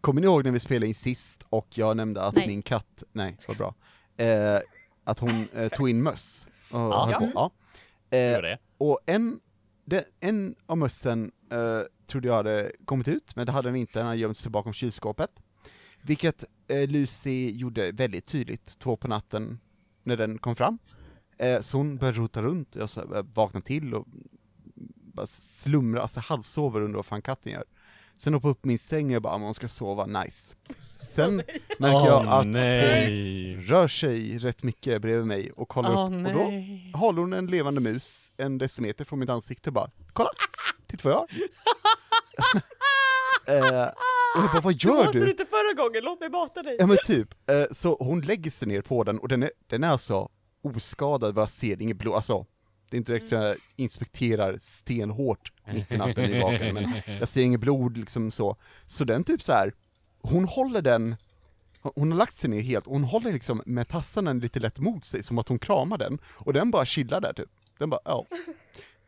kommer 0.00 0.20
ni 0.20 0.26
ihåg 0.26 0.44
när 0.44 0.50
vi 0.50 0.60
spelade 0.60 0.86
in 0.86 0.94
sist 0.94 1.46
och 1.50 1.66
jag 1.70 1.96
nämnde 1.96 2.22
att 2.22 2.34
Nej. 2.34 2.46
min 2.46 2.62
katt, 2.62 3.02
nej, 3.12 3.36
vad 3.48 3.56
bra, 3.56 3.74
eh, 4.16 4.58
att 5.04 5.18
hon 5.18 5.48
eh, 5.54 5.68
tog 5.68 5.90
in 5.90 6.02
möss? 6.02 6.48
Och 6.70 6.78
Ja. 6.78 7.16
på. 7.18 7.30
ja. 7.34 7.50
Gör 8.18 8.36
Eh, 8.36 8.42
det. 8.42 8.58
och 8.78 9.00
en, 9.06 9.40
det, 9.84 10.04
en 10.20 10.54
av 10.66 10.78
mössen 10.78 11.32
eh, 11.50 11.80
trodde 12.06 12.28
jag 12.28 12.34
hade 12.34 12.72
kommit 12.84 13.08
ut, 13.08 13.36
men 13.36 13.46
det 13.46 13.52
hade 13.52 13.68
den 13.68 13.76
inte, 13.76 13.98
den 13.98 14.06
hade 14.06 14.18
gömt 14.18 14.38
sig 14.38 14.50
bakom 14.50 14.72
kylskåpet. 14.72 15.30
Vilket 16.02 16.44
eh, 16.68 16.88
Lucy 16.88 17.50
gjorde 17.50 17.92
väldigt 17.92 18.26
tydligt 18.26 18.78
två 18.78 18.96
på 18.96 19.08
natten 19.08 19.60
när 20.02 20.16
den 20.16 20.38
kom 20.38 20.56
fram. 20.56 20.78
Eh, 21.38 21.60
så 21.60 21.76
hon 21.76 21.96
började 21.96 22.18
rota 22.18 22.42
runt, 22.42 22.76
jag 22.76 22.90
så, 22.90 23.00
här, 23.14 23.22
vaknade 23.22 23.66
till 23.66 23.94
och 23.94 24.06
bara 25.14 25.26
slumra, 25.26 26.02
alltså 26.02 26.20
halvsover 26.20 26.80
under 26.80 26.96
vad 26.96 27.06
fan 27.06 27.22
katten 27.22 27.52
gör. 27.52 27.64
Sen 28.22 28.34
hoppade 28.34 28.48
jag 28.48 28.52
upp 28.56 28.64
min 28.64 28.78
säng 28.78 29.06
och 29.06 29.12
jag 29.12 29.22
bara, 29.22 29.34
"Ah, 29.34 29.38
hon 29.38 29.54
ska 29.54 29.68
sova, 29.68 30.06
nice. 30.06 30.56
Sen 31.00 31.36
märker 31.78 32.06
jag 32.06 32.26
att 32.26 32.46
nej. 32.46 33.54
hon 33.54 33.64
rör 33.64 33.88
sig 33.88 34.38
rätt 34.38 34.62
mycket 34.62 35.02
bredvid 35.02 35.26
mig 35.26 35.50
och 35.52 35.68
kollar 35.68 35.90
Åh, 35.90 36.06
upp, 36.06 36.26
och 36.26 36.32
då 36.32 36.44
nej. 36.48 36.92
håller 36.94 37.20
hon 37.20 37.32
en 37.32 37.46
levande 37.46 37.80
mus 37.80 38.32
en 38.36 38.58
decimeter 38.58 39.04
från 39.04 39.18
mitt 39.18 39.28
ansikte 39.28 39.70
och 39.70 39.74
bara 39.74 39.90
Kolla! 40.12 40.30
Titta 40.86 41.08
vad 41.08 41.12
jag 41.14 41.18
har! 41.18 41.28
eh, 43.82 43.88
och 44.36 44.42
jag 44.44 44.50
bara, 44.52 44.60
vad 44.60 44.74
gör 44.74 44.94
matade 44.94 45.24
du? 45.24 45.30
inte 45.30 45.44
förra 45.44 45.82
gången, 45.84 46.04
låt 46.04 46.20
mig 46.20 46.28
mata 46.30 46.62
dig! 46.62 46.76
Ja 46.78 46.86
men 46.86 46.96
typ, 47.04 47.50
eh, 47.50 47.64
så 47.72 47.96
hon 48.00 48.20
lägger 48.20 48.50
sig 48.50 48.68
ner 48.68 48.82
på 48.82 49.04
den 49.04 49.18
och 49.18 49.28
den 49.28 49.42
är, 49.42 49.50
den 49.66 49.84
är 49.84 49.88
alltså 49.88 50.28
oskadad 50.62 51.34
vad 51.34 51.42
jag 51.42 51.50
ser, 51.50 51.82
inget 51.82 51.96
blod, 51.96 52.14
alltså 52.14 52.46
det 52.90 52.96
är 52.96 52.98
inte 52.98 53.12
direkt 53.12 53.28
så 53.28 53.34
jag 53.34 53.56
inspekterar 53.76 54.58
stenhårt 54.60 55.52
mitt 55.72 55.92
i 55.92 55.96
natten 55.98 56.24
i 56.24 56.40
vaken, 56.40 56.74
men 56.74 56.92
jag 57.20 57.28
ser 57.28 57.42
inget 57.42 57.60
blod 57.60 57.96
liksom 57.96 58.30
så. 58.30 58.56
Så 58.86 59.04
den 59.04 59.24
typ 59.24 59.42
så 59.42 59.52
här, 59.52 59.72
hon 60.22 60.44
håller 60.44 60.82
den, 60.82 61.16
hon 61.82 62.12
har 62.12 62.18
lagt 62.18 62.34
sig 62.34 62.50
ner 62.50 62.60
helt, 62.60 62.86
och 62.86 62.92
hon 62.92 63.04
håller 63.04 63.32
liksom 63.32 63.62
med 63.66 63.88
tassarna 63.88 64.32
lite 64.32 64.60
lätt 64.60 64.78
mot 64.78 65.04
sig, 65.04 65.22
som 65.22 65.38
att 65.38 65.48
hon 65.48 65.58
kramar 65.58 65.98
den, 65.98 66.18
och 66.24 66.52
den 66.52 66.70
bara 66.70 66.86
chillar 66.86 67.20
där 67.20 67.32
typ. 67.32 67.50
Den 67.78 67.90
bara, 67.90 68.00
ja. 68.04 68.26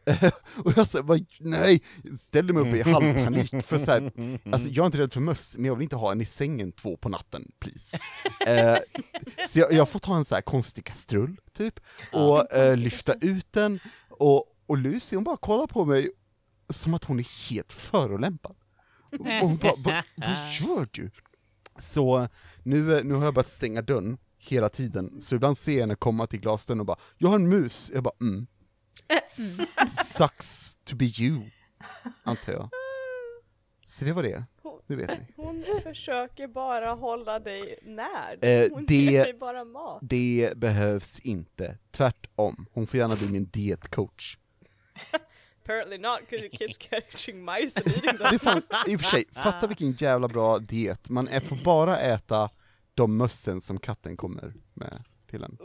och 0.65 0.73
jag 0.77 1.03
vad- 1.03 1.27
nej, 1.41 1.83
ställde 2.19 2.53
mig 2.53 2.63
upp 2.63 2.87
i 2.87 2.91
halvpanik, 2.91 3.65
för 3.65 3.79
så 3.79 3.91
här, 3.91 4.13
alltså 4.53 4.69
jag 4.69 4.83
är 4.83 4.87
inte 4.87 4.99
rädd 4.99 5.13
för 5.13 5.21
möss, 5.21 5.57
men 5.59 5.65
jag 5.65 5.77
vill 5.77 5.83
inte 5.83 5.97
ha 5.97 6.13
en 6.13 6.21
i 6.21 6.25
sängen 6.25 6.73
två 6.73 6.97
på 6.97 7.09
natten, 7.09 7.53
please. 7.59 7.99
Eh, 8.47 8.77
så 9.49 9.59
jag, 9.59 9.73
jag 9.73 9.89
får 9.89 9.99
ta 9.99 10.17
en 10.17 10.25
så 10.25 10.35
här 10.35 10.43
konstig 10.43 10.85
kastrull, 10.85 11.37
typ, 11.53 11.81
och 12.13 12.53
eh, 12.53 12.77
lyfta 12.77 13.15
ut 13.21 13.53
den, 13.53 13.81
och, 14.09 14.45
och 14.67 14.77
Lucy 14.77 15.17
hon 15.17 15.25
bara 15.25 15.37
kollar 15.37 15.67
på 15.67 15.85
mig 15.85 16.11
som 16.69 16.95
att 16.95 17.05
hon 17.05 17.19
är 17.19 17.51
helt 17.51 17.73
förolämpad. 17.73 18.57
Och 19.19 19.27
hon 19.27 19.57
bara, 19.57 19.75
vad, 19.77 20.03
vad 20.17 20.37
gör 20.61 20.87
du? 20.93 21.11
Så 21.79 22.29
nu, 22.63 22.97
eh, 22.97 23.05
nu 23.05 23.15
har 23.15 23.25
jag 23.25 23.35
börjat 23.35 23.49
stänga 23.49 23.83
dörren 23.83 24.19
hela 24.39 24.69
tiden, 24.69 25.21
så 25.21 25.35
ibland 25.35 25.59
ser 25.59 25.73
jag 25.73 25.81
henne 25.81 25.95
komma 25.95 26.27
till 26.27 26.41
glasdörren 26.41 26.81
och 26.81 26.87
bara 26.87 26.99
”Jag 27.19 27.29
har 27.29 27.37
en 27.37 27.49
mus”, 27.49 27.91
jag 27.95 28.03
bara 28.03 28.15
”mm”. 28.21 28.47
S- 29.27 29.61
Sucks 30.17 30.77
to 30.85 30.97
be 30.97 31.05
you, 31.05 31.51
antar 32.23 32.53
jag. 32.53 32.71
Så 33.87 34.05
det 34.05 34.13
var 34.13 34.23
det, 34.23 34.45
nu 34.87 34.97
vet 34.97 35.09
ni. 35.11 35.27
Hon 35.37 35.65
försöker 35.83 36.47
bara 36.47 36.93
hålla 36.95 37.39
dig 37.39 37.79
när. 37.83 38.45
Eh, 38.45 38.69
Hon 38.73 38.87
det- 38.87 38.95
ger 38.95 39.25
dig 39.25 39.35
bara 39.35 39.65
mat. 39.65 39.99
Det 40.03 40.53
behövs 40.57 41.21
inte, 41.21 41.79
tvärtom. 41.91 42.67
Hon 42.73 42.87
får 42.87 42.99
gärna 43.01 43.17
bli 43.17 43.29
min 43.29 43.45
dietcoach. 43.45 44.37
Apparently 45.65 45.99
not, 45.99 46.19
because 46.31 46.47
it 46.47 46.59
keeps 46.59 46.79
catching 46.79 47.45
mice 47.45 47.81
and 47.81 47.89
eating 47.89 48.17
Det 48.19 48.25
är 48.25 48.31
them. 48.31 48.39
fan, 48.39 48.63
i 48.87 48.97
och 48.97 49.01
för 49.01 49.09
sig, 49.09 49.25
fatta 49.33 49.67
vilken 49.67 49.93
jävla 49.93 50.29
bra 50.29 50.59
diet. 50.59 51.09
Man 51.09 51.29
får 51.41 51.65
bara 51.65 51.99
äta 51.99 52.51
de 52.95 53.17
mössen 53.17 53.61
som 53.61 53.79
katten 53.81 54.17
kommer 54.17 54.53
med 54.75 55.05
till 55.27 55.43
en. 55.45 55.59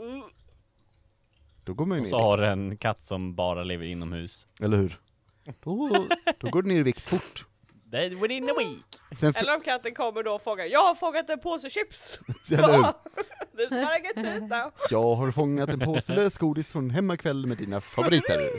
Mm. 1.68 1.76
Då 1.76 1.82
går 1.82 1.86
man 1.86 1.96
ju 1.96 2.00
Och 2.00 2.04
ner 2.04 2.10
så 2.10 2.18
i 2.18 2.22
har 2.22 2.36
vikt, 2.38 2.46
du 2.46 2.52
en 2.52 2.76
katt 2.76 3.00
som 3.02 3.34
bara 3.34 3.64
lever 3.64 3.86
inomhus. 3.86 4.46
eller 4.60 4.76
hur? 4.76 4.98
Då, 5.64 6.06
då 6.38 6.50
går 6.50 6.62
du 6.62 6.68
ner 6.68 6.76
i 6.76 6.82
vikt 6.82 7.00
fort. 7.00 7.44
Det 7.84 8.04
är 8.04 8.10
within 8.10 8.50
a 8.50 8.54
week. 8.58 8.84
Sen, 9.12 9.34
Eller 9.36 9.54
om 9.54 9.60
katten 9.60 9.94
kommer 9.94 10.22
då 10.22 10.32
och 10.32 10.42
frågar, 10.42 10.64
jag 10.64 10.80
har 10.86 10.94
fångat 10.94 11.30
en 11.30 11.40
påse 11.40 11.70
chips! 11.70 12.20
eller 12.50 12.72
hur? 12.72 12.84
This 13.56 13.72
I 13.72 14.02
get 14.04 14.14
to 14.14 14.20
eat 14.20 14.42
now. 14.42 14.72
Jag 14.90 15.14
har 15.14 15.30
fångat 15.30 15.68
en 15.68 15.80
påse 15.80 16.14
lösgodis 16.14 16.72
från 16.72 16.90
hemmakväll 16.90 17.46
med 17.46 17.56
dina 17.56 17.80
favoriter. 17.80 18.40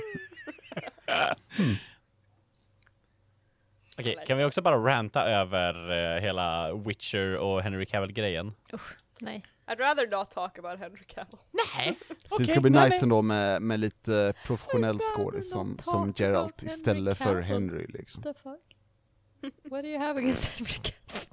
Okej, 4.00 4.16
kan 4.28 4.38
vi 4.38 4.46
också 4.46 4.62
bara 4.62 4.78
ranta 4.78 5.24
över 5.24 5.92
eh, 6.16 6.22
hela 6.22 6.74
Witcher 6.74 7.36
och 7.36 7.62
Henry 7.62 7.86
Cavill-grejen? 7.86 8.54
Usch, 8.74 8.98
nej. 9.20 9.46
I'd 9.70 9.80
rather 9.80 10.08
not 10.08 10.32
talk 10.32 10.58
about 10.60 10.80
Henry 10.80 11.06
Cavill. 11.08 11.40
Nej! 11.52 11.98
Så 12.26 12.38
det 12.38 12.48
ska 12.48 12.60
bli 12.62 12.70
nej, 12.72 12.84
nice 12.86 12.96
nej. 12.96 13.04
ändå 13.04 13.22
med, 13.22 13.62
med 13.62 13.80
lite 13.80 14.34
professionell 14.46 15.00
skådis 15.00 15.52
som, 15.52 15.78
som 15.84 16.14
Geralt 16.18 16.44
about 16.44 16.62
Henry 16.62 16.74
istället 16.74 17.18
för. 17.18 17.42
Henry 17.42 17.86
liksom. 17.90 18.22
What 18.24 18.36
the 18.36 18.42
fuck? 18.44 18.76
What 19.72 19.84
do 19.84 19.90
you 19.90 20.00
have 20.00 20.20
against 20.20 20.46
Henry 20.58 20.74
Cavill? 20.74 21.28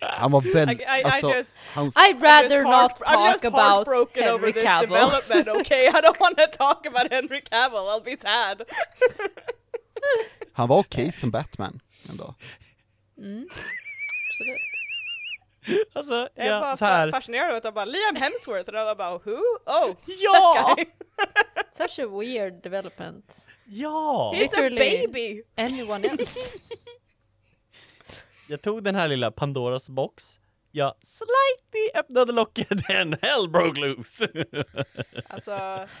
Han 0.00 0.32
var 0.32 0.46
I, 0.46 0.52
väldigt, 0.52 0.80
I, 0.80 0.82
I 0.82 1.02
alltså, 1.04 1.34
just, 1.34 1.56
hans, 1.74 1.96
I'd 1.96 2.22
rather 2.22 2.62
not 2.62 2.72
heart- 2.72 3.00
I'm 3.00 3.14
talk 3.14 3.32
just 3.32 3.44
about 3.44 3.60
heartbroken 3.60 4.22
over 4.24 4.38
Henry 4.38 4.52
this 4.52 4.64
Cavill. 4.64 4.88
development, 4.88 5.48
okay? 5.48 5.86
I 5.88 5.90
don't 6.00 6.20
want 6.20 6.36
to 6.38 6.46
talk 6.46 6.86
about 6.86 7.12
Henry 7.12 7.40
Cavill, 7.40 7.88
I'll 7.88 8.04
be 8.04 8.16
sad. 8.22 8.62
han 10.52 10.68
var 10.68 10.78
okej 10.78 11.12
som 11.12 11.30
Batman 11.30 11.80
ändå. 12.10 12.34
Mm. 13.18 13.48
Absolut. 13.48 14.71
Alltså, 15.92 16.28
Jag 16.34 16.46
är 16.46 16.50
ja, 16.50 16.60
bara 16.60 16.76
så 16.76 16.84
här. 16.84 17.08
fa- 17.08 17.10
fascinerad 17.10 17.50
av 17.50 17.56
att 17.56 17.64
jag 17.64 17.74
bara 17.74 17.84
Liam 17.84 18.16
Hemsworth 18.16 18.68
och 18.70 18.74
alla 18.80 18.94
bara 18.94 19.18
who? 19.18 19.36
Oh, 19.66 19.96
Ja! 20.06 20.76
Such 21.76 21.98
a 21.98 22.06
weird 22.20 22.62
development. 22.62 23.44
Ja! 23.66 24.32
He's 24.34 24.38
Literally. 24.40 25.04
a 25.04 25.08
baby! 25.08 25.42
Anyone 25.56 26.06
else? 26.08 26.50
Jag 28.48 28.62
tog 28.62 28.82
den 28.84 28.94
här 28.94 29.08
lilla 29.08 29.30
Pandoras 29.30 29.88
box. 29.90 30.38
Jag 30.70 30.94
slightly 31.02 31.90
öppnade 32.00 32.32
locket 32.32 32.90
and 32.90 33.16
hell 33.22 33.48
broke 33.48 33.80
loose. 33.80 34.28
Alltså, 35.28 35.50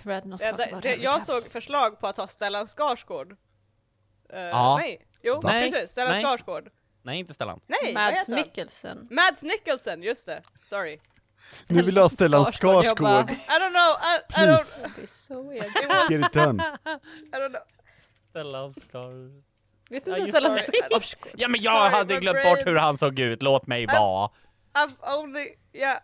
det, 0.04 0.20
det, 0.56 0.78
det, 0.82 0.94
jag 0.96 1.22
såg 1.22 1.48
förslag 1.50 2.00
på 2.00 2.06
att 2.06 2.16
ha 2.16 2.26
Stellan 2.26 2.66
Skarsgård. 2.66 3.32
Uh, 3.32 3.36
Ja. 4.40 4.76
Nej, 4.80 5.06
jo 5.22 5.40
Nej, 5.44 5.70
precis, 5.70 5.90
Stellan 5.90 6.12
nej. 6.12 6.24
Skarsgård. 6.24 6.70
Nej, 7.02 7.18
inte 7.18 7.34
Stellan. 7.34 7.60
Nej, 7.66 7.94
Mads? 7.94 8.28
Mikkelsen. 8.28 9.08
Mads 9.10 9.42
Nicholson, 9.42 10.02
just 10.02 10.26
det. 10.26 10.42
Sorry. 10.66 10.98
Nu 11.66 11.82
vill 11.82 11.96
jag 11.96 12.10
ställa 12.10 12.36
en 12.38 12.44
Skarsgård, 12.44 12.84
Skarsgård, 12.84 13.30
I 13.30 13.34
don't 13.60 13.70
know, 13.70 13.96
I, 14.02 14.42
I 14.42 14.46
don't, 14.46 14.90
Det 15.00 15.10
så 15.10 15.42
weird. 15.48 15.66
it 15.66 15.88
was, 15.88 16.10
get 16.10 16.26
it 16.26 16.32
done. 16.32 16.62
I 17.32 17.36
don't 17.36 17.48
know. 17.50 17.62
Stellan 18.30 18.72
Skars... 18.72 19.32
Vet 19.90 20.04
du 20.04 20.10
Ja, 20.10 20.16
inte 20.16 20.30
Stellan. 20.30 20.58
Skarsgård? 20.90 21.32
Ja 21.36 21.48
men 21.48 21.62
jag 21.62 21.72
Sorry, 21.82 21.98
hade 21.98 22.20
glömt 22.20 22.34
brain. 22.36 22.56
bort 22.56 22.66
hur 22.66 22.76
han 22.76 22.98
såg 22.98 23.18
ut, 23.18 23.42
låt 23.42 23.66
mig 23.66 23.86
vara. 23.86 24.30
I've 24.74 25.18
only, 25.18 25.48
yeah. 25.72 25.98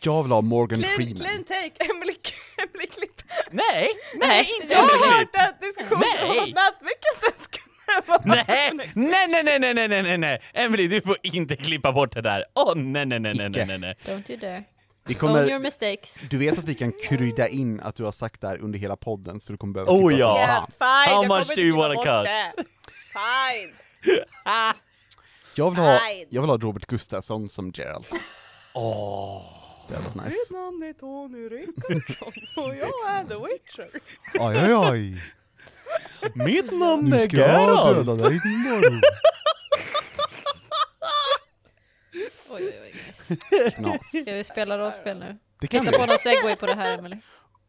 Jag 0.00 0.22
vill 0.22 0.32
ha 0.32 0.40
Morgan 0.40 0.78
Clean, 0.78 0.94
Freeman. 0.96 1.16
clean 1.16 1.44
take, 1.44 1.84
Emily, 1.90 2.14
Emily 2.56 2.86
Klipp. 2.86 3.22
Nej! 3.50 3.88
Nej, 4.14 4.48
inte 4.62 4.74
Jag 4.74 4.80
har 4.82 5.18
hört 5.18 5.28
att 5.36 5.60
diskussionen 5.60 6.02
Nej. 6.20 6.38
om 6.38 6.50
Mads 6.50 6.80
Mikkelsen 6.80 7.44
skulle 7.44 7.64
Nej, 8.24 8.44
nej, 8.74 8.90
nej, 8.94 9.28
nej, 9.44 9.58
nej, 9.74 9.88
nej, 9.88 10.02
nej, 10.02 10.18
nej, 10.18 10.42
Emily 10.54 10.88
du 10.88 11.00
får 11.00 11.16
inte 11.22 11.56
klippa 11.56 11.92
bort 11.92 12.12
det 12.14 12.20
där. 12.22 12.44
Åh 12.54 12.72
nej, 12.76 13.06
nej, 13.06 13.20
nej, 13.20 13.34
nej, 13.34 13.48
nej, 13.48 13.66
nej, 13.66 13.78
nej. 13.78 13.94
Don't 14.04 14.30
you 14.30 14.40
dare. 14.40 14.64
Vi 15.06 15.14
Own 15.14 15.30
your 15.30 15.48
kommer, 15.48 15.58
mistakes. 15.58 16.18
du 16.30 16.38
vet 16.38 16.58
att 16.58 16.64
vi 16.64 16.74
kan 16.74 16.92
krydda 17.08 17.48
in 17.48 17.80
att 17.80 17.94
du 17.96 18.04
har 18.04 18.12
sagt 18.12 18.40
det 18.40 18.48
här 18.48 18.58
under 18.62 18.78
hela 18.78 18.96
podden, 18.96 19.40
så 19.40 19.52
du 19.52 19.58
kommer 19.58 19.72
behöva 19.74 19.92
Oh, 19.92 20.08
klippa 20.08 20.20
ja. 20.20 20.38
Yeah, 20.38 20.66
fine, 20.66 21.14
How 21.14 21.22
jag 21.22 21.28
much 21.28 21.42
kommer 21.48 21.56
do 21.56 21.62
you 21.62 21.76
wanna 21.76 21.94
cut? 21.94 22.04
det. 22.04 22.64
Fine. 23.12 23.74
Jag 25.56 25.70
vill 25.70 25.78
ha, 25.80 25.98
Fine. 25.98 26.26
jag 26.30 26.42
vill 26.42 26.50
ha 26.50 26.58
Robert 26.58 26.86
Gustafsson 26.86 27.48
som 27.48 27.72
Gerald. 27.74 28.06
Åh. 28.74 29.42
Det 29.88 29.94
hade 29.94 30.06
varit 30.08 30.14
Mitt 30.16 30.24
nice. 30.24 30.56
namn 30.56 30.82
är 30.82 30.92
Tony 30.92 31.48
Rickardsson 31.48 32.32
och 32.64 32.74
jag 32.76 33.14
är 33.14 33.24
The 33.24 33.34
Witcher. 33.34 34.00
Aj, 34.40 34.56
aj, 34.58 34.72
aj. 34.72 35.22
Mitt 36.34 36.72
namn 36.72 37.10
Nu 37.10 37.16
är 37.16 37.28
ska 37.28 37.36
jag 37.36 37.96
döda 37.96 38.12
Geralt. 38.12 38.20
dig 38.22 38.40
imorgon. 38.54 39.00
Oj, 42.50 42.62
oj, 42.82 42.92
oj. 43.28 43.70
Knas. 43.70 44.06
Ska 44.22 44.32
vi 44.34 44.44
spela 44.44 44.78
rollspel 44.78 45.18
nu? 45.18 45.38
Det 45.60 45.66
kan 45.66 45.80
Hitta 45.80 45.90
vi. 45.92 45.98
på 45.98 46.06
någon 46.06 46.18
segway 46.18 46.56
på 46.56 46.66
det 46.66 46.74
här, 46.74 46.98
Emily. 46.98 47.16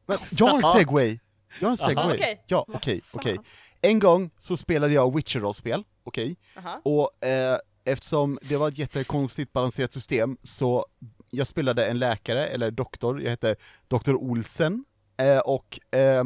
Men 0.06 0.18
jag 0.32 0.48
har 0.48 0.56
en 0.74 0.80
segway! 0.80 1.20
Jag 1.60 1.66
har 1.68 1.72
en 1.72 1.78
segway. 1.78 2.16
okej. 2.18 2.44
Ja, 2.48 2.66
okej, 2.68 3.02
okej. 3.12 3.38
En 3.82 4.00
gång 4.00 4.32
så 4.40 4.58
spelade 4.58 4.94
jag 4.94 5.16
Witcher-rollspel, 5.16 5.84
okej? 6.04 6.38
Aha. 6.58 6.82
Och 6.84 7.26
eh, 7.26 7.58
eftersom 7.86 8.40
det 8.42 8.58
var 8.58 8.68
ett 8.68 8.78
jättekonstigt 8.78 9.54
balanserat 9.54 9.94
system, 9.94 10.38
så 10.44 10.86
jag 11.30 11.48
spelade 11.48 11.86
en 11.86 12.00
läkare, 12.00 12.48
eller 12.48 12.72
doktor, 12.72 13.22
jag 13.22 13.30
hette 13.30 13.56
Dr. 13.88 14.14
Olsen, 14.14 14.86
Eh, 15.18 15.40
och 15.40 15.80
eh, 15.96 16.24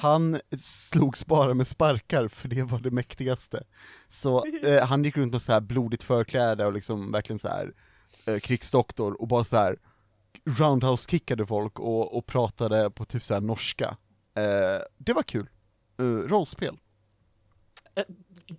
han 0.00 0.40
slogs 0.58 1.26
bara 1.26 1.54
med 1.54 1.66
sparkar, 1.66 2.28
för 2.28 2.48
det 2.48 2.62
var 2.62 2.78
det 2.78 2.90
mäktigaste. 2.90 3.64
Så 4.08 4.44
eh, 4.46 4.86
han 4.86 5.04
gick 5.04 5.16
runt 5.16 5.32
med 5.32 5.42
så 5.42 5.52
här 5.52 5.60
blodigt 5.60 6.02
förkläde 6.02 6.66
och 6.66 6.72
liksom 6.72 7.12
verkligen 7.12 7.38
så 7.38 7.48
här 7.48 7.72
eh, 8.26 8.38
krigsdoktor 8.38 9.20
och 9.20 9.28
bara 9.28 9.44
så 9.44 9.56
här 9.56 9.76
roundhouse-kickade 10.44 11.46
folk 11.46 11.78
och, 11.80 12.16
och 12.16 12.26
pratade 12.26 12.90
på 12.90 13.04
typ 13.04 13.24
så 13.24 13.34
här 13.34 13.40
norska. 13.40 13.96
Eh, 14.36 14.82
det 14.98 15.12
var 15.12 15.22
kul. 15.22 15.48
Eh, 15.98 16.04
rollspel. 16.04 16.78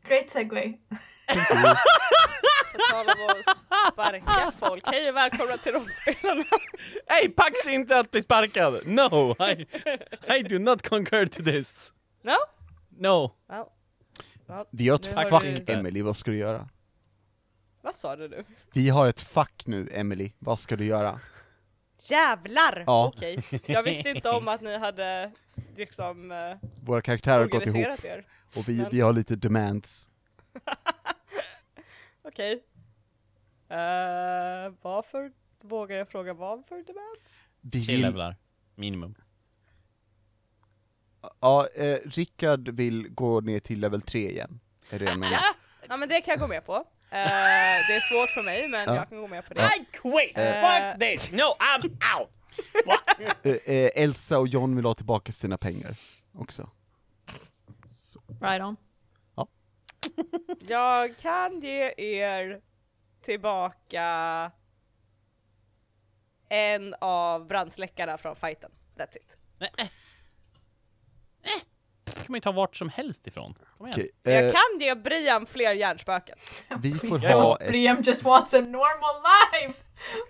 Great 0.08 0.32
segway. 0.32 0.78
På 2.71 2.77
tal 2.91 3.06
om 3.09 3.29
att 3.50 3.57
sparka 3.94 4.51
folk. 4.59 4.83
Hej 4.88 5.09
och 5.09 5.15
välkomna 5.15 5.57
till 5.57 5.71
rollspelarna. 5.71 6.44
Hej, 7.07 7.29
pax 7.29 7.68
inte 7.68 8.00
att 8.00 8.12
bli 8.12 8.21
sparkad! 8.21 8.88
No, 8.88 9.35
I, 9.50 9.68
I 10.38 10.44
do 10.44 10.59
not 10.59 10.89
concur 10.89 11.25
to 11.25 11.44
this. 11.44 11.94
No? 12.23 12.31
No. 12.97 13.31
Well, 13.50 13.65
well, 14.47 14.65
Vi 14.71 14.89
har 14.89 14.95
ett 14.95 15.09
Nu 15.09 15.15
har 15.15 15.23
fack, 15.29 15.44
du- 15.44 15.73
Emily, 15.73 16.01
vad 16.01 16.18
ska 16.18 16.31
du 16.31 16.38
göra? 16.38 16.69
vad 17.81 17.95
sa 17.95 18.15
du 18.15 18.27
nu? 18.27 18.44
Vi 18.73 18.89
har 18.89 19.07
ett 19.07 19.21
fack 19.21 19.63
nu, 19.65 19.89
Emily, 19.91 20.31
vad 20.39 20.59
ska 20.59 20.75
du 20.75 20.85
göra? 20.85 21.19
Jävlar! 22.03 22.83
Ja. 22.88 23.12
Okej. 23.15 23.44
Jag 23.65 23.83
visste 23.83 24.09
inte 24.09 24.29
om 24.29 24.47
att 24.47 24.62
ni 24.62 24.77
hade 24.77 25.31
liksom 25.77 26.31
uh, 26.31 26.56
Våra 26.85 27.01
karaktärer 27.01 27.39
har 27.39 27.45
gått 27.47 27.65
ihop, 27.65 27.75
organiserat 27.75 28.06
er. 28.06 28.25
och 28.56 28.69
vi, 28.69 28.77
men- 28.77 28.89
vi 28.91 29.01
har 29.01 29.13
lite 29.13 29.35
demands. 29.35 30.09
Okej. 32.23 32.53
Uh, 33.71 34.73
varför 34.81 35.31
vågar 35.62 35.97
jag 35.97 36.09
fråga 36.09 36.33
vad 36.33 36.65
för 36.65 36.75
demands? 36.75 37.39
Vi 37.62 37.85
Tre 37.85 37.94
vill, 37.95 38.01
levlar. 38.01 38.35
Minimum. 38.75 39.15
ja, 41.41 41.68
eh, 41.75 41.97
Rickard 42.06 42.69
vill 42.69 43.09
gå 43.09 43.41
ner 43.41 43.59
till 43.59 43.79
level 43.79 44.01
3 44.01 44.29
igen. 44.31 44.59
Är 44.89 45.00
det 45.00 45.06
jag 45.06 45.19
menar. 45.19 45.39
Ja 45.88 45.97
men 45.97 46.09
det 46.09 46.21
kan 46.21 46.31
jag 46.31 46.39
gå 46.39 46.47
med 46.47 46.65
på. 46.65 46.75
Eh, 46.75 46.85
det 47.09 47.95
är 47.95 48.00
svårt 48.00 48.29
för 48.29 48.44
mig 48.44 48.68
men 48.68 48.85
Ja. 48.88 48.95
jag 48.95 49.09
kan 49.09 49.18
gå 49.21 49.27
med 49.27 49.45
på 49.45 49.53
det. 49.53 49.62
I 49.62 49.85
quit! 49.91 50.38
Eh. 50.38 50.62
Fuck 50.62 51.00
this! 51.00 51.31
No, 51.31 51.38
I'm 51.59 51.85
out! 52.19 52.29
Eh, 53.44 53.51
eh, 53.75 53.91
Elsa 54.03 54.39
och 54.39 54.47
John 54.47 54.75
vill 54.75 54.85
ha 54.85 54.94
tillbaka 54.94 55.31
sina 55.31 55.57
pengar 55.57 55.95
också. 56.33 56.69
Right 58.41 58.62
on. 58.62 58.75
Jag 60.68 61.18
kan 61.18 61.60
ge 61.60 61.94
er 61.98 62.62
tillbaka 63.22 64.52
en 66.50 66.96
av 67.02 67.48
brandsläckarna 67.48 68.18
från 68.18 68.36
fighten. 68.36 68.72
That's 68.98 69.18
it. 69.18 69.38
Nej. 69.60 69.92
Det 72.04 72.12
kan 72.12 72.25
man 72.28 72.36
ju 72.38 72.42
ta 72.42 72.52
vart 72.52 72.75
som 72.75 72.90
helst 72.90 73.28
ifrån. 73.28 73.56
Kom 73.78 73.88
igen. 73.88 74.08
Jag 74.24 74.48
eh, 74.48 74.52
kan 74.52 74.80
ge 74.80 74.96
Brian 74.96 75.46
fler 75.46 75.74
hjärnspöken. 75.74 76.38
vi 76.81 76.94
får 76.94 77.34
ha 77.34 77.57
ett, 77.57 77.69
Briam 77.69 78.02
just 78.04 78.24
wants 78.24 78.54
a 78.54 78.62
normal 78.62 79.16
life! 79.24 79.80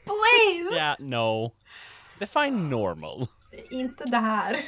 Please! 0.04 0.76
Yeah, 0.76 0.96
no. 1.00 1.56
Define 2.20 2.70
normal. 2.70 3.28
Inte 3.70 4.04
det 4.04 4.18
här. 4.18 4.58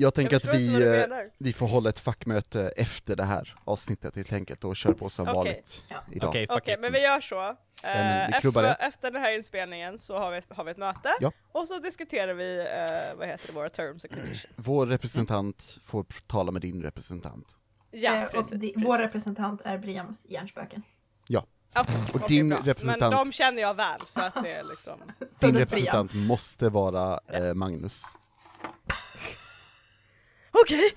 jag 0.00 0.14
tänker 0.14 0.32
Jag 0.32 0.46
att 0.54 0.54
vi, 0.60 0.98
eh, 1.00 1.04
vi 1.38 1.52
får 1.52 1.66
hålla 1.68 1.88
ett 1.88 2.00
fackmöte 2.00 2.68
efter 2.76 3.16
det 3.16 3.24
här 3.24 3.54
avsnittet 3.64 4.16
helt 4.16 4.32
enkelt 4.32 4.64
och 4.64 4.76
köra 4.76 4.94
på 4.94 5.08
som 5.10 5.22
Okej. 5.28 5.34
vanligt 5.36 5.84
Ja. 5.88 5.96
idag. 6.12 6.28
Okej, 6.28 6.46
Okej, 6.50 6.74
it. 6.74 6.80
men 6.80 6.92
vi 6.92 7.02
gör 7.02 7.20
så. 7.20 7.56
Klubbar 8.40 8.62
efter, 8.64 8.78
det. 8.78 8.86
efter 8.86 9.10
den 9.10 9.22
här 9.22 9.36
inspelningen 9.36 9.98
så 9.98 10.18
har 10.18 10.30
vi, 10.30 10.40
har 10.48 10.64
vi 10.64 10.70
ett 10.70 10.76
möte 10.76 11.08
Ja. 11.20 11.32
och 11.52 11.68
så 11.68 11.78
diskuterar 11.78 12.34
vi, 12.34 12.58
eh, 12.60 13.18
vad 13.18 13.28
heter 13.28 13.46
det, 13.46 13.52
våra 13.52 13.68
terms 13.68 14.04
and 14.04 14.14
conditions. 14.14 14.46
Vår 14.56 14.86
representant 14.86 15.78
får 15.84 16.02
pr- 16.04 16.22
tala 16.26 16.52
med 16.52 16.62
din 16.62 16.82
representant. 16.82 17.46
Ja, 17.90 18.14
Eh, 18.16 18.28
precis. 18.28 18.52
och 18.52 18.58
di- 18.58 18.72
precis. 18.72 18.88
vår 18.88 18.98
representant 18.98 19.60
är 19.64 19.78
Briams 19.78 20.26
hjärnspöken. 20.28 20.82
Okej, 21.74 21.94
och 22.08 22.14
okej, 22.14 22.28
din 22.28 22.48
bra. 22.48 22.58
representant- 22.58 23.00
Men 23.14 23.24
de 23.26 23.32
känner 23.32 23.62
jag 23.62 23.74
väl 23.74 24.00
så 24.06 24.20
att 24.20 24.34
det 24.42 24.52
är 24.52 24.62
liksom... 24.64 24.98
Din 25.40 25.56
representant 25.56 26.14
måste 26.14 26.68
vara 26.68 27.20
eh, 27.32 27.54
Magnus, 27.54 28.02
Okej! 30.64 30.94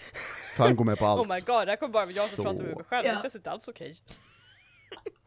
för 0.56 0.64
han 0.64 0.76
går 0.76 0.86
med 0.86 0.98
på 0.98 1.06
allt. 1.10 1.22
Oh 1.22 1.28
my 1.36 1.40
god, 1.42 1.68
det 1.68 1.72
här 1.72 1.76
kommer 1.76 1.94
bara 1.94 2.06
vara 2.06 2.14
jag 2.16 2.28
som 2.30 2.36
Så. 2.36 2.44
pratar 2.44 2.64
med 2.64 2.76
mig 2.76 2.86
själv, 2.86 3.08
Ja. 3.08 3.14
det 3.14 3.22
känns 3.22 3.36
inte 3.36 3.52
alls 3.52 3.68
okej. 3.68 3.92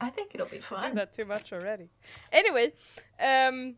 I 0.03 0.11
think 0.17 0.33
it'll 0.35 0.51
be 0.51 0.57
I 0.57 0.59
did 0.59 0.65
fun. 0.65 0.97
that 0.97 1.13
too 1.13 1.25
much 1.27 1.53
already. 1.53 1.89
Anyway, 2.33 2.71
ehm, 3.19 3.77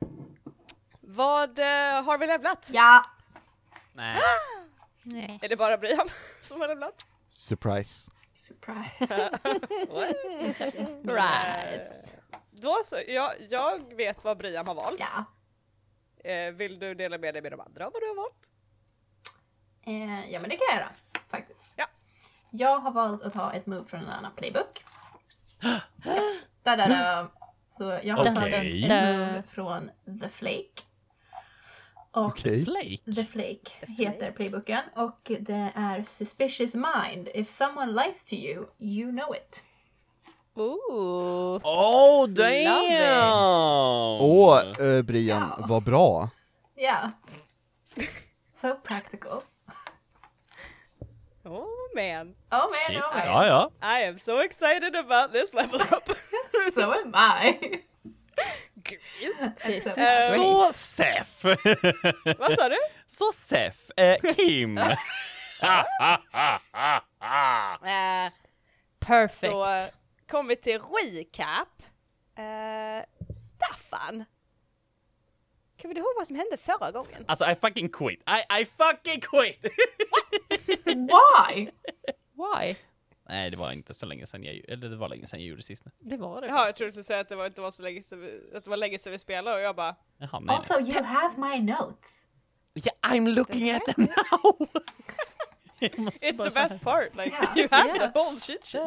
vad 1.00 1.58
eh, 1.58 2.02
har 2.05 2.19
vi 2.19 2.26
levlat? 2.26 2.69
Ja! 2.72 3.02
Nej. 3.93 4.20
Nej. 5.02 5.38
Är 5.43 5.49
det 5.49 5.56
bara 5.56 5.78
Brian 5.78 6.08
som 6.43 6.60
har 6.60 6.69
levlat? 6.69 7.06
Surprise. 7.31 8.10
Surprise. 8.34 9.14
It's 9.40 10.78
just 10.78 11.05
me. 11.05 11.12
Rise. 11.12 11.93
Då 12.50 12.81
så, 12.84 12.96
jag, 13.08 13.32
jag 13.49 13.94
vet 13.96 14.25
vad 14.25 14.38
Brian 14.38 14.66
har 14.66 14.75
valt. 14.75 15.00
Ja. 15.00 15.25
Eh, 16.31 16.52
vill 16.52 16.78
du 16.78 16.94
dela 16.94 17.19
med 17.19 17.34
dig 17.34 17.43
med 17.43 17.52
de 17.52 17.60
andra 17.60 17.87
om 17.87 17.90
vad 17.93 18.02
du 18.02 18.08
har 18.08 18.14
valt? 18.16 18.50
Eh, 19.88 20.32
ja 20.32 20.40
men 20.40 20.50
det 20.50 20.56
kan 20.56 20.67
jag 20.69 20.76
göra, 20.76 20.88
faktiskt. 21.31 21.64
Ja. 21.76 21.87
Jag 22.50 22.79
har 22.79 22.90
valt 22.90 23.23
att 23.23 23.32
ta 23.32 23.52
ett 23.52 23.67
move 23.67 23.85
från 23.88 24.00
en 24.00 24.08
annan 24.08 24.32
playbook. 24.37 24.85
da, 26.62 26.76
da, 26.76 26.87
da. 26.88 27.31
Så 27.79 27.99
jag 28.02 28.17
har 28.17 28.25
tagit 28.25 28.38
Okej. 28.55 28.85
ett 28.85 28.90
move 28.90 29.43
från 29.50 29.90
The 30.20 30.29
Flake. 30.29 30.82
Och 32.11 32.26
Okej. 32.26 32.64
Flake? 32.64 33.14
The 33.14 33.25
Flake 33.25 33.70
heter 34.02 34.32
playbooken 34.32 34.82
och 34.96 35.32
det 35.40 35.73
är 35.75 36.02
Suspicious 36.02 36.75
Mind. 36.75 37.29
If 37.34 37.50
someone 37.50 37.93
lies 38.05 38.25
to 38.25 38.34
you, 38.34 38.67
you 38.79 39.11
know 39.12 39.34
it. 39.37 39.64
Ooh. 40.55 41.61
Oh 41.64 42.29
damn! 42.29 44.20
Åh, 44.20 44.58
eh, 44.81 45.02
Brian, 45.02 45.52
Ja. 45.58 45.67
vad 45.69 45.82
bra. 45.82 46.31
Ja. 46.75 47.11
So 48.61 48.75
practical. 48.84 49.41
Oh 51.49 51.89
man, 51.95 52.35
Oh 52.50 52.71
man, 52.71 52.79
Shit. 52.87 53.03
oh 53.05 53.15
man. 53.15 53.27
Ja, 53.27 53.47
ja. 53.47 53.71
I 53.83 54.03
am 54.05 54.19
so 54.19 54.39
excited 54.41 54.95
about 54.97 55.33
this 55.33 55.53
level 55.55 55.81
up! 55.81 56.09
So 56.75 56.93
am 56.93 57.12
I. 57.15 57.81
This 59.65 59.87
is 59.87 59.95
So- 59.95 60.00
great. 60.00 60.35
Så 60.35 60.73
Sef! 60.73 61.45
vad 62.39 62.55
sa 62.59 62.69
du? 62.69 62.79
Så 63.06 63.33
Sef, 63.33 63.91
eh, 63.97 64.17
Kim. 64.35 64.79
Eh, 67.85 68.31
Perfect. 69.01 69.53
då 69.53 69.67
kom 70.31 70.49
vi 70.49 70.56
till 70.56 70.81
recap. 70.81 71.69
Eh, 72.37 73.05
Staffan! 73.34 74.25
Kommer 75.82 75.94
du 75.94 76.01
ihåg 76.01 76.13
vad 76.17 76.27
som 76.27 76.37
hände 76.37 76.56
förra 76.56 76.91
gången? 76.91 77.25
alltså 77.29 77.51
I 77.51 77.55
fucking 77.55 77.89
quit. 77.89 78.20
I, 78.20 78.61
I 78.61 78.65
fucking 78.65 79.20
quit! 79.20 79.56
Why? 80.84 81.69
Why? 82.34 82.75
Nej, 83.29 83.51
det 83.51 83.56
var 83.56 83.72
inte 83.72 83.94
så 83.94 84.06
länge 84.06 84.27
sedan 84.27 84.44
jag, 84.44 84.55
eller 84.69 84.89
det 84.89 84.96
var 84.96 85.08
länge 85.08 85.27
sedan 85.27 85.41
jag 85.41 85.48
gjorde 85.48 85.63
sist. 85.63 85.84
Det 86.01 86.17
var 86.17 86.41
det. 86.41 86.46
Jaha, 86.46 86.67
jag 86.67 86.77
trodde 86.77 86.89
du 86.89 86.93
skulle 86.93 87.05
säga 87.05 87.20
att 87.20 87.29
det 87.29 87.37
var, 87.37 87.46
inte 87.46 87.60
var 87.60 87.70
så 87.70 87.82
länge 87.82 88.03
sedan 88.03 88.20
vi, 88.20 88.41
att 88.56 88.65
det 88.65 88.70
var 88.70 88.77
länge 88.77 88.98
sedan 88.98 89.13
vi 89.13 89.19
spelade 89.19 89.56
och 89.56 89.63
jag 89.63 89.77
bara 89.77 89.96
Jaha, 90.19 90.41
nej, 90.41 90.56
Also, 90.56 90.81
you 90.81 91.03
have 91.03 91.34
my 91.51 91.60
notes. 91.72 92.27
nej. 92.75 92.84
Yeah, 92.84 93.17
I'm 93.17 93.29
looking 93.34 93.70
at 93.70 93.82
them 93.84 94.05
now! 94.32 94.67
It's 95.81 96.37
the 96.44 96.51
best 96.55 96.81
part, 96.81 97.15
like 97.17 97.31
Ja. 97.41 97.53
you 97.56 97.69
have 97.70 97.89
Yeah. 97.89 98.13
the 98.13 98.19
whole 98.19 98.41
shit 98.41 98.67
shit. 98.67 98.81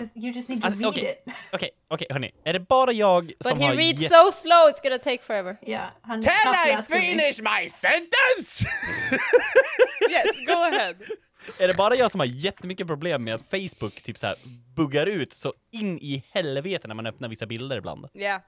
Just, 0.00 0.16
you 0.16 0.32
just 0.32 0.48
need 0.48 0.60
to 0.60 0.66
Alltså, 0.66 0.80
read 0.80 0.88
okej. 0.90 1.22
it. 1.26 1.32
Okej, 1.52 1.70
okej 1.88 2.06
hörni. 2.10 2.32
Är 2.44 2.52
det 2.52 2.60
bara 2.60 2.92
jag 2.92 3.32
som 3.40 3.50
But 3.52 3.62
he 3.62 3.66
har 3.68 3.76
reads 3.76 4.08
so 4.08 4.32
slow 4.32 4.68
it's 4.70 4.82
gonna 4.82 4.98
take 4.98 5.22
forever. 5.22 5.56
Han 6.02 6.22
Can 6.22 6.54
I 6.78 6.82
finish 6.82 7.42
my 7.42 7.68
sentence? 7.68 8.64
Yes, 10.10 10.46
go 10.46 10.52
ahead! 10.52 10.94
Är 11.60 11.68
det 11.68 11.74
bara 11.76 11.94
jag 11.96 12.10
som 12.10 12.20
har 12.20 12.26
jättemycket 12.26 12.86
problem 12.86 13.24
med 13.24 13.34
att 13.34 13.42
Facebook 13.50 14.02
typ 14.02 14.18
så 14.18 14.26
här 14.26 14.36
buggar 14.76 15.06
ut 15.06 15.32
så 15.32 15.54
in 15.70 15.98
i 15.98 16.24
helvete 16.30 16.88
när 16.88 16.94
man 16.94 17.06
öppnar 17.06 17.28
vissa 17.28 17.46
bilder 17.46 17.76
ibland? 17.76 18.08
Ja. 18.12 18.40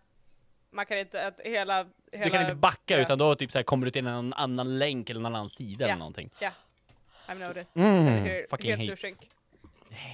Man 0.70 0.86
kan 0.86 0.98
inte, 0.98 1.26
att 1.26 1.40
hela, 1.44 1.86
hela... 2.12 2.24
Du 2.24 2.30
kan 2.30 2.40
inte 2.42 2.54
backa 2.54 2.94
ja. 2.96 2.98
utan 2.98 3.18
då 3.18 3.34
typ 3.34 3.52
så 3.52 3.58
här 3.58 3.62
kommer 3.62 3.84
du 3.84 3.90
till 3.90 4.06
en 4.06 4.32
annan 4.34 4.78
länk 4.78 5.10
eller 5.10 5.20
en 5.20 5.26
annan 5.26 5.50
sida 5.50 5.84
Ja. 5.84 5.88
eller 5.88 5.98
någonting. 5.98 6.30
Ja. 6.40 6.50
I've 7.28 7.48
noticed. 7.48 7.82
Mm, 7.82 8.06
Hur- 8.06 8.46
fucking 8.50 8.76
helt 8.76 9.02
hate. 9.02 9.26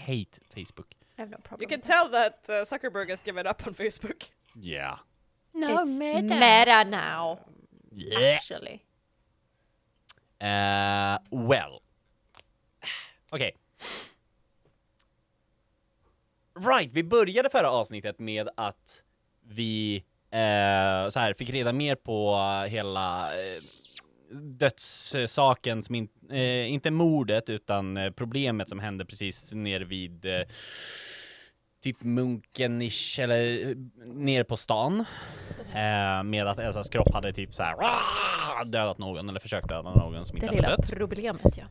Hate 0.06 0.40
Facebook. 0.54 0.94
I 1.16 1.20
have 1.20 1.30
no 1.30 1.38
problem. 1.42 1.70
You 1.70 1.80
can 1.80 1.80
tell 1.80 2.10
that 2.12 2.44
uh, 2.48 2.64
Zuckerberg 2.64 3.10
has 3.10 3.22
given 3.26 3.46
up 3.46 3.66
on 3.66 3.74
Facebook. 3.74 4.24
Yeah. 4.56 4.98
It's 5.54 5.98
meta 5.98 6.84
now, 6.84 7.38
Yeah. 7.92 8.36
actually. 8.36 8.80
Uh, 10.42 11.46
well. 11.48 11.80
Okej. 13.30 13.56
Right, 16.58 16.92
vi 16.92 17.02
började 17.02 17.50
förra 17.50 17.70
avsnittet 17.70 18.18
med 18.18 18.48
att 18.56 19.02
vi 19.42 20.04
eh, 20.30 21.08
så 21.08 21.20
här, 21.20 21.34
fick 21.38 21.50
reda 21.50 21.72
mer 21.72 21.94
på 21.94 22.36
hela 22.68 23.32
eh, 23.32 23.62
dödssaken 24.40 25.82
som 25.82 25.94
in, 25.94 26.08
eh, 26.30 26.72
inte 26.72 26.90
mordet 26.90 27.48
utan 27.48 27.96
eh, 27.96 28.10
problemet 28.10 28.68
som 28.68 28.78
hände 28.78 29.04
precis 29.04 29.52
nere 29.52 29.84
vid 29.84 30.24
eh, 30.24 30.42
typ 31.84 32.02
Munkenish 32.02 33.20
eller 33.20 33.68
eh, 33.68 33.76
ner 34.06 34.44
på 34.44 34.56
stan. 34.56 35.04
Eh, 35.74 36.22
med 36.22 36.46
att 36.46 36.58
Elsas 36.58 36.88
kropp 36.88 37.14
hade 37.14 37.32
typ 37.32 37.54
så 37.54 37.62
här 37.62 37.76
dödat 38.64 38.98
någon 38.98 39.28
eller 39.28 39.40
försökt 39.40 39.68
döda 39.68 39.94
någon 39.94 40.24
som 40.24 40.36
inte 40.36 40.46
Det 40.46 40.56
hade 40.56 40.68
lilla 40.68 40.76
dött. 40.76 40.94
problemet 40.96 41.56
ja. 41.56 41.64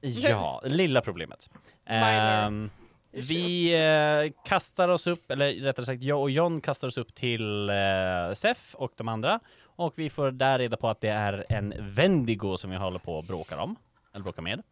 Ja, 0.00 0.62
lilla 0.64 1.00
problemet. 1.00 1.50
Ehm, 1.86 2.70
vi 3.10 3.74
eh, 3.74 4.32
kastar 4.48 4.88
oss 4.88 5.06
upp, 5.06 5.30
eller 5.30 5.52
rättare 5.52 5.86
sagt 5.86 6.02
jag 6.02 6.20
och 6.20 6.30
John 6.30 6.60
kastar 6.60 6.88
oss 6.88 6.98
upp 6.98 7.14
till 7.14 7.68
eh, 7.70 8.32
Sef 8.34 8.74
och 8.74 8.92
de 8.96 9.08
andra. 9.08 9.40
Och 9.64 9.92
vi 9.96 10.10
får 10.10 10.30
där 10.30 10.58
reda 10.58 10.76
på 10.76 10.88
att 10.88 11.00
det 11.00 11.08
är 11.08 11.46
en 11.48 11.74
Wendigo 11.78 12.56
som 12.56 12.70
vi 12.70 12.76
håller 12.76 12.98
på 12.98 13.14
och 13.16 13.24
bråkar 13.24 13.58
om. 13.58 13.76
Eller 14.14 14.24
bråkar 14.24 14.42
med. 14.42 14.62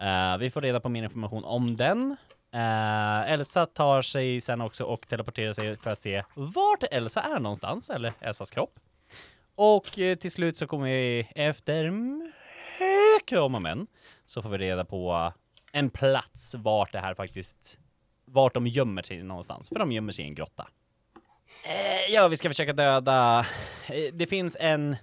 Eh, 0.00 0.38
vi 0.38 0.50
får 0.50 0.60
reda 0.60 0.80
på 0.80 0.88
mer 0.88 1.02
information 1.02 1.44
om 1.44 1.76
den. 1.76 2.16
Uh, 2.54 3.32
Elsa 3.32 3.66
tar 3.66 4.02
sig 4.02 4.40
sen 4.40 4.60
också 4.60 4.84
och 4.84 5.08
teleporterar 5.08 5.52
sig 5.52 5.76
för 5.76 5.90
att 5.90 5.98
se 5.98 6.22
vart 6.34 6.84
Elsa 6.90 7.22
är 7.22 7.40
någonstans, 7.40 7.90
eller 7.90 8.12
Elsas 8.20 8.50
kropp. 8.50 8.80
Och 9.54 9.98
uh, 9.98 10.14
till 10.14 10.30
slut 10.30 10.56
så 10.56 10.66
kommer 10.66 10.86
vi 10.86 11.28
efter 11.34 11.90
mycket 11.90 13.38
om 13.38 13.54
och 13.54 13.62
men 13.62 13.86
så 14.24 14.42
får 14.42 14.48
vi 14.48 14.58
reda 14.58 14.84
på 14.84 15.32
en 15.72 15.90
plats 15.90 16.54
vart 16.54 16.92
det 16.92 17.00
här 17.00 17.14
faktiskt, 17.14 17.78
vart 18.24 18.54
de 18.54 18.66
gömmer 18.66 19.02
sig 19.02 19.22
någonstans. 19.22 19.68
För 19.68 19.78
de 19.78 19.92
gömmer 19.92 20.12
sig 20.12 20.24
i 20.24 20.28
en 20.28 20.34
grotta. 20.34 20.68
Uh, 21.66 22.14
ja, 22.14 22.28
vi 22.28 22.36
ska 22.36 22.48
försöka 22.48 22.72
döda, 22.72 23.46
det 24.12 24.26
finns 24.26 24.56
en 24.60 24.96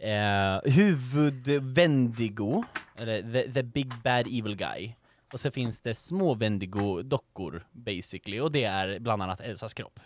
eh, 0.00 0.60
huvud-Wendigo, 0.64 2.64
eller 2.98 3.22
the, 3.22 3.52
the 3.52 3.62
big 3.62 3.92
bad 4.04 4.26
evil 4.26 4.56
guy. 4.56 4.94
Och 5.32 5.40
så 5.40 5.50
finns 5.50 5.80
det 5.80 5.94
små 5.94 6.34
Wendigo-dockor 6.34 7.66
basically, 7.72 8.40
och 8.40 8.52
det 8.52 8.64
är 8.64 8.98
bland 8.98 9.22
annat 9.22 9.40
Elsas 9.40 9.74
kropp. 9.74 10.00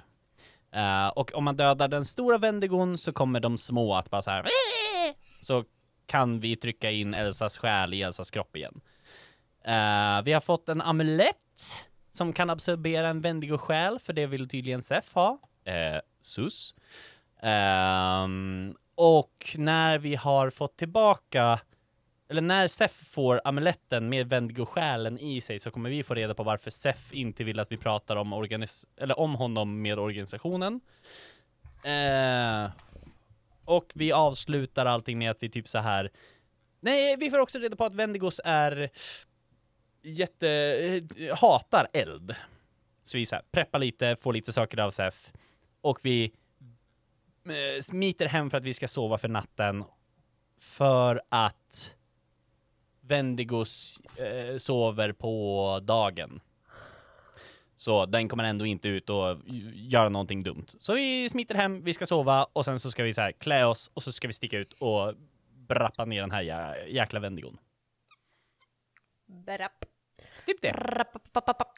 Uh, 0.76 1.08
och 1.08 1.34
om 1.34 1.44
man 1.44 1.56
dödar 1.56 1.88
den 1.88 2.04
stora 2.04 2.38
Wendigon 2.38 2.98
så 2.98 3.12
kommer 3.12 3.40
de 3.40 3.58
små 3.58 3.94
att 3.94 4.10
bara 4.10 4.22
så 4.22 4.30
här. 4.30 4.44
Äh! 4.44 5.14
Så 5.40 5.64
kan 6.06 6.40
vi 6.40 6.56
trycka 6.56 6.90
in 6.90 7.14
Elsas 7.14 7.58
själ 7.58 7.94
i 7.94 8.02
Elsas 8.02 8.30
kropp 8.30 8.56
igen. 8.56 8.80
Uh, 9.68 10.22
vi 10.24 10.32
har 10.32 10.40
fått 10.40 10.68
en 10.68 10.80
amulett 10.80 11.36
som 12.12 12.32
kan 12.32 12.50
absorbera 12.50 13.08
en 13.08 13.20
Wendigo-själ, 13.20 13.98
för 13.98 14.12
det 14.12 14.26
vill 14.26 14.48
tydligen 14.48 14.82
Sef 14.82 15.14
ha. 15.14 15.38
Eh, 15.64 16.00
sus. 16.20 16.74
Ehm, 17.42 18.76
och 18.94 19.54
när 19.58 19.98
vi 19.98 20.14
har 20.14 20.50
fått 20.50 20.76
tillbaka, 20.76 21.60
eller 22.28 22.42
när 22.42 22.66
Sef 22.66 22.92
får 22.92 23.40
amuletten 23.44 24.08
med 24.08 24.28
Vendigo-själen 24.28 25.18
i 25.18 25.40
sig 25.40 25.58
så 25.58 25.70
kommer 25.70 25.90
vi 25.90 26.02
få 26.02 26.14
reda 26.14 26.34
på 26.34 26.42
varför 26.42 26.70
Sef 26.70 27.12
inte 27.12 27.44
vill 27.44 27.60
att 27.60 27.72
vi 27.72 27.76
pratar 27.76 28.16
om, 28.16 28.34
organis- 28.34 28.84
eller 28.96 29.18
om 29.18 29.34
honom 29.34 29.82
med 29.82 29.98
organisationen. 29.98 30.80
Eh, 31.84 32.70
och 33.64 33.92
vi 33.94 34.12
avslutar 34.12 34.86
allting 34.86 35.18
med 35.18 35.30
att 35.30 35.42
vi 35.42 35.50
typ 35.50 35.68
så 35.68 35.78
här. 35.78 36.10
Nej, 36.80 37.16
vi 37.16 37.30
får 37.30 37.38
också 37.38 37.58
reda 37.58 37.76
på 37.76 37.84
att 37.84 37.94
vendigos 37.94 38.40
är 38.44 38.90
jätte... 40.02 40.48
Eh, 41.18 41.36
hatar 41.36 41.86
eld. 41.92 42.34
Så 43.02 43.18
vi 43.18 43.26
så 43.26 43.34
här, 43.34 43.44
preppar 43.50 43.78
lite, 43.78 44.16
får 44.16 44.32
lite 44.32 44.52
saker 44.52 44.78
av 44.78 44.90
Sef. 44.90 45.32
Och 45.80 45.98
vi 46.02 46.32
eh, 47.46 47.82
smiter 47.82 48.26
hem 48.26 48.50
för 48.50 48.58
att 48.58 48.64
vi 48.64 48.74
ska 48.74 48.88
sova 48.88 49.18
för 49.18 49.28
natten. 49.28 49.84
För 50.60 51.22
att 51.28 51.96
Wendigos 53.06 54.00
eh, 54.18 54.56
sover 54.56 55.12
på 55.12 55.80
dagen. 55.82 56.40
Så 57.76 58.06
den 58.06 58.28
kommer 58.28 58.44
ändå 58.44 58.66
inte 58.66 58.88
ut 58.88 59.10
och 59.10 59.38
göra 59.74 60.08
någonting 60.08 60.42
dumt. 60.42 60.66
Så 60.78 60.94
vi 60.94 61.28
smiter 61.28 61.54
hem, 61.54 61.84
vi 61.84 61.94
ska 61.94 62.06
sova 62.06 62.44
och 62.52 62.64
sen 62.64 62.80
så 62.80 62.90
ska 62.90 63.02
vi 63.02 63.14
så 63.14 63.20
här 63.20 63.32
klä 63.32 63.64
oss 63.64 63.90
och 63.94 64.02
så 64.02 64.12
ska 64.12 64.26
vi 64.26 64.32
sticka 64.32 64.58
ut 64.58 64.72
och 64.72 65.14
brappa 65.68 66.04
ner 66.04 66.20
den 66.20 66.30
här 66.30 66.42
jä 66.42 66.86
jäkla 66.86 67.20
Wendigon. 67.20 67.58
Brapp. 69.26 69.84
Typ 70.46 70.60
det. 70.60 70.72
Rapapapapap. 70.72 71.72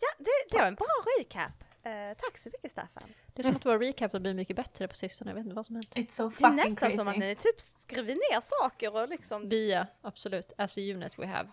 Ja, 0.00 0.08
det, 0.18 0.30
det 0.50 0.58
var 0.58 0.66
en 0.66 0.74
bra 0.74 0.86
recap. 1.18 1.71
Eh, 1.84 2.16
tack 2.18 2.38
så 2.38 2.48
mycket 2.52 2.70
Staffan. 2.70 3.02
Det 3.34 3.42
är 3.42 3.44
som 3.46 3.56
att 3.56 3.66
vår 3.66 3.78
recap 3.78 4.12
har 4.12 4.20
blivit 4.20 4.36
mycket 4.36 4.56
bättre 4.56 4.88
på 4.88 4.94
sistone, 4.94 5.30
jag 5.30 5.34
vet 5.34 5.44
inte 5.44 5.54
vad 5.56 5.66
som 5.66 5.76
hänt. 5.76 5.94
It's 5.94 6.10
so 6.12 6.28
Det 6.28 6.34
är 6.34 6.36
fucking 6.36 6.56
nästan 6.56 6.76
crazy. 6.76 6.96
som 6.96 7.08
att 7.08 7.16
ni 7.16 7.34
typ 7.34 7.60
skriver 7.60 8.14
ner 8.14 8.40
saker 8.40 8.94
och 8.96 9.08
liksom... 9.08 9.48
Vi 9.48 9.72
ja, 9.72 9.86
absolut. 10.02 10.52
As 10.58 10.76
a 10.78 10.80
unit 10.80 11.18
we 11.18 11.26
have. 11.26 11.48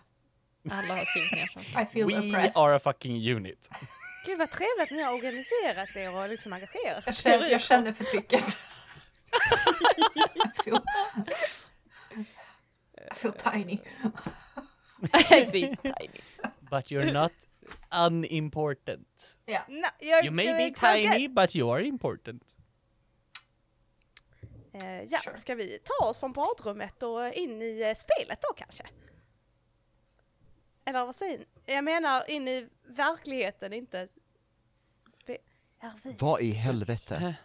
Alla 0.70 0.94
har 0.94 1.04
skrivit 1.04 1.32
ner 1.32 1.46
saker. 1.46 1.82
I 1.82 1.86
feel 1.86 2.06
We 2.06 2.18
oppressed. 2.28 2.62
are 2.62 2.76
a 2.76 2.78
fucking 2.78 3.30
unit. 3.36 3.68
Gud 4.26 4.38
vad 4.38 4.50
trevligt 4.50 4.80
att 4.82 4.90
ni 4.90 5.02
har 5.02 5.12
organiserat 5.14 5.96
er 5.96 6.14
och 6.16 6.28
liksom 6.28 6.52
engagerat 6.52 7.02
Jag 7.06 7.08
er. 7.08 7.12
känner, 7.12 7.48
jag 7.48 7.60
känner 7.60 7.92
förtrycket. 7.92 8.44
I 10.36 10.62
feel... 10.64 10.80
I 13.10 13.14
feel 13.14 13.32
tiny. 13.32 13.72
I 15.12 15.46
feel 15.46 15.76
tiny. 15.76 16.20
But 16.70 16.90
you're 16.90 17.12
not 17.12 17.32
unimportant. 18.06 19.36
No, 19.46 19.88
you're 20.00 20.24
You 20.24 20.30
may 20.30 20.70
be 20.70 20.74
so 20.74 20.86
tiny, 20.86 21.28
but 21.28 21.54
you 21.54 21.70
are 21.74 21.82
important. 21.82 22.56
Eh, 24.72 25.02
ja, 25.02 25.20
Sure. 25.20 25.36
ska 25.36 25.54
vi 25.54 25.78
ta 25.78 26.08
oss 26.08 26.18
från 26.18 26.32
badrummet 26.32 27.02
och 27.02 27.32
in 27.32 27.62
i 27.62 27.80
eh, 27.82 27.94
spelet 27.94 28.38
då 28.42 28.54
kanske? 28.56 28.86
Eller 30.84 31.06
vad 31.06 31.16
säger 31.16 31.38
ni? 31.38 31.46
Jag 31.66 31.84
menar 31.84 32.30
in 32.30 32.48
i 32.48 32.68
verkligheten, 32.86 33.72
inte 33.72 34.08
spe... 35.10 35.38
Är 35.80 35.92
vi? 36.02 36.16
Vad 36.18 36.40
i 36.40 36.50
helvete? 36.50 37.36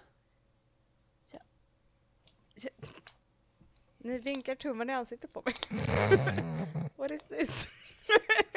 Ni 3.98 4.18
vinkar 4.18 4.56
tummen 4.56 4.90
i 4.90 4.94
ansiktet 4.94 5.34
på 5.34 5.44
mig. 5.46 5.54
What 6.96 7.12
is 7.12 7.22
this? 7.30 7.68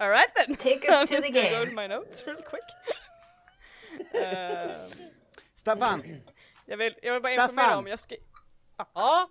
Alright 0.00 0.34
then. 0.34 0.56
Take 0.56 0.84
I'm 0.88 1.02
us 1.02 1.08
to 1.08 1.14
just 1.14 1.26
the 1.26 1.32
gonna 1.32 1.50
go 1.50 1.64
game. 1.64 1.68
to 1.70 1.74
my 1.74 1.86
notes 1.86 2.26
real 2.26 2.36
quick. 2.36 2.64
Ehm, 4.14 4.90
Staffan! 5.56 6.20
jag, 6.66 6.76
vill, 6.76 6.94
jag 7.02 7.12
vill 7.12 7.22
bara 7.22 7.32
Staffan! 7.32 7.50
informera 7.50 7.78
om, 7.78 7.86
jag 7.86 8.00
ska... 8.00 8.16
Ja, 8.94 9.30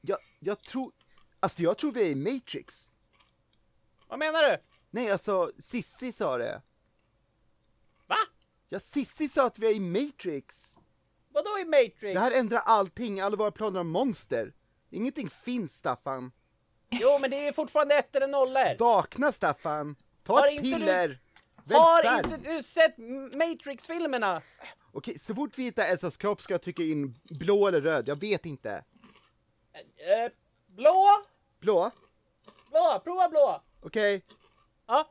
Jag, 0.00 0.18
jag 0.40 0.62
tror, 0.62 0.92
alltså 1.40 1.62
jag 1.62 1.78
tror 1.78 1.92
vi 1.92 2.02
är 2.02 2.06
i 2.10 2.14
Matrix. 2.14 2.92
vad 4.08 4.18
menar 4.18 4.42
du? 4.42 4.58
Nej 4.90 5.10
alltså, 5.10 5.52
Sissi 5.58 6.12
sa 6.12 6.38
det. 6.38 6.62
Va? 8.06 8.16
Ja, 8.68 8.80
Sissi 8.80 9.28
sa 9.28 9.46
att 9.46 9.58
vi 9.58 9.66
är 9.66 9.74
i 9.74 9.80
Matrix. 9.80 10.76
Vadå 11.28 11.58
i 11.58 11.64
Matrix? 11.64 12.00
Det 12.14 12.20
här 12.20 12.32
ändrar 12.32 12.58
allting, 12.58 13.20
alla 13.20 13.36
våra 13.36 13.50
planer 13.50 13.80
om 13.80 13.88
monster. 13.90 14.54
Ingenting 14.90 15.30
finns 15.30 15.76
Staffan. 15.76 16.32
Jo, 17.00 17.18
men 17.20 17.30
det 17.30 17.46
är 17.48 17.52
fortfarande 17.52 17.94
ettor 17.94 18.22
och 18.22 18.30
nollor. 18.30 18.78
Vakna 18.78 19.32
Staffan! 19.32 19.96
Ta 20.24 20.32
Har 20.40 20.46
ett 20.46 20.52
inte 20.52 20.64
du- 20.64 20.72
piller! 20.74 21.18
Välj 21.66 21.78
Har 21.80 22.02
färg. 22.02 22.32
inte 22.34 22.50
du 22.52 22.62
sett 22.62 22.98
Matrix-filmerna? 23.34 24.42
Okej, 24.92 25.18
så 25.18 25.34
fort 25.34 25.58
vi 25.58 25.62
hittar 25.62 25.84
Elsas 25.84 26.16
kropp 26.16 26.42
ska 26.42 26.54
jag 26.54 26.62
trycka 26.62 26.82
in 26.82 27.18
blå 27.24 27.68
eller 27.68 27.80
röd, 27.80 28.08
jag 28.08 28.20
vet 28.20 28.46
inte. 28.46 28.84
Eh, 29.74 30.32
blå? 30.66 31.06
Blå? 31.60 31.90
Blå, 32.70 33.00
prova 33.04 33.28
blå. 33.28 33.62
Okej. 33.80 34.24
Ja. 34.86 35.08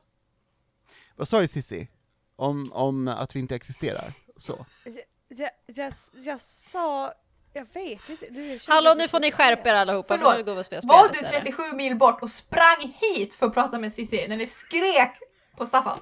Vad 1.16 1.28
sa 1.28 1.40
du 1.40 1.48
Sissi? 1.48 1.88
Om, 2.36 2.72
om 2.74 3.08
att 3.08 3.36
vi 3.36 3.40
inte 3.40 3.56
existerar? 3.56 4.14
Så. 4.38 4.66
Jag, 4.86 4.96
jag, 5.28 5.50
jag, 5.66 5.94
jag 6.14 6.42
sa... 6.42 7.14
Jag 7.54 7.68
vet 7.74 8.10
inte. 8.10 8.26
Du, 8.30 8.60
Hallå 8.68 8.94
nu 8.98 9.08
får 9.08 9.20
ni 9.20 9.32
skärpa 9.32 9.70
er 9.70 9.74
allihopa 9.74 10.08
för 10.08 10.18
Förlåt. 10.18 10.38
nu 10.38 10.44
går 10.44 10.54
vi 10.56 10.62
och 10.62 10.66
spelar 10.66 10.82
spel 10.82 10.90
Var 10.90 11.08
du 11.08 11.14
istället. 11.14 11.44
37 11.44 11.64
mil 11.76 11.96
bort 11.96 12.22
och 12.22 12.30
sprang 12.30 12.94
hit 13.02 13.36
för 13.36 13.46
att 13.46 13.54
prata 13.54 13.80
med 13.80 13.94
Cissi 13.94 14.28
när 14.28 14.38
ni 14.38 14.48
skrek 14.48 15.12
på 15.58 15.66
Staffan? 15.66 16.00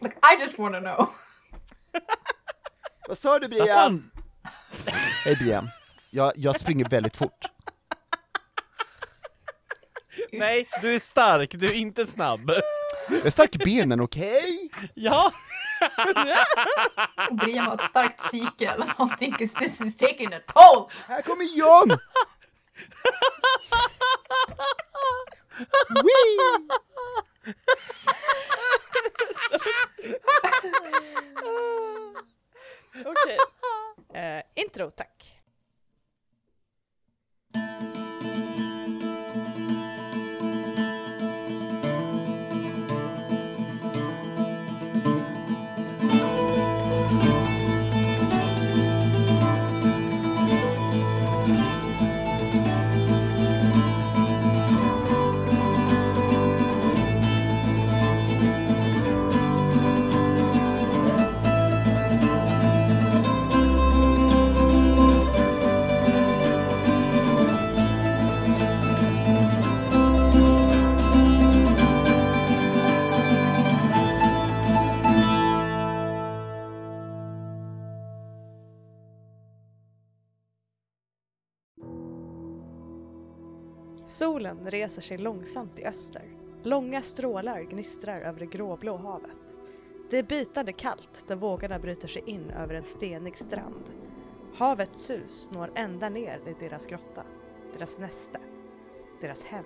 Like, 0.00 0.14
I 0.16 0.40
just 0.40 0.58
wanna 0.58 0.80
know. 0.80 1.08
Vad 3.08 3.18
sa 3.18 3.38
du 3.38 3.48
Brian? 3.48 3.66
Staffan, 3.66 4.10
Hej 5.24 5.36
Brian. 5.36 5.70
Jag, 6.10 6.32
jag 6.36 6.60
springer 6.60 6.88
väldigt 6.88 7.16
fort. 7.16 7.44
nej, 10.32 10.68
du 10.82 10.94
är 10.94 10.98
stark, 10.98 11.50
du 11.52 11.66
är 11.66 11.74
inte 11.74 12.06
snabb. 12.06 12.50
Jag 13.08 13.26
är 13.26 13.30
stark 13.30 13.54
i 13.54 13.58
benen, 13.58 14.00
okej? 14.00 14.70
Ja, 14.94 15.26
Och 15.26 15.32
Brian 17.32 17.64
har 17.66 17.74
ett 17.74 17.82
starkt 17.90 18.18
psyke 18.18 18.68
eller 18.68 18.86
någonting 18.98 19.32
'cause 19.32 19.54
this 19.58 19.80
is 19.80 19.96
taking 19.96 20.32
a 20.34 20.40
toll. 20.46 20.90
Här 21.06 21.22
kommer 21.22 21.44
John! 21.44 21.88
Wee! 26.04 26.38
Okej. 33.04 33.38
Eh, 34.14 34.42
intro, 34.54 34.90
tack. 34.90 35.40
Solen 84.44 84.70
reser 84.70 85.02
sig 85.02 85.18
långsamt 85.18 85.78
i 85.78 85.84
öster. 85.84 86.22
Långa 86.62 87.02
strålar 87.02 87.62
gnistrar 87.62 88.20
över 88.20 88.40
det 88.40 88.46
gråblå 88.46 88.96
havet. 88.96 89.54
Det 90.10 90.18
är 90.18 90.22
bitande 90.22 90.72
kallt 90.72 91.24
där 91.26 91.36
vågorna 91.36 91.78
bryter 91.78 92.08
sig 92.08 92.22
in 92.26 92.50
över 92.50 92.74
en 92.74 92.84
stenig 92.84 93.38
strand. 93.38 93.84
Havets 94.54 95.00
sus 95.06 95.50
når 95.52 95.70
ända 95.74 96.08
ner 96.08 96.40
i 96.46 96.64
deras 96.64 96.86
grotta, 96.86 97.24
deras 97.78 97.98
näste, 97.98 98.38
deras 99.20 99.44
hem. 99.44 99.64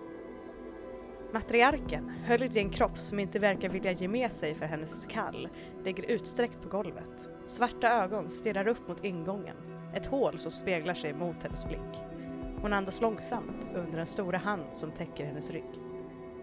Matriarken, 1.33 2.09
höljd 2.09 2.57
i 2.57 2.61
en 2.61 2.71
kropp 2.71 2.99
som 2.99 3.19
inte 3.19 3.39
verkar 3.39 3.69
vilja 3.69 3.93
ge 3.93 4.09
med 4.09 4.33
sig 4.33 4.55
för 4.55 4.67
hennes 4.67 5.07
kall, 5.07 5.49
ligger 5.85 6.11
utsträckt 6.11 6.63
på 6.63 6.69
golvet. 6.69 7.29
Svarta 7.45 7.89
ögon 7.89 8.31
stirrar 8.31 8.69
upp 8.69 8.89
mot 8.89 9.05
ingången, 9.05 9.57
ett 9.95 10.07
hål 10.07 10.39
som 10.39 10.53
speglar 10.53 10.95
sig 10.95 11.13
mot 11.13 11.43
hennes 11.43 11.67
blick. 11.67 12.18
Hon 12.63 12.73
andas 12.73 13.01
långsamt 13.01 13.67
under 13.75 13.97
den 13.97 14.07
stora 14.07 14.39
hand 14.39 14.65
som 14.73 14.91
täcker 14.91 15.25
hennes 15.25 15.51
rygg. 15.51 15.81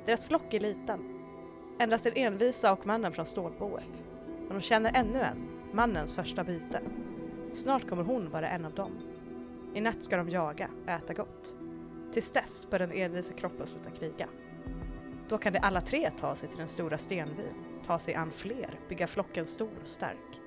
Deras 0.05 0.25
flock 0.25 0.53
är 0.53 0.59
liten. 0.59 0.99
Endast 1.79 2.03
den 2.03 2.13
envisa 2.15 2.73
och 2.73 2.85
mannen 2.85 3.11
från 3.11 3.25
stålboet. 3.25 4.03
Men 4.47 4.57
de 4.57 4.61
känner 4.61 4.91
ännu 4.95 5.19
en, 5.19 5.47
mannens 5.71 6.15
första 6.15 6.43
byte. 6.43 6.81
Snart 7.53 7.89
kommer 7.89 8.03
hon 8.03 8.29
vara 8.29 8.49
en 8.49 8.65
av 8.65 8.73
dem. 8.73 8.91
I 9.73 9.81
natt 9.81 10.03
ska 10.03 10.17
de 10.17 10.29
jaga, 10.29 10.69
äta 10.87 11.13
gott. 11.13 11.55
Tills 12.13 12.31
dess 12.31 12.67
bör 12.69 12.79
den 12.79 12.91
envisa 12.91 13.33
kroppen 13.33 13.67
sluta 13.67 13.89
kriga. 13.89 14.27
Då 15.29 15.37
kan 15.37 15.53
de 15.53 15.59
alla 15.59 15.81
tre 15.81 16.11
ta 16.19 16.35
sig 16.35 16.49
till 16.49 16.57
den 16.57 16.67
stora 16.67 16.97
stenbyn, 16.97 17.53
ta 17.85 17.99
sig 17.99 18.15
an 18.15 18.31
fler, 18.31 18.79
bygga 18.89 19.07
flocken 19.07 19.45
stor 19.45 19.69
och 19.83 19.89
stark. 19.89 20.44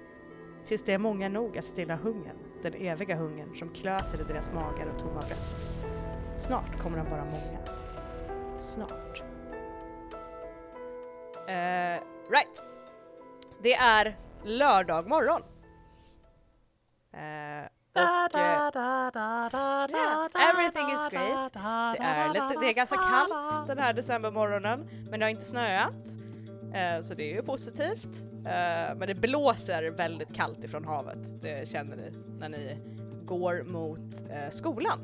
Tills 0.68 0.82
det 0.82 0.92
är 0.92 0.98
många 0.98 1.28
nog 1.28 1.58
att 1.58 1.64
stilla 1.64 1.96
hungern, 1.96 2.36
den 2.62 2.74
eviga 2.74 3.16
hungern 3.16 3.56
som 3.56 3.68
klöser 3.68 4.20
i 4.20 4.24
deras 4.24 4.52
magar 4.52 4.86
och 4.86 4.98
tomma 4.98 5.20
bröst. 5.20 5.58
Snart 6.36 6.78
kommer 6.78 6.98
de 6.98 7.10
vara 7.10 7.24
många. 7.24 7.58
Snart. 8.58 9.22
Eh, 11.48 12.02
right. 12.30 12.62
Det 13.62 13.74
är 13.74 14.16
lördag 14.44 15.08
morgon. 15.08 15.42
Eh, 17.12 17.66
och, 17.92 18.34
eh, 18.34 18.70
yeah, 19.90 20.28
everything 20.50 20.86
is 20.90 21.08
great. 21.10 21.52
Det 21.52 22.02
är, 22.02 22.28
lite, 22.28 22.60
det 22.60 22.70
är 22.70 22.74
ganska 22.74 22.96
kallt 22.96 23.66
den 23.66 23.78
här 23.78 23.92
decembermorgonen, 23.92 24.90
men 25.10 25.20
det 25.20 25.26
har 25.26 25.30
inte 25.30 25.44
snöat. 25.44 26.27
Eh, 26.74 27.00
så 27.00 27.14
det 27.14 27.30
är 27.30 27.34
ju 27.34 27.42
positivt. 27.42 28.22
Eh, 28.32 28.96
men 28.96 29.00
det 29.06 29.14
blåser 29.14 29.90
väldigt 29.90 30.34
kallt 30.34 30.64
ifrån 30.64 30.84
havet, 30.84 31.42
det 31.42 31.68
känner 31.68 31.96
ni 31.96 32.12
när 32.38 32.48
ni 32.48 32.76
går 33.24 33.62
mot 33.62 34.24
eh, 34.30 34.50
skolan. 34.50 34.98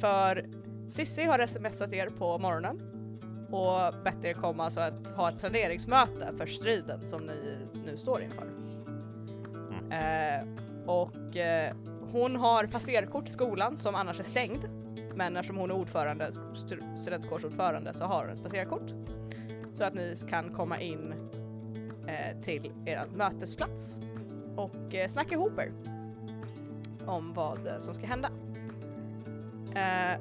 För 0.00 0.46
Sissi 0.90 1.24
har 1.24 1.46
smsat 1.46 1.92
er 1.92 2.06
på 2.18 2.38
morgonen 2.38 2.80
och 3.50 4.02
bett 4.04 4.24
er 4.24 4.32
komma 4.32 4.70
så 4.70 4.80
att 4.80 5.10
ha 5.10 5.28
ett 5.28 5.38
planeringsmöte 5.38 6.32
för 6.38 6.46
striden 6.46 7.04
som 7.06 7.26
ni 7.26 7.58
nu 7.86 7.96
står 7.96 8.22
inför. 8.22 8.46
Eh, 9.90 10.46
och 10.86 11.10
hon 12.12 12.36
har 12.36 12.66
passerkort 12.66 13.28
i 13.28 13.32
skolan 13.32 13.76
som 13.76 13.94
annars 13.94 14.20
är 14.20 14.24
stängd. 14.24 14.68
Men 15.14 15.36
eftersom 15.36 15.56
hon 15.56 15.70
är 15.70 15.74
ordförande, 15.74 16.30
stu- 16.54 16.96
studentkårsordförande 16.96 17.94
så 17.94 18.04
har 18.04 18.24
hon 18.26 18.36
ett 18.36 18.42
passerkort. 18.42 18.90
Så 19.74 19.84
att 19.84 19.94
ni 19.94 20.16
kan 20.28 20.50
komma 20.50 20.80
in 20.80 21.14
eh, 22.06 22.40
till 22.42 22.72
er 22.84 23.06
mötesplats 23.14 23.98
och 24.56 24.94
eh, 24.94 25.08
snacka 25.08 25.34
ihop 25.34 25.58
er 25.58 25.72
om 27.06 27.32
vad 27.34 27.66
eh, 27.66 27.78
som 27.78 27.94
ska 27.94 28.06
hända. 28.06 28.30
Eh, 29.74 30.20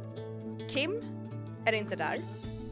Kim 0.68 1.02
är 1.66 1.74
inte 1.74 1.96
där. 1.96 2.22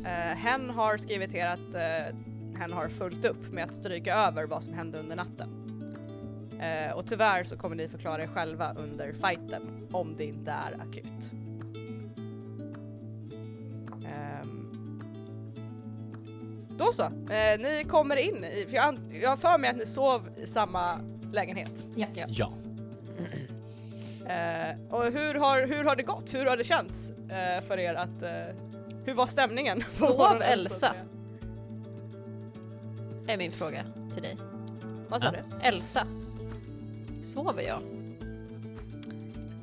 Eh, 0.05 0.37
hen 0.37 0.69
har 0.69 0.97
skrivit 0.97 1.35
er 1.35 1.47
att 1.47 1.75
eh, 1.75 2.17
hen 2.59 2.73
har 2.73 2.89
fullt 2.89 3.25
upp 3.25 3.51
med 3.51 3.63
att 3.63 3.73
stryka 3.73 4.15
över 4.15 4.45
vad 4.45 4.63
som 4.63 4.73
hände 4.73 4.99
under 4.99 5.15
natten. 5.15 5.49
Eh, 6.59 6.91
och 6.91 7.07
tyvärr 7.07 7.43
så 7.43 7.57
kommer 7.57 7.75
ni 7.75 7.89
förklara 7.89 8.23
er 8.23 8.27
själva 8.27 8.73
under 8.73 9.13
fighten 9.13 9.87
om 9.91 10.15
det 10.17 10.25
inte 10.25 10.51
är 10.51 10.81
akut. 10.81 11.31
Då 16.77 16.91
så, 16.93 17.03
eh, 17.03 17.59
ni 17.59 17.85
kommer 17.89 18.15
in 18.15 18.43
i, 18.43 18.65
för 18.69 18.75
jag, 18.75 18.97
jag 19.21 19.29
har 19.29 19.37
för 19.37 19.57
mig 19.57 19.69
att 19.69 19.75
ni 19.77 19.85
sov 19.85 20.29
i 20.37 20.45
samma 20.47 20.99
lägenhet. 21.31 21.71
Ja. 21.95 22.07
Ja. 22.27 22.51
Eh, 24.25 24.75
och 24.89 25.03
hur 25.03 25.33
har, 25.33 25.67
hur 25.67 25.83
har 25.83 25.95
det 25.95 26.03
gått? 26.03 26.33
Hur 26.33 26.45
har 26.45 26.57
det 26.57 26.63
känts 26.63 27.11
eh, 27.11 27.61
för 27.67 27.79
er 27.79 27.93
att, 27.93 28.21
eh, 28.23 28.55
hur 29.05 29.13
var 29.13 29.27
stämningen? 29.27 29.83
Sov 29.89 30.41
Elsa? 30.41 30.93
är 33.27 33.37
min 33.37 33.51
fråga 33.51 33.83
till 34.13 34.21
dig. 34.23 34.37
Vad 35.09 35.21
sa 35.21 35.27
Ja. 35.27 35.31
du? 35.59 35.65
Elsa. 35.67 36.07
Sover 37.23 37.61
jag? 37.63 37.81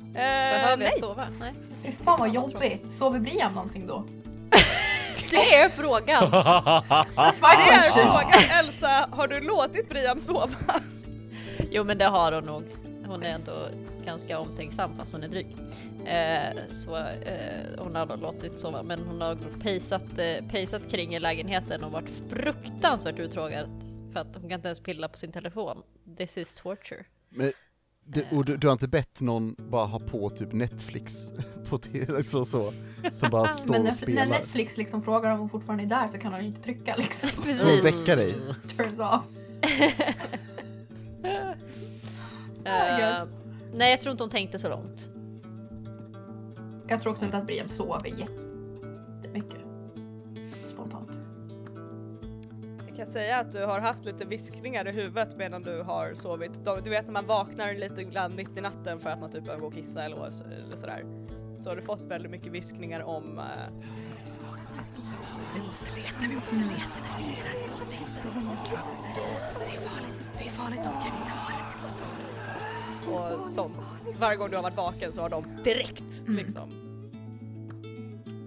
Eh, 0.09 0.53
Behöver 0.53 0.77
nej, 0.77 0.85
jag 0.85 0.93
sova? 0.99 1.27
Nej. 1.39 1.53
Fy 1.83 1.91
fan 1.91 2.19
vad 2.19 2.33
jobbigt. 2.33 2.91
Sover 2.91 3.19
Brian 3.19 3.53
någonting 3.53 3.87
då? 3.87 4.05
Det 5.31 5.55
är 5.55 5.69
frågan! 5.69 6.23
That's 6.23 7.41
my 7.41 7.55
det 7.57 7.71
är 7.71 7.81
question. 7.81 8.03
frågan. 8.03 8.59
Elsa, 8.59 9.09
har 9.11 9.27
du 9.27 9.39
låtit 9.39 9.89
Brian 9.89 10.21
sova? 10.21 10.49
Jo 11.71 11.83
men 11.83 11.97
det 11.97 12.05
har 12.05 12.31
hon 12.31 12.43
nog. 12.43 12.63
Hon 13.05 13.23
är 13.23 13.29
ändå 13.29 13.67
ganska 14.05 14.39
omtänksam 14.39 14.97
fast 14.97 15.13
hon 15.13 15.23
är 15.23 15.27
dryg. 15.27 15.55
Eh, 16.05 16.71
så 16.71 16.97
eh, 16.97 17.67
hon 17.77 17.95
har 17.95 18.05
då 18.05 18.15
låtit 18.15 18.59
sova 18.59 18.83
men 18.83 18.99
hon 18.99 19.21
har 19.21 19.59
pejsat, 19.61 20.19
eh, 20.19 20.47
pejsat 20.51 20.91
kring 20.91 21.15
i 21.15 21.19
lägenheten 21.19 21.83
och 21.83 21.91
varit 21.91 22.09
fruktansvärt 22.29 23.19
uttråkad 23.19 23.69
för 24.13 24.19
att 24.19 24.35
hon 24.35 24.49
kan 24.49 24.51
inte 24.51 24.67
ens 24.67 24.79
pilla 24.79 25.09
på 25.09 25.17
sin 25.17 25.31
telefon. 25.31 25.83
This 26.17 26.37
is 26.37 26.55
torture. 26.55 27.05
Men, 27.29 27.51
du, 28.13 28.25
och 28.31 28.45
du, 28.45 28.57
du 28.57 28.67
har 28.67 28.71
inte 28.71 28.87
bett 28.87 29.21
någon 29.21 29.55
bara 29.57 29.85
ha 29.85 29.99
på 29.99 30.29
typ 30.29 30.53
Netflix 30.53 31.31
på 31.69 31.77
tv, 31.77 32.23
så, 32.23 32.45
så, 32.45 32.73
som 33.13 33.29
bara 33.29 33.47
står 33.49 33.71
Men 33.71 33.79
och 33.79 33.83
när, 33.83 33.91
när 33.91 33.97
spelar? 33.97 34.25
Netflix 34.25 34.77
liksom 34.77 35.03
frågar 35.03 35.31
om 35.31 35.39
hon 35.39 35.49
fortfarande 35.49 35.83
är 35.83 35.87
där 35.87 36.07
så 36.07 36.17
kan 36.17 36.33
hon 36.33 36.41
ju 36.41 36.47
inte 36.47 36.61
trycka 36.61 36.95
liksom. 36.95 37.29
Och 37.39 37.85
väcka 37.85 38.15
dig? 38.15 38.35
Turns 38.77 38.99
off. 38.99 39.23
Eh, 42.65 42.97
guess. 42.97 43.27
nej 43.73 43.91
jag 43.91 44.01
tror 44.01 44.11
inte 44.11 44.23
hon 44.23 44.31
tänkte 44.31 44.59
så 44.59 44.69
långt. 44.69 45.09
Jag 46.87 47.01
tror 47.01 47.11
också 47.11 47.25
inte 47.25 47.37
att 47.37 47.45
Brian 47.45 47.69
sover 47.69 48.07
jättemycket. 48.07 49.58
Kan 53.05 53.07
säga 53.13 53.37
att 53.39 53.51
du 53.51 53.65
har 53.65 53.79
haft 53.79 54.05
lite 54.05 54.25
viskningar 54.25 54.87
i 54.87 54.91
huvudet 54.91 55.37
medan 55.37 55.63
du 55.63 55.81
har 55.81 56.13
sovit. 56.13 56.65
Du 56.83 56.89
vet 56.89 57.05
när 57.05 57.13
man 57.13 57.25
vaknar 57.25 57.73
lite 57.73 58.03
grann 58.03 58.35
mitt 58.35 58.57
i 58.57 58.61
natten 58.61 58.99
för 58.99 59.09
att 59.09 59.19
man 59.19 59.31
typ 59.31 59.43
behöver 59.43 59.61
gå 59.61 59.67
och 59.67 59.73
kissa 59.73 60.03
eller, 60.03 60.31
så- 60.31 60.43
eller 60.45 60.75
sådär. 60.75 61.05
Så 61.59 61.69
har 61.69 61.75
du 61.75 61.81
fått 61.81 62.05
väldigt 62.05 62.31
mycket 62.31 62.51
viskningar 62.51 63.01
om... 63.03 63.39
eh, 63.39 63.45
vi 65.55 65.61
måste 65.61 65.99
leta, 65.99 66.15
vi 66.21 66.33
måste 66.33 66.55
leta. 66.55 66.65
där 66.65 67.23
finns 67.23 67.39
här, 67.45 67.65
vi 67.67 67.71
måste 67.73 67.95
hitta 67.95 68.27
honom. 68.39 68.55
Det 69.59 69.75
är 69.75 69.79
farligt, 69.79 70.31
det 70.37 70.45
är 70.45 70.49
farligt, 70.49 70.79
de 70.83 70.83
kan 70.83 71.17
inte 71.17 71.31
ha 71.31 71.49
det. 71.49 71.63
vi 71.75 71.81
måste 71.81 72.03
ha 72.03 72.09
det." 73.31 73.45
Och 73.45 73.51
sånt. 73.51 73.85
Så 73.85 74.17
varje 74.19 74.37
gång 74.37 74.49
du 74.49 74.55
har 74.55 74.63
varit 74.63 74.77
vaken 74.77 75.11
så 75.11 75.21
har 75.21 75.29
de 75.29 75.43
direkt 75.63 76.19
Mm. 76.27 76.35
liksom 76.35 76.69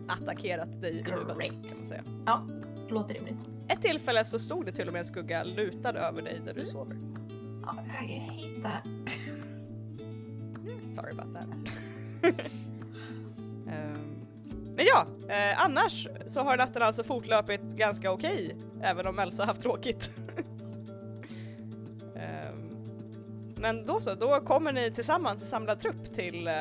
attackerat 0.09 0.81
dig 0.83 0.93
i 0.99 1.03
huvudet 1.03 1.39
kan 1.69 1.79
man 1.79 1.89
säga. 1.89 2.03
Ja, 2.27 2.43
låter 2.89 3.15
rimligt. 3.15 3.49
Ett 3.69 3.83
tillfälle 3.83 4.25
så 4.25 4.39
stod 4.39 4.67
det 4.67 4.73
till 4.73 4.87
och 4.87 4.93
med 4.93 5.01
en 5.01 5.05
skugga 5.05 5.45
lutad 5.45 5.93
över 5.93 6.23
dig 6.23 6.41
där 6.45 6.55
du 6.55 6.67
sover. 6.67 6.97
Ja, 7.63 7.77
I 8.03 8.19
hate 8.19 8.63
that. 8.63 8.85
Sorry 10.95 11.13
about 11.13 11.35
that. 11.35 11.73
Ehm, 13.69 14.27
men 14.77 14.87
ja, 14.87 15.07
eh, 15.29 15.65
annars 15.65 16.09
så 16.27 16.41
har 16.41 16.57
natten 16.57 16.83
alltså 16.83 17.03
fortlöpit 17.03 17.63
ganska 17.63 18.13
okej, 18.13 18.57
även 18.83 19.07
om 19.07 19.19
Elsa 19.19 19.45
haft 19.45 19.63
tråkigt. 19.63 20.11
Ehm, 22.17 22.77
men 23.57 23.87
då 23.87 24.01
så, 24.01 24.15
då 24.15 24.41
kommer 24.41 24.73
ni 24.73 24.91
tillsammans 24.91 25.43
i 25.43 25.47
samlad 25.47 25.81
trupp 25.81 26.15
till 26.15 26.49
eh, 26.49 26.55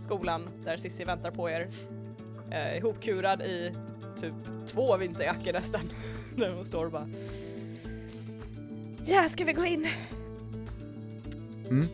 skolan 0.00 0.48
där 0.64 0.76
Sissi 0.76 1.04
väntar 1.04 1.30
på 1.30 1.50
er. 1.50 1.68
Eh, 2.50 2.76
ihopkurad 2.76 3.42
i 3.42 3.72
typ 4.20 4.34
två 4.66 4.96
vinterjackor 4.96 5.52
nästan. 5.52 5.80
Där 6.40 6.52
hon 6.54 6.64
står 6.64 6.84
och 6.86 6.92
bara 6.92 7.08
Ja, 9.04 9.28
ska 9.28 9.44
vi 9.44 9.52
gå 9.52 9.64
in? 9.64 9.86
Mm. 11.68 11.86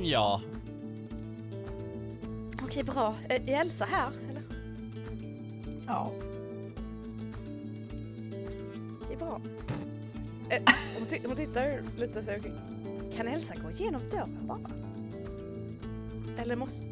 Ja. 0.00 0.42
Okej, 2.62 2.82
bra. 2.82 3.14
Är 3.28 3.60
Elsa 3.60 3.84
här? 3.84 4.10
Eller? 4.30 4.42
Ja. 5.86 6.12
Det 9.08 9.14
är 9.14 9.18
bra. 9.18 9.40
Hon, 10.98 11.06
hon 11.26 11.36
tittar 11.36 11.82
lite 11.98 12.22
så. 12.22 12.30
Kan 13.16 13.28
Elsa 13.28 13.54
gå 13.64 13.70
igenom 13.70 14.02
dörren 14.10 14.38
bara? 14.46 14.70
Eller 16.42 16.56
måste... 16.56 16.84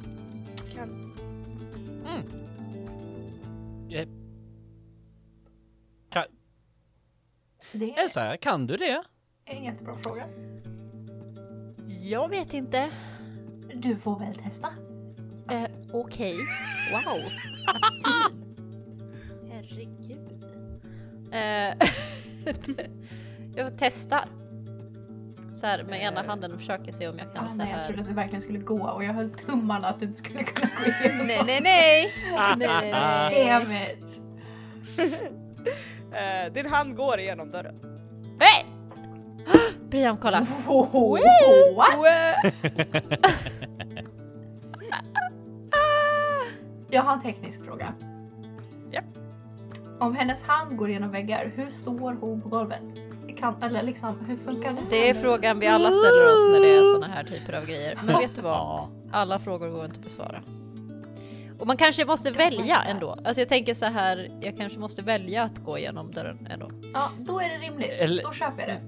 Kan... 0.75 1.13
Eh, 2.07 2.21
Kan, 3.89 4.07
Det 7.73 7.93
är 7.93 8.03
Elsa, 8.03 8.37
kan 8.37 8.67
du 8.67 8.77
det? 8.77 9.03
en 9.45 9.65
jättebra 9.65 9.97
fråga. 10.03 10.25
Jag 12.03 12.29
vet 12.29 12.55
inte. 12.55 12.91
Du 13.75 13.97
får 13.97 14.19
väl 14.19 14.35
testa. 14.35 14.69
Eh, 15.51 15.65
Okej. 15.93 16.37
Wow. 16.93 17.21
Attityd. 17.69 18.43
Herregud. 19.53 20.45
Eh, 21.33 21.89
jag 23.57 23.73
testar. 23.79 24.29
Så 25.53 25.67
här 25.67 25.83
med 25.85 26.03
ena 26.03 26.23
handen 26.23 26.53
och 26.53 26.59
försöker 26.59 26.93
se 26.93 27.09
om 27.09 27.19
jag 27.19 27.33
kan 27.35 27.45
Ah, 27.45 27.49
så 27.49 27.57
nej, 27.57 27.75
jag 27.77 27.87
trodde 27.87 28.01
att 28.03 28.09
det 28.09 28.15
verkligen 28.15 28.43
skulle 28.43 28.59
gå 28.59 28.89
och 28.89 29.05
jag 29.05 29.13
höll 29.13 29.31
tummarna 29.31 29.89
att 29.89 30.01
det 30.01 30.07
inte 30.07 30.19
skulle 30.19 30.45
kunna 30.45 30.71
gå 30.79 31.07
igenom. 31.07 31.27
Nej, 31.27 31.43
nej, 31.47 31.61
nej. 31.63 32.13
nej, 32.57 32.69
nej, 32.69 32.93
nej. 32.93 33.47
Damn 33.47 33.73
it! 33.73 34.23
Eh, 36.13 36.53
din 36.53 36.67
hand 36.67 36.97
går 36.97 37.21
igenom 37.21 37.51
dörren. 37.51 37.75
Hey! 38.39 38.65
Brian, 39.91 40.17
kolla. 40.17 40.47
Oh, 40.69 41.19
what? 41.77 41.95
Jag 46.91 47.03
har 47.03 47.13
en 47.13 47.23
teknisk 47.23 47.65
fråga. 47.65 47.95
Japp. 48.93 49.05
Om 50.01 50.17
hennes 50.17 50.43
hand 50.43 50.77
går 50.77 50.91
genom 50.91 51.11
väggar, 51.11 51.53
hur 51.57 51.71
står 51.71 52.13
hon 52.21 52.41
på 52.41 52.49
golvet? 52.49 52.83
Kan, 53.39 53.63
eller 53.63 53.83
liksom, 53.83 54.19
hur 54.29 54.37
funkar 54.37 54.73
det? 54.73 54.81
Det 54.91 55.11
är 55.11 55.15
frågan 55.15 55.59
vi 55.59 55.67
alla 55.67 55.91
ställer 55.91 56.27
oss 56.33 56.53
när 56.53 56.61
det 56.61 56.77
är 56.77 56.95
såna 56.95 57.07
här 57.07 57.25
typer 57.25 57.53
av 57.53 57.65
grejer. 57.65 57.99
Men 58.05 58.19
vet 58.19 58.35
du 58.35 58.43
vad? 58.43 58.53
Ja. 58.53 58.89
Alla 59.13 59.39
frågor 59.39 59.69
går 59.69 59.85
inte 59.85 59.97
att 59.99 60.05
besvara. 60.05 60.43
Och 61.59 61.67
man 61.67 61.77
kanske 61.77 62.05
måste 62.05 62.31
välja 62.31 62.83
ändå. 62.83 63.11
Alltså 63.25 63.41
jag 63.41 63.49
tänker 63.49 63.75
så 63.75 63.85
här, 63.87 64.31
jag 64.41 64.57
kanske 64.57 64.79
måste 64.79 65.03
välja 65.03 65.43
att 65.43 65.59
gå 65.59 65.79
igenom 65.79 66.11
dörren 66.13 66.47
ändå. 66.51 66.71
Ja, 66.95 67.11
då 67.19 67.41
är 67.41 67.49
det 67.49 67.67
rimligt. 67.67 67.91
Eller- 67.99 68.23
Då 68.23 68.33
köper 68.33 68.61
jag 68.61 68.69
det. 68.69 68.83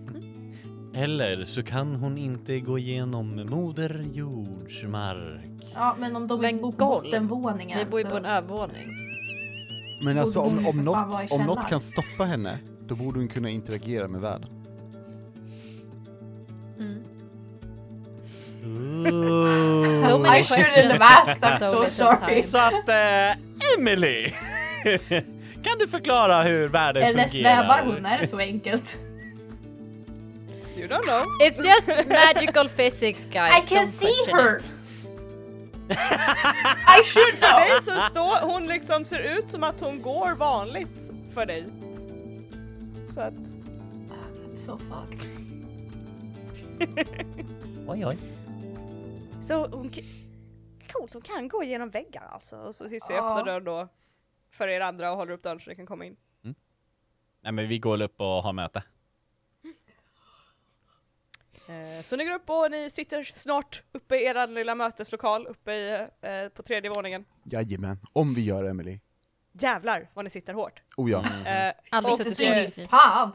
Eller 0.94 1.44
så 1.44 1.62
kan 1.62 1.96
hon 1.96 2.18
inte 2.18 2.61
gå 2.61 2.78
igenom 2.78 3.37
Moder 3.50 4.04
Jords 4.12 4.83
mark. 4.85 5.72
Ja, 5.74 5.96
men 5.98 6.16
om 6.16 6.26
de 6.26 6.40
Men 6.40 6.52
vill 6.54 6.62
bo 6.62 6.72
på 6.72 6.87
bottenvåningen 6.87 7.78
Vi 7.78 7.85
bor 7.85 8.00
ju 8.00 8.04
så... 8.04 8.11
på 8.11 8.16
en 8.16 8.24
övervåning. 8.24 8.88
Men 10.02 10.18
alltså 10.18 10.40
om, 10.40 10.66
om, 10.66 10.85
något, 10.85 11.33
om 11.33 11.42
något 11.42 11.68
kan 11.68 11.81
stoppa 11.81 12.24
henne, 12.24 12.59
då 12.87 12.94
borde 12.94 13.18
hon 13.18 13.28
kunna 13.28 13.48
interagera 13.48 14.09
med 14.09 14.20
världen. 14.20 14.48
So 19.11 20.18
many 20.18 20.38
I 20.38 20.42
shouldn't 20.42 20.90
have 20.92 21.03
asked, 21.03 21.42
I'm 21.42 21.59
So 21.59 21.85
so 21.85 21.88
sorry. 21.88 22.42
Så 22.42 22.59
att, 22.59 22.88
eh, 22.88 23.37
Emily! 23.79 24.33
kan 25.64 25.79
du 25.79 25.88
förklara 25.88 26.42
hur 26.42 26.68
världen 26.68 27.03
Eller 27.03 27.29
fungerar? 27.29 27.62
svävar 27.62 27.83
hon? 27.87 28.07
Är 28.07 28.18
det 28.18 28.27
så 28.27 28.38
enkelt? 28.38 28.97
You 30.77 30.88
don't 30.88 31.03
know. 31.05 31.25
It's 31.42 31.64
just 31.64 31.88
magical 32.09 32.68
physics 32.68 33.25
guys. 33.25 33.64
I 33.64 33.68
can 33.68 33.87
Don't 33.87 33.90
see 33.90 34.33
her! 34.33 34.57
it. 34.57 34.64
I 37.01 37.03
should 37.05 37.35
För 37.35 37.47
know! 37.47 37.59
dig 37.59 37.83
så 37.83 38.01
står 38.11 38.47
hon 38.53 38.66
liksom 38.66 39.05
ser 39.05 39.18
ut 39.38 39.49
som 39.49 39.64
att 39.64 39.81
hon 39.81 40.03
går 40.03 40.33
vanligt 40.35 41.11
för 41.35 41.47
dig. 41.47 41.64
Så 43.14 43.21
att, 43.21 43.35
So 44.66 44.79
fucked. 44.79 45.29
Oj, 47.87 48.07
oj. 48.07 48.18
Så 49.42 49.66
hon 49.66 49.90
Coolt, 50.92 51.12
hon 51.12 51.22
kan 51.22 51.48
gå 51.48 51.62
igenom 51.62 51.88
väggar 51.90 52.22
alltså. 52.31 52.57
Och 52.57 52.74
så 52.74 52.85
jag 52.85 53.01
Ja. 53.09 53.31
öppnar 53.31 53.44
dörren 53.44 53.64
då 53.64 53.88
för 54.51 54.68
er 54.68 54.81
andra 54.81 55.11
och 55.12 55.16
håller 55.16 55.33
upp 55.33 55.42
dörren 55.42 55.61
så 55.61 55.70
ni 55.70 55.77
kan 55.77 55.87
komma 55.87 56.05
in. 56.05 56.16
Nej 57.40 57.53
men 57.53 57.68
vi 57.68 57.79
går 57.79 58.03
upp 58.03 58.20
och 58.20 58.27
har 58.42 58.53
möte. 58.53 58.83
Eh, 61.68 62.03
så 62.05 62.16
ni 62.16 62.24
går 62.24 62.35
upp 62.35 62.51
och 62.51 62.70
ni 62.70 62.90
sitter 62.90 63.24
snart 63.35 63.83
uppe 63.92 64.16
i 64.16 64.24
er 64.24 64.46
lilla 64.46 64.74
möteslokal 64.74 65.46
uppe 65.46 65.72
i, 65.72 66.07
eh, 66.20 66.48
på 66.48 66.62
tredje 66.62 66.90
våningen. 66.90 67.24
Jajamän, 67.44 67.98
om 68.12 68.35
vi 68.35 68.44
gör 68.44 68.64
Emily. 68.64 69.01
Jävlar 69.53 70.11
vad 70.14 70.24
ni 70.24 70.31
sitter 70.31 70.55
hårt. 70.55 70.83
Oh 70.96 71.11
ja. 71.11 71.24
Eh, 71.46 71.72
Aldrig 71.90 72.14
suttit 72.14 72.37
så 72.37 72.44
hårt. 72.44 72.90
Fan! 72.90 73.33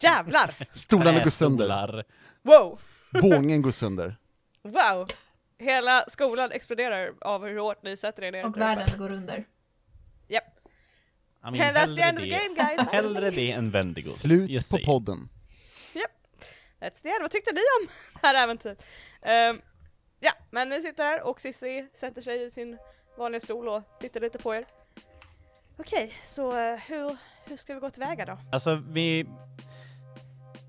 Jävlar! 0.00 0.54
Stolarna 0.72 1.22
går 1.22 1.30
sönder. 1.30 1.66
Trästolar. 1.68 2.04
Wow! 2.42 2.80
Våningen 3.22 3.62
går 3.62 3.70
sönder. 3.70 4.16
Wow! 4.64 5.08
Hela 5.58 6.04
skolan 6.08 6.52
exploderar 6.52 7.14
av 7.20 7.46
hur 7.46 7.58
hårt 7.58 7.82
ni 7.82 7.96
sätter 7.96 8.22
er 8.24 8.32
ner. 8.32 8.46
Och 8.46 8.56
världen 8.56 8.98
går 8.98 9.12
under. 9.12 9.44
Japp. 10.28 10.44
I 11.46 11.50
mean, 11.50 11.60
And 11.60 11.76
that's 11.76 11.96
the 11.96 12.02
end 12.02 12.18
of 12.18 12.24
the 12.24 12.30
det- 12.30 12.38
game 12.44 12.54
guys! 12.76 12.88
Hellre 12.92 13.30
det 13.30 13.50
än 13.50 13.70
Wendigos. 13.70 14.18
Slut 14.20 14.50
Just 14.50 14.70
på 14.70 14.78
podden. 14.84 15.28
That's 16.80 17.02
the 17.02 17.08
end. 17.08 17.22
Vad 17.22 17.30
tyckte 17.30 17.52
ni 17.52 17.60
om 17.80 17.88
det 18.20 18.26
här 18.26 18.42
äventyret? 18.44 18.84
Ehm, 19.22 19.60
ja, 20.20 20.32
men 20.50 20.68
ni 20.68 20.80
sitter 20.82 21.04
här 21.04 21.22
och 21.22 21.40
Cissi 21.40 21.88
sätter 21.94 22.22
sig 22.22 22.42
i 22.44 22.50
sin 22.50 22.78
vanliga 23.18 23.40
stol 23.40 23.68
och 23.68 23.82
tittar 24.00 24.20
lite 24.20 24.38
på 24.38 24.54
er. 24.54 24.64
Okej, 25.78 26.12
så 26.24 26.58
eh, 26.58 26.76
hur, 26.78 27.16
hur 27.48 27.56
ska 27.56 27.74
vi 27.74 27.80
gå 27.80 27.90
tillväga 27.90 28.24
då? 28.24 28.38
Alltså 28.52 28.82
vi... 28.88 29.26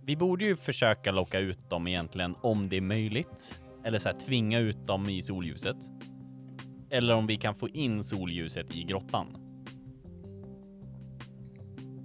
Vi 0.03 0.15
borde 0.15 0.45
ju 0.45 0.55
försöka 0.55 1.12
locka 1.12 1.39
ut 1.39 1.69
dem 1.69 1.88
egentligen 1.88 2.36
om 2.41 2.69
det 2.69 2.77
är 2.77 2.81
möjligt. 2.81 3.62
Eller 3.86 4.00
så 4.00 4.10
här, 4.10 4.19
tvinga 4.19 4.60
ut 4.60 4.88
dem 4.88 5.06
i 5.10 5.21
solljuset. 5.21 5.78
Eller 6.89 7.15
om 7.15 7.28
vi 7.28 7.38
kan 7.38 7.56
få 7.56 7.69
in 7.69 8.04
solljuset 8.04 8.76
i 8.76 8.84
grottan. 8.84 9.28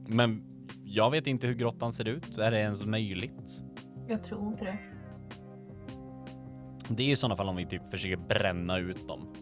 Men 0.09 0.45
jag 0.85 1.11
vet 1.11 1.27
inte 1.27 1.47
hur 1.47 1.55
grottan 1.55 1.93
ser 1.93 2.09
ut. 2.09 2.39
Är 2.39 2.51
det 2.51 2.61
ens 2.61 2.87
möjligt? 2.87 3.65
Jag 4.09 4.25
tror 4.25 4.47
inte 4.47 4.65
det. 4.65 4.79
Det 6.89 7.03
är 7.03 7.07
ju 7.07 7.13
i 7.13 7.17
sådana 7.17 7.37
fall 7.37 7.49
om 7.49 7.57
vi 7.57 7.67
typ 7.67 7.91
försöker 7.91 8.17
bränna 8.17 8.79
ut 8.79 9.09
dem. 9.09 9.35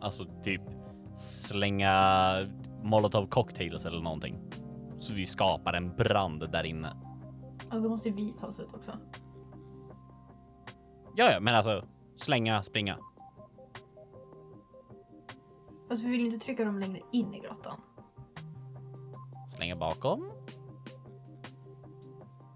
Alltså 0.00 0.24
typ 0.44 0.62
slänga 1.16 1.94
molotov 2.82 3.26
cocktails 3.26 3.86
eller 3.86 4.00
någonting. 4.00 4.38
Så 4.98 5.14
vi 5.14 5.26
skapar 5.26 5.72
en 5.72 5.96
brand 5.96 6.50
där 6.52 6.64
inne. 6.64 6.96
Alltså 7.68 7.80
då 7.80 7.88
måste 7.88 8.10
vi 8.10 8.32
ta 8.32 8.46
oss 8.46 8.60
ut 8.60 8.74
också. 8.74 8.92
Ja, 11.18 11.30
ja, 11.30 11.40
men 11.40 11.54
alltså 11.54 11.84
slänga, 12.16 12.62
springa. 12.62 12.98
Alltså 15.90 16.06
vi 16.06 16.10
vill 16.10 16.26
inte 16.26 16.38
trycka 16.38 16.64
dem 16.64 16.78
längre 16.78 17.00
in 17.12 17.34
i 17.34 17.40
grottan. 17.40 17.80
Slänga 19.56 19.76
bakom. 19.76 20.32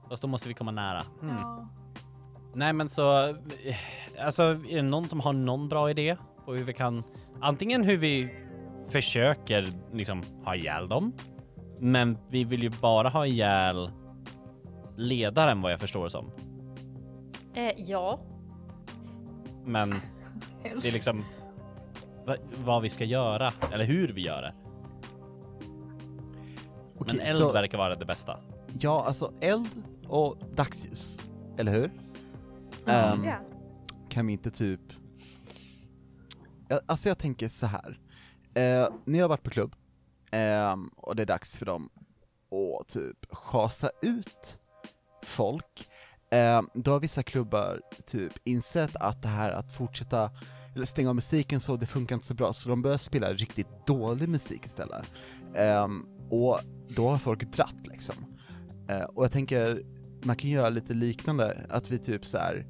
Fast 0.08 0.22
då 0.22 0.28
måste 0.28 0.48
vi 0.48 0.54
komma 0.54 0.70
nära. 0.70 1.02
Hmm. 1.20 1.36
Ja. 1.40 1.68
Nej, 2.54 2.72
men 2.72 2.88
så 2.88 3.28
eh, 3.28 3.36
alltså 4.20 4.42
är 4.42 4.76
det 4.76 4.82
någon 4.82 5.04
som 5.04 5.20
har 5.20 5.32
någon 5.32 5.68
bra 5.68 5.90
idé 5.90 6.16
på 6.44 6.52
hur 6.52 6.64
vi 6.64 6.72
kan 6.72 7.04
antingen 7.40 7.84
hur 7.84 7.96
vi 7.96 8.34
försöker 8.88 9.66
liksom 9.92 10.22
ha 10.44 10.56
ihjäl 10.56 10.88
dem. 10.88 11.12
Men 11.78 12.18
vi 12.28 12.44
vill 12.44 12.62
ju 12.62 12.70
bara 12.80 13.08
ha 13.08 13.26
ihjäl 13.26 13.90
ledaren 14.96 15.62
vad 15.62 15.72
jag 15.72 15.80
förstår 15.80 16.04
det 16.04 16.10
som. 16.10 16.30
Eh, 17.54 17.72
ja. 17.76 18.20
Men 19.64 19.94
det 20.62 20.88
är 20.88 20.92
liksom 20.92 21.24
va, 22.26 22.36
vad 22.64 22.82
vi 22.82 22.88
ska 22.90 23.04
göra 23.04 23.52
eller 23.72 23.84
hur 23.84 24.08
vi 24.08 24.20
gör 24.20 24.42
det. 24.42 24.54
Okej, 26.98 27.16
Men 27.16 27.26
eld 27.26 27.38
så, 27.38 27.52
verkar 27.52 27.78
vara 27.78 27.94
det 27.94 28.04
bästa. 28.06 28.38
ja 28.80 29.04
alltså 29.06 29.32
eld 29.40 29.68
och 30.08 30.36
dagsljus, 30.54 31.20
eller 31.58 31.72
hur? 31.72 31.90
Mm. 32.86 33.20
Ehm, 33.20 33.24
Ja. 33.24 33.34
kan 34.08 34.26
vi 34.26 34.32
inte 34.32 34.50
typ... 34.50 34.80
Ja, 36.68 36.80
Alltså 36.86 37.08
jag 37.08 37.18
tänker 37.18 37.48
så 37.48 37.66
här. 37.66 37.98
Eh, 38.54 38.88
ni 39.04 39.18
har 39.18 39.28
varit 39.28 39.42
på 39.42 39.50
klubb, 39.50 39.74
ehm, 40.30 40.88
och 40.96 41.16
det 41.16 41.22
är 41.22 41.26
dags 41.26 41.58
för 41.58 41.66
dem 41.66 41.90
att 42.80 42.88
typ 42.88 43.26
schasa 43.30 43.90
ut 44.02 44.58
folk. 45.22 45.88
Ehm, 46.32 46.68
då 46.74 46.90
har 46.90 47.00
vissa 47.00 47.22
klubbar 47.22 47.80
typ 48.06 48.32
insett 48.44 48.96
att 48.96 49.22
det 49.22 49.28
här 49.28 49.50
att 49.50 49.72
fortsätta, 49.72 50.30
eller 50.74 50.84
stänga 50.84 51.08
av 51.08 51.14
musiken 51.14 51.60
så, 51.60 51.76
det 51.76 51.86
funkar 51.86 52.14
inte 52.14 52.26
så 52.26 52.34
bra, 52.34 52.52
så 52.52 52.68
de 52.68 52.82
börjar 52.82 52.98
spela 52.98 53.32
riktigt 53.32 53.86
dålig 53.86 54.28
musik 54.28 54.66
istället. 54.66 55.12
Ehm, 55.56 56.06
och 56.30 56.60
då 56.88 57.08
har 57.08 57.18
folk 57.18 57.52
dratt 57.52 57.86
liksom. 57.86 58.14
Eh, 58.88 59.02
och 59.02 59.24
jag 59.24 59.32
tänker, 59.32 59.82
man 60.22 60.36
kan 60.36 60.50
göra 60.50 60.68
lite 60.68 60.94
liknande, 60.94 61.66
att 61.68 61.90
vi 61.90 61.98
typ 61.98 62.26
så 62.26 62.38
här 62.38 62.66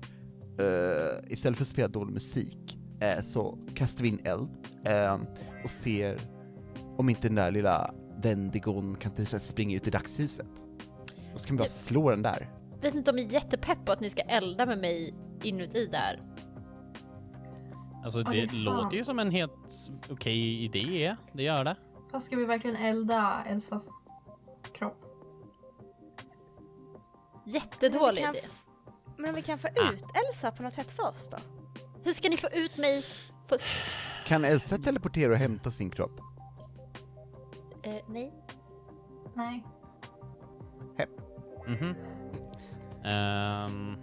eh, 0.58 1.32
istället 1.32 1.58
för 1.58 1.64
att 1.64 1.68
spela 1.68 1.88
dålig 1.88 2.12
musik, 2.12 2.78
eh, 3.00 3.22
så 3.22 3.58
kastar 3.74 4.02
vi 4.02 4.08
in 4.08 4.20
eld 4.24 4.48
eh, 4.84 5.18
och 5.64 5.70
ser 5.70 6.18
om 6.96 7.08
inte 7.08 7.28
den 7.28 7.34
där 7.34 7.50
lilla 7.50 7.94
Wendigon 8.22 8.96
kan 8.96 9.12
typ 9.12 9.28
springa 9.28 9.76
ut 9.76 9.86
i 9.86 9.90
dagsljuset. 9.90 10.46
Och 11.34 11.40
så 11.40 11.46
kan 11.46 11.56
vi 11.56 11.58
bara 11.58 11.68
slå 11.68 12.10
den 12.10 12.22
där. 12.22 12.61
Vet 12.82 12.94
inte 12.94 13.10
om 13.10 13.18
jag 13.18 13.26
är 13.26 13.32
jättepepp 13.32 13.84
på 13.84 13.92
att 13.92 14.00
ni 14.00 14.10
ska 14.10 14.22
elda 14.22 14.66
med 14.66 14.78
mig 14.78 15.14
inuti 15.42 15.86
där. 15.86 16.22
Alltså 18.04 18.22
det, 18.22 18.46
det 18.46 18.52
låter 18.52 18.96
ju 18.96 19.04
som 19.04 19.18
en 19.18 19.30
helt 19.30 19.90
okej 20.10 20.64
idé. 20.64 21.16
Det 21.32 21.42
gör 21.42 21.64
det. 21.64 21.76
Fast 22.10 22.26
ska 22.26 22.36
vi 22.36 22.44
verkligen 22.44 22.76
elda 22.76 23.44
Elsas 23.46 23.88
kropp? 24.72 25.04
Jättedålig 27.46 28.22
Men 28.22 28.32
vi 28.32 28.38
idé. 28.38 28.48
Men 29.16 29.28
om 29.30 29.34
vi 29.36 29.42
kan 29.42 29.58
få 29.58 29.68
Ah. 29.68 29.92
ut 29.92 30.04
Elsa 30.28 30.50
på 30.52 30.62
något 30.62 30.72
sätt 30.72 30.90
först 30.92 31.30
då? 31.30 31.36
Hur 32.04 32.12
ska 32.12 32.28
ni 32.28 32.36
få 32.36 32.48
ut 32.52 32.76
mig? 32.78 33.04
För... 33.48 33.58
Kan 34.26 34.44
Elsa 34.44 34.78
teleportera 34.78 35.32
och 35.32 35.38
hämta 35.38 35.70
sin 35.70 35.90
kropp? 35.90 36.20
Eh, 37.82 37.94
nej. 38.08 38.32
Nej. 39.34 39.64
Mhm. 41.66 41.94
Ehm, 43.04 43.96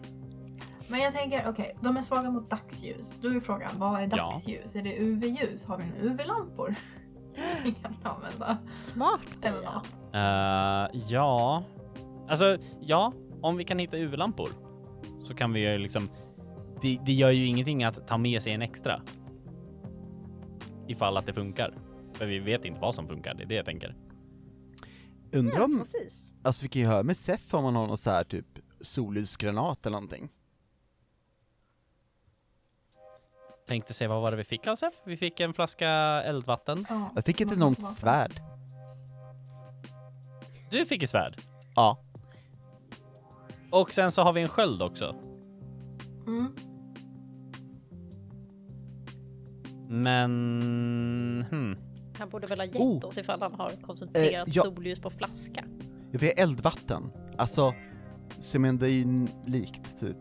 Men 0.89 0.99
jag 0.99 1.13
tänker, 1.13 1.49
okej, 1.49 1.75
de 1.81 1.97
är 1.97 2.01
svaga 2.01 2.31
mot 2.31 2.49
dagsljus. 2.49 3.15
Då 3.21 3.27
är 3.29 3.39
frågan, 3.39 3.71
vad 3.77 3.95
är 4.01 4.07
Ja. 4.11 4.17
dagsljus? 4.17 4.75
Är 4.75 4.81
det 4.81 4.97
UV-ljus? 4.99 5.65
Har 5.65 5.77
vi 5.77 5.83
en 5.83 6.07
UV-lampor? 6.07 6.75
Vi 7.63 7.71
kan 7.71 7.95
använda. 8.03 8.57
Smart 8.73 9.21
Eller 9.41 9.61
något. 9.61 9.93
eh, 10.13 11.01
ja. 11.09 11.63
Alltså, 12.29 12.57
ja. 12.81 13.13
Om 13.41 13.57
vi 13.57 13.63
kan 13.63 13.79
hitta 13.79 13.97
UV-lampor 13.97 14.49
så 15.23 15.33
kan 15.33 15.53
vi 15.53 15.59
ju 15.71 15.77
liksom... 15.77 16.09
Det, 16.81 16.99
det 17.05 17.11
gör 17.13 17.29
ju 17.29 17.45
ingenting 17.45 17.83
att 17.83 18.07
ta 18.07 18.17
med 18.17 18.41
sig 18.41 18.51
en 18.53 18.61
extra. 18.61 19.01
Ifall 20.87 21.17
att 21.17 21.25
det 21.25 21.33
funkar. 21.33 21.73
För 22.13 22.25
vi 22.25 22.39
vet 22.39 22.65
inte 22.65 22.79
vad 22.79 22.95
som 22.95 23.07
funkar, 23.07 23.33
det 23.33 23.43
är 23.43 23.47
det 23.47 23.55
jag 23.55 23.65
tänker. 23.65 23.95
Undrar 25.33 25.59
om, 25.63 25.79
precis. 25.79 26.33
alltså 26.43 26.63
vi 26.65 26.69
kan 26.69 26.81
ju 26.81 26.87
höra 26.87 27.03
med 27.03 27.17
Sef 27.17 27.53
om 27.53 27.63
man 27.63 27.75
har 27.75 27.87
någon 27.87 27.97
så 27.97 28.09
här 28.09 28.23
typ 28.23 28.45
sollysgranat 28.81 29.85
eller 29.85 29.97
någonting. 29.97 30.29
Tänkte 33.67 33.93
se, 33.93 34.07
vad 34.07 34.21
var 34.21 34.31
det 34.31 34.37
vi 34.37 34.43
fick 34.43 34.63
Sef? 34.65 34.93
Vi 35.05 35.17
fick 35.17 35.39
en 35.39 35.53
flaska 35.53 35.89
eldvatten. 36.23 36.85
Ja, 36.89 37.11
Jag 37.15 37.25
fick 37.25 37.41
ett 37.41 37.51
enormt 37.51 37.83
svärd. 37.83 38.31
Du 40.71 40.85
fick 40.85 41.03
ett 41.03 41.09
svärd. 41.09 41.35
Ja. 41.75 42.03
Och 43.71 43.93
sen 43.93 44.11
så 44.11 44.21
har 44.21 44.33
vi 44.33 44.41
en 44.41 44.47
sköld 44.47 44.81
också. 44.81 45.15
Mm. 46.27 46.55
Men... 49.89 51.45
Hmm. 51.49 51.77
Han 52.19 52.29
borde 52.29 52.47
väl 52.47 52.59
ha 52.59 52.65
gett 52.65 52.75
Oh. 52.75 53.05
oss 53.05 53.17
ifall 53.17 53.41
han 53.41 53.53
har 53.53 53.69
koncentrerat 53.69 54.47
Eh, 54.47 54.53
ja. 54.55 54.63
solljus 54.63 54.99
på 54.99 55.09
flaska. 55.09 55.65
Vi 56.11 56.27
har 56.27 56.33
eldvatten. 56.43 57.11
Alltså, 57.37 57.73
så 58.39 58.59
men 58.59 58.77
det 58.77 58.85
är 58.87 58.91
ju 58.91 59.01
n- 59.01 59.29
likt 59.45 59.99
typ. 59.99 60.17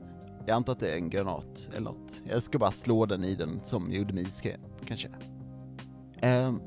Jag 0.47 0.55
antar 0.55 0.73
att 0.73 0.81
det 0.81 0.92
är 0.92 0.97
en 0.97 1.11
granat 1.11 1.68
eller 1.73 1.81
något. 1.81 2.23
Jag 2.25 2.42
ska 2.42 2.59
bara 2.59 2.71
slå 2.71 3.07
den 3.07 3.25
i 3.25 3.35
den 3.35 3.61
som 3.61 3.92
gjorde 3.92 4.14
mig 4.14 4.25
skräd, 4.25 4.61
kanske. 4.85 5.09
Um, 6.23 6.61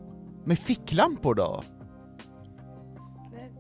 med 0.45 0.59
ficklampor 0.59 1.35
då? 1.35 1.61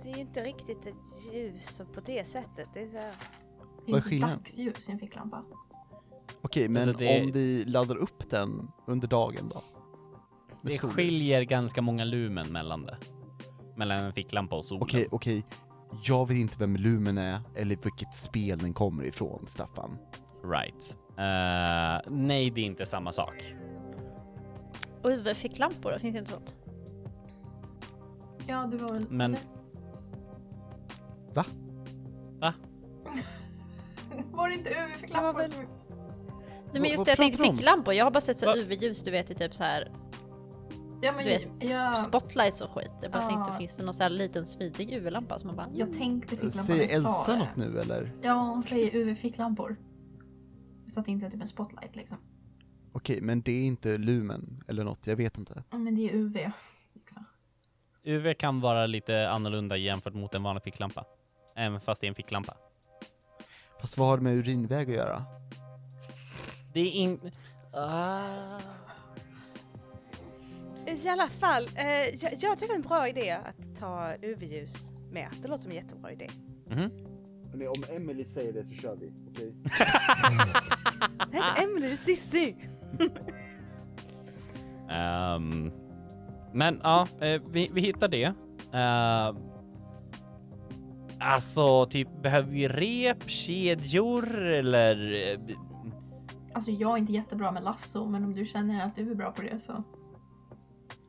Det 0.03 0.09
är 0.11 0.15
ju 0.15 0.21
inte 0.21 0.41
riktigt 0.43 0.85
ett 0.85 1.33
ljus 1.33 1.81
på 1.93 2.01
det 2.05 2.27
sättet. 2.27 2.67
Det 2.73 2.79
är 2.83 2.87
så 2.87 2.97
här... 2.97 3.11
Det 3.85 3.91
Vad 3.91 3.97
är 3.99 4.01
skillnaden? 4.01 4.37
dagsljus 4.37 4.89
i 4.89 4.91
en 4.91 4.99
ficklampa. 4.99 5.43
Okej, 6.41 6.67
men 6.69 6.81
Alltså, 6.89 6.97
det- 6.97 7.21
om 7.25 7.31
vi 7.31 7.65
laddar 7.65 7.95
upp 7.95 8.29
den 8.29 8.67
under 8.87 9.07
dagen 9.07 9.49
då? 9.53 9.61
Med 10.61 10.71
Det 10.73 10.77
sollys. 10.77 10.95
skiljer 10.95 11.41
ganska 11.43 11.81
många 11.81 12.03
lumen 12.05 12.47
mellan 12.51 12.85
det. 12.85 12.97
Mellan 13.75 13.99
en 13.99 14.13
ficklampa 14.13 14.55
och 14.55 14.65
solen. 14.65 14.83
Okej, 14.83 15.07
okej. 15.11 15.43
Jag 16.03 16.27
vet 16.27 16.37
inte 16.37 16.55
vem 16.59 16.75
Lumen 16.75 17.17
är, 17.17 17.39
eller 17.55 17.77
vilket 17.83 18.13
spel 18.13 18.57
den 18.57 18.73
kommer 18.73 19.03
ifrån, 19.03 19.47
Staffan. 19.47 19.97
Right. 20.43 20.97
Eh, 21.17 22.11
nej, 22.11 22.49
det 22.49 22.61
är 22.61 22.65
inte 22.65 22.85
samma 22.85 23.11
sak. 23.11 23.55
Och 25.03 25.09
UV-ficklampor, 25.09 25.99
finns 25.99 26.13
det 26.13 26.19
inte 26.19 26.31
sånt? 26.31 26.55
Ja, 28.47 28.67
du 28.71 28.77
var 28.77 28.89
väl... 28.93 29.05
Men-? 29.09 29.37
Va? 31.33 31.45
Va? 32.39 32.53
var 34.31 34.49
det 34.49 34.55
inte 34.55 34.69
UV-ficklampor? 34.69 35.37
väl- 35.37 35.51
men 36.73 36.83
just 36.85 37.05
det, 37.05 37.11
jag 37.11 37.17
tänkte 37.17 37.43
ficklampor. 37.43 37.93
Jag 37.93 38.05
har 38.05 38.11
bara 38.11 38.21
sett 38.21 38.37
så? 38.37 38.55
UV-ljus, 38.55 39.03
du 39.03 39.11
vet 39.11 39.31
i 39.31 39.35
typ 39.35 39.55
så 39.55 39.63
här 39.63 39.91
Ja, 41.01 41.11
men 41.11 41.25
Du 41.25 41.29
vet, 41.31 41.47
jag, 41.71 42.01
spotlights 42.01 42.61
och 42.61 42.69
skit. 42.71 42.91
Jag 43.01 43.11
bara 43.11 43.23
Ja. 43.23 43.29
tänkte, 43.29 43.57
finns 43.57 43.75
det 43.75 43.83
någon 43.83 43.93
så 43.93 44.03
här 44.03 44.09
liten 44.09 44.45
smidig 44.45 44.93
UV-lampa 44.93 45.39
som 45.39 45.47
man 45.47 45.55
bara... 45.55 45.67
jag 45.73 45.93
tänkte 45.93 46.29
ficklampan. 46.29 46.51
Säger 46.63 46.95
Elsa 46.95 47.35
något 47.35 47.55
nu 47.55 47.79
eller? 47.79 48.11
Ja, 48.21 48.33
hon 48.33 48.63
säger 48.63 48.91
UV-ficklampor. 48.91 49.75
Så 50.93 50.99
att 50.99 51.05
det 51.05 51.11
inte 51.11 51.25
är 51.25 51.29
typ 51.29 51.41
en 51.41 51.47
spotlight 51.47 51.95
liksom. 51.95 52.17
Okej, 52.93 53.21
men 53.21 53.41
det 53.41 53.51
är 53.51 53.63
inte 53.63 53.97
Lumen 53.97 54.63
eller 54.67 54.83
något, 54.83 55.07
jag 55.07 55.15
vet 55.15 55.37
inte. 55.37 55.63
Ja, 55.71 55.77
men 55.77 55.95
det 55.95 56.09
är 56.09 56.15
UV. 56.15 56.37
Liksom. 56.93 57.25
UV 58.03 58.33
kan 58.33 58.61
vara 58.61 58.85
lite 58.85 59.29
annorlunda 59.29 59.77
jämfört 59.77 60.13
mot 60.13 60.35
en 60.35 60.43
vanlig 60.43 60.63
ficklampa. 60.63 61.05
Även 61.55 61.81
fast 61.81 62.01
det 62.01 62.07
är 62.07 62.09
en 62.09 62.15
ficklampa. 62.15 62.53
Fast 63.81 63.97
vad 63.97 64.07
har 64.07 64.17
det 64.17 64.23
med 64.23 64.33
urinväg 64.35 64.89
att 64.89 64.95
göra? 64.95 65.23
Det 66.73 66.79
är 66.79 66.91
inte... 66.91 67.31
Ah. 67.73 68.59
I 70.87 71.09
alla 71.09 71.27
fall, 71.27 71.63
eh, 71.75 72.15
jag, 72.23 72.33
jag 72.39 72.57
tycker 72.57 72.67
det 72.67 72.73
är 72.73 72.75
en 72.75 72.81
bra 72.81 73.07
idé 73.07 73.31
att 73.31 73.75
ta 73.79 74.13
UV-ljus 74.21 74.93
med. 75.11 75.27
Det 75.41 75.47
låter 75.47 75.61
som 75.63 75.71
en 75.71 75.77
jättebra 75.77 76.11
idé. 76.11 76.27
Mhm. 76.69 76.91
om 77.53 77.83
Emily 77.95 78.25
säger 78.25 78.53
det 78.53 78.63
så 78.63 78.73
kör 78.73 78.95
vi, 78.95 79.11
okej? 79.31 79.53
Det 81.31 81.37
heter 81.37 81.63
Emelie, 81.63 81.87
det 81.89 81.93
är 81.93 81.97
Cissi! 81.97 82.55
Ehm, 84.89 85.71
men 86.53 86.79
ja, 86.83 87.07
eh, 87.21 87.41
vi, 87.51 87.69
vi 87.73 87.81
hittar 87.81 88.07
det. 88.07 88.25
Uh, 88.73 89.37
alltså, 91.19 91.85
typ 91.85 92.21
behöver 92.21 92.51
vi 92.51 92.67
rep, 92.67 93.29
kedjor 93.29 94.35
eller... 94.45 95.13
eh, 95.33 95.39
Alltså 96.53 96.71
jag 96.71 96.91
är 96.93 96.97
inte 96.97 97.13
jättebra 97.13 97.51
med 97.51 97.63
lasso, 97.63 98.05
men 98.05 98.23
om 98.23 98.33
du 98.35 98.45
känner 98.45 98.85
att 98.85 98.95
du 98.95 99.11
är 99.11 99.15
bra 99.15 99.31
på 99.31 99.41
det 99.41 99.59
så. 99.59 99.83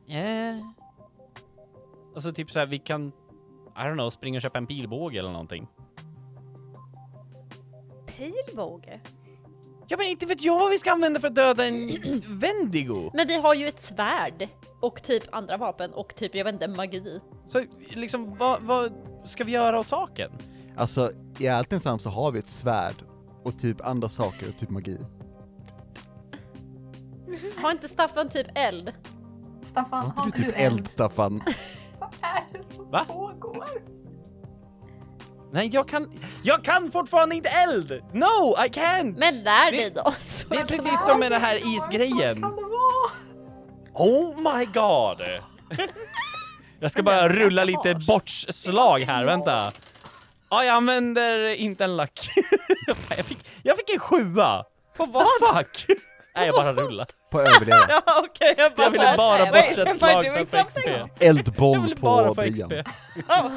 Eh. 0.07 0.65
Alltså 2.15 2.33
typ 2.33 2.51
så 2.51 2.59
här, 2.59 2.65
vi 2.65 2.79
kan, 2.79 3.07
I 3.75 3.79
don't 3.79 3.93
know, 3.93 4.09
springa 4.09 4.37
och 4.37 4.41
köpa 4.41 4.57
en 4.57 4.67
pilbåge 4.67 5.19
eller 5.19 5.31
någonting. 5.31 5.67
Pilbåge? 8.05 9.01
Ja 9.87 9.97
men 9.97 10.07
inte 10.07 10.25
vet 10.25 10.43
jag 10.43 10.59
vad 10.59 10.69
vi 10.69 10.79
ska 10.79 10.91
använda 10.91 11.19
för 11.19 11.27
att 11.27 11.35
döda 11.35 11.67
en 11.67 11.87
Wendigo! 12.27 13.11
Men 13.13 13.27
vi 13.27 13.37
har 13.41 13.53
ju 13.53 13.67
ett 13.67 13.79
svärd 13.79 14.47
och 14.79 15.03
typ 15.03 15.23
andra 15.31 15.57
vapen 15.57 15.93
och 15.93 16.15
typ, 16.15 16.35
jag 16.35 16.45
vet 16.45 16.53
inte, 16.53 16.67
magi. 16.67 17.19
Så 17.47 17.65
liksom, 17.89 18.37
vad, 18.37 18.61
vad 18.61 18.93
ska 19.25 19.43
vi 19.43 19.51
göra 19.51 19.79
åt 19.79 19.87
saken? 19.87 20.31
Alltså, 20.77 21.11
i 21.39 21.47
allt 21.47 21.73
ensamt 21.73 22.01
så 22.01 22.09
har 22.09 22.31
vi 22.31 22.39
ett 22.39 22.49
svärd 22.49 22.95
och 23.43 23.59
typ 23.59 23.81
andra 23.87 24.09
saker, 24.09 24.47
typ 24.59 24.69
magi. 24.69 24.97
Har 27.61 27.71
inte 27.71 27.87
Staffan 27.89 28.29
typ 28.29 28.47
eld? 28.55 28.91
Staffan, 29.73 30.11
Har 30.15 30.25
inte 30.25 30.37
du 30.37 30.43
typ 30.45 30.59
eld? 30.59 30.73
eld, 30.79 30.87
Staffan? 30.87 31.43
Vad 31.99 32.09
är 32.21 32.43
det 32.67 32.73
som 32.75 32.91
Va? 32.91 33.05
pågår? 33.07 33.65
Nej, 35.51 35.69
jag 35.73 35.87
kan, 35.87 36.11
jag 36.43 36.63
kan 36.63 36.91
fortfarande 36.91 37.35
inte 37.35 37.49
eld! 37.49 37.91
No, 38.13 38.55
I 38.65 38.69
can't! 38.69 39.15
Men 39.17 39.43
lär 39.43 39.71
Det- 39.71 39.77
dig 39.77 39.91
då! 39.95 40.13
Så 40.27 40.47
det 40.47 40.55
är 40.57 40.63
precis 40.63 41.05
som 41.05 41.19
med 41.19 41.31
den 41.31 41.41
här 41.41 41.55
isgrejen. 41.75 42.41
Vad 42.41 42.51
kan 42.51 42.55
det 42.55 42.61
vara? 42.61 43.11
Oh 43.93 44.37
my 44.57 44.65
god! 44.65 45.21
Jag 46.79 46.91
ska 46.91 47.03
bara 47.03 47.29
rulla 47.29 47.63
lite 47.63 47.95
bortslag 48.07 48.99
här, 48.99 49.25
vänta. 49.25 49.71
Ja, 50.49 50.63
jag 50.65 50.75
använder 50.75 51.53
inte 51.53 51.83
en 51.83 51.97
lack. 51.97 52.29
jag, 53.17 53.25
fick, 53.25 53.45
jag 53.63 53.77
fick 53.77 53.89
en 53.89 53.99
sjua! 53.99 54.63
På 54.97 55.05
vad? 55.05 55.25
Fuck! 55.55 55.85
Nej, 56.35 56.45
jag 56.47 56.55
bara 56.55 56.73
rullar. 56.73 57.07
På 57.31 57.41
överleva. 57.41 57.85
Ja 57.89 58.23
okej, 58.29 58.53
jag 58.57 58.73
bara 58.75 58.83
Jag 58.83 58.91
ville 58.91 59.17
bara 59.17 59.45
bort 59.45 59.77
ett 59.77 59.97
slag 59.97 60.23
för 60.25 60.41
att 60.41 60.49
få 60.49 60.57
XP. 60.57 60.71
something? 60.73 60.93
Jag 60.93 61.09
Eldboll 61.29 61.81
ville 61.83 61.95
bara 61.95 62.27
på 62.27 62.35
få. 62.35 62.41
XP. 62.41 62.73
Ja? 63.27 63.51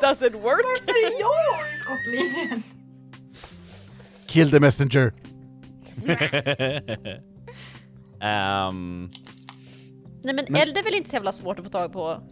Does 0.00 0.22
it 0.22 0.34
work? 0.34 0.64
Varför 0.64 0.90
är 1.06 1.20
jag 1.20 1.34
i 1.74 1.78
skottlinjen? 1.80 2.62
Kill 4.26 4.50
the 4.50 4.60
messenger! 4.60 5.12
Ehm, 8.20 9.10
Nej 10.24 10.34
men, 10.34 10.46
Men- 10.48 10.56
eld 10.62 10.76
är 10.78 10.82
väl 10.82 10.94
inte 10.94 11.10
så 11.10 11.16
jävla 11.16 11.32
svårt 11.32 11.58
att 11.58 11.64
få 11.64 11.70
tag 11.70 11.92
på? 11.92 12.22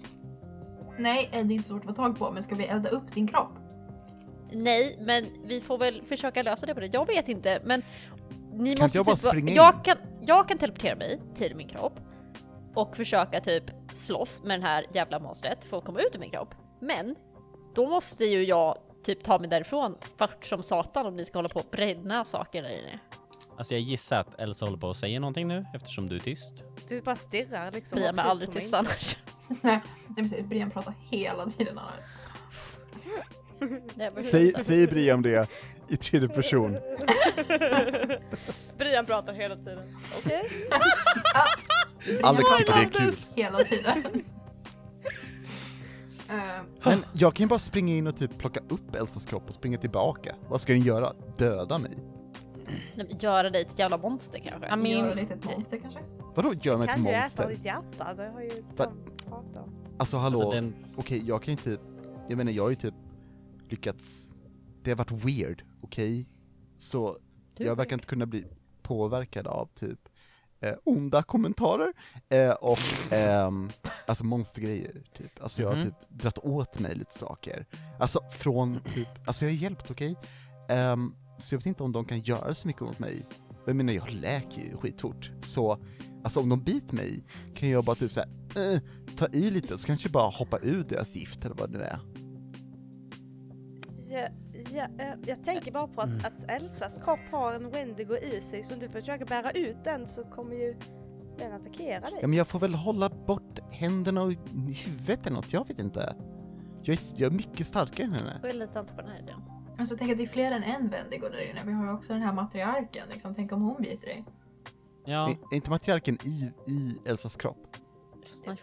Nej, 0.98 1.28
eld 1.32 1.50
är 1.50 1.54
inte 1.54 1.68
svårt 1.68 1.80
att 1.80 1.86
få 1.86 1.92
tag 1.94 2.18
på, 2.18 2.30
men 2.30 2.42
ska 2.42 2.54
vi 2.54 2.64
elda 2.64 2.88
upp 2.88 3.12
din 3.14 3.28
kropp? 3.28 3.50
Nej, 4.52 4.96
men 5.00 5.26
vi 5.44 5.60
får 5.60 5.78
väl 5.78 6.02
försöka 6.08 6.42
lösa 6.42 6.66
det 6.66 6.74
på 6.74 6.80
det. 6.80 6.90
Jag 6.92 7.06
vet 7.06 7.28
inte, 7.28 7.58
men 7.64 7.82
ni 8.52 8.74
Kan 8.74 8.82
måste 8.84 8.84
inte 8.84 8.98
jag 8.98 9.06
bara 9.06 9.16
typ, 9.16 9.28
springa 9.28 9.50
in? 9.50 9.56
jag 9.56 9.84
kan, 9.84 9.96
jag 10.20 10.48
kan 10.48 10.58
teleportera 10.58 10.96
mig 10.96 11.20
till 11.34 11.54
min 11.56 11.68
kropp 11.68 12.00
och 12.74 12.96
försöka 12.96 13.40
typ 13.40 13.64
slåss 13.88 14.42
med 14.44 14.60
det 14.60 14.66
här 14.66 14.86
jävla 14.92 15.18
monstret 15.18 15.64
för 15.64 15.78
att 15.78 15.84
komma 15.84 16.00
ut 16.00 16.14
ur 16.14 16.18
min 16.18 16.30
kropp. 16.30 16.54
Men 16.80 17.16
då 17.74 17.88
måste 17.88 18.24
ju 18.24 18.44
jag 18.44 18.78
typ 19.04 19.24
ta 19.24 19.38
mig 19.38 19.48
därifrån 19.48 19.96
fort 20.18 20.44
som 20.44 20.62
satan 20.62 21.06
om 21.06 21.16
ni 21.16 21.24
ska 21.24 21.38
hålla 21.38 21.48
på 21.48 21.60
och 21.60 21.66
bränna 21.70 22.24
saker 22.24 22.62
där 22.62 22.70
inne. 22.70 22.98
Alltså 23.58 23.74
jag 23.74 23.80
gissar 23.80 24.16
att 24.20 24.40
Elsa 24.40 24.64
håller 24.64 24.78
på 24.78 24.90
att 24.90 24.96
säga 24.96 25.20
någonting 25.20 25.48
nu 25.48 25.66
eftersom 25.74 26.08
du 26.08 26.16
är 26.16 26.20
tyst. 26.20 26.54
Du 26.88 27.00
bara 27.00 27.16
stirrar 27.16 27.72
liksom. 27.72 27.96
Brian 27.96 28.14
är 28.18 28.22
rakt 28.22 28.26
ut 28.26 28.30
aldrig 28.30 28.52
tyst 28.52 28.74
annars. 28.74 29.16
Nej, 29.62 29.82
är. 30.16 30.42
Brian 30.42 30.70
pratar 30.70 30.94
hela 31.10 31.46
tiden. 31.46 31.78
här. 31.78 32.00
Är 33.98 34.22
Säg, 34.22 34.52
säg 34.64 34.86
Brian 34.86 35.22
det 35.22 35.48
i 35.88 35.96
tredje 35.96 36.28
person. 36.28 36.72
Brian 38.78 39.06
pratar 39.06 39.32
hela 39.32 39.56
tiden. 39.56 39.94
Okej. 40.18 40.50
Alex 42.22 42.48
Brian 42.48 42.58
tycker 42.58 42.72
det 42.72 42.82
är 42.82 42.90
kul. 43.06 43.14
Hela 43.34 43.64
tiden. 43.64 44.24
Eh, 46.30 46.62
Men 46.84 47.04
jag 47.12 47.34
kan 47.34 47.44
ju 47.44 47.48
bara 47.48 47.58
springa 47.58 47.94
in 47.94 48.06
och 48.06 48.16
typ 48.16 48.38
plocka 48.38 48.60
upp 48.68 48.94
Elsas 48.94 49.26
kropp 49.26 49.48
och 49.48 49.54
springa 49.54 49.78
tillbaka. 49.78 50.34
Vad 50.48 50.60
ska 50.60 50.72
den 50.72 50.82
göra? 50.82 51.12
Döda 51.36 51.78
mig? 51.78 51.90
Nej, 52.94 53.06
Göra 53.20 53.50
dig 53.50 53.64
till 53.64 53.72
ett 53.72 53.78
jävla 53.78 53.98
monster 53.98 54.38
kanske. 54.38 54.66
I 54.66 54.68
Göra 54.68 54.76
mean, 54.76 55.08
ett 55.08 55.16
litet 55.16 55.44
monster 55.44 55.78
kanske? 55.78 56.00
Vadå 56.34 56.52
gör 56.62 56.76
mig 56.76 56.86
till 56.86 56.94
Kan 56.96 57.04
du 57.04 57.10
äta 57.10 57.20
monster? 57.22 57.48
ditt 57.48 57.64
hjärta? 57.64 58.14
Det 58.16 58.30
har 58.34 58.40
ju 58.40 58.50
Va? 58.76 58.86
de 58.86 59.24
pratat 59.30 59.56
om. 59.56 59.74
Alltså 59.98 60.16
hallå, 60.16 60.38
alltså 60.38 60.50
den, 60.50 60.74
okej 60.96 61.22
jag 61.26 61.42
kan 61.42 61.54
ju 61.54 61.60
typ, 61.60 61.80
jag 62.28 62.36
menar 62.36 62.52
jag 62.52 62.62
har 62.62 62.70
ju 62.70 62.76
typ 62.76 62.94
lyckats, 63.68 64.34
det 64.82 64.90
har 64.90 64.96
varit 64.96 65.24
weird, 65.24 65.62
okej? 65.80 66.28
Så 66.76 67.18
Du 67.54 67.64
jag 67.64 67.76
verkar 67.76 67.96
inte 67.96 68.06
kunna 68.06 68.26
bli 68.26 68.44
påverkad 68.82 69.46
av 69.46 69.68
typ 69.74 70.08
eh, 70.60 70.74
onda 70.84 71.22
kommentarer 71.22 71.92
eh, 72.28 72.50
och 72.50 72.78
ehm, 73.12 73.70
alltså 74.06 74.24
monstergrejer 74.24 75.02
typ. 75.16 75.42
Alltså 75.42 75.62
jag 75.62 75.68
har 75.68 75.76
Mhm. 75.76 75.84
typ 75.84 75.94
dratt 76.08 76.38
åt 76.38 76.78
mig 76.80 76.94
lite 76.94 77.18
saker. 77.18 77.66
Alltså 78.00 78.20
från 78.32 78.80
typ, 78.94 79.08
alltså 79.26 79.44
jag 79.44 79.52
har 79.52 79.56
hjälpt, 79.56 79.90
okej? 79.90 80.16
Ehm, 80.68 81.14
så 81.38 81.54
jag 81.54 81.58
vet 81.60 81.66
inte 81.66 81.82
om 81.82 81.92
de 81.92 82.04
kan 82.04 82.20
göra 82.20 82.54
så 82.54 82.66
mycket 82.66 82.82
mot 82.82 82.98
mig. 82.98 83.26
Jag 83.66 83.76
menar 83.76 83.92
jag 83.92 84.10
läker 84.10 84.62
ju 84.62 84.76
skitfort, 84.76 85.30
så 85.40 85.78
alltså 86.24 86.40
om 86.40 86.48
de 86.48 86.62
biter 86.62 86.94
mig 86.96 87.24
kan 87.54 87.68
jag 87.68 87.84
bara 87.84 87.96
typ 87.96 88.12
såhär, 88.12 88.28
eh, 88.74 88.80
ta 89.16 89.26
i 89.32 89.50
lite 89.50 89.78
så 89.78 89.86
kanske 89.86 90.06
jag 90.08 90.12
bara 90.12 90.30
hoppar 90.30 90.64
ur 90.64 90.82
deras 90.84 91.16
gift 91.16 91.44
eller 91.44 91.54
vad 91.54 91.70
det 91.72 91.78
nu 91.78 91.84
är. 91.84 91.98
Ja, 94.16 94.28
ja, 94.72 95.04
eh, 95.04 95.14
jag 95.26 95.44
tänker 95.44 95.72
bara 95.72 95.86
på 95.88 96.00
att, 96.00 96.08
Mm. 96.08 96.18
att 96.24 96.50
Elsas 96.50 96.98
kropp 97.04 97.20
har 97.30 97.54
en 97.54 97.70
Wendigo 97.70 98.16
i 98.16 98.40
sig 98.40 98.64
så 98.64 98.74
om 98.74 98.80
du 98.80 98.88
försöker 98.88 99.26
bära 99.26 99.50
ut 99.50 99.84
den 99.84 100.06
så 100.06 100.24
kommer 100.24 100.54
ju 100.56 100.76
den 101.38 101.52
attackera 101.52 102.00
dig. 102.00 102.18
Ja 102.20 102.28
men 102.28 102.38
jag 102.38 102.48
får 102.48 102.58
väl 102.58 102.74
hålla 102.74 103.08
bort 103.08 103.58
händerna 103.70 104.22
och 104.22 104.32
huvudet 104.84 105.26
eller 105.26 105.36
något, 105.36 105.52
jag 105.52 105.68
vet 105.68 105.78
inte. 105.78 106.16
Jag 106.82 106.92
är, 106.92 106.98
jag 107.16 107.32
är 107.32 107.36
mycket 107.36 107.66
starkare 107.66 108.06
än 108.06 108.12
henne. 108.12 108.40
Jag 108.42 108.54
litar 108.54 108.80
inte 108.80 108.94
på 108.94 109.00
den 109.00 109.10
här 109.10 109.18
idén. 109.18 109.40
Alltså 109.78 109.96
tänk 109.98 110.10
att 110.10 110.18
det 110.18 110.24
är 110.24 110.28
fler 110.28 110.50
än 110.52 110.62
en 110.62 110.88
Wendigo 110.88 111.28
där 111.28 111.50
inne. 111.50 111.60
Vi 111.64 111.72
har 111.72 111.84
ju 111.86 111.92
också 111.92 112.12
den 112.12 112.22
här 112.22 112.32
matriarken. 112.32 113.08
Liksom. 113.08 113.34
Tänk 113.34 113.52
om 113.52 113.62
hon 113.62 113.82
biter 113.82 114.06
dig. 114.06 114.24
ja, 115.04 115.28
Är, 115.28 115.32
är 115.32 115.54
inte 115.56 115.70
matriarken 115.70 116.18
i, 116.24 116.50
i 116.66 116.98
Elsas 117.08 117.36
kropp? 117.36 117.76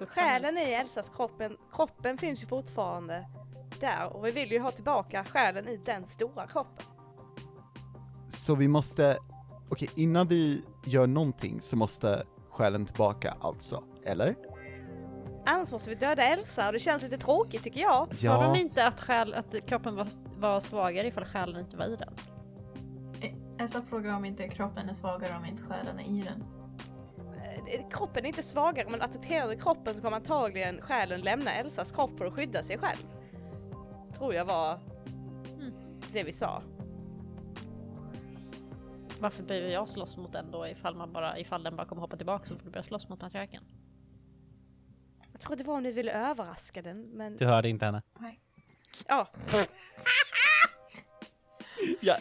Själen 0.07 0.57
är 0.57 0.69
i 0.69 0.73
Elsas 0.73 1.09
kroppen, 1.09 1.57
kroppen 1.73 2.17
finns 2.17 2.43
ju 2.43 2.47
fortfarande 2.47 3.25
där 3.79 4.15
och 4.15 4.25
vi 4.25 4.31
vill 4.31 4.51
ju 4.51 4.59
ha 4.59 4.71
tillbaka 4.71 5.23
själen 5.23 5.67
i 5.67 5.77
den 5.77 6.05
stora 6.05 6.47
kroppen. 6.47 6.85
Så 8.29 8.55
vi 8.55 8.67
måste, 8.67 9.17
okej 9.69 9.89
innan 9.95 10.27
vi 10.27 10.63
gör 10.85 11.07
någonting 11.07 11.61
så 11.61 11.77
måste 11.77 12.23
själen 12.49 12.85
tillbaka 12.85 13.37
alltså, 13.41 13.83
eller? 14.05 14.35
Annars 15.45 15.71
måste 15.71 15.89
vi 15.89 15.95
döda 15.95 16.23
Elsa 16.23 16.67
och 16.67 16.73
det 16.73 16.79
känns 16.79 17.03
lite 17.03 17.17
tråkigt 17.17 17.63
tycker 17.63 17.81
jag. 17.81 18.15
Sa 18.15 18.43
de 18.43 18.59
inte 18.59 18.87
att, 18.87 19.01
själ, 19.01 19.33
att 19.33 19.65
kroppen 19.65 19.95
var, 19.95 20.07
var 20.39 20.59
svagare 20.59 21.07
ifall 21.07 21.25
själen 21.25 21.59
inte 21.59 21.77
var 21.77 21.85
i 21.85 21.95
den? 21.95 22.13
Elsa 23.59 23.81
frågar 23.89 24.15
om 24.15 24.25
inte 24.25 24.47
kroppen 24.47 24.89
är 24.89 24.93
svagare 24.93 25.37
om 25.37 25.45
inte 25.45 25.63
själen 25.63 25.99
är 25.99 26.03
i 26.03 26.21
den. 26.21 26.43
Eh, 27.67 27.89
Kroppen 27.89 28.23
är 28.23 28.27
inte 28.27 28.43
svagare 28.43 28.87
men 28.89 29.01
attackerade 29.01 29.55
kroppen 29.55 29.95
så 29.95 30.01
kommer 30.01 30.17
antagligen 30.17 30.81
själen 30.81 31.21
lämna 31.21 31.53
Elsas 31.53 31.91
kropp 31.91 32.17
för 32.17 32.25
att 32.25 32.33
skydda 32.33 32.63
sig 32.63 32.77
själv. 32.77 32.99
Tror 34.23 34.33
jag 34.35 34.45
var 34.45 34.79
Mm. 35.59 35.73
det 36.13 36.23
vi 36.23 36.33
sa. 36.33 36.61
Varför 39.19 39.43
behöver 39.43 39.69
jag 39.69 39.89
slåss 39.89 40.17
mot 40.17 40.31
den 40.33 40.51
då 40.51 40.67
ifall, 40.67 40.95
man 40.95 41.13
bara, 41.13 41.39
ifall 41.39 41.63
den 41.63 41.75
bara 41.75 41.87
kommer 41.87 42.01
hoppa 42.01 42.17
tillbaka 42.17 42.45
så 42.45 42.57
får 42.57 42.63
du 42.65 42.69
börja 42.71 42.83
slåss 42.83 43.09
mot 43.09 43.21
matriarken? 43.21 43.63
Jag 45.31 45.41
tror 45.41 45.55
det 45.55 45.63
var 45.63 45.73
om 45.77 45.83
ni 45.83 45.91
ville 45.91 46.29
överraska 46.29 46.81
den 46.81 47.01
men 47.01 47.37
du 47.37 47.45
hörde 47.45 47.69
inte 47.69 47.85
henne. 47.85 48.01
ja. 49.07 49.27
Ja, 52.01 52.17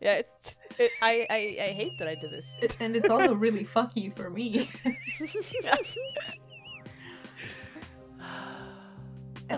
Yeah, 0.00 0.20
it's, 0.20 0.56
I, 0.78 1.26
I, 1.30 1.58
I 1.58 1.72
hate 1.72 1.98
that 1.98 2.08
I 2.08 2.14
did 2.20 2.30
this. 2.30 2.56
It, 2.62 2.80
and 2.80 2.96
it's 2.96 3.10
also 3.10 3.34
really 3.34 3.64
fucky 3.64 4.10
for 4.16 4.30
me. 4.30 4.68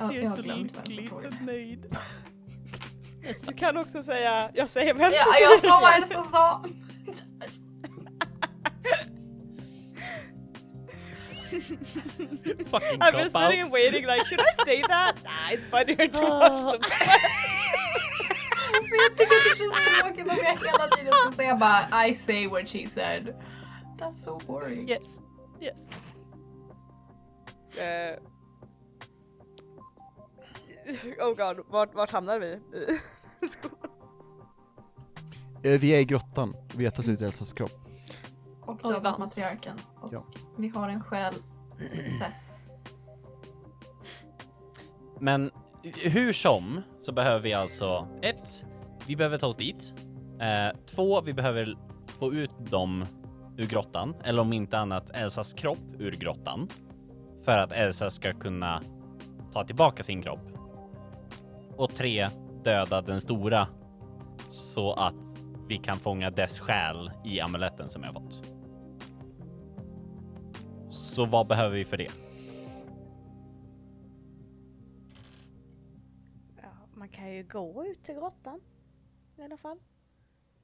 Alltså, 0.03 0.13
jag, 0.13 0.37
vem 0.37 0.69
som 0.69 1.07
frågade. 1.09 1.37
nöjd. 1.41 1.97
Du 3.47 3.55
kan 3.55 3.77
också 3.77 4.03
säga, 4.03 4.51
jag 4.55 4.71
säger 4.71 4.95
vem 4.95 5.13
Ja, 5.13 5.39
jag 5.41 5.61
sa 5.61 5.81
vad 5.81 5.95
Elsa 5.95 6.25
sa! 6.25 6.65
Fucking 12.67 13.01
I've 13.01 13.13
been 13.13 13.31
sitting 13.31 13.61
and 13.61 13.73
waiting 13.73 14.07
like, 14.07 14.27
should 14.27 14.41
I 14.41 14.65
say 14.65 14.83
that? 14.83 15.23
Nah, 15.25 15.51
it's 15.51 15.67
funnier 15.67 16.07
to 16.07 16.23
watch 16.23 16.63
them. 16.63 16.81
Jag 18.91 19.17
tycker 19.17 19.45
det 19.45 19.51
är 19.51 19.57
så 19.57 20.03
tråkigt 20.03 20.31
om 20.31 20.37
jag 20.37 20.57
hela 20.57 20.89
tiden 20.97 21.13
ska 21.13 21.33
säga 21.33 21.57
bara 21.57 22.07
I 22.07 22.15
say 22.15 22.47
what 22.49 22.69
she 22.69 22.87
said. 22.87 23.35
That's 23.99 24.17
so 24.17 24.39
boring. 24.47 24.89
Yes, 24.89 25.21
yes. 25.61 25.91
Eh. 27.79 28.19
oh 31.21 31.35
god, 31.35 31.65
vart, 31.69 31.95
vart 31.95 32.11
hamnar 32.13 32.39
vi? 32.39 32.47
I 33.47 33.49
skolan? 33.49 33.91
eh, 35.63 35.81
vi 35.81 35.91
är 35.95 35.99
i 36.01 36.05
grottan, 36.05 36.55
vi 36.77 36.85
har 36.85 36.91
tagit 36.93 37.11
ut 37.11 37.23
Elsas 37.23 37.53
kropp. 37.53 37.71
Och 38.61 38.77
dödat 38.83 39.03
vann. 39.03 39.15
matriarken. 39.21 39.77
Och 40.01 40.13
Ja. 40.13 40.25
vi 40.57 40.69
har 40.69 40.89
en 40.89 41.01
själ. 41.03 41.35
Seth. 42.19 42.37
Men 45.21 45.51
hur 45.83 46.33
som 46.33 46.83
så 46.99 47.13
behöver 47.13 47.41
vi 47.41 47.53
alltså 47.55 48.09
ett, 48.23 48.65
vi 49.07 49.17
behöver 49.17 49.39
ta 49.39 49.47
oss 49.47 49.57
dit. 49.57 49.93
Eh, 50.41 50.79
två, 50.87 51.21
vi 51.21 51.33
behöver 51.33 51.77
få 52.07 52.33
ut 52.33 52.55
dem 52.71 53.05
ur 53.59 53.67
grottan, 53.67 54.15
eller 54.25 54.43
om 54.43 54.53
inte 54.53 54.79
annat 54.79 55.11
Elsas 55.11 55.53
kropp 55.55 55.79
ur 55.99 56.13
grottan. 56.13 56.69
För 57.45 57.59
att 57.59 57.73
Elsa 57.73 58.11
ska 58.11 58.33
kunna 58.33 58.83
ta 59.53 59.65
tillbaka 59.65 60.03
sin 60.03 60.23
kropp. 60.23 60.41
Och 61.77 61.91
tre, 61.91 62.29
döda 62.65 63.01
den 63.01 63.21
stora 63.21 63.69
så 64.49 64.93
att 64.93 65.37
vi 65.69 65.79
kan 65.79 65.97
fånga 65.97 66.31
dess 66.31 66.61
själ 66.61 67.11
i 67.25 67.41
amuletten 67.41 67.91
som 67.91 68.03
jag 68.03 68.13
fått. 68.13 68.57
Så 70.89 71.25
vad 71.25 71.47
behöver 71.47 71.77
vi 71.77 71.85
för 71.85 71.97
det? 71.97 72.11
Ja, 76.63 76.69
man 76.95 77.09
kan 77.09 77.33
ju 77.33 77.43
gå 77.43 77.85
ut 77.87 78.05
till 78.05 78.15
grottan. 78.15 78.61
I 79.39 79.43
alla 79.43 79.57
fall. 79.57 79.79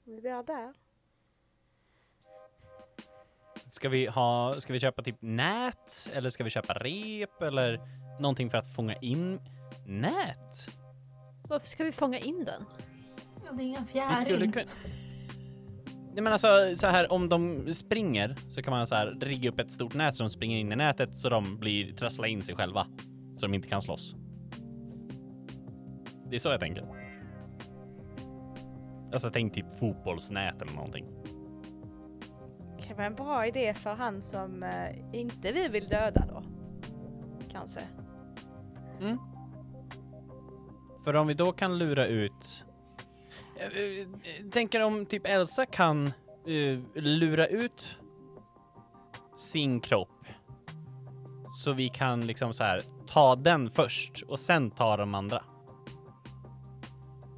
Vi 0.04 0.28
är 0.28 0.42
där. 0.42 0.74
Ska 3.68 3.88
vi 3.88 4.06
ha, 4.06 4.54
ska 4.60 4.72
vi 4.72 4.80
köpa 4.80 5.02
typ 5.02 5.16
nät 5.20 6.10
eller 6.12 6.30
ska 6.30 6.44
vi 6.44 6.50
köpa 6.50 6.74
rep 6.74 7.42
eller 7.42 7.80
någonting 8.20 8.50
för 8.50 8.58
att 8.58 8.74
fånga 8.74 8.96
in 8.96 9.40
nät? 9.86 10.81
Varför 11.52 11.66
ska 11.66 11.84
vi 11.84 11.92
fånga 11.92 12.18
in 12.18 12.44
den? 12.44 12.64
Ja, 13.44 13.52
det 13.52 13.62
är 13.62 13.66
ingen 13.66 13.84
Vi 13.84 13.90
skulle 13.90 14.24
fjäring. 14.26 14.52
kunna... 14.52 14.66
Nej 16.14 16.22
men 16.22 16.32
alltså 16.32 16.76
så 16.76 16.86
här 16.86 17.12
om 17.12 17.28
de 17.28 17.74
springer 17.74 18.34
så 18.48 18.62
kan 18.62 18.70
man 18.70 18.86
så 18.86 18.94
här 18.94 19.06
rigga 19.20 19.50
upp 19.50 19.60
ett 19.60 19.72
stort 19.72 19.94
nät 19.94 20.16
som 20.16 20.30
springer 20.30 20.58
in 20.58 20.72
i 20.72 20.76
nätet 20.76 21.16
så 21.16 21.28
de 21.28 21.58
blir 21.58 21.92
trassla 21.92 22.26
in 22.26 22.42
sig 22.42 22.54
själva 22.56 22.86
så 23.36 23.46
de 23.46 23.54
inte 23.54 23.68
kan 23.68 23.82
slåss. 23.82 24.14
Det 26.30 26.36
är 26.36 26.40
så 26.40 26.48
jag 26.48 26.60
tänker. 26.60 26.86
Alltså 29.12 29.30
tänk 29.30 29.54
typ 29.54 29.72
fotbollsnät 29.78 30.62
eller 30.62 30.72
någonting. 30.72 31.06
Det 32.76 32.82
kan 32.82 32.96
vara 32.96 33.06
en 33.06 33.14
bra 33.14 33.46
idé 33.46 33.74
för 33.74 33.94
han 33.94 34.22
som 34.22 34.62
eh, 34.62 35.20
inte 35.20 35.52
vi 35.52 35.68
vill 35.68 35.84
döda 35.84 36.26
då. 36.28 36.42
Kanske. 37.50 37.80
Mm. 39.00 39.18
För 41.04 41.14
om 41.14 41.26
vi 41.26 41.34
då 41.34 41.52
kan 41.52 41.78
lura 41.78 42.06
ut... 42.06 42.64
Jag 43.58 44.00
eh, 44.00 44.06
tänker 44.50 44.80
om 44.80 45.06
typ 45.06 45.26
Elsa 45.26 45.66
kan 45.66 46.06
eh, 46.46 46.78
lura 46.94 47.46
ut 47.46 47.98
sin 49.36 49.80
kropp 49.80 50.08
så 51.54 51.72
vi 51.72 51.88
kan 51.88 52.20
liksom 52.20 52.54
så 52.54 52.64
här 52.64 52.82
ta 53.06 53.36
den 53.36 53.70
först 53.70 54.22
och 54.28 54.38
sen 54.38 54.70
ta 54.70 54.96
de 54.96 55.14
andra. 55.14 55.44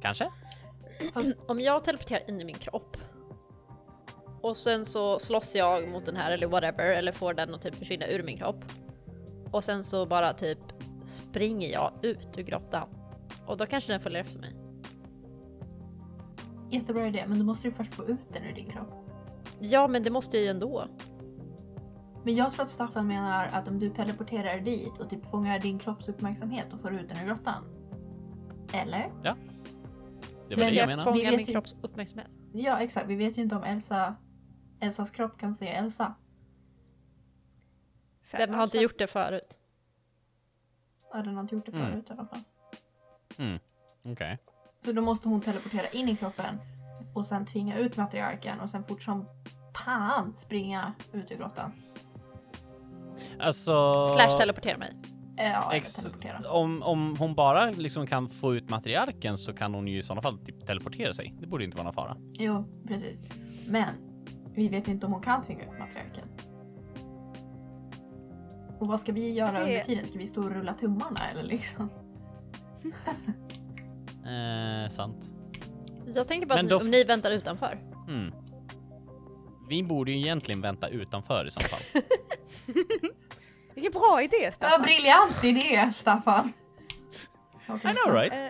Kanske? 0.01 0.31
Om 1.47 1.59
jag 1.59 1.83
teleporterar 1.83 2.29
in 2.29 2.41
i 2.41 2.45
min 2.45 2.55
kropp 2.55 2.97
Och 4.41 4.57
sen 4.57 4.85
så 4.85 5.19
slåss 5.19 5.55
jag 5.55 5.89
mot 5.89 6.05
den 6.05 6.15
här 6.15 6.31
eller 6.31 6.47
whatever 6.47 6.85
eller 6.85 7.11
får 7.11 7.33
den 7.33 7.53
att 7.53 7.61
typ 7.61 7.75
försvinna 7.75 8.07
ur 8.07 8.23
min 8.23 8.37
kropp. 8.37 8.65
Och 9.51 9.63
sen 9.63 9.83
så 9.83 10.05
bara 10.05 10.33
typ 10.33 10.59
springer 11.05 11.69
jag 11.69 11.91
ut 12.01 12.37
ur 12.37 12.43
grottan. 12.43 13.04
Och 13.47 13.57
då 13.57 13.65
kanske 13.65 13.91
den 13.93 14.01
följer 14.01 14.21
efter 14.21 14.39
mig. 14.39 14.55
Jättebra 16.71 17.07
idé, 17.07 17.25
men 17.27 17.39
då 17.39 17.45
måste 17.45 17.67
du 17.67 17.71
först 17.71 17.93
få 17.95 18.05
ut 18.05 18.33
den 18.33 18.43
ur 18.43 18.53
din 18.53 18.69
kropp. 18.69 18.93
Ja, 19.59 19.87
men 19.87 20.03
det 20.03 20.09
måste 20.11 20.37
jag 20.37 20.43
ju 20.43 20.49
ändå. 20.49 20.85
Men 22.23 22.35
jag 22.35 22.53
tror 22.53 22.65
att 22.65 22.71
Staffan 22.71 23.07
menar 23.07 23.47
att 23.47 23.67
om 23.67 23.79
du 23.79 23.89
teleporterar 23.89 24.59
dit 24.59 24.99
och 24.99 25.09
typ 25.09 25.25
fångar 25.25 25.59
din 25.59 25.79
kropps 25.79 26.07
uppmärksamhet 26.09 26.73
och 26.73 26.81
får 26.81 26.93
ut 26.93 27.09
den 27.09 27.17
ur 27.17 27.25
grottan. 27.27 27.63
Eller? 28.73 29.11
Det 29.23 29.29
var 29.29 29.35
Men 30.49 30.57
det 30.57 30.63
jag 30.65 30.73
jag 30.75 30.87
menade. 30.87 31.11
Vet 31.11 31.31
min 31.31 31.39
ju- 31.39 31.45
kropps 31.45 31.75
uppmärksamhet. 31.81 32.27
Ja, 32.53 32.79
exakt. 32.79 33.07
Vi 33.07 33.15
vet 33.15 33.37
ju 33.37 33.41
inte 33.41 33.55
om 33.55 33.63
Elsa, 33.63 34.15
Elsas 34.79 35.11
kropp 35.11 35.37
kan 35.37 35.55
se 35.55 35.67
Elsa. 35.67 36.15
Den 38.31 38.53
har 38.53 38.63
inte 38.63 38.77
gjort 38.77 38.97
det 38.99 39.07
förut. 39.07 39.59
Ja, 41.11 41.21
den 41.21 41.33
har 41.35 41.41
inte 41.41 41.55
gjort 41.55 41.65
det 41.65 41.71
Mm. 41.71 41.91
förut 41.91 42.09
i 42.09 42.13
alla 42.13 42.25
fall. 42.25 42.39
Mm. 43.39 43.59
Okej. 44.05 44.37
Så 44.85 44.91
då 44.91 45.01
måste 45.01 45.29
hon 45.29 45.41
teleportera 45.41 45.87
in 45.87 46.09
i 46.09 46.15
kroppen 46.15 46.59
och 47.13 47.25
sen 47.25 47.45
tvinga 47.45 47.77
ut 47.77 47.97
matriarken 47.97 48.59
och 48.59 48.69
sen 48.69 48.83
fort 48.83 49.03
som 49.03 49.25
pan 49.73 50.33
springa 50.33 50.93
ut 51.13 51.31
ur 51.31 51.35
grottan. 51.37 51.71
Alltså... 53.39 54.05
Slash 54.05 54.37
teleportera 54.37 54.77
mig. 54.77 54.93
Eh, 55.37 55.45
Ja, 55.51 55.73
Ex- 55.73 55.93
teleportera. 55.95 56.51
om, 56.51 56.83
om 56.83 57.15
hon 57.19 57.35
bara 57.35 57.65
liksom 57.71 58.07
kan 58.07 58.29
få 58.29 58.55
ut 58.55 58.69
matriarken 58.69 59.37
så 59.37 59.53
kan 59.53 59.73
hon 59.73 59.87
ju 59.87 59.97
i 59.97 60.01
sådana 60.01 60.21
fall 60.21 60.37
typ 60.37 60.67
teleportera 60.67 61.13
sig. 61.13 61.33
Det 61.39 61.47
borde 61.47 61.63
inte 61.63 61.77
vara 61.77 61.83
någon 61.83 61.93
fara. 61.93 62.17
Jo, 62.33 62.63
precis. 62.87 63.29
Men 63.67 63.89
vi 64.53 64.67
vet 64.67 64.87
inte 64.87 65.05
om 65.05 65.11
hon 65.13 65.21
kan 65.21 65.43
tvinga 65.43 65.63
ut 65.63 65.79
matriarken. 65.79 66.27
Och 68.79 68.87
vad 68.87 68.99
ska 68.99 69.11
vi 69.11 69.31
göra 69.33 69.51
Det- 69.51 69.59
under 69.61 69.83
tiden? 69.83 70.05
Ska 70.05 70.17
vi 70.19 70.27
stå 70.27 70.41
och 70.41 70.51
rulla 70.51 70.73
tummarna 70.73 71.29
eller 71.31 71.43
liksom? 71.43 71.89
Eh, 74.25 74.89
sant. 74.89 75.33
Jag 76.05 76.27
tänker 76.27 76.47
bara 76.47 76.55
Men 76.55 76.65
att 76.65 76.69
då 76.71 76.77
ni, 76.77 76.83
om 76.83 76.89
ni 76.91 77.03
väntar 77.03 77.31
utanför. 77.31 77.79
Mm. 78.07 78.33
Vi 79.69 79.83
borde 79.83 80.11
ju 80.11 80.17
egentligen 80.17 80.61
vänta 80.61 80.87
utanför 80.87 81.47
i 81.47 81.51
så 81.51 81.59
fall. 81.59 81.79
Vilken 83.75 83.91
bra 83.91 84.21
idé 84.21 84.37
Ja, 84.43 84.51
Staffan! 84.51 84.81
briljant 84.81 85.43
idé, 85.43 85.93
Staffan! 85.95 86.53
Okej. 87.69 87.91
I 87.91 87.93
know 87.93 88.15
right? 88.15 88.33
Eh, 88.33 88.49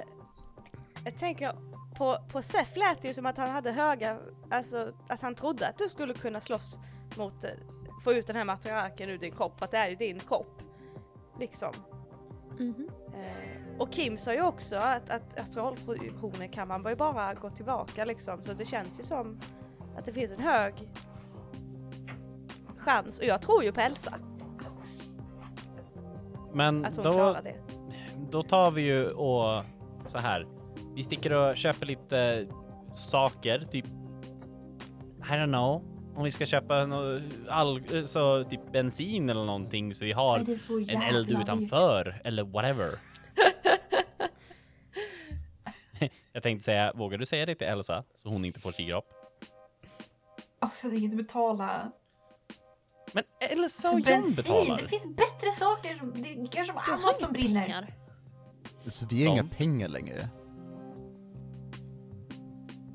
jag 1.04 1.18
tänker, 1.20 1.52
på, 1.98 2.18
på 2.32 2.42
Sef 2.42 2.76
lät 2.76 3.02
det 3.02 3.08
ju 3.08 3.14
som 3.14 3.26
att 3.26 3.38
han 3.38 3.50
hade 3.50 3.72
höga, 3.72 4.18
alltså 4.52 4.94
att 5.08 5.22
han 5.22 5.36
trodde 5.36 5.68
att 5.68 5.78
du 5.78 5.90
skulle 5.90 6.14
kunna 6.14 6.42
slåss 6.42 6.80
mot, 7.18 7.44
eh, 7.44 7.50
få 8.04 8.14
ut 8.14 8.28
den 8.28 8.36
här 8.36 8.46
matriarken 8.46 9.10
ur 9.10 9.18
din 9.18 9.32
kropp, 9.36 9.58
för 9.60 9.66
att 9.66 9.72
det 9.72 9.78
är 9.78 9.90
ju 9.90 9.96
din 9.96 10.20
kropp. 10.20 10.62
Liksom. 11.40 11.74
Eh, 12.60 13.80
och 13.82 13.92
Kim 13.92 14.18
sa 14.18 14.34
ju 14.34 14.42
också 14.48 14.76
att, 14.76 15.10
att 15.10 15.40
astralprojektioner 15.40 16.48
kan 16.48 16.68
man 16.68 16.84
bara 16.84 17.34
gå 17.34 17.50
tillbaka 17.50 18.06
liksom, 18.06 18.44
så 18.44 18.54
det 18.54 18.66
känns 18.66 19.00
ju 19.00 19.04
som 19.04 19.40
att 19.98 20.06
det 20.06 20.14
finns 20.14 20.32
en 20.32 20.40
hög 20.40 20.74
chans, 22.78 23.20
och 23.20 23.26
jag 23.26 23.42
tror 23.42 23.64
ju 23.64 23.72
på 23.72 23.82
Elsa, 23.82 24.14
Men 26.54 26.86
att 26.86 26.96
hon 26.96 27.06
då, 27.06 27.12
klarar 27.14 27.42
det. 27.42 27.56
då 28.32 28.44
tar 28.44 28.72
vi 28.72 28.82
ju 28.82 29.08
och 29.08 29.64
så 30.08 30.18
här. 30.18 30.48
Vi 30.96 31.04
sticker 31.04 31.34
och 31.34 31.58
köper 31.58 31.86
lite 31.86 32.48
saker, 32.94 33.60
typ. 33.72 33.86
I 35.20 35.32
don't 35.32 35.46
know. 35.48 35.95
Om 36.16 36.24
vi 36.24 36.32
ska 36.32 36.46
köpa 36.46 36.86
nå- 36.86 37.22
all, 37.50 38.08
så 38.08 38.44
typ 38.44 38.72
bensin 38.72 39.30
eller 39.30 39.46
någonting 39.46 39.94
så 39.94 40.06
vi 40.06 40.12
har 40.12 40.58
så 40.58 40.80
en 40.92 41.02
eld 41.02 41.32
utanför 41.32 42.22
eller 42.24 42.44
whatever. 42.44 42.90
Jag 46.34 46.44
tänkte 46.44 46.66
säga, 46.66 46.94
vågar 46.96 47.18
du 47.18 47.26
säga 47.26 47.46
det 47.46 47.56
till 47.56 47.68
Elsa 47.68 48.04
så 48.16 48.30
hon 48.30 48.46
inte 48.46 48.60
får 48.60 48.72
tigerhopp? 48.72 49.06
Också, 50.62 50.88
jag 50.88 50.92
tänker 50.92 51.06
inte 51.06 51.18
betala 51.18 51.92
Men 53.14 53.24
Elsa 53.40 53.90
och 53.92 54.00
John 54.00 54.04
bensin. 54.04 54.36
betalar. 54.36 54.78
Det 54.82 54.88
finns 54.88 55.06
bättre 55.16 55.52
saker. 55.52 56.02
Det 56.16 56.30
är 56.34 56.48
kanske 56.48 56.74
annat 56.74 57.20
som 57.20 57.34
brinner. 57.34 57.66
pengar. 57.66 57.94
Så 58.88 59.06
vi 59.06 59.26
har 59.26 59.34
inga 59.34 59.44
pengar 59.44 59.88
längre. 59.88 60.30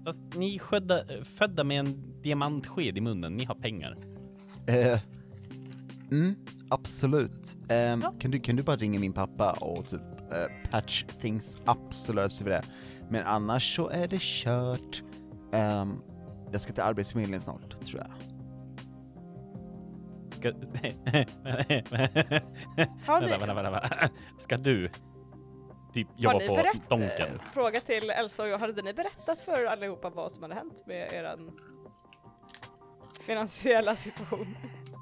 Fast 0.05 0.37
ni 0.37 0.55
är 0.55 0.59
födda, 0.59 1.05
födda 1.25 1.65
med 1.65 1.79
en 1.81 2.23
diamantsked 2.23 2.99
i 2.99 3.01
munnen, 3.01 3.37
ni 3.37 3.45
har 3.45 3.55
pengar. 3.55 3.97
Eh, 4.67 5.01
mm, 6.11 6.35
absolut. 6.69 7.59
Ehm, 7.69 8.05
kan, 8.19 8.31
du, 8.31 8.41
kan 8.41 8.57
du 8.57 8.63
bara 8.63 8.77
ringa 8.77 9.01
min 9.01 9.13
pappa 9.13 9.53
och 9.53 9.87
typ 9.87 10.01
eh, 10.01 10.71
patch 10.71 11.05
things 11.05 11.57
up 11.57 11.95
så 11.95 12.13
löser 12.13 12.45
vi 12.45 12.51
det. 12.51 12.63
Men 13.09 13.27
annars 13.27 13.77
så 13.77 13.89
är 13.89 14.09
det 14.09 14.21
kört. 14.21 15.03
Ehm, 15.53 15.97
jag 16.53 16.61
ska 16.61 16.73
till 16.73 16.83
Arbetsförmedlingen 16.83 17.41
snart, 17.41 17.87
tror 17.87 18.01
jag. 18.01 18.11
Ska... 20.33 20.53
Vänta, 23.07 23.27
vänta, 23.27 23.55
vänta, 23.55 23.71
vänta. 23.71 24.11
Ska 24.39 24.57
du 24.57 24.91
typ 25.93 26.09
jobba 26.17 26.41
på 26.41 26.55
berätt, 26.55 26.89
Donken? 26.89 27.41
fråga 27.53 27.81
till 27.81 28.11
Elsa 28.11 28.43
och 28.43 28.49
jag, 28.49 28.59
hade 28.59 28.83
ni 28.83 28.93
berättat 28.93 29.41
för 29.41 29.65
allihopa 29.65 30.11
vad 30.11 30.33
som 30.33 30.43
hade 30.43 30.55
hänt 30.55 30.87
med 30.87 31.13
eran 31.13 31.59
finansiella 33.21 33.97
situation? 33.97 34.57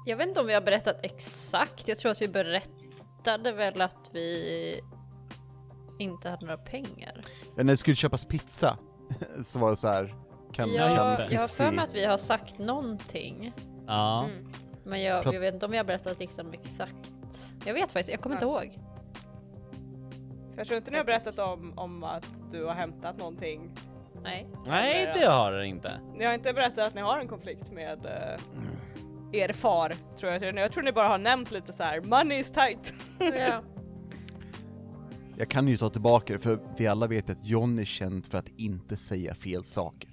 Jag 0.05 0.17
vet 0.17 0.27
inte 0.27 0.39
om 0.39 0.47
vi 0.47 0.53
har 0.53 0.61
berättat 0.61 1.05
exakt. 1.05 1.87
Jag 1.87 1.99
tror 1.99 2.11
att 2.11 2.21
vi 2.21 2.27
berättade 2.27 3.51
väl 3.51 3.81
att 3.81 4.09
vi 4.11 4.81
inte 5.99 6.29
hade 6.29 6.45
några 6.45 6.57
pengar. 6.57 7.21
Ja, 7.55 7.63
när 7.63 7.73
det 7.73 7.77
skulle 7.77 7.95
köpas 7.95 8.25
pizza 8.25 8.77
så 9.43 9.59
var 9.59 9.69
det 9.69 9.75
så 9.75 9.87
här. 9.87 10.15
Kan, 10.53 10.73
Ja, 10.73 10.83
Jag, 10.83 11.17
kan 11.17 11.27
jag 11.29 11.41
har 11.41 11.47
för 11.47 11.71
mig 11.71 11.83
att 11.83 11.93
vi 11.93 12.05
har 12.05 12.17
sagt 12.17 12.59
någonting. 12.59 13.53
Ja. 13.87 14.25
Mm. 14.25 14.51
Men 14.83 15.01
jag, 15.01 15.25
jag 15.33 15.39
vet 15.39 15.53
inte 15.53 15.65
om 15.65 15.71
vi 15.71 15.77
har 15.77 15.83
berättat 15.85 16.19
liksom 16.19 16.53
exakt. 16.53 17.11
Jag 17.65 17.73
vet 17.73 17.91
faktiskt, 17.91 18.09
jag 18.09 18.21
kommer 18.21 18.35
inte 18.35 18.45
ihåg. 18.45 18.79
Jag 20.59 20.67
tror 20.67 20.77
inte 20.77 20.91
ni 20.91 20.97
har 20.97 21.03
berättat 21.05 21.39
om, 21.39 21.73
om 21.79 22.03
att 22.03 22.31
du 22.51 22.63
har 22.65 22.73
hämtat 22.73 23.17
någonting. 23.17 23.71
Nej. 24.23 24.47
Nej, 24.65 25.11
det 25.15 25.25
har 25.25 25.51
det 25.53 25.65
inte. 25.65 26.01
Ni 26.15 26.25
har 26.25 26.33
inte 26.33 26.53
berättat 26.53 26.87
att 26.87 26.95
ni 26.95 27.01
har 27.01 27.19
en 27.19 27.27
konflikt 27.27 27.71
med 27.71 28.05
eh, 28.05 28.39
er 29.41 29.53
far, 29.53 29.93
tror 30.17 30.31
jag. 30.31 30.57
Jag 30.57 30.71
tror 30.71 30.83
ni 30.83 30.91
bara 30.91 31.07
har 31.07 31.17
nämnt 31.17 31.51
lite 31.51 31.73
så 31.73 31.83
här: 31.83 32.01
money 32.01 32.39
is 32.39 32.51
tight. 32.51 32.93
Ja. 33.19 33.61
Jag 35.37 35.49
kan 35.49 35.67
ju 35.67 35.77
ta 35.77 35.89
tillbaka 35.89 36.33
det, 36.33 36.39
för 36.39 36.59
vi 36.77 36.87
alla 36.87 37.07
vet 37.07 37.29
att 37.29 37.45
John 37.45 37.79
är 37.79 37.85
känd 37.85 38.25
för 38.27 38.37
att 38.37 38.47
inte 38.57 38.97
säga 38.97 39.35
fel 39.35 39.63
saker. 39.63 40.09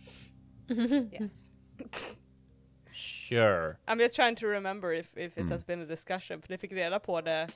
yes. 1.21 1.51
Sure. 2.93 3.77
I'm 3.87 4.01
just 4.01 4.17
trying 4.17 4.37
to 4.37 4.47
remember 4.47 4.93
if, 4.93 5.07
if 5.17 5.33
it 5.33 5.39
Mm. 5.39 5.51
has 5.53 5.67
been 5.67 5.83
a 5.83 5.87
discussion, 5.87 6.43
för 6.43 6.51
ni 6.51 6.59
fick 6.59 6.73
reda 6.73 6.99
på 7.01 7.21
det 7.21 7.49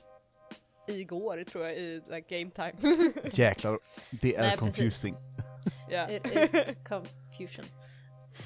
igår 0.87 1.43
tror 1.43 1.63
jag 1.63 1.77
i 1.77 2.01
like, 2.11 2.39
game 2.39 2.51
time. 2.51 2.95
Jäklar, 3.31 3.79
det 4.21 4.35
är 4.35 4.41
Nej, 4.41 4.57
confusing. 4.57 5.15
Ja. 5.89 6.09
It 6.09 6.25
is 6.25 6.51
confusion. 6.87 7.65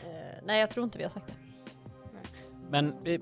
Eh, 0.04 0.44
nej, 0.44 0.60
jag 0.60 0.70
tror 0.70 0.84
inte 0.84 0.98
vi 0.98 1.04
har 1.04 1.12
sagt 1.12 1.28
det. 1.28 1.34
Men 2.70 3.04
vi, 3.04 3.22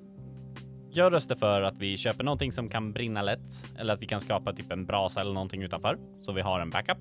jag 0.92 1.14
röstar 1.14 1.36
för 1.36 1.62
att 1.62 1.78
vi 1.78 1.98
köper 1.98 2.24
någonting 2.24 2.52
som 2.52 2.70
kan 2.70 2.94
brinna 2.94 3.22
lätt 3.22 3.78
eller 3.80 3.94
att 3.94 4.02
vi 4.02 4.06
kan 4.06 4.20
skapa 4.20 4.54
typ 4.54 4.72
en 4.72 4.86
brasa 4.86 5.22
eller 5.22 5.34
någonting 5.34 5.64
utanför 5.64 6.00
så 6.22 6.32
vi 6.32 6.42
har 6.42 6.60
en 6.60 6.70
backup. 6.70 6.98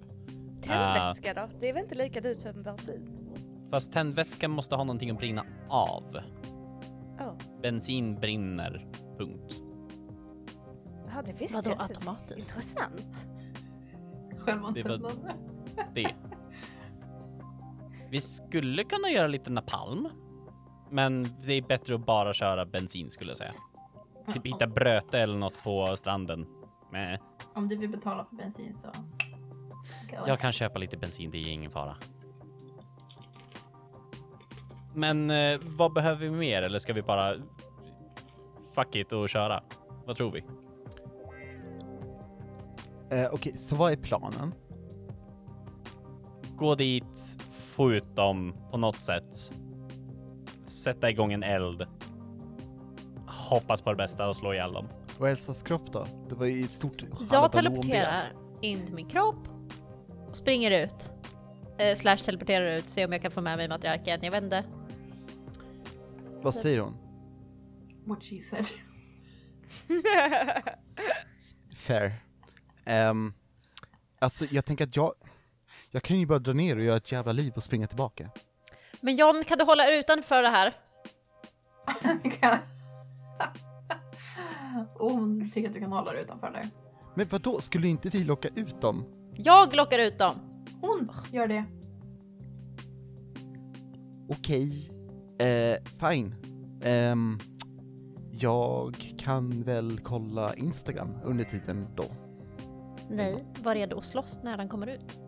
Tändvätska 0.62 1.34
då? 1.34 1.48
Det 1.60 1.68
är 1.68 1.72
väl 1.72 1.82
inte 1.82 1.94
lika 1.94 2.20
dyrt 2.20 2.38
som 2.38 2.62
bensin? 2.62 3.22
Fast 3.70 3.92
tändvätskan 3.92 4.50
måste 4.50 4.74
ha 4.74 4.84
någonting 4.84 5.10
att 5.10 5.18
brinna 5.18 5.44
av. 5.68 6.20
Oh. 7.20 7.60
Bensin 7.62 8.20
brinner. 8.20 8.86
Punkt. 9.18 9.62
Ja, 11.26 11.32
det 11.32 11.40
visste 11.40 11.56
Vadå 11.56 11.70
jag 11.70 11.74
inte. 11.74 11.82
automatiskt? 11.82 12.50
Intressant. 12.50 13.26
Självantändande. 14.38 15.08
Det. 15.94 16.14
Vi 18.10 18.20
skulle 18.20 18.84
kunna 18.84 19.10
göra 19.10 19.26
lite 19.26 19.50
napalm. 19.50 20.08
Men 20.90 21.26
det 21.42 21.52
är 21.52 21.62
bättre 21.62 21.94
att 21.94 22.06
bara 22.06 22.34
köra 22.34 22.66
bensin 22.66 23.10
skulle 23.10 23.30
jag 23.30 23.38
säga. 23.38 23.52
Typ 24.32 24.46
hitta 24.46 24.66
bröte 24.66 25.18
eller 25.18 25.36
något 25.36 25.64
på 25.64 25.96
stranden. 25.96 26.46
Men 26.90 27.18
Om 27.54 27.68
du 27.68 27.76
vill 27.76 27.90
betala 27.90 28.24
för 28.24 28.36
bensin 28.36 28.74
så... 28.74 28.88
Jag 30.26 30.40
kan 30.40 30.52
köpa 30.52 30.78
lite 30.78 30.96
bensin, 30.96 31.30
det 31.30 31.38
är 31.38 31.52
ingen 31.52 31.70
fara. 31.70 31.96
Men 34.94 35.30
eh, 35.30 35.60
vad 35.62 35.92
behöver 35.92 36.20
vi 36.20 36.30
mer 36.30 36.62
eller 36.62 36.78
ska 36.78 36.92
vi 36.92 37.02
bara 37.02 37.34
fuck 38.74 38.96
it 38.96 39.12
och 39.12 39.28
köra? 39.28 39.62
Vad 40.06 40.16
tror 40.16 40.30
vi? 40.30 40.44
Eh, 43.12 43.28
Okej, 43.32 43.56
så 43.56 43.76
vad 43.76 43.92
är 43.92 43.96
planen? 43.96 44.54
Gå 46.56 46.74
dit, 46.74 47.38
få 47.50 47.92
ut 47.92 48.16
dem 48.16 48.54
på 48.70 48.76
något 48.76 48.96
sätt. 48.96 49.52
sätta 50.64 51.10
igång 51.10 51.32
en 51.32 51.42
eld. 51.42 51.86
Hoppas 53.26 53.82
på 53.82 53.90
det 53.90 53.96
bästa 53.96 54.28
och 54.28 54.36
slå 54.36 54.52
ihjäl 54.52 54.72
dem. 54.72 54.88
Och 55.18 55.28
Elsas 55.28 55.62
kropp 55.62 55.92
då? 55.92 56.06
Det 56.28 56.34
var 56.34 56.46
ju 56.46 56.64
ett 56.64 56.70
stort 56.70 57.04
Jag 57.32 57.52
teleporterar 57.52 58.32
in 58.60 58.86
till 58.86 58.94
min 58.94 59.08
kropp, 59.08 59.48
springer 60.32 60.84
ut, 60.84 61.10
eh, 61.78 61.96
slash 61.96 62.16
teleporterar 62.16 62.76
ut, 62.76 62.88
ser 62.88 63.06
om 63.06 63.12
jag 63.12 63.22
kan 63.22 63.30
få 63.30 63.40
med 63.40 63.56
mig 63.56 63.68
matriarken, 63.68 64.18
jag 64.22 64.30
vet 64.30 64.42
inte. 64.42 64.64
Vad 66.42 66.54
säger 66.54 66.80
hon? 66.80 66.96
What 68.06 68.22
she 68.22 68.40
said. 68.40 68.66
Fair. 71.76 72.31
Ehm, 72.84 73.32
alltså 74.18 74.44
jag 74.50 74.64
tänker 74.64 74.84
att 74.84 74.96
jag, 74.96 75.14
jag 75.90 76.02
kan 76.02 76.20
ju 76.20 76.26
bara 76.26 76.38
dra 76.38 76.52
ner 76.52 76.76
och 76.76 76.82
göra 76.82 76.96
ett 76.96 77.12
jävla 77.12 77.32
liv 77.32 77.52
och 77.56 77.62
springa 77.62 77.86
tillbaka. 77.86 78.30
Men 79.00 79.16
John, 79.16 79.44
kan 79.44 79.58
du 79.58 79.64
hålla 79.64 79.86
er 79.86 79.92
utanför 80.00 80.42
det 80.42 80.48
här? 80.48 80.74
Hon 84.98 85.50
tycker 85.50 85.68
att 85.68 85.74
du 85.74 85.80
kan 85.80 85.92
hålla 85.92 86.12
dig 86.12 86.22
utanför 86.22 86.50
där. 86.50 86.64
Men 87.14 87.26
vad 87.30 87.40
då 87.40 87.60
skulle 87.60 87.88
inte 87.88 88.08
vi 88.08 88.24
locka 88.24 88.48
ut 88.54 88.80
dem? 88.80 89.04
Jag 89.36 89.74
lockar 89.76 89.98
ut 89.98 90.18
dem! 90.18 90.64
Hon 90.80 91.10
gör 91.32 91.46
det. 91.46 91.64
Okej, 94.28 94.90
eh, 95.38 95.76
fine. 96.00 96.34
Ehm, 96.82 97.38
jag 98.32 99.14
kan 99.18 99.62
väl 99.62 100.00
kolla 100.02 100.54
Instagram 100.54 101.14
under 101.24 101.44
tiden 101.44 101.86
då. 101.96 102.04
Nej, 103.12 103.44
var 103.62 103.74
redo 103.74 103.98
att 103.98 104.04
slåss 104.04 104.38
när 104.42 104.56
den 104.56 104.68
kommer 104.68 104.86
ut. 104.86 105.18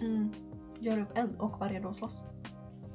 Mm. 0.00 0.32
Gör 0.80 1.00
upp 1.00 1.18
eld 1.18 1.36
och 1.38 1.60
var 1.60 1.68
redo 1.68 1.88
att 1.88 1.96
slåss. 1.96 2.20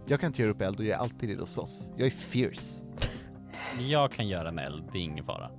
Jag 0.05 0.19
kan 0.19 0.27
inte 0.27 0.41
göra 0.41 0.51
upp 0.51 0.61
eld 0.61 0.79
och 0.79 0.85
jag 0.85 0.95
är 0.95 1.01
alltid 1.01 1.29
redo 1.29 1.43
att 1.43 1.49
slåss. 1.49 1.91
Jag 1.97 2.07
är 2.07 2.11
fierce. 2.11 2.85
Jag 3.79 4.11
kan 4.11 4.27
göra 4.27 4.49
en 4.49 4.59
eld, 4.59 4.83
det 4.91 4.97
är 4.97 5.01
ingen 5.01 5.25
fara. 5.25 5.51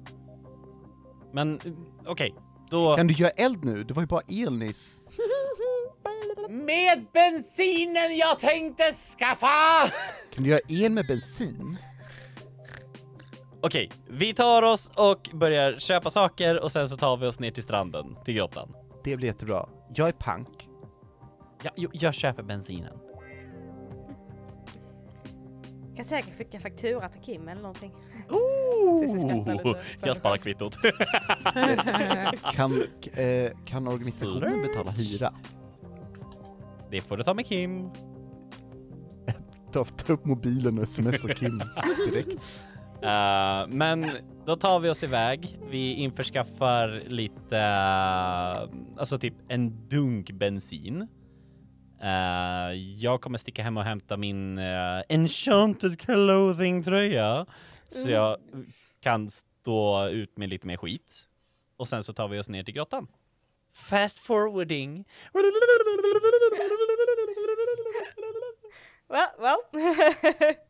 Men 1.32 1.54
eh, 1.54 1.72
okej, 2.06 2.34
då... 2.70 2.96
Kan 2.96 3.06
du 3.06 3.14
göra 3.14 3.30
eld 3.30 3.64
nu? 3.64 3.84
Det 3.84 3.94
var 3.94 4.02
ju 4.02 4.06
bara 4.06 4.22
el 4.28 4.58
nyss. 4.58 5.02
Med 6.48 7.06
bensinen 7.12 8.16
jag 8.16 8.38
tänkte 8.38 8.92
skaffa! 8.92 9.90
Kan 10.34 10.44
du 10.44 10.50
göra 10.50 10.60
el 10.68 10.92
med 10.92 11.06
bensin? 11.06 11.78
Okej, 13.66 13.90
vi 14.08 14.34
tar 14.34 14.62
oss 14.62 14.92
och 14.96 15.30
börjar 15.34 15.78
köpa 15.78 16.10
saker 16.10 16.62
och 16.62 16.72
sen 16.72 16.88
så 16.88 16.96
tar 16.96 17.16
vi 17.16 17.26
oss 17.26 17.40
ner 17.40 17.50
till 17.50 17.62
stranden, 17.62 18.16
till 18.24 18.34
grottan. 18.34 18.72
Det 19.04 19.16
blir 19.16 19.28
jättebra. 19.28 19.68
Jag 19.94 20.08
är 20.08 20.12
pank. 20.12 20.68
Ja, 21.62 21.70
jo, 21.76 21.90
jag 21.92 22.14
köper 22.14 22.42
bensinen. 22.42 22.98
Kan 25.96 26.04
säkert 26.04 26.38
skicka 26.38 26.60
faktura 26.60 27.08
till 27.08 27.20
Kim 27.20 27.48
eller 27.48 27.62
någonting. 27.62 27.94
Lite. 29.00 29.82
jag 30.02 30.16
sparar 30.16 30.36
kvittot. 30.36 30.76
Kan, 32.52 32.82
eh, 33.12 33.52
kan 33.64 33.88
organisationen 33.88 34.62
betala 34.62 34.90
hyra? 34.90 35.34
det 36.90 37.00
får 37.00 37.16
du 37.16 37.22
ta 37.22 37.34
med 37.34 37.46
Kim. 37.46 37.90
Ta, 39.72 39.84
ta 39.84 40.12
upp 40.12 40.24
mobilen 40.24 40.78
och 40.78 40.88
smsa 40.88 41.34
Kim 41.34 41.62
direkt. 42.10 42.42
Eh, 43.02 43.66
men 43.68 44.10
då 44.46 44.56
tar 44.56 44.80
vi 44.80 44.88
oss 44.88 45.02
iväg. 45.02 45.58
Vi 45.70 45.92
införskaffar 45.94 47.02
lite, 47.06 47.58
eh, 47.58 48.68
alltså 48.98 49.18
typ 49.18 49.34
en 49.48 49.88
dunk 49.88 50.30
bensin. 50.30 51.08
Eh, 52.02 52.72
jag 52.96 53.20
kommer 53.20 53.38
sticka 53.38 53.62
hem 53.62 53.76
och 53.76 53.84
hämta 53.84 54.16
min 54.16 54.58
uh, 54.58 55.02
enchanted 55.08 56.00
clothing 56.00 56.84
tröja 56.84 57.46
så 57.88 58.10
jag 58.10 58.36
kan 59.00 59.30
stå 59.30 60.08
ut 60.08 60.36
med 60.36 60.48
lite 60.48 60.66
mer 60.66 60.76
skit. 60.76 61.22
Och 61.76 61.88
sen 61.88 62.02
så 62.02 62.12
tar 62.12 62.28
vi 62.28 62.38
oss 62.38 62.48
ner 62.48 62.62
till 62.62 62.74
grottan. 62.74 63.06
Fast 63.72 64.18
forwarding. 64.18 65.04
Well, 69.08 69.28
well. 69.38 69.60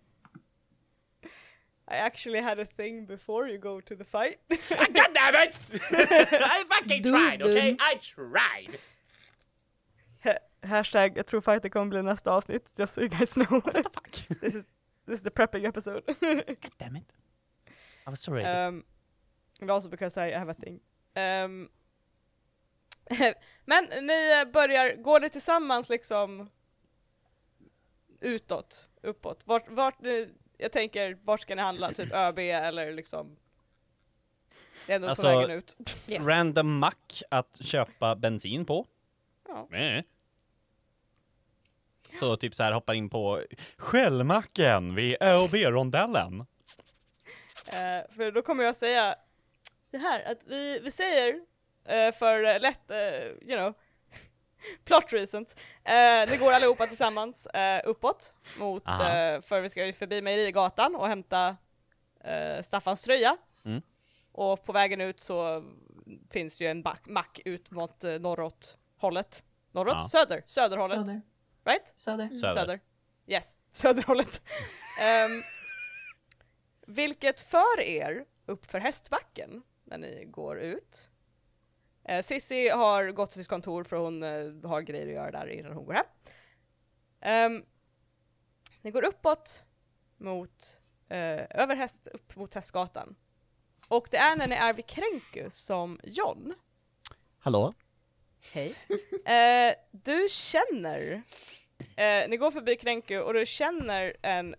I 1.89 1.97
actually 1.97 2.41
had 2.43 2.59
a 2.59 2.64
thing 2.64 3.07
before 3.07 3.49
you 3.49 3.59
go 3.59 3.80
to 3.80 3.95
the 3.97 4.05
fight. 4.05 4.39
God 4.70 5.14
damn 5.14 5.34
it! 5.34 5.57
I 5.91 6.64
fucking 6.68 7.03
tried, 7.03 7.43
okay? 7.43 7.76
I 7.80 7.95
tried! 8.01 8.78
Ha- 10.24 10.39
Hashtag, 10.62 11.16
jag 11.16 11.26
tror 11.26 11.41
fighter 11.41 11.68
kommer 11.68 11.87
bli 11.91 12.03
nästa 12.03 12.32
avsnitt, 12.32 12.72
just 12.78 12.95
so 12.95 13.01
you 13.01 13.09
guys 13.09 13.34
know. 13.34 13.61
What 13.61 13.74
the 13.74 13.82
fuck? 13.91 14.11
this, 14.41 14.55
is, 14.55 14.66
this 15.07 15.14
is 15.18 15.22
the 15.22 15.30
prepping 15.30 15.64
episode. 15.64 16.03
God 16.20 16.72
damn 16.78 16.97
it. 16.97 17.12
I 18.07 18.11
was 18.11 18.20
so 18.20 18.32
ready. 18.32 18.47
um, 18.49 18.84
and 19.61 19.70
also 19.70 19.89
because 19.89 20.16
I 20.16 20.30
have 20.30 20.49
a 20.49 20.55
thing. 20.55 20.80
Um, 21.16 21.68
men 23.64 23.89
ni 24.07 24.32
eh, 24.41 24.45
börjar, 24.53 24.97
går 25.03 25.20
ni 25.20 25.30
tillsammans 25.30 25.89
liksom 25.89 26.49
utåt, 28.20 28.91
uppåt? 29.03 29.47
Vart, 29.47 29.68
vart 29.68 30.01
ni, 30.01 30.34
jag 30.59 30.72
tänker, 30.72 31.18
vart 31.24 31.40
ska 31.40 31.54
ni 31.54 31.62
handla? 31.62 31.92
Typ 31.92 32.12
ÖB 32.14 32.38
eller 32.38 32.92
liksom? 32.92 33.36
Det 34.86 34.92
är 34.92 34.96
ändå 34.96 35.09
Alltså- 35.09 35.22
på 35.22 35.28
vägen 35.38 35.50
ut. 35.50 35.76
Ja. 36.07 36.20
Random 36.22 36.78
mack 36.78 37.22
att 37.30 37.59
köpa 37.61 38.16
bensin 38.16 38.64
på. 38.64 38.86
Ja. 39.48 39.76
Eh. 39.76 40.02
Så 42.20 42.36
typ 42.36 42.54
så 42.54 42.62
här 42.62 42.72
hoppar 42.72 42.94
in 42.94 43.11
på 43.11 43.42
Skällmacken 43.76 44.94
vid 44.94 45.16
ÖoB-rondellen. 45.20 46.40
Eh, 47.68 48.14
för 48.16 48.30
då 48.32 48.42
kommer 48.42 48.64
jag 48.64 48.76
säga 48.76 49.16
det 49.90 49.98
här, 49.98 50.32
att 50.32 50.38
vi, 50.46 50.80
vi 50.80 50.90
säger 50.90 51.40
eh, 51.84 52.12
för 52.14 52.59
lätt, 52.59 52.90
eh, 52.90 52.98
you 53.48 53.59
know, 53.59 53.74
plot 54.84 55.12
reasons, 55.12 55.54
eh, 55.84 56.30
ni 56.30 56.36
går 56.36 56.52
allihopa 56.52 56.86
tillsammans 56.86 57.46
eh, 57.46 57.80
uppåt 57.84 58.34
mot, 58.59 58.88
eh, 58.88 59.40
för 59.40 59.61
vi 59.61 59.68
ska 59.68 59.86
ju 59.86 59.92
förbi 59.92 60.22
Mejerigatan 60.22 60.96
och 60.96 61.09
hämta 61.09 61.57
eh, 62.24 62.62
Staffans 62.62 63.02
tröja. 63.02 63.36
Mm. 63.64 63.82
Och 64.32 64.64
på 64.64 64.72
vägen 64.72 65.00
ut 65.00 65.20
så 65.20 65.64
finns 66.30 66.61
ju 66.61 66.66
en 66.66 66.82
back, 66.82 67.07
mack 67.07 67.40
ut 67.44 67.70
mot 67.70 68.04
eh, 68.04 68.12
norråt 68.12 68.78
hållet. 68.96 69.44
Norråt? 69.72 69.96
Ja. 69.96 70.09
Söder? 70.09 70.42
Söderhållet? 70.46 70.98
Söder. 71.07 71.22
Right? 71.64 71.94
Söder. 71.96 72.28
Söder. 72.28 72.80
Yes, 73.26 73.57
söderhållet. 73.72 74.42
um, 75.26 75.42
vilket 76.86 77.40
för 77.40 77.80
er 77.80 78.24
uppför 78.46 78.78
hästbacken 78.78 79.62
när 79.84 79.98
ni 79.98 80.24
går 80.24 80.59
ut. 80.61 81.11
Uh, 82.11 82.22
Sissi 82.22 82.68
har 82.68 83.11
gått 83.11 83.30
till 83.30 83.40
sitt 83.40 83.48
kontor 83.48 83.84
för 83.84 83.96
hon 83.96 84.22
eh, 84.22 84.70
har 84.70 84.80
grejer 84.80 85.07
att 85.07 85.12
göra 85.12 85.30
där 85.30 85.46
innan 85.46 85.72
hon 85.72 85.84
går 85.84 85.92
hem. 85.92 86.07
Ehm, 87.20 87.64
ni 88.82 88.90
går 88.90 89.04
uppåt 89.04 89.64
mot, 90.16 90.80
eh, 91.09 91.61
över 91.61 91.76
häst, 91.76 92.07
upp 92.07 92.36
mot 92.36 92.54
Hästgatan. 92.54 93.16
Och 93.88 94.09
det 94.11 94.16
är 94.16 94.36
när 94.36 94.46
ni 94.46 94.54
är 94.54 94.72
vid 94.72 94.86
Kränku 94.86 95.50
som 95.50 96.00
John, 96.04 96.54
Hallå? 97.46 97.74
Hej. 98.52 98.74
Eh, 99.26 99.74
du 99.90 100.28
känner, 100.30 101.22
eh, 101.96 102.28
ni 102.28 102.36
går 102.36 102.50
förbi 102.50 102.76
Kränku 102.76 103.18
och 103.18 103.34
du 103.34 103.46
känner 103.46 104.16
en 104.22 104.54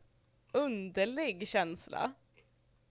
underlig 0.51 1.47
känsla. 1.47 2.13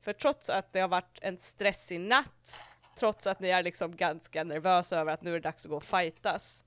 För 0.00 0.12
trots 0.12 0.50
att 0.50 0.72
det 0.72 0.80
har 0.80 0.88
varit 0.88 1.18
en 1.22 1.38
stressig 1.38 2.00
natt, 2.00 2.60
trots 2.98 3.26
att 3.26 3.40
ni 3.40 3.48
är 3.48 3.62
liksom 3.62 3.96
ganska 3.96 4.44
nervösa 4.44 5.00
över 5.00 5.12
att 5.12 5.22
nu 5.22 5.30
är 5.30 5.34
det 5.34 5.40
dags 5.40 5.64
att 5.64 5.70
gå 5.70 5.76
och 5.76 5.84
fightas, 5.84 6.64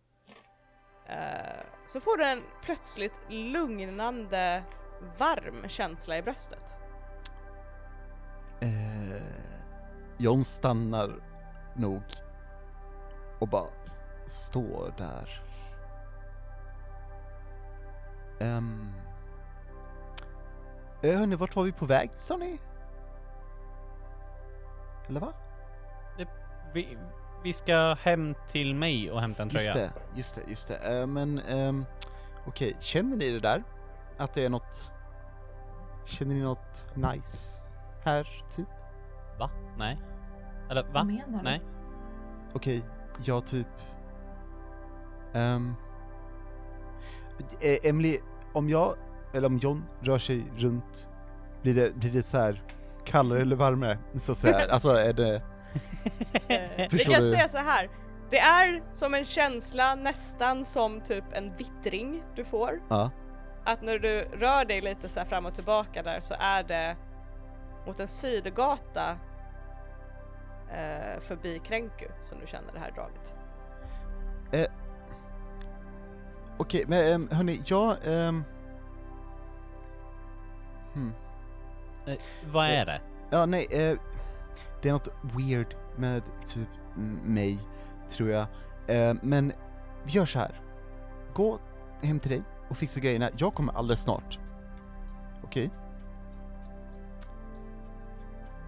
Uh, 1.09 1.61
så 1.87 1.99
får 1.99 2.17
du 2.17 2.25
en 2.25 2.43
plötsligt 2.61 3.19
lugnande, 3.29 4.63
varm 5.17 5.69
känsla 5.69 6.17
i 6.17 6.21
bröstet. 6.21 6.77
Uh, 8.63 9.21
John 10.17 10.45
stannar 10.45 11.21
nog 11.75 12.01
och 13.39 13.47
bara 13.47 13.69
står 14.25 14.93
där. 14.97 15.43
Um, 18.39 18.93
hörni, 21.01 21.35
vart 21.35 21.55
var 21.55 21.63
vi 21.63 21.71
på 21.71 21.85
väg 21.85 22.09
sa 22.13 22.37
ni? 22.37 22.59
Eller 25.07 25.19
va? 25.19 25.33
Vi, 26.73 26.97
vi 27.43 27.53
ska 27.53 27.93
hem 28.01 28.35
till 28.47 28.75
mig 28.75 29.11
och 29.11 29.21
hämta 29.21 29.43
en 29.43 29.49
tröja. 29.49 29.65
Just 29.65 29.73
det, 29.73 29.91
just 30.15 30.35
det, 30.35 30.41
just 30.47 30.67
det. 30.67 30.99
Eh, 30.99 31.07
men 31.07 31.39
ehm, 31.39 31.85
okej, 32.45 32.75
känner 32.79 33.17
ni 33.17 33.31
det 33.31 33.39
där? 33.39 33.63
Att 34.17 34.33
det 34.33 34.45
är 34.45 34.49
något... 34.49 34.91
Känner 36.05 36.35
ni 36.35 36.41
något 36.41 36.85
nice 36.95 37.59
här, 38.03 38.43
typ? 38.51 38.67
Va? 39.39 39.49
Nej. 39.77 39.99
Eller 40.69 40.83
va? 40.83 40.89
Vad 40.93 41.05
menar 41.05 41.37
du? 41.37 41.43
Nej. 41.43 41.61
Okej, 42.53 42.83
jag 43.23 43.47
typ... 43.47 43.67
Um, 45.33 45.75
Emily, 47.61 48.19
om 48.53 48.69
jag, 48.69 48.95
eller 49.33 49.47
om 49.47 49.57
John 49.57 49.85
rör 50.01 50.17
sig 50.17 50.45
runt 50.57 51.07
Blir 51.61 51.75
det, 51.75 51.95
blir 51.95 52.11
det 52.11 52.23
så 52.23 52.37
här 52.37 52.63
kallare 53.05 53.41
eller 53.41 53.55
varmare? 53.55 53.97
Så 54.21 54.31
att 54.31 54.37
säga. 54.37 54.65
Alltså 54.69 54.89
är 54.89 55.13
det... 55.13 55.41
Eh, 56.47 56.59
Vi 56.77 56.89
Förstår 56.89 57.13
kan 57.13 57.21
säga 57.21 57.49
så 57.49 57.57
här. 57.57 57.89
Det 58.29 58.39
är 58.39 58.83
som 58.93 59.13
en 59.13 59.25
känsla 59.25 59.95
nästan 59.95 60.65
som 60.65 61.01
typ 61.01 61.23
en 61.33 61.55
vittring 61.55 62.23
du 62.35 62.43
får. 62.43 62.81
Ja. 62.89 63.11
Att 63.63 63.81
när 63.81 63.99
du 63.99 64.21
rör 64.21 64.65
dig 64.65 64.81
lite 64.81 65.09
så 65.09 65.19
här 65.19 65.27
fram 65.27 65.45
och 65.45 65.55
tillbaka 65.55 66.03
där 66.03 66.19
så 66.19 66.35
är 66.39 66.63
det 66.63 66.95
mot 67.85 67.99
en 67.99 68.07
sydgata 68.07 69.17
eh, 70.71 71.19
förbi 71.21 71.59
Kränku 71.59 72.05
som 72.21 72.39
du 72.39 72.47
känner 72.47 72.73
det 72.73 72.79
här 72.79 72.91
draget. 72.91 73.33
Okej, 76.61 76.85
men 76.87 77.13
um, 77.13 77.29
hörni, 77.31 77.61
jag... 77.65 77.97
Um, 78.05 78.43
hmm. 80.93 81.13
Eh, 82.07 82.15
Vad 82.51 82.65
är 82.65 82.85
det? 82.85 83.01
Ja, 83.29 83.45
nej, 83.45 83.67
eh, 83.71 83.97
det 84.81 84.89
är 84.89 84.93
något 84.93 85.09
weird 85.21 85.75
med 85.97 86.23
typ 86.47 86.69
mig, 87.25 87.59
tror 88.09 88.29
jag. 88.29 88.47
Eh, 88.87 89.15
men 89.21 89.53
vi 90.03 90.11
gör 90.11 90.25
så 90.25 90.39
här. 90.39 90.61
Gå 91.33 91.59
hem 92.01 92.19
till 92.19 92.31
dig 92.31 92.41
och 92.69 92.77
fixa 92.77 92.99
grejerna. 92.99 93.29
Jag 93.37 93.53
kommer 93.53 93.73
alldeles 93.73 94.03
snart. 94.03 94.39
Okej? 95.43 95.69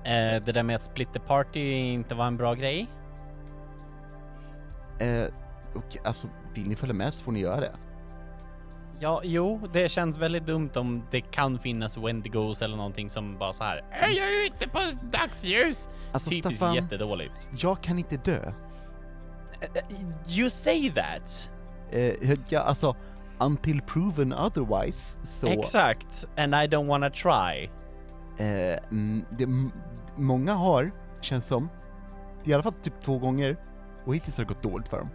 Eh, 0.03 0.43
det 0.43 0.51
där 0.51 0.63
med 0.63 0.75
att 0.75 0.83
split 0.83 1.13
the 1.13 1.19
party 1.19 1.73
inte 1.73 2.15
var 2.15 2.27
en 2.27 2.37
bra 2.37 2.53
grej? 2.53 2.87
Eh, 4.99 5.25
okej, 5.75 6.01
alltså 6.03 6.27
vill 6.53 6.67
ni 6.67 6.75
följa 6.75 6.93
med 6.93 7.13
så 7.13 7.23
får 7.23 7.31
ni 7.31 7.39
göra 7.39 7.59
det. 7.59 7.71
Ja, 9.03 9.21
jo, 9.23 9.59
det 9.73 9.89
känns 9.89 10.17
väldigt 10.17 10.45
dumt 10.45 10.69
om 10.75 11.03
det 11.11 11.21
kan 11.21 11.59
finnas 11.59 11.97
Wendigos 11.97 12.61
eller 12.61 12.77
någonting 12.77 13.09
som 13.09 13.37
bara 13.37 13.53
så 13.53 13.63
här. 13.63 13.77
"Är 13.91 14.07
Jag 14.07 14.27
är 14.27 14.47
ute 14.47 14.69
på 14.69 14.79
dagsljus! 15.11 15.89
Alltså 16.11 16.29
Typiskt 16.29 16.55
Staffan, 16.57 16.75
jättedåligt. 16.75 17.49
jag 17.57 17.81
kan 17.81 17.99
inte 17.99 18.17
dö. 18.17 18.51
You 20.27 20.49
say 20.49 20.91
that! 20.91 21.51
Eh, 21.91 22.37
ja, 22.49 22.59
alltså, 22.59 22.95
until 23.39 23.81
proven 23.81 24.33
otherwise, 24.33 25.19
så... 25.23 25.47
Exakt, 25.47 26.27
and 26.37 26.53
I 26.55 26.67
don't 26.67 26.87
wanna 26.87 27.09
try. 27.09 27.69
Mm, 28.39 29.25
det, 29.37 29.47
många 30.15 30.53
har, 30.53 30.91
känns 31.21 31.47
som, 31.47 31.69
i 32.43 32.53
alla 32.53 32.63
fall 32.63 32.73
typ 32.73 33.01
två 33.01 33.17
gånger, 33.17 33.57
och 34.05 34.15
hittills 34.15 34.37
har 34.37 34.45
det 34.45 34.47
gått 34.53 34.63
dåligt 34.63 34.87
för 34.87 34.97
dem. 34.97 35.09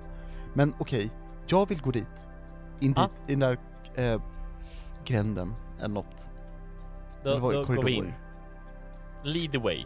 Men 0.55 0.75
okej, 0.79 1.11
jag 1.47 1.69
vill 1.69 1.81
gå 1.83 1.91
dit. 1.91 2.07
In 2.81 2.95
Ja. 2.97 3.03
dit, 3.03 3.11
i 3.27 3.31
den 3.33 3.41
där 3.41 3.59
eh, 3.97 4.21
gränden, 5.05 5.55
eller 5.79 5.95
något. 5.95 6.31
Då, 7.25 7.31
Eller 7.31 7.41
vad- 7.41 7.55
då 7.55 7.65
går 7.65 7.75
vi 7.75 7.77
korridor. 7.83 8.07
in. 8.07 8.15
Lead 9.25 9.53
the 9.53 9.59
way. 9.59 9.85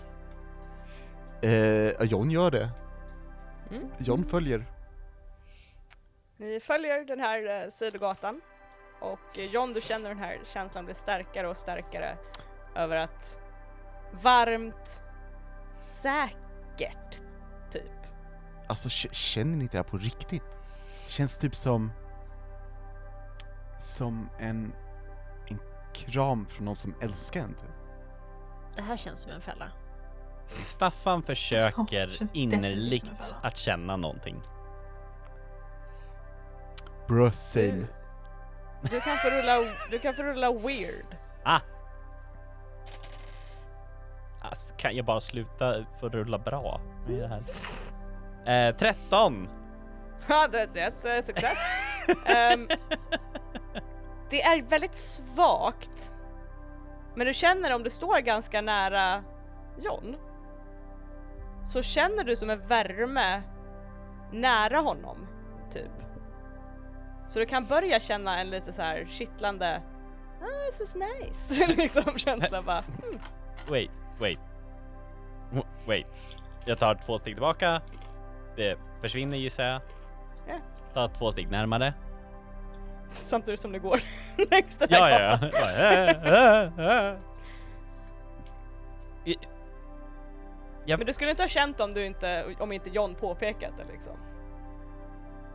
Eh, 1.42 2.02
John 2.02 2.30
gör 2.30 2.50
det. 2.50 2.70
Mm. 3.70 3.88
John 3.98 4.24
följer. 4.24 4.64
Ni 6.36 6.60
följer 6.60 7.04
den 7.04 7.20
här 7.20 7.64
eh, 7.64 7.70
sidogatan 7.70 8.40
och 9.00 9.38
eh, 9.38 9.44
John 9.44 9.72
du 9.72 9.80
känner 9.80 10.08
den 10.08 10.18
här 10.18 10.40
känslan 10.52 10.84
blir 10.84 10.94
starkare 10.94 11.48
och 11.48 11.56
starkare 11.56 12.16
över 12.76 12.96
att 12.96 13.38
varmt, 14.22 15.02
säkert, 16.02 17.20
typ. 17.70 17.90
Alltså 18.68 18.88
känner 18.88 19.56
ni 19.56 19.62
inte 19.62 19.76
det 19.76 19.78
här 19.78 19.90
på 19.90 19.98
riktigt? 19.98 20.42
Känns 21.08 21.38
typ 21.38 21.56
som... 21.56 21.92
Som 23.80 24.28
en... 24.38 24.72
En 25.48 25.58
kram 25.92 26.46
från 26.46 26.64
någon 26.64 26.76
som 26.76 26.94
älskar 27.00 27.40
en 27.40 27.54
typ. 27.54 27.70
Det 28.76 28.82
här 28.82 28.96
känns 28.96 29.20
som 29.20 29.32
en 29.32 29.40
fälla. 29.40 29.72
Staffan 30.64 31.22
försöker 31.22 32.22
en 32.22 32.28
innerligt 32.32 33.34
att 33.42 33.56
känna 33.56 33.96
någonting. 33.96 34.42
Bruh, 37.08 37.30
same. 37.30 37.86
Du, 38.82 38.88
du, 38.90 39.00
kan 39.00 39.16
få 39.16 39.30
rulla, 39.30 39.58
du 39.90 39.98
kan 39.98 40.14
få 40.14 40.22
rulla 40.22 40.52
weird. 40.52 41.16
Ah! 41.44 41.60
Alltså, 44.40 44.74
kan 44.74 44.96
jag 44.96 45.04
bara 45.04 45.20
sluta 45.20 45.84
få 46.00 46.08
rulla 46.08 46.38
bra 46.38 46.80
med 47.06 47.18
det 47.18 47.28
här? 47.28 48.68
Eh, 48.68 48.76
13! 48.76 49.48
Ja, 50.28 50.48
that, 50.52 50.68
that's 50.74 51.18
a 51.18 51.22
success. 51.22 51.58
Ehm, 52.26 52.68
det 54.30 54.42
är 54.42 54.62
väldigt 54.62 54.94
svagt. 54.94 56.10
Men 57.14 57.26
du 57.26 57.34
känner 57.34 57.74
om 57.74 57.82
du 57.82 57.90
står 57.90 58.18
ganska 58.20 58.60
nära 58.60 59.24
John 59.78 60.16
så 61.66 61.82
känner 61.82 62.24
du 62.24 62.36
som 62.36 62.50
en 62.50 62.66
värme 62.68 63.42
nära 64.32 64.78
honom, 64.78 65.26
typ. 65.72 65.90
Så 67.28 67.38
du 67.38 67.46
kan 67.46 67.66
börja 67.66 68.00
känna 68.00 68.40
en 68.40 68.50
lite 68.50 68.72
så 68.72 68.82
här 68.82 69.06
kittlande 69.10 69.82
ah, 70.42 70.70
this 70.70 70.80
is 70.80 70.94
nice, 70.96 71.66
liksom 71.82 72.18
känsla 72.18 72.62
bara. 72.62 72.82
Wait, 73.68 73.90
wait. 74.18 74.38
W- 75.50 75.66
Wait. 75.86 76.06
Jag 76.64 76.78
tar 76.78 76.94
två 76.94 77.18
steg 77.18 77.34
tillbaka. 77.34 77.82
Det 78.56 78.78
försvinner 79.00 79.36
gissar 79.36 79.64
jag. 79.64 79.80
Ja. 80.48 80.54
Tar 80.94 81.08
två 81.08 81.32
steg 81.32 81.50
närmare. 81.50 81.94
Samtidigt 83.14 83.60
som 83.60 83.72
det 83.72 83.78
går 83.78 84.00
längs 84.50 84.76
den 84.76 84.88
här 84.90 85.10
Ja, 85.10 85.20
ja, 85.20 85.48
gatan. 85.48 86.72
ja. 86.84 87.16
I- 89.24 89.36
Jag, 90.86 90.98
Men 90.98 91.06
du 91.06 91.12
skulle 91.12 91.30
inte 91.30 91.42
ha 91.42 91.48
känt 91.48 91.80
om 91.80 91.94
du 91.94 92.06
inte, 92.06 92.44
om 92.58 92.72
inte 92.72 92.90
John 92.90 93.14
påpekat 93.14 93.72
det 93.78 93.92
liksom. 93.92 94.12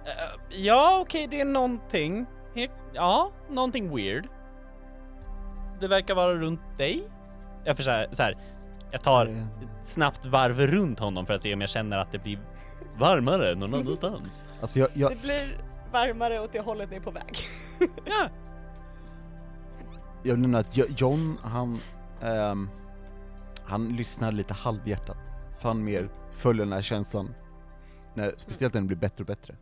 eh, 0.05 0.57
ja, 0.61 0.99
okej, 1.01 1.27
det 1.27 1.41
är 1.41 1.45
någonting. 1.45 2.25
Ja, 2.93 3.31
någonting 3.49 3.95
weird. 3.95 4.27
Det 5.79 5.87
verkar 5.87 6.15
vara 6.15 6.33
runt 6.33 6.61
dig. 6.77 7.03
Jag, 7.63 7.75
för 7.75 7.83
så 7.83 7.91
här, 7.91 8.07
så 8.11 8.23
här, 8.23 8.37
jag 8.91 9.01
tar 9.03 9.25
Eh, 9.25 9.37
ett 9.81 9.87
snabbt 9.87 10.25
varv 10.25 10.59
runt 10.59 10.99
honom 10.99 11.25
för 11.25 11.33
att 11.33 11.41
se 11.41 11.53
om 11.53 11.61
jag 11.61 11.69
känner 11.69 11.97
att 11.97 12.11
det 12.11 12.19
blir 12.19 12.39
varmare 12.97 13.55
någon 13.55 13.73
annanstans. 13.81 14.43
Alltså 14.61 14.79
jag, 14.79 14.89
jag, 14.93 15.11
Det 15.11 15.21
blir 15.21 15.57
varmare 15.95 16.39
åt 16.39 16.51
det 16.51 16.59
hållet 16.59 16.89
ni 16.89 16.95
är 16.95 17.01
på 17.01 17.11
väg. 17.11 17.37
Ja, 18.05 18.29
jag 20.23 20.39
menar 20.39 20.59
att 20.59 20.77
Jo- 20.77 20.85
John, 20.97 21.37
han, 21.43 21.77
ehm, 22.21 22.69
han 23.65 23.87
lyssnar 23.95 24.31
lite 24.31 24.53
halvhjärtat. 24.53 25.17
För 25.59 25.67
han 25.67 25.83
mer 25.83 26.09
följer 26.33 26.65
den 26.65 26.73
här 26.73 26.81
känslan. 26.81 27.33
När, 28.13 28.33
speciellt 28.37 28.73
när 28.73 28.81
den 28.81 28.87
blir 28.87 28.97
bättre 28.97 29.21
och 29.21 29.27
bättre. 29.27 29.55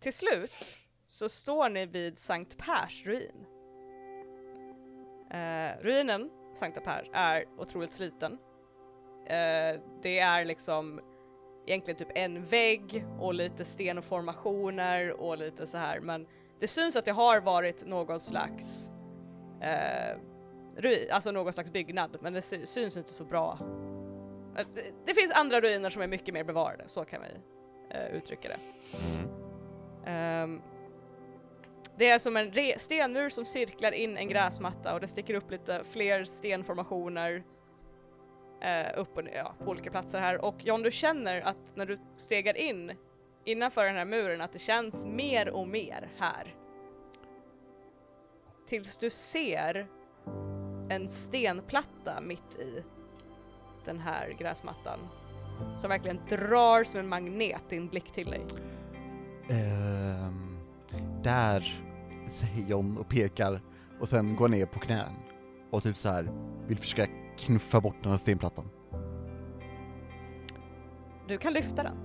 Till 0.00 0.12
slut 0.12 0.52
så 1.06 1.28
står 1.28 1.68
ni 1.68 1.86
vid 1.86 2.18
Sankt 2.18 2.58
Pers 2.58 3.06
ruin. 3.06 3.46
Eh, 5.30 5.82
ruinen, 5.82 6.30
Sankta 6.54 6.80
Per, 6.80 7.08
är 7.12 7.44
otroligt 7.58 7.94
sliten. 7.94 8.32
Eh, 9.26 9.80
det 10.02 10.18
är 10.18 10.44
liksom 10.44 11.00
egentligen 11.66 11.98
typ 11.98 12.08
en 12.14 12.44
vägg 12.46 13.04
och 13.20 13.34
lite 13.34 13.64
stenformationer 13.64 15.20
och 15.20 15.38
lite 15.38 15.66
så 15.66 15.76
här 15.78 16.00
men 16.00 16.26
det 16.60 16.68
syns 16.68 16.96
att 16.96 17.04
det 17.04 17.12
har 17.12 17.40
varit 17.40 17.86
någon 17.86 18.20
slags 18.20 18.90
eh, 19.60 20.16
ruin, 20.76 21.08
alltså 21.10 21.30
någon 21.30 21.52
slags 21.52 21.72
byggnad 21.72 22.16
men 22.20 22.32
det 22.32 22.42
sy- 22.42 22.66
syns 22.66 22.96
inte 22.96 23.12
så 23.12 23.24
bra. 23.24 23.58
Eh, 24.56 24.66
det, 24.74 24.82
det 25.06 25.14
finns 25.14 25.32
andra 25.34 25.60
ruiner 25.60 25.90
som 25.90 26.02
är 26.02 26.06
mycket 26.06 26.34
mer 26.34 26.44
bevarade, 26.44 26.84
så 26.86 27.04
kan 27.04 27.20
vi 27.22 27.28
eh, 27.96 28.06
uttrycka 28.16 28.48
det. 28.48 28.58
Ehm, 30.10 30.60
det 31.96 32.08
är 32.08 32.18
som 32.18 32.36
en 32.36 32.52
stenmur 32.78 33.28
som 33.28 33.44
cirklar 33.44 33.92
in 33.92 34.16
en 34.16 34.28
gräsmatta 34.28 34.94
och 34.94 35.00
det 35.00 35.08
sticker 35.08 35.34
upp 35.34 35.50
lite 35.50 35.82
fler 35.90 36.24
stenformationer 36.24 37.44
eh, 38.62 38.98
upp 39.00 39.16
och 39.16 39.24
ner, 39.24 39.34
ja, 39.36 39.54
på 39.58 39.70
olika 39.70 39.90
platser 39.90 40.20
här. 40.20 40.44
Och 40.44 40.54
John, 40.58 40.82
du 40.82 40.90
känner 40.90 41.40
att 41.40 41.76
när 41.76 41.86
du 41.86 41.98
stegar 42.16 42.56
in 42.56 42.92
innanför 43.44 43.86
den 43.86 43.96
här 43.96 44.04
muren 44.04 44.40
att 44.40 44.52
det 44.52 44.58
känns 44.58 45.04
mer 45.04 45.48
och 45.48 45.68
mer 45.68 46.08
här. 46.18 46.54
Tills 48.68 48.96
du 48.96 49.10
ser 49.10 49.86
en 50.88 51.08
stenplatta 51.08 52.20
mitt 52.20 52.56
i 52.58 52.82
den 53.84 53.98
här 53.98 54.36
gräsmattan 54.38 54.98
som 55.80 55.90
verkligen 55.90 56.20
drar 56.28 56.84
som 56.84 57.00
en 57.00 57.08
magnet 57.08 57.62
din 57.68 57.88
blick 57.88 58.12
till 58.12 58.30
dig. 58.30 58.46
Um, 59.50 60.58
där, 61.22 61.84
säger 62.28 62.68
John 62.68 62.98
och 62.98 63.08
pekar, 63.08 63.60
och 64.00 64.08
sen 64.08 64.36
går 64.36 64.48
ner 64.48 64.66
på 64.66 64.80
knän. 64.80 65.12
Och 65.70 65.82
typ 65.82 65.96
så 65.96 66.08
här 66.08 66.28
vill 66.66 66.78
försöka 66.78 67.21
knuffa 67.38 67.80
bort 67.80 67.96
den 68.02 68.10
här 68.10 68.18
stenplattan. 68.18 68.68
Du 71.28 71.38
kan 71.38 71.52
lyfta 71.52 71.82
den. 71.82 71.96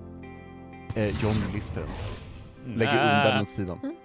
Eh, 0.96 1.22
John 1.22 1.52
lyfter 1.54 1.80
den, 1.80 2.74
lägger 2.78 2.92
undan 2.92 3.24
den 3.32 3.42
åt 3.42 3.48
sidan. 3.48 3.96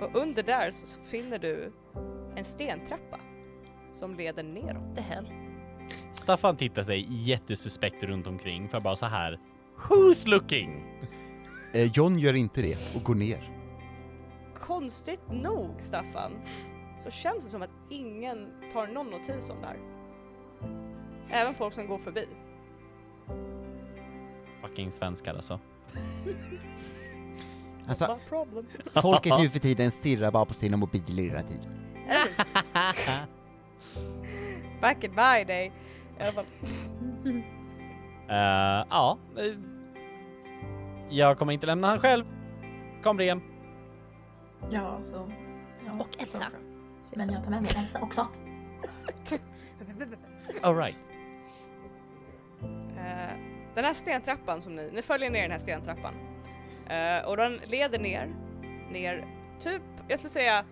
Och 0.00 0.16
under 0.22 0.42
där 0.42 0.70
så 0.70 1.00
finner 1.00 1.38
du 1.38 1.72
en 2.36 2.44
stentrappa 2.44 3.20
som 3.92 4.14
leder 4.14 4.42
neråt. 4.42 4.96
The 4.96 5.00
hell? 5.00 5.26
Staffan 6.12 6.56
tittar 6.56 6.82
sig 6.82 7.06
jättesuspekt 7.28 8.02
runt 8.04 8.26
omkring 8.26 8.68
för 8.68 8.80
bara 8.80 8.96
så 8.96 9.06
här. 9.06 9.38
Who's 9.88 10.28
looking? 10.28 11.00
Eh, 11.72 11.90
John 11.94 12.18
gör 12.18 12.34
inte 12.34 12.62
det 12.62 12.96
och 12.96 13.02
går 13.02 13.14
ner. 13.14 13.50
Konstigt 14.54 15.20
nog, 15.30 15.74
Staffan, 15.78 16.32
så 17.04 17.10
känns 17.10 17.44
det 17.44 17.50
som 17.50 17.62
att 17.62 17.70
ingen 17.88 18.52
tar 18.72 18.86
någon 18.86 19.10
notis 19.10 19.50
om 19.50 19.60
det 19.60 19.66
här. 19.66 19.78
Även 21.30 21.54
folk 21.54 21.74
som 21.74 21.86
går 21.86 21.98
förbi. 21.98 22.26
Fucking 24.62 24.90
svenskar 24.90 25.34
alltså. 25.34 25.60
Alltså, 27.88 28.18
folket 28.94 29.32
nu 29.38 29.48
för 29.48 29.58
tiden 29.58 29.90
stirrar 29.90 30.30
bara 30.30 30.44
på 30.44 30.54
sina 30.54 30.76
mobiler 30.76 31.22
hela 31.22 31.42
tiden. 31.42 31.74
Back 34.80 35.04
in 35.04 35.10
my 35.10 35.44
day. 35.44 35.72
Eh, 38.28 38.84
ja. 38.90 39.18
jag 41.08 41.38
kommer 41.38 41.52
inte 41.52 41.66
lämna 41.66 41.86
han 41.86 41.98
själv. 41.98 42.24
Kom 43.02 43.16
Brem. 43.16 43.42
Ja, 44.70 45.00
så... 45.00 45.30
Ja, 45.86 45.92
Och 45.92 46.22
Elsa. 46.22 46.46
Men 47.14 47.32
jag 47.32 47.44
tar 47.44 47.50
med 47.50 47.62
mig 47.62 47.70
Elsa 47.76 48.00
också. 48.00 48.28
Alright. 50.62 50.98
Eh, 52.96 53.36
den 53.74 53.84
här 53.84 53.94
stentrappan 53.94 54.62
som 54.62 54.74
ni, 54.74 54.90
ni 54.92 55.02
följer 55.02 55.30
ner 55.30 55.42
den 55.42 55.50
här 55.50 55.58
stentrappan. 55.58 56.14
Eh, 56.88 57.24
och 57.28 57.36
den 57.36 57.60
leder 57.66 57.98
ner, 57.98 58.34
ner 58.90 59.26
typ, 59.60 59.82
jag 60.08 60.18
skulle 60.18 60.30
säga 60.30 60.64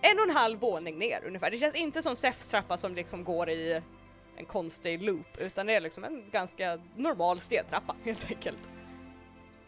en 0.00 0.18
och 0.18 0.28
en 0.28 0.36
halv 0.36 0.58
våning 0.58 0.98
ner 0.98 1.24
ungefär. 1.26 1.50
Det 1.50 1.58
känns 1.58 1.74
inte 1.74 2.02
som 2.02 2.16
Sefs 2.16 2.48
trappa 2.48 2.76
som 2.76 2.94
liksom 2.94 3.24
går 3.24 3.50
i 3.50 3.82
en 4.36 4.46
konstig 4.46 5.02
loop 5.02 5.36
utan 5.38 5.66
det 5.66 5.74
är 5.74 5.80
liksom 5.80 6.04
en 6.04 6.30
ganska 6.30 6.78
normal 6.96 7.40
stentrappa 7.40 7.94
helt 8.04 8.30
enkelt. 8.30 8.70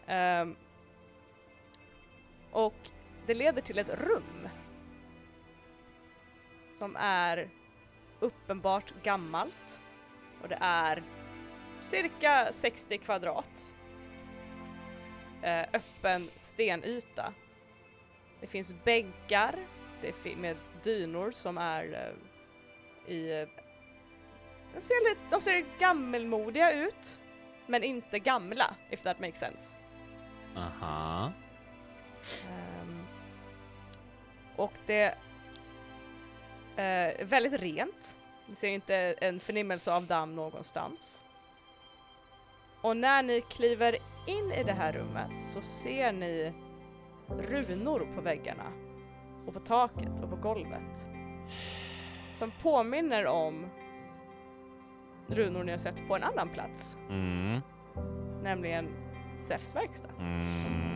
Ehm, 0.07 0.55
och 2.51 2.75
det 3.25 3.33
leder 3.33 3.61
till 3.61 3.77
ett 3.77 3.89
rum 3.89 4.49
som 6.79 6.95
är 6.99 7.49
uppenbart 8.19 8.93
gammalt 9.03 9.81
och 10.41 10.49
det 10.49 10.57
är 10.61 11.03
cirka 11.81 12.47
60 12.51 12.97
kvadrat. 12.97 13.73
Eh, 15.41 15.61
öppen 15.73 16.27
stenyta. 16.35 17.33
Det 18.41 18.47
finns 18.47 18.73
bänkar 18.83 19.55
det 20.01 20.11
fi- 20.13 20.35
med 20.35 20.57
dynor 20.83 21.31
som 21.31 21.57
är 21.57 21.83
eh, 23.07 23.13
i... 23.15 23.41
Eh, 23.41 23.47
de, 24.73 24.81
ser 24.81 25.09
lite, 25.09 25.21
de 25.29 25.41
ser 25.41 25.65
gammelmodiga 25.79 26.71
ut, 26.71 27.19
men 27.67 27.83
inte 27.83 28.19
gamla, 28.19 28.75
if 28.89 29.01
that 29.01 29.19
makes 29.19 29.39
sense. 29.39 29.77
Aha. 30.57 31.31
Ehm, 32.49 33.05
och 34.55 34.73
det 34.85 35.15
eh, 36.83 37.25
väldigt 37.25 37.61
rent. 37.61 38.15
Ni 38.47 38.55
ser 38.55 38.69
inte 38.69 38.95
en 38.95 39.39
förnimmelse 39.39 39.93
av 39.93 40.05
damm 40.05 40.35
någonstans. 40.35 41.25
Och 42.81 42.97
när 42.97 43.23
ni 43.23 43.41
kliver 43.41 43.97
in 44.27 44.51
i 44.51 44.63
det 44.63 44.73
här 44.73 44.93
rummet 44.93 45.41
så 45.41 45.61
ser 45.61 46.11
ni 46.11 46.53
runor 47.39 48.07
på 48.15 48.21
väggarna 48.21 48.71
och 49.47 49.53
på 49.53 49.59
taket 49.59 50.21
och 50.23 50.29
på 50.29 50.35
golvet. 50.35 51.07
Som 52.35 52.51
påminner 52.61 53.25
om 53.25 53.65
runor 55.27 55.63
ni 55.63 55.71
har 55.71 55.77
sett 55.79 56.07
på 56.07 56.15
en 56.15 56.23
annan 56.23 56.49
plats, 56.49 56.97
Mm. 57.09 57.61
nämligen 58.43 58.87
Sefs 59.47 59.75
verkstad. 59.75 60.09
Mm. 60.19 60.88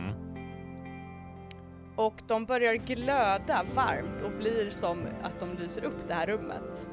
Och 1.96 2.22
de 2.26 2.44
börjar 2.44 2.74
glöda 2.74 3.64
varmt 3.74 4.22
och 4.22 4.30
blir 4.30 4.70
som 4.70 4.98
att 5.22 5.40
de 5.40 5.54
lyser 5.62 5.84
upp 5.84 6.08
det 6.08 6.14
här 6.14 6.26
rummet. 6.26 6.86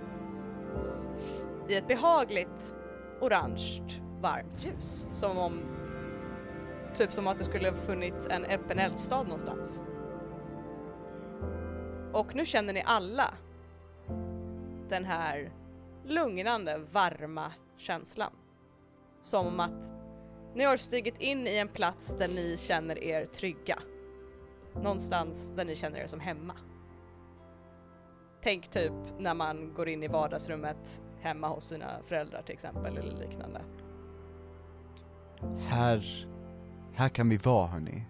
I 1.68 1.76
ett 1.76 1.88
behagligt 1.88 2.74
orange 3.22 3.82
varmt 4.22 4.64
ljus. 4.64 5.06
Som 5.14 5.38
om, 5.38 5.60
typ 6.96 7.14
som 7.14 7.28
att 7.28 7.38
det 7.38 7.44
skulle 7.44 7.74
funnits 7.74 8.28
en 8.30 8.46
öppen 8.46 8.80
eldstad 8.80 9.24
någonstans. 9.24 9.82
Och 12.14 12.36
nu 12.36 12.46
känner 12.46 12.74
ni 12.74 12.84
alla 12.86 13.34
den 14.90 15.06
här 15.06 15.52
lugnande, 16.06 16.78
varma 16.92 17.52
känslan. 17.78 18.32
Som 19.22 19.48
om 19.48 19.60
att 19.60 19.94
ni 20.56 20.64
har 20.64 20.78
stigit 20.78 21.22
in 21.22 21.48
i 21.48 21.58
en 21.58 21.68
plats 21.68 22.18
där 22.18 22.28
ni 22.28 22.58
känner 22.58 23.04
er 23.04 23.26
trygga. 23.26 23.80
Någonstans 24.76 25.54
där 25.56 25.66
ni 25.66 25.76
känner 25.76 26.00
er 26.00 26.08
som 26.08 26.20
hemma. 26.20 26.56
Tänk 28.44 28.68
typ 28.68 28.94
när 29.20 29.34
man 29.34 29.74
går 29.74 29.90
in 29.90 30.04
i 30.04 30.08
vardagsrummet 30.08 31.04
hemma 31.20 31.48
hos 31.48 31.68
sina 31.68 32.04
föräldrar 32.04 32.42
till 32.42 32.54
exempel 32.54 32.98
eller 32.98 33.18
liknande. 33.18 33.62
Här, 35.60 36.28
här 36.94 37.10
kan 37.10 37.30
vi 37.30 37.38
vara 37.38 37.68
hörni. 37.68 38.04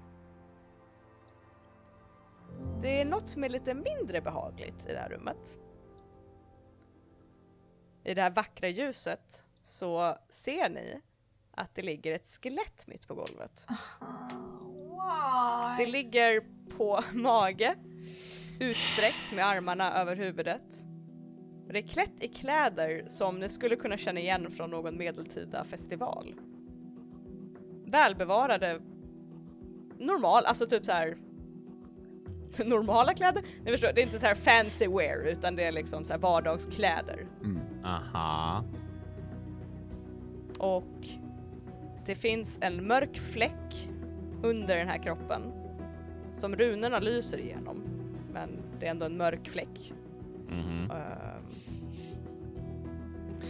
Det 2.82 3.02
är 3.02 3.06
något 3.06 3.28
som 3.28 3.44
är 3.44 3.50
lite 3.50 3.74
mindre 3.74 4.22
behagligt 4.22 4.86
i 4.86 4.94
det 4.94 5.00
här 5.00 5.10
rummet. 5.10 5.60
I 8.04 8.14
det 8.14 8.22
här 8.22 8.32
vackra 8.32 8.68
ljuset 8.68 9.44
så 9.64 10.18
ser 10.30 10.70
ni 10.70 11.02
att 11.52 11.76
det 11.76 11.82
ligger 11.82 12.16
ett 12.16 12.26
skelett 12.26 12.88
mitt 12.88 13.08
på 13.08 13.16
golvet. 13.16 13.66
Wow. 15.02 15.78
Det 15.78 15.86
ligger 15.86 16.42
på 16.78 17.04
mage, 17.14 17.76
utsträckt 18.60 19.34
med 19.34 19.46
armarna 19.48 19.94
över 19.94 20.16
huvudet. 20.16 20.86
Det 21.68 21.78
är 21.78 21.88
klätt 21.88 22.24
i 22.24 22.28
kläder 22.28 23.06
som 23.08 23.40
ni 23.40 23.50
skulle 23.50 23.76
kunna 23.76 23.98
känna 23.98 24.20
igen 24.20 24.52
från 24.52 24.70
någon 24.70 24.98
medeltida 24.98 25.64
festival. 25.64 26.36
Välbevarade, 27.86 28.82
normal, 29.98 30.46
alltså 30.46 30.66
typ 30.66 30.86
så 30.86 30.92
här 30.92 31.18
normala 32.66 33.14
kläder. 33.14 33.44
Ni 33.64 33.72
förstår, 33.72 33.94
det 33.94 34.02
är 34.02 34.06
inte 34.06 34.20
så 34.20 34.26
här 34.26 34.36
fancy 34.36 34.88
wear 34.88 35.28
utan 35.28 35.56
det 35.56 35.64
är 35.64 35.72
liksom 35.72 36.06
så 36.06 36.14
här 36.14 36.20
vardagskläder. 36.20 37.28
Mm. 37.44 37.60
Aha. 37.84 38.66
Och 40.60 41.08
det 42.06 42.16
finns 42.16 42.58
en 42.62 42.88
mörk 42.88 43.18
fläck 43.18 43.90
under 44.44 44.78
den 44.78 44.88
här 44.88 44.98
kroppen 45.04 45.42
som 46.38 46.56
runorna 46.56 47.00
lyser 47.00 47.38
igenom. 47.38 47.84
Men 48.34 48.50
det 48.80 48.86
är 48.86 48.92
ändå 48.92 49.06
en 49.06 49.18
mörk 49.18 49.50
fläck. 49.50 49.94
Mhm. 50.50 50.92
Ehm, 50.92 51.44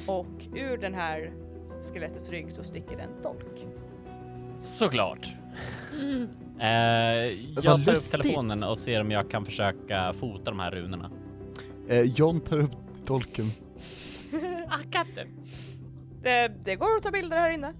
och 0.08 0.46
ur 0.56 0.78
den 0.78 0.94
här 0.94 1.32
skelettets 1.82 2.30
rygg 2.30 2.52
så 2.52 2.64
sticker 2.64 2.98
det 2.98 3.04
en 3.04 3.22
dolk. 3.24 3.68
Såklart. 4.62 5.36
Mm. 6.02 6.28
Eh, 6.62 6.68
jag 7.56 7.64
tar 7.64 7.80
upp 7.80 7.86
lustigt. 7.88 8.22
telefonen 8.22 8.64
och 8.64 8.78
ser 8.78 9.02
om 9.02 9.12
jag 9.12 9.30
kan 9.32 9.46
försöka 9.46 10.14
fota 10.14 10.52
de 10.52 10.60
här 10.60 10.72
runorna. 10.72 11.12
Eh, 11.90 12.02
John 12.02 12.40
tar 12.40 12.58
upp 12.60 13.06
dolken. 13.06 13.46
Ah, 14.68 14.80
katten! 14.92 15.28
Det, 16.24 16.52
det 16.66 16.76
går 16.76 16.98
att 16.98 17.04
ta 17.04 17.12
bilder 17.12 17.38
här 17.38 17.50
inne. 17.50 17.74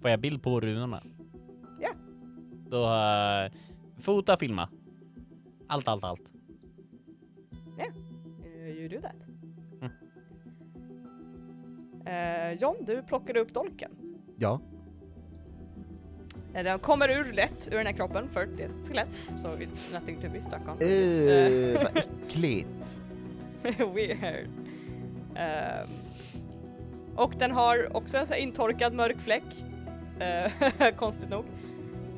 Får 0.00 0.10
jag 0.10 0.20
bild 0.20 0.42
på 0.42 0.60
runorna? 0.60 1.02
Då, 2.72 2.84
uh, 2.84 3.50
fota, 3.98 4.36
filma. 4.36 4.68
Allt, 5.66 5.88
allt, 5.88 6.04
allt. 6.04 6.20
Uh, 8.44 8.68
you 8.68 8.88
do 8.88 9.00
that. 9.00 9.16
Mm. 9.80 9.92
Eh, 12.06 12.52
John, 12.60 12.76
du 12.80 13.02
plockar 13.02 13.36
upp 13.36 13.54
dolken. 13.54 13.90
Ja. 14.36 14.60
Eh, 16.54 16.64
Den 16.64 16.78
kommer 16.78 17.08
ur 17.08 17.32
lätt 17.32 17.68
ur 17.72 17.76
den 17.76 17.86
här 17.86 17.92
kroppen 17.92 18.28
för 18.28 18.46
det 18.56 18.62
är 18.62 18.68
ett 18.68 18.88
skelett, 18.88 19.14
so 19.36 19.48
it's 19.48 19.92
nothing 19.92 20.20
to 20.20 20.28
be 20.32 20.40
stuck 20.40 20.60
on. 20.68 20.78
Eh, 20.88 21.82
vad 21.82 21.96
äckligt. 21.96 23.00
Weird. 23.94 24.48
Ehm, 25.36 25.88
och 27.16 27.34
den 27.38 27.50
har 27.50 27.96
också 27.96 28.18
en 28.18 28.26
så 28.26 28.34
intorkad 28.34 28.94
mörk 28.94 29.20
fläck, 29.20 29.64
konstigt 30.96 31.30
nog, 31.30 31.44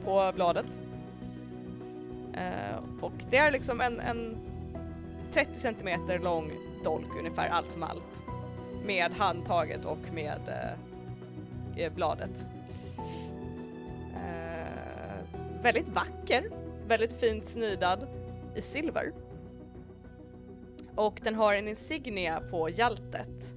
på 0.04 0.32
bladet. 0.34 0.78
Eh, 2.32 2.76
och 3.00 3.12
det 3.30 3.36
är 3.36 3.50
liksom 3.50 3.80
en, 3.80 4.00
en 4.00 4.36
30 5.32 5.54
centimeter 5.54 6.18
lång 6.18 6.52
dolk 6.84 7.16
ungefär, 7.18 7.48
allt 7.48 7.70
som 7.70 7.82
allt. 7.82 8.22
Med 8.84 9.12
handtaget 9.12 9.84
och 9.84 10.12
med 10.12 10.40
eh, 10.48 11.84
eh, 11.84 11.92
bladet. 11.92 12.46
Eh, 14.14 15.62
väldigt 15.62 15.88
vacker, 15.88 16.50
väldigt 16.86 17.20
fint 17.20 17.46
snidad 17.46 18.08
i 18.56 18.60
silver. 18.60 19.12
Och 20.94 21.20
den 21.24 21.34
har 21.34 21.54
en 21.54 21.68
insignia 21.68 22.42
på 22.50 22.68
hjältet. 22.68 23.54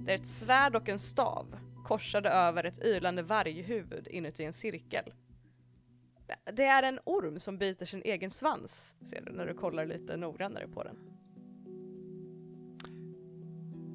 Det 0.00 0.12
är 0.12 0.16
ett 0.16 0.26
svärd 0.26 0.76
och 0.76 0.88
en 0.88 0.98
stav 0.98 1.46
korsade 1.84 2.28
över 2.28 2.64
ett 2.64 2.84
ylande 2.84 3.22
varghuvud 3.22 4.08
inuti 4.10 4.44
en 4.44 4.52
cirkel. 4.52 5.12
Det 6.52 6.64
är 6.64 6.82
en 6.82 6.98
orm 7.04 7.40
som 7.40 7.58
biter 7.58 7.86
sin 7.86 8.02
egen 8.04 8.30
svans, 8.30 8.96
ser 9.00 9.22
du 9.26 9.32
när 9.32 9.46
du 9.46 9.54
kollar 9.54 9.86
lite 9.86 10.16
noggrannare 10.16 10.68
på 10.68 10.82
den. 10.82 10.96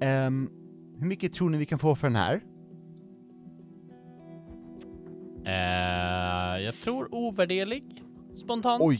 Ehm, 0.01 0.49
hur 0.99 1.07
mycket 1.07 1.33
tror 1.33 1.49
ni 1.49 1.57
vi 1.57 1.65
kan 1.65 1.79
få 1.79 1.95
för 1.95 2.07
den 2.07 2.15
här? 2.15 2.41
Eh, 5.45 6.63
jag 6.63 6.73
tror 6.73 7.15
ovärderlig, 7.15 8.03
spontant. 8.35 8.83
Oj, 8.83 8.99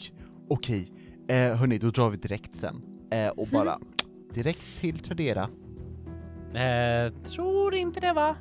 okej. 0.50 0.88
Eh, 1.28 1.56
hörni, 1.56 1.78
då 1.78 1.90
drar 1.90 2.10
vi 2.10 2.18
direkt 2.18 2.56
sen. 2.56 2.82
Eh, 3.12 3.30
och 3.30 3.48
bara 3.48 3.80
direkt 4.34 4.80
till 4.80 5.00
Tradera. 5.00 5.50
Eh, 6.54 7.14
tror 7.14 7.76
inte 7.76 8.00
det 8.00 8.14
va? 8.14 8.36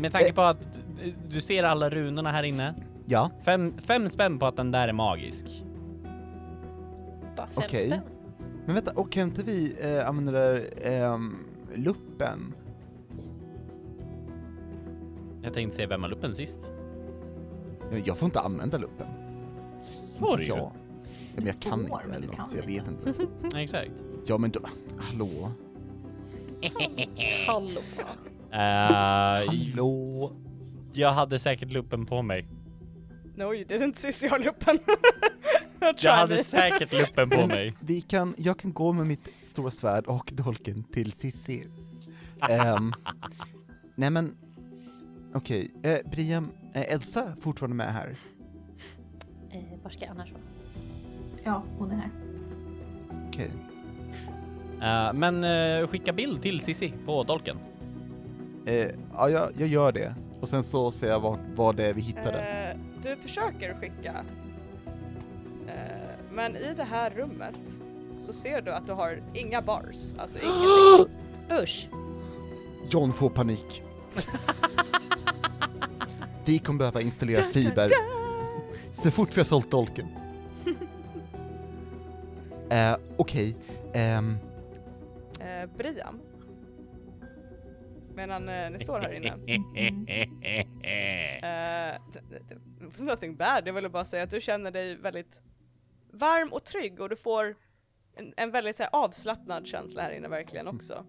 Med 0.00 0.12
tanke 0.12 0.32
på 0.32 0.42
att 0.42 0.80
du- 0.96 1.14
du 1.28 1.40
ser 1.40 1.62
alla 1.64 1.90
runorna 1.90 2.30
här 2.32 2.42
inne. 2.42 2.74
Ja, 3.06 3.30
Fem, 3.44 3.74
fem 3.78 4.08
spänn 4.08 4.38
på 4.38 4.46
att 4.46 4.56
den 4.56 4.70
där 4.70 4.88
är 4.88 4.92
magisk. 4.92 5.64
Bara 7.36 7.46
fem 7.46 7.62
Okej. 7.66 7.86
spänn. 7.86 8.00
men 8.66 8.74
vänta, 8.74 8.92
och 8.94 9.12
kan 9.12 9.22
inte 9.28 9.42
vi 9.42 9.76
eh, 9.80 10.08
använda 10.08 10.32
den 10.32 10.40
där 10.54 10.64
ehm, 10.82 11.36
luppen? 11.74 12.54
Jag 15.42 15.54
tänkte 15.54 15.76
se 15.76 15.86
vem 15.86 16.02
har 16.02 16.08
luppen 16.10 16.34
sist. 16.34 16.72
Ja, 17.92 17.98
Jag 18.04 18.18
får 18.18 18.26
inte 18.26 18.40
använda 18.40 18.78
luppen. 18.78 19.06
Får 20.18 20.36
du 20.36 20.42
ju. 20.42 20.48
ja, 20.48 20.72
men 21.36 21.46
jag 21.46 21.60
kan 21.60 21.72
Får, 21.72 21.80
inte 21.80 21.96
men 22.06 22.10
eller 22.10 22.20
du 22.20 22.26
något, 22.26 22.36
kan 22.36 22.48
så 22.48 22.56
jag 22.56 22.66
vet 22.66 22.84
inte. 22.88 23.08
inte. 23.42 23.58
Exakt. 23.60 23.90
Ja 24.26 24.38
men 24.38 24.50
då, 24.50 24.60
hallå? 24.98 25.50
Hallå. 27.46 27.80
Eh, 28.52 28.58
Hallå? 28.58 30.32
jag 30.92 31.12
hade 31.12 31.38
säkert 31.38 31.72
luppen 31.72 32.06
på 32.06 32.22
mig. 32.22 32.46
No 33.36 33.54
you 33.54 33.64
didn't 33.64 33.94
Cissi 33.94 34.28
har 34.28 34.38
luppen. 34.38 34.78
Jag 36.00 36.12
hade 36.12 36.34
me. 36.34 36.42
säkert 36.44 36.92
luppen 36.92 37.30
på 37.30 37.46
mig. 37.46 37.72
Vi 37.80 38.00
kan, 38.00 38.34
jag 38.38 38.58
kan 38.58 38.72
gå 38.72 38.92
med 38.92 39.06
mitt 39.06 39.28
stora 39.42 39.70
svärd 39.70 40.06
och 40.06 40.30
dolken 40.32 40.84
till 40.84 41.12
Sissi. 41.12 41.66
Ehm, 42.48 42.92
nej 43.94 44.10
men, 44.10 44.36
okej, 45.34 45.70
eh, 45.82 45.98
Brian, 46.10 46.50
är 46.72 46.94
Elsa 46.94 47.36
fortfarande 47.40 47.76
med 47.76 47.92
här? 47.92 48.16
Eh, 49.50 49.62
var 49.82 49.90
ska 49.90 50.04
jag 50.04 50.10
annars 50.10 50.32
vara? 50.32 50.42
Ja, 51.44 51.62
hon 51.78 51.90
är 51.90 51.94
här. 51.96 52.10
Okej. 53.28 53.50
Eh, 54.82 55.12
men 55.12 55.44
eh, 55.44 55.86
skicka 55.88 56.12
bild 56.12 56.42
till 56.42 56.60
Sissi 56.60 56.92
på 57.06 57.22
dolken. 57.22 57.58
Eh, 58.66 58.88
ja, 59.12 59.30
jag, 59.30 59.50
jag 59.58 59.68
gör 59.68 59.92
det. 59.92 60.14
Och 60.40 60.48
sen 60.48 60.62
så 60.62 60.90
ser 60.90 61.08
jag 61.08 61.20
vad, 61.20 61.38
vad 61.54 61.76
det 61.76 61.84
är 61.86 61.94
vi 61.94 62.00
hittade. 62.00 62.40
Eh, 62.40 62.78
du 63.02 63.16
försöker 63.16 63.74
skicka. 63.74 64.24
Eh, 65.68 66.08
men 66.30 66.56
i 66.56 66.74
det 66.76 66.84
här 66.84 67.10
rummet 67.10 67.58
så 68.16 68.32
ser 68.32 68.62
du 68.62 68.72
att 68.72 68.86
du 68.86 68.92
har 68.92 69.22
inga 69.34 69.62
bars, 69.62 70.14
alltså 70.18 70.38
ingenting. 70.38 71.16
Usch. 71.62 71.88
John 72.90 73.12
får 73.12 73.30
panik. 73.30 73.82
vi 76.44 76.58
kommer 76.58 76.78
behöva 76.78 77.00
installera 77.00 77.42
fiber 77.42 77.88
så 78.90 79.10
fort 79.10 79.36
vi 79.36 79.40
har 79.40 79.44
sålt 79.44 79.70
dolken. 79.70 80.06
Eh, 82.70 82.96
Okej, 83.16 83.56
ehm, 83.92 84.36
Eh, 85.40 85.68
Brian. 85.78 86.20
Medan 88.14 88.48
eh, 88.48 88.70
ni 88.70 88.78
står 88.78 89.00
här 89.00 89.12
inne. 89.12 89.36
Was 92.92 93.00
nothing 93.00 93.36
bad, 93.36 93.62
jag 93.66 93.72
ville 93.72 93.88
bara 93.88 94.04
säga 94.04 94.22
att 94.22 94.30
du 94.30 94.40
känner 94.40 94.70
dig 94.70 94.96
väldigt 94.96 95.40
varm 96.12 96.52
och 96.52 96.64
trygg 96.64 97.00
och 97.00 97.08
du 97.08 97.16
får 97.16 97.56
en, 98.14 98.34
en 98.36 98.50
väldigt 98.50 98.76
så 98.76 98.82
här, 98.82 98.90
avslappnad 98.92 99.66
känsla 99.66 100.02
här 100.02 100.10
inne 100.10 100.28
verkligen 100.28 100.68
också. 100.68 101.04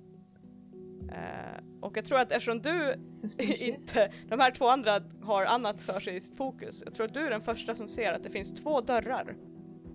Eh, 1.11 1.63
och 1.81 1.97
jag 1.97 2.05
tror 2.05 2.19
att 2.19 2.31
eftersom 2.31 2.61
du 2.61 2.95
Suspicious. 3.21 3.61
inte, 3.79 4.13
de 4.29 4.39
här 4.39 4.51
två 4.51 4.67
andra 4.67 5.01
har 5.21 5.45
annat 5.45 5.81
för 5.81 5.99
sig 5.99 6.15
i 6.15 6.21
sitt 6.21 6.37
fokus, 6.37 6.83
jag 6.85 6.93
tror 6.93 7.05
att 7.05 7.13
du 7.13 7.19
är 7.19 7.29
den 7.29 7.41
första 7.41 7.75
som 7.75 7.87
ser 7.87 8.13
att 8.13 8.23
det 8.23 8.29
finns 8.29 8.53
två 8.53 8.81
dörrar 8.81 9.35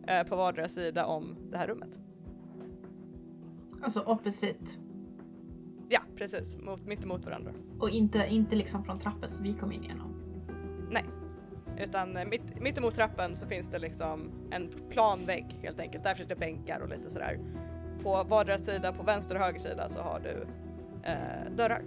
eh, 0.06 0.22
på 0.22 0.36
vardera 0.36 0.68
sida 0.68 1.06
om 1.06 1.36
det 1.50 1.58
här 1.58 1.66
rummet. 1.66 2.00
Alltså 3.82 4.00
opposite. 4.00 4.87
Ja, 5.88 6.00
precis, 6.16 6.58
mot, 6.58 6.86
mitt 6.86 7.04
emot 7.04 7.26
varandra. 7.26 7.52
Och 7.78 7.90
inte, 7.90 8.26
inte 8.30 8.56
liksom 8.56 8.84
från 8.84 8.98
trappen 8.98 9.28
som 9.28 9.44
vi 9.44 9.54
kom 9.54 9.72
in 9.72 9.84
igenom. 9.84 10.18
Utan 11.78 12.16
eh, 12.16 12.24
mitt, 12.24 12.60
mitt 12.60 12.78
emot 12.78 12.94
trappen 12.94 13.36
så 13.36 13.46
finns 13.46 13.70
det 13.70 13.78
liksom 13.78 14.30
en 14.50 14.70
plan 14.90 15.18
vägg 15.26 15.58
helt 15.62 15.80
enkelt. 15.80 16.04
Där 16.04 16.14
finns 16.14 16.28
det 16.28 16.36
bänkar 16.36 16.80
och 16.80 16.88
lite 16.88 17.10
sådär. 17.10 17.38
På 18.02 18.24
vardera 18.24 18.58
sida, 18.58 18.92
på 18.92 19.02
vänster 19.02 19.34
och 19.34 19.40
höger 19.40 19.60
sida 19.60 19.88
så 19.88 20.00
har 20.00 20.20
du 20.20 20.46
eh, 21.10 21.52
dörrar. 21.56 21.82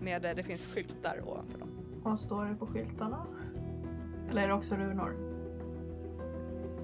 Med, 0.00 0.24
eh, 0.24 0.34
det 0.36 0.42
finns 0.42 0.74
skyltar 0.74 1.20
ovanför 1.28 1.58
dem. 1.58 1.68
Vad 2.02 2.20
står 2.20 2.44
det 2.44 2.54
på 2.54 2.66
skyltarna? 2.66 3.26
Eller 4.30 4.42
är 4.42 4.48
det 4.48 4.54
också 4.54 4.74
runor? 4.74 5.16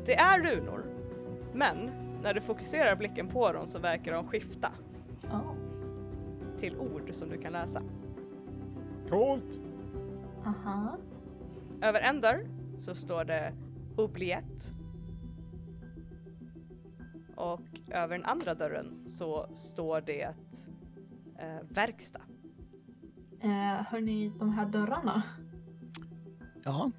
Det 0.07 0.15
är 0.15 0.41
runor, 0.41 0.85
men 1.53 1.91
när 2.23 2.35
du 2.35 2.41
fokuserar 2.41 2.97
blicken 2.97 3.29
på 3.29 3.53
dem 3.53 3.67
så 3.67 3.79
verkar 3.79 4.13
de 4.13 4.27
skifta. 4.27 4.73
Till 6.63 6.77
ord 6.79 7.09
som 7.13 7.29
du 7.29 7.39
kan 7.39 7.53
läsa. 7.53 7.83
Coolt! 9.09 9.61
Aha. 10.47 10.99
Över 11.81 12.01
en 12.01 12.21
dörr 12.21 12.47
så 12.79 12.95
står 12.95 13.25
det 13.25 13.53
oubliette. 13.97 14.73
Och 17.37 17.61
över 17.91 18.19
den 18.19 18.27
andra 18.27 18.55
dörren 18.55 19.09
så 19.09 19.47
står 19.55 20.01
det 20.01 20.23
eh, 21.39 21.63
verkstad. 21.69 22.21
Eh, 23.41 23.83
hörni, 23.87 24.33
de 24.39 24.49
här 24.51 24.67
dörrarna. 24.67 25.23
ja. 26.65 26.91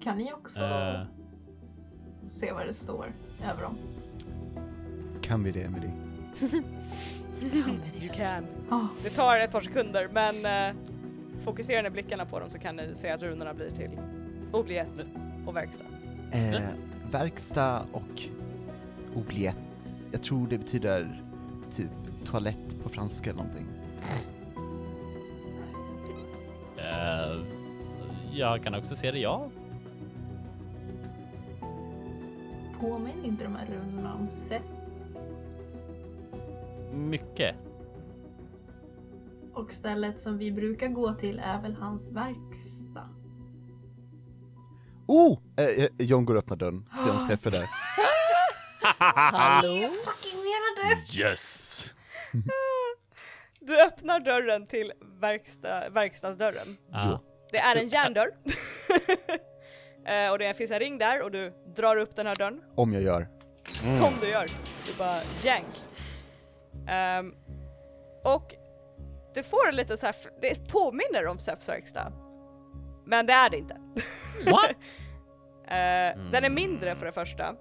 Kan 0.00 0.18
ni 0.18 0.32
också 0.32 0.60
Eh, 0.60 1.06
se 2.26 2.52
vad 2.52 2.66
det 2.66 2.74
står 2.74 3.12
över 3.52 3.62
dem? 3.62 3.76
Kan 5.22 5.44
vi 5.44 5.52
det, 5.52 5.62
Emily? 5.62 5.88
You 6.42 8.12
can. 8.14 8.46
Oh, 8.70 8.86
Det 9.02 9.10
tar 9.10 9.38
ett 9.38 9.52
par 9.52 9.60
sekunder 9.60 10.08
men 10.12 10.46
eh, 10.46 10.74
fokuserar 11.44 11.82
ni 11.82 11.90
blickarna 11.90 12.24
på 12.26 12.40
dem 12.40 12.50
så 12.50 12.58
kan 12.58 12.76
ni 12.76 12.94
se 12.94 13.10
att 13.10 13.22
runorna 13.22 13.54
blir 13.54 13.70
till 13.70 13.90
oubliette 14.52 15.04
och 15.46 15.56
verkstad. 15.56 15.84
Eh, 16.32 16.60
verkstad 17.10 17.86
och 17.92 18.22
oubliette. 19.14 19.60
Jag 20.12 20.22
tror 20.22 20.46
det 20.46 20.58
betyder 20.58 21.22
typ 21.70 21.90
toalett 22.24 22.82
på 22.82 22.88
franska 22.88 23.30
eller 23.30 23.42
någonting. 23.42 23.66
eh, 26.76 27.44
jag 28.32 28.62
kan 28.62 28.74
också 28.74 28.96
se 28.96 29.10
det, 29.10 29.18
ja. 29.18 29.48
påminner 32.80 33.24
inte 33.26 33.44
de 33.44 33.56
här 33.56 33.66
runorna 33.66 34.14
om 34.14 34.28
sätt 34.30 34.62
Mycket. 36.94 37.56
och 39.54 39.72
stället 39.72 40.20
som 40.20 40.38
vi 40.38 40.52
brukar 40.52 40.88
gå 40.88 41.14
till 41.14 41.38
är 41.38 41.62
väl 41.62 41.74
hans 41.74 42.12
verkstad? 42.12 43.08
Oh! 45.06 45.38
Eh, 45.56 45.64
eh, 45.66 45.88
John 45.98 46.24
går 46.24 46.34
och 46.34 46.38
öppnar 46.38 46.56
dörren, 46.56 46.84
ser 47.04 47.10
om 47.10 47.20
Steffe 47.26 47.48
är 47.48 47.50
där. 47.50 47.68
Hallå? 48.98 49.68
Fucking 50.04 50.38
menade! 50.38 51.00
Yes! 51.18 51.94
Du 53.60 53.82
öppnar 53.82 54.20
dörren 54.20 54.66
till 54.66 54.92
verkstad, 55.20 55.88
verkstadsdörren. 55.90 56.76
Ah. 56.92 57.18
Det 57.50 57.58
är 57.58 57.76
en 57.76 57.88
järndörr. 57.88 58.30
Eh, 60.06 60.30
och 60.30 60.38
det 60.38 60.56
finns 60.56 60.70
en 60.70 60.78
ring 60.78 60.98
där 60.98 61.22
och 61.22 61.30
du 61.30 61.52
drar 61.76 61.96
upp 61.96 62.16
den 62.16 62.26
här 62.26 62.34
dörren. 62.34 62.60
Om 62.74 62.92
jag 62.92 63.02
gör. 63.02 63.28
Som 64.00 64.14
du 64.20 64.28
gör. 64.28 64.46
Du 64.86 64.94
bara 64.98 65.20
jank. 65.44 65.66
Ehm, 66.88 67.34
och 68.24 68.54
du 69.34 69.42
får 69.42 69.68
en 69.68 69.76
lite 69.76 69.96
så 69.96 70.06
här, 70.06 70.16
det 70.40 70.68
påminner 70.68 71.26
om 71.26 71.38
Steps 71.38 71.68
verkstad. 71.68 72.12
Men 73.04 73.26
det 73.26 73.32
är 73.32 73.50
det 73.50 73.56
inte. 73.56 73.76
What? 74.50 74.98
Eh, 75.64 76.22
Den 76.32 76.44
är 76.44 76.50
mindre 76.50 76.96
för 76.96 77.06
det 77.06 77.12
första. 77.12 77.56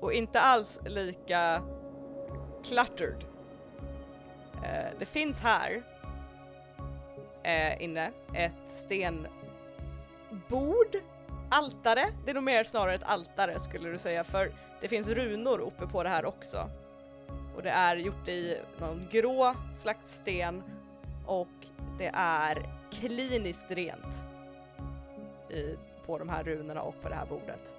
Och 0.00 0.12
inte 0.12 0.40
alls 0.40 0.80
lika 0.86 1.62
cluttered. 2.64 3.24
Eh, 4.64 4.86
det 4.98 5.06
finns 5.06 5.40
här 5.40 5.82
eh, 7.42 7.82
inne 7.82 8.10
ett 8.34 8.52
stenbord 8.72 9.30
altare, 11.50 12.12
det 12.24 12.30
är 12.30 12.34
nog 12.34 12.42
mer 12.44 12.64
snarare 12.64 12.94
ett 12.94 13.02
altare 13.02 13.60
skulle 13.60 13.88
du 13.88 13.98
säga 13.98 14.24
för 14.24 14.52
det 14.80 14.88
finns 14.88 15.08
runor 15.08 15.58
uppe 15.60 15.86
på 15.86 16.02
det 16.02 16.08
här 16.08 16.24
också. 16.24 16.70
Och 17.56 17.62
det 17.62 17.70
är 17.70 17.96
gjort 17.96 18.28
i 18.28 18.58
någon 18.80 19.06
grå 19.10 19.54
slags 19.74 20.14
sten 20.14 20.62
och 21.26 21.48
det 21.98 22.10
är 22.14 22.68
kliniskt 22.90 23.70
rent 23.70 24.24
i, 25.50 25.76
på 26.06 26.18
de 26.18 26.28
här 26.28 26.44
runorna 26.44 26.82
och 26.82 27.02
på 27.02 27.08
det 27.08 27.14
här 27.14 27.26
bordet. 27.26 27.74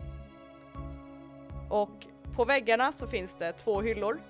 Och 1.70 2.08
på 2.36 2.46
väggarna 2.46 2.92
så 2.92 3.08
finns 3.08 3.36
det 3.36 3.52
två 3.54 3.82
hyllor 3.82 4.22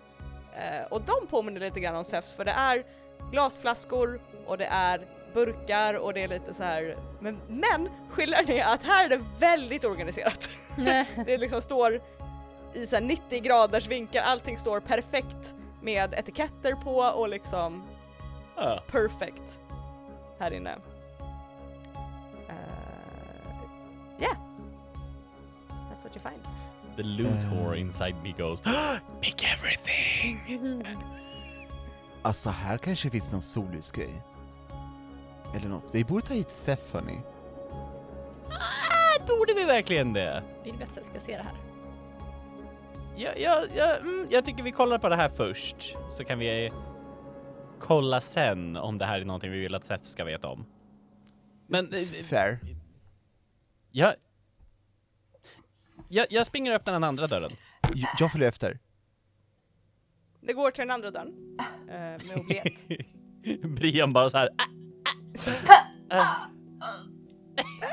eh, 0.56 0.86
och 0.90 1.02
de 1.02 1.28
påminner 1.28 1.60
lite 1.60 1.80
grann 1.80 1.96
om 1.96 2.04
Zeus 2.04 2.34
för 2.34 2.46
det 2.46 2.52
är 2.52 2.86
glasflaskor 3.32 4.22
och 4.46 4.58
det 4.58 4.66
är 4.66 5.08
burkar 5.34 5.94
och 5.94 6.14
det 6.14 6.24
är 6.24 6.28
lite 6.28 6.54
så 6.54 6.64
här. 6.64 6.98
Men, 7.20 7.40
men 7.48 7.90
skillnaden 8.10 8.50
är 8.50 8.64
att 8.64 8.84
här 8.84 9.06
är 9.06 9.10
det 9.10 9.24
väldigt 9.40 9.86
organiserat. 9.86 10.50
det 11.26 11.38
liksom 11.38 11.62
står 11.62 12.02
i 12.78 12.88
så 12.88 12.96
här 12.96 13.04
90 13.04 13.42
graders 13.42 13.88
vinkel, 13.88 14.24
allting 14.26 14.58
står 14.58 14.80
perfekt 14.80 15.56
med 15.82 16.14
etiketter 16.14 16.74
på 16.74 16.96
och 16.98 17.30
liksom 17.30 17.84
Ja. 18.56 18.84
perfect 18.92 19.60
här 20.40 20.52
inne. 20.54 20.76
Uh, 22.50 22.54
yeah. 24.22 24.36
That's 25.70 26.04
what 26.04 26.16
you 26.16 26.20
find. 26.20 26.44
The 26.98 27.04
loot 27.04 27.44
Eh. 27.44 27.54
whore 27.54 27.78
inside 27.80 28.16
me 28.24 28.32
goes 28.32 28.62
Pick 29.22 29.44
everything! 29.54 30.88
Alltså 32.22 32.50
här 32.50 32.78
kanske 32.78 33.10
finns 33.10 33.32
någon 33.32 33.42
sollysgrej. 33.42 34.22
Eller 35.56 35.70
något. 35.70 35.84
Vi 35.92 36.04
borde 36.04 36.26
ta 36.28 36.34
hit 36.34 36.52
Sef 36.52 36.94
hörni. 36.94 37.22
Äh, 38.50 39.26
borde 39.28 39.54
vi 39.54 39.64
verkligen 39.64 40.14
det? 40.14 40.44
Vill 40.64 40.76
vi 40.78 40.84
att 40.84 40.96
jag 40.96 41.06
ska 41.06 41.20
se 41.20 41.38
det 41.38 41.44
här? 41.44 41.54
Jag, 43.18 43.40
jag, 43.40 43.66
jag, 43.76 44.00
mm, 44.00 44.28
jag 44.30 44.46
tycker 44.46 44.64
vi 44.64 44.72
kollar 44.72 44.98
på 45.00 45.10
det 45.10 45.16
här 45.16 45.30
först, 45.30 45.98
så 46.10 46.24
kan 46.24 46.40
vi 46.40 46.72
kolla 47.80 48.22
sen 48.22 48.78
om 48.78 48.98
det 48.98 49.06
här 49.06 49.22
är 49.22 49.26
någonting 49.26 49.52
vi 49.52 49.60
vill 49.60 49.76
att 49.76 49.86
Sef 49.86 50.06
ska 50.06 50.24
veta 50.24 50.48
om. 50.48 50.66
Men 51.68 51.94
eh, 51.94 52.24
Fair. 52.24 52.60
jag, 53.92 54.14
jag, 56.10 56.26
jag 56.30 56.46
springer 56.46 56.72
öppnar 56.72 56.94
den 56.94 57.04
andra 57.04 57.28
dörren. 57.28 57.52
Jag, 57.82 58.10
jag 58.20 58.32
följer 58.32 58.48
efter. 58.48 58.80
Det 60.42 60.54
går 60.54 60.72
till 60.72 60.82
den 60.82 60.92
andra 60.92 61.12
dörren 61.12 61.34
uh, 61.82 62.28
med 62.28 62.38
obliet. 62.38 62.86
Brian 63.80 64.14
bara 64.14 64.30
så 64.30 64.38
här. 64.38 64.50
"Ah, 66.10 66.26
ah." 66.82 66.98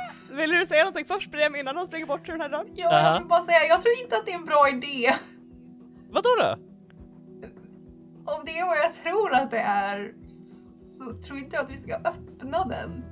Vill 0.36 0.50
du 0.50 0.66
säga 0.66 0.84
någonting 0.84 1.04
först 1.04 1.30
Brem 1.30 1.56
innan 1.56 1.74
de 1.74 1.86
springer 1.86 2.06
bort 2.06 2.26
den 2.26 2.40
här 2.40 2.48
dörren? 2.48 2.66
Ja, 2.74 3.02
jag 3.02 3.18
vill 3.18 3.28
bara 3.28 3.44
säga, 3.44 3.58
jag 3.68 3.82
tror 3.82 3.94
inte 4.02 4.16
att 4.16 4.24
det 4.26 4.32
är 4.32 4.36
en 4.36 4.44
bra 4.44 4.68
idé. 4.68 5.14
Vadå 6.10 6.28
då? 6.38 6.56
Om 8.24 8.44
det 8.44 8.58
är 8.58 8.66
vad 8.66 8.76
jag 8.76 8.94
tror 8.94 9.34
att 9.34 9.50
det 9.50 9.58
är 9.58 10.14
så 10.98 11.12
tror 11.22 11.38
inte 11.38 11.56
jag 11.56 11.64
att 11.64 11.70
vi 11.70 11.78
ska 11.78 11.94
öppna 11.94 12.64
den. 12.64 13.04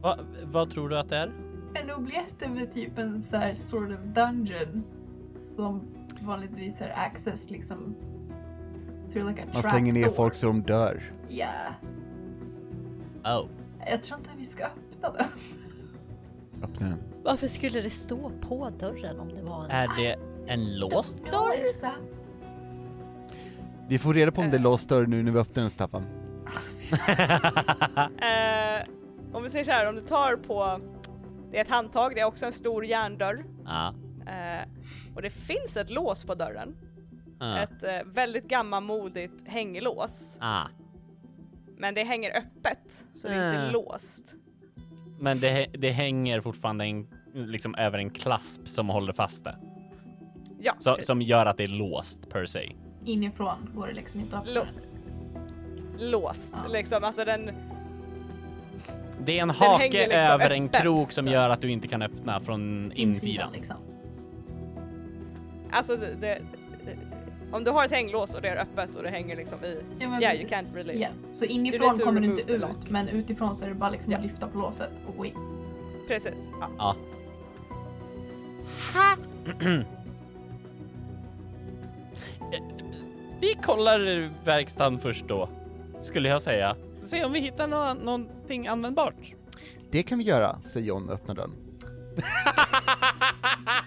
Va, 0.00 0.18
vad 0.44 0.70
tror 0.70 0.88
du 0.88 0.98
att 0.98 1.08
det 1.08 1.16
är? 1.16 1.32
En 1.74 1.90
är 1.90 2.54
väl 2.54 2.66
typ 2.66 2.98
en 2.98 3.22
så 3.22 3.36
här 3.36 3.54
sort 3.54 3.90
of 3.90 4.00
dungeon 4.04 4.84
som 5.42 5.80
vanligtvis 6.20 6.80
är 6.80 6.90
access 6.90 7.50
liksom 7.50 7.96
through 9.12 9.28
like 9.30 9.42
a 9.42 9.46
Man 9.54 9.62
slänger 9.62 9.92
ner 9.92 10.08
folk 10.08 10.34
så 10.34 10.46
de 10.46 10.62
dör. 10.62 11.02
Ja, 11.28 11.48
Oh. 13.24 13.48
jag 13.86 14.02
tror 14.02 14.18
inte 14.18 14.30
att 14.30 14.38
vi 14.38 14.44
ska 14.44 14.64
öppna 14.64 15.10
den. 15.10 15.26
Öppna. 16.72 16.96
Varför 17.22 17.48
skulle 17.48 17.80
det 17.80 17.90
stå 17.90 18.30
på 18.40 18.70
dörren 18.78 19.20
om 19.20 19.34
det 19.34 19.42
var 19.42 19.64
en... 19.64 19.70
Är 19.70 19.88
det 19.96 20.16
en 20.52 20.78
låst 20.78 21.16
dörr? 21.30 21.66
Vi 23.88 23.98
får 23.98 24.14
reda 24.14 24.32
på 24.32 24.40
om 24.40 24.50
det 24.50 24.56
är 24.56 24.60
låst 24.60 24.88
dörr 24.88 25.06
nu 25.06 25.22
när 25.22 25.32
vi 25.32 25.38
öppnar 25.38 25.62
den 25.62 25.70
Staffan. 25.70 26.02
Eh, 28.20 28.84
om 29.32 29.42
vi 29.42 29.50
säger 29.50 29.64
så 29.64 29.70
här, 29.70 29.88
om 29.88 29.94
du 29.94 30.00
tar 30.00 30.36
på, 30.36 30.80
det 31.50 31.58
är 31.58 31.62
ett 31.62 31.70
handtag, 31.70 32.14
det 32.14 32.20
är 32.20 32.24
också 32.24 32.46
en 32.46 32.52
stor 32.52 32.84
järndörr 32.86 33.44
Ja. 33.64 33.94
eh, 34.26 34.68
och 35.14 35.22
det 35.22 35.30
finns 35.30 35.76
ett 35.76 35.90
lås 35.90 36.24
på 36.24 36.34
dörren. 36.34 36.76
ja. 37.40 37.58
Ett 37.58 37.82
eh, 37.82 38.02
väldigt 38.12 38.48
gammalmodigt 38.48 39.48
hänglås. 39.48 40.36
Ah. 40.40 40.64
Men 41.78 41.94
det 41.94 42.04
hänger 42.04 42.36
öppet, 42.38 43.06
så 43.14 43.28
det 43.28 43.34
är 43.34 43.52
inte 43.54 43.68
Ah. 43.68 43.70
låst. 43.70 44.34
Men 45.18 45.40
det, 45.40 45.66
det 45.72 45.90
hänger 45.90 46.40
fortfarande 46.40 46.84
en, 46.84 47.06
liksom 47.34 47.74
över 47.74 47.98
en 47.98 48.10
klasp 48.10 48.68
som 48.68 48.88
håller 48.88 49.12
fast 49.12 49.44
det. 49.44 49.56
Ja, 50.60 50.72
Så, 50.78 50.90
precis. 50.90 51.06
som 51.06 51.22
gör 51.22 51.46
att 51.46 51.56
det 51.56 51.64
är 51.64 51.68
låst 51.68 52.30
per 52.30 52.46
se. 52.46 52.72
Inifrån 53.04 53.70
går 53.74 53.86
det 53.86 53.92
liksom 53.92 54.20
inte 54.20 54.36
att 54.38 54.48
öppna 54.48 54.60
Lå- 55.98 56.10
låst 56.10 56.54
Ja. 56.66 56.72
liksom. 56.72 57.04
Alltså 57.04 57.24
den, 57.24 57.50
Det 59.24 59.38
är 59.38 59.42
en 59.42 59.50
hänger 59.50 59.72
hake 59.72 59.88
liksom 59.88 60.10
över 60.20 60.50
en 60.50 60.64
öppen, 60.66 60.80
krok 60.82 61.12
som 61.12 61.24
så. 61.24 61.30
gör 61.32 61.50
att 61.50 61.60
du 61.60 61.70
inte 61.70 61.88
kan 61.88 62.02
öppna 62.02 62.40
från 62.40 62.92
insidan. 62.92 63.52
liksom. 63.52 63.76
alltså 65.70 65.96
det, 65.96 66.14
det, 66.20 66.38
om 67.52 67.64
du 67.64 67.70
har 67.70 67.84
ett 67.84 67.90
hänglås 67.90 68.34
och 68.34 68.42
det 68.42 68.48
är 68.48 68.56
öppet 68.56 68.96
och 68.96 69.02
det 69.02 69.10
hänger 69.10 69.36
liksom 69.36 69.64
i, 69.64 69.80
Ja, 69.98 70.20
yeah 70.20 70.34
you 70.36 70.48
can't 70.48 70.74
really. 70.74 70.98
Ja, 71.00 71.08
så 71.32 71.44
inifrån 71.44 71.98
kommer 71.98 72.20
du 72.20 72.26
inte 72.26 72.52
ut, 72.52 72.60
lock. 72.60 72.88
men 72.90 73.08
utifrån 73.08 73.56
så 73.56 73.64
är 73.64 73.68
det 73.68 73.74
bara 73.74 73.90
liksom 73.90 74.12
Ja. 74.12 74.18
att 74.18 74.24
lyfta 74.24 74.48
på 74.48 74.58
låset 74.58 74.90
och 75.06 75.16
gå 75.16 75.26
in. 75.26 75.34
Precis. 76.08 76.34
Ja. 76.60 76.96
Ja. 78.94 79.16
Vi 83.40 83.54
kollar 83.64 84.30
verkstaden 84.44 84.98
först 84.98 85.28
då, 85.28 85.48
skulle 86.00 86.28
jag 86.28 86.42
säga. 86.42 86.76
Se 87.04 87.24
om 87.24 87.32
vi 87.32 87.40
hittar 87.40 87.66
nå 87.66 87.94
någonting 87.94 88.66
användbart. 88.66 89.14
Det 89.90 90.02
kan 90.02 90.18
vi 90.18 90.24
göra, 90.24 90.60
säger 90.60 90.86
John 90.86 91.08
och 91.08 91.14
öppnar 91.14 91.34
dörren. 91.34 91.54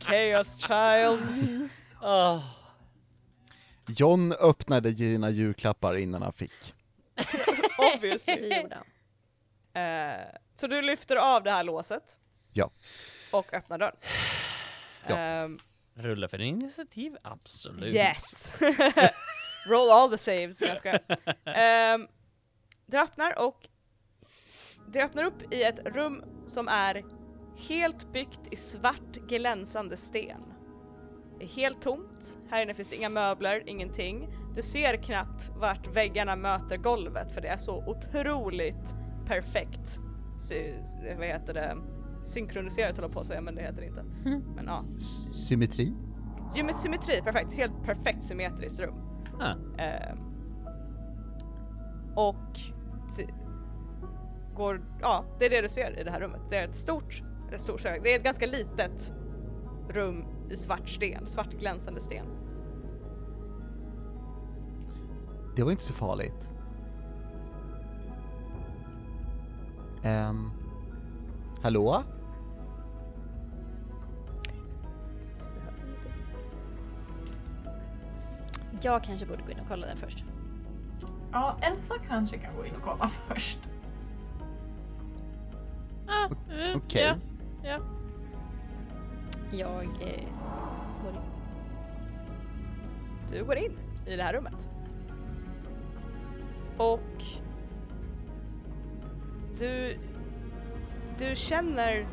Chaos 0.00 0.60
child. 0.60 1.68
Ah. 2.00 2.40
John 3.86 4.32
öppnade 4.32 4.90
dina 4.90 5.30
julklappar 5.30 5.96
innan 5.96 6.22
han 6.22 6.32
fick. 6.32 6.74
Obviously. 7.94 8.36
Det 8.48 8.56
gjorde 8.62 8.76
han. 8.76 8.86
Eh, 9.84 10.26
så 10.54 10.66
du 10.66 10.82
lyfter 10.82 11.16
av 11.16 11.42
det 11.42 11.50
här 11.50 11.64
låset 11.64 12.18
Ja. 12.52 12.70
och 13.32 13.54
öppnar 13.54 13.78
dörren. 13.78 13.96
Ja. 15.08 15.16
Ehm, 15.16 15.58
Rulla 15.94 16.28
för 16.28 16.40
initiativ? 16.40 17.16
Absolut. 17.22 17.94
yes! 17.94 18.22
Roll 19.66 19.90
all 19.90 20.10
the 20.10 20.18
saves. 20.18 20.60
Jag 20.60 20.78
skojar. 20.78 21.00
Ehm, 21.44 22.06
du 22.86 22.98
öppnar 22.98 23.38
och 23.38 23.68
du 24.88 25.00
öppnar 25.00 25.24
upp 25.24 25.52
i 25.54 25.62
ett 25.62 25.78
rum 25.84 26.24
som 26.46 26.68
är 26.68 27.04
helt 27.68 28.12
byggt 28.12 28.40
i 28.50 28.56
svart 28.56 29.16
glänsande 29.28 29.96
sten. 29.96 30.40
Det 31.38 31.44
är 31.44 31.48
helt 31.48 31.82
tomt, 31.82 32.38
här 32.50 32.62
inne 32.62 32.74
finns 32.74 32.88
det 32.88 32.96
inga 32.96 33.08
möbler, 33.08 33.62
ingenting. 33.66 34.28
Du 34.54 34.62
ser 34.62 34.96
knappt 34.96 35.50
vart 35.56 35.96
väggarna 35.96 36.36
möter 36.36 36.76
golvet 36.76 37.32
för 37.32 37.40
det 37.40 37.48
är 37.48 37.56
så 37.56 37.84
otroligt 37.86 38.94
perfekt. 39.26 39.98
Sy- 40.40 40.74
vad 41.18 41.26
heter 41.26 41.54
det? 41.54 41.76
Synkroniserat 42.24 42.98
jag 42.98 43.12
på 43.12 43.20
att 43.20 43.26
säga 43.26 43.40
men 43.40 43.54
det 43.54 43.62
heter 43.62 43.80
det 43.80 43.86
inte. 43.86 44.00
Mm. 44.24 44.40
Men 44.56 44.66
ja. 44.66 44.84
Symmetri? 45.32 45.92
Gym- 46.54 46.72
Symmetri, 46.72 47.20
perfekt. 47.22 47.52
Helt 47.52 47.82
perfekt 47.84 48.22
symmetriskt 48.22 48.80
rum. 48.80 48.94
Ah. 49.40 49.54
Ehm, 49.82 50.18
och 52.16 52.60
går, 54.56 54.80
ja, 55.00 55.24
det 55.38 55.44
är 55.46 55.50
det 55.50 55.60
du 55.60 55.68
ser 55.68 56.00
i 56.00 56.04
det 56.04 56.10
här 56.10 56.20
rummet. 56.20 56.40
Det 56.50 56.56
är 56.56 56.68
ett 56.68 56.76
stort, 56.76 57.22
eller 57.48 57.58
stort, 57.58 57.82
det 57.82 58.14
är 58.14 58.16
ett 58.16 58.24
ganska 58.24 58.46
litet 58.46 59.12
rum 59.88 60.24
i 60.50 60.56
svart 60.56 60.88
sten, 60.88 61.26
svart 61.26 61.52
glänsande 61.52 62.00
sten. 62.00 62.26
Det 65.56 65.62
var 65.62 65.70
inte 65.70 65.82
så 65.82 65.94
farligt. 65.94 66.50
Ehm... 70.02 70.50
hallå? 71.62 72.02
Jag 78.82 79.04
kanske 79.04 79.26
borde 79.26 79.42
gå 79.42 79.50
in 79.50 79.58
och 79.60 79.68
kolla 79.68 79.86
den 79.86 79.96
först. 79.96 80.24
Ja, 81.32 81.56
Elsa 81.60 81.94
kanske 82.08 82.38
kan 82.38 82.56
gå 82.56 82.66
in 82.66 82.74
och 82.74 82.82
kolla 82.82 83.10
först. 83.28 83.58
Ah, 86.08 86.24
eh, 86.24 86.76
Okej. 86.76 87.02
ja, 87.02 87.14
ja. 87.68 87.78
Jag 89.50 89.84
eh, 89.84 90.24
går 91.02 91.12
in. 91.14 91.20
Du 93.30 93.44
går 93.44 93.56
in 93.56 93.72
i 94.06 94.16
det 94.16 94.22
här 94.22 94.32
rummet. 94.32 94.70
Och 96.76 97.24
du 99.58 99.96
du 101.18 101.36
känner, 101.36 102.06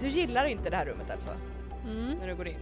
du 0.00 0.08
gillar 0.08 0.44
inte 0.46 0.70
det 0.70 0.76
här 0.76 0.86
rummet 0.86 1.10
alltså, 1.10 1.30
Mm. 1.86 2.18
när 2.18 2.28
du 2.28 2.36
går 2.36 2.48
in. 2.48 2.58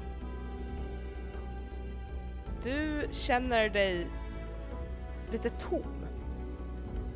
Du 2.62 3.06
känner 3.10 3.68
dig 3.68 4.06
lite 5.32 5.50
tom. 5.50 6.04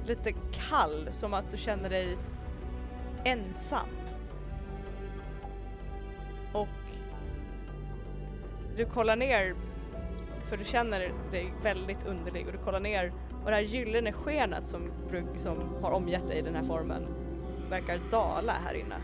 Lite 0.06 0.32
kall, 0.52 1.08
som 1.10 1.34
att 1.34 1.50
du 1.50 1.56
känner 1.56 1.90
dig 1.90 2.16
ensam. 3.24 3.88
Och 6.60 6.68
du 8.76 8.84
kollar 8.86 9.16
ner, 9.16 9.54
för 10.50 10.56
du 10.56 10.64
känner 10.64 11.12
dig 11.30 11.52
väldigt 11.62 12.06
underlig 12.06 12.46
och 12.46 12.52
du 12.52 12.58
kollar 12.58 12.80
ner 12.80 13.12
och 13.44 13.50
det 13.50 13.56
här 13.56 13.62
gyllene 13.62 14.12
skenet 14.12 14.66
som, 14.66 14.90
som 15.36 15.74
har 15.82 15.90
omgett 15.90 16.28
dig 16.28 16.38
i 16.38 16.42
den 16.42 16.54
här 16.54 16.64
formen 16.64 17.06
verkar 17.70 17.98
dala 18.10 18.52
här 18.52 18.74
inne. 18.74 18.96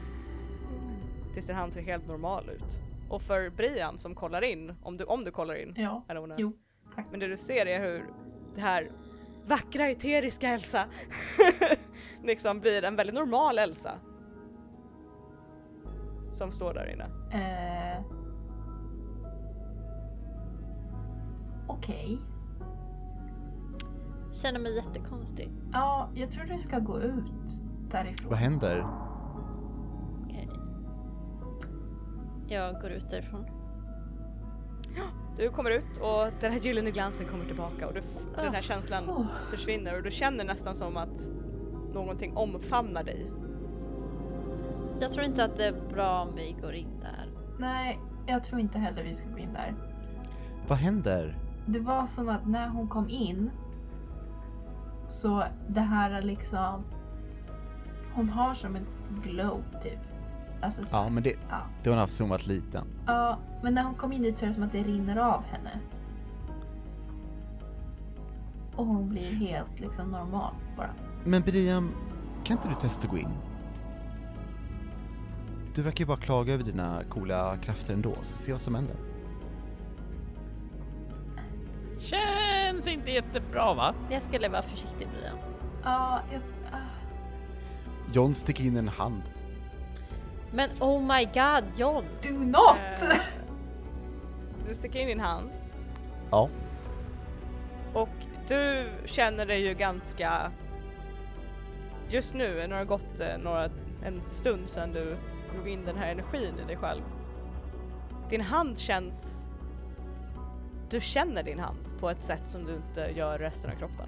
Tills 1.34 1.46
din 1.46 1.56
hand 1.56 1.72
ser 1.72 1.82
helt 1.82 2.08
normal 2.08 2.50
ut. 2.50 2.78
Och 3.08 3.22
för 3.22 3.50
Brian 3.50 3.98
som 3.98 4.14
kollar 4.14 4.44
in, 4.44 4.74
om 4.82 4.96
du, 4.96 5.04
om 5.04 5.24
du 5.24 5.30
kollar 5.30 5.54
in, 5.54 5.74
Ja, 5.76 6.04
know. 6.24 6.34
jo, 6.38 6.52
tack. 6.94 7.06
Men 7.10 7.20
det 7.20 7.28
du 7.28 7.36
ser 7.36 7.66
är 7.66 7.80
hur 7.80 8.04
det 8.54 8.60
här 8.60 8.90
vackra 9.46 9.88
eteriska 9.88 10.48
Elsa 10.48 10.84
liksom 12.24 12.60
blir 12.60 12.84
en 12.84 12.96
väldigt 12.96 13.14
normal 13.14 13.58
Elsa. 13.58 13.92
Som 16.32 16.52
står 16.52 16.74
där 16.74 16.92
inne. 16.92 17.04
Eh... 17.30 18.02
Okej. 21.66 22.18
Känner 24.32 24.60
mig 24.60 24.76
jättekonstig. 24.76 25.50
Ja, 25.72 26.08
jag 26.14 26.30
tror 26.30 26.44
du 26.44 26.58
ska 26.58 26.78
gå 26.78 27.00
ut 27.00 27.24
därifrån. 27.90 28.30
Vad 28.30 28.38
händer? 28.38 28.86
Okej. 30.26 30.48
Jag 32.48 32.80
går 32.80 32.90
ut 32.90 33.10
därifrån. 33.10 33.44
Du 35.36 35.50
kommer 35.50 35.70
ut 35.70 35.98
och 36.00 36.40
den 36.40 36.52
här 36.52 36.58
gyllene 36.58 36.90
glansen 36.90 37.26
kommer 37.26 37.44
tillbaka 37.44 37.88
och 37.88 37.94
du, 37.94 38.00
den 38.36 38.52
här 38.52 38.58
Ah. 38.58 38.62
känslan 38.62 39.10
Oh, 39.10 39.26
försvinner 39.50 39.96
och 39.96 40.02
du 40.02 40.10
känner 40.10 40.44
nästan 40.44 40.74
som 40.74 40.96
att 40.96 41.28
någonting 41.92 42.36
omfamnar 42.36 43.04
dig. 43.04 43.30
Jag 45.00 45.12
tror 45.12 45.24
inte 45.24 45.44
att 45.44 45.56
det 45.56 45.66
är 45.66 45.74
bra 45.92 46.22
om 46.22 46.34
vi 46.34 46.56
går 46.60 46.74
in 46.74 47.00
där. 47.00 47.28
nej, 47.58 47.98
jag 48.26 48.44
tror 48.44 48.60
inte 48.60 48.78
heller 48.78 49.04
vi 49.04 49.14
ska 49.14 49.28
gå 49.28 49.38
in 49.38 49.52
där. 49.52 49.74
Vad 50.68 50.78
händer? 50.78 51.38
Det 51.66 51.78
var 51.80 52.06
som 52.06 52.28
att 52.28 52.46
när 52.46 52.68
hon 52.68 52.88
kom 52.88 53.08
in 53.08 53.50
så 55.08 55.44
det 55.68 55.80
här 55.80 56.10
är 56.10 56.22
liksom 56.22 56.84
hon 58.14 58.28
har 58.28 58.54
som 58.54 58.76
ett 58.76 58.82
glow 59.24 59.62
typ. 59.82 59.98
Alltså 60.62 60.84
så 60.84 60.96
Ja, 60.96 61.02
här, 61.02 61.10
men 61.10 61.22
det, 61.22 61.30
ja. 61.50 61.56
det 61.82 61.88
har 61.90 61.94
hon 61.96 62.00
haft 62.00 62.12
zoomat 62.14 62.46
liten. 62.46 62.86
ja, 63.06 63.38
men 63.62 63.74
när 63.74 63.82
hon 63.82 63.94
kom 63.94 64.12
in 64.12 64.22
dit 64.22 64.38
så 64.38 64.44
är 64.44 64.48
det 64.48 64.54
som 64.54 64.62
att 64.62 64.72
det 64.72 64.82
rinner 64.82 65.16
av 65.16 65.42
henne. 65.44 65.70
Och 68.76 68.86
hon 68.86 69.08
blir 69.08 69.34
helt 69.34 69.80
liksom 69.80 70.10
normal 70.10 70.54
bara. 70.76 70.90
Men 71.24 71.42
Brian, 71.42 71.90
kan 72.44 72.56
inte 72.56 72.68
du 72.68 72.74
testa 72.74 73.04
att 73.04 73.10
gå 73.10 73.18
in? 73.18 73.28
Du 75.74 75.82
verkar 75.82 76.00
ju 76.00 76.06
bara 76.06 76.16
klaga 76.16 76.52
över 76.54 76.64
dina 76.64 77.02
coola 77.08 77.56
krafter 77.56 77.92
ändå, 77.94 78.14
så 78.22 78.36
se 78.36 78.52
vad 78.52 78.60
som 78.60 78.74
händer. 78.74 78.96
Känns 81.98 82.86
inte 82.86 83.10
jättebra 83.10 83.74
va? 83.74 83.94
Jag 84.10 84.22
skulle 84.22 84.48
vara 84.48 84.62
försiktig 84.62 85.08
Brian. 85.18 85.38
Ja, 85.84 86.20
jag, 86.32 86.42
ah, 86.72 86.76
John 88.12 88.34
sticker 88.34 88.64
in 88.64 88.76
en 88.76 88.88
hand. 88.88 89.22
Men 90.52 90.70
oh 90.80 91.00
my 91.02 91.24
god 91.24 91.64
John! 91.76 92.04
do 92.22 92.30
not! 92.32 92.80
Eh, 93.02 93.16
Du 94.68 94.74
sticker 94.74 94.98
in 95.00 95.08
din 95.08 95.20
hand 95.20 95.50
Ja. 96.30 96.48
och 97.94 98.08
du 98.48 98.88
känner 99.04 99.46
dig 99.46 99.60
ju 99.66 99.74
ganska... 99.74 100.50
Just 102.08 102.34
nu, 102.34 102.54
när 102.54 102.68
det 102.68 102.74
har 102.76 102.84
gått 102.84 103.20
eh, 103.20 103.38
några, 103.38 103.64
en 104.04 104.22
stund 104.22 104.68
sedan 104.68 104.92
du 104.92 105.16
drog 105.52 105.68
in 105.68 105.84
den 105.84 105.96
här 105.96 106.10
energin 106.10 106.58
i 106.64 106.66
dig 106.66 106.76
själv. 106.76 107.02
Din 108.30 108.40
hand 108.40 108.78
känns... 108.78 109.48
Du 110.90 111.00
känner 111.00 111.42
din 111.42 111.58
hand 111.58 111.78
på 112.00 112.10
ett 112.10 112.22
sätt 112.22 112.46
som 112.46 112.64
du 112.64 112.76
inte 112.76 113.12
gör 113.16 113.38
resten 113.38 113.70
av 113.70 113.74
kroppen. 113.74 114.06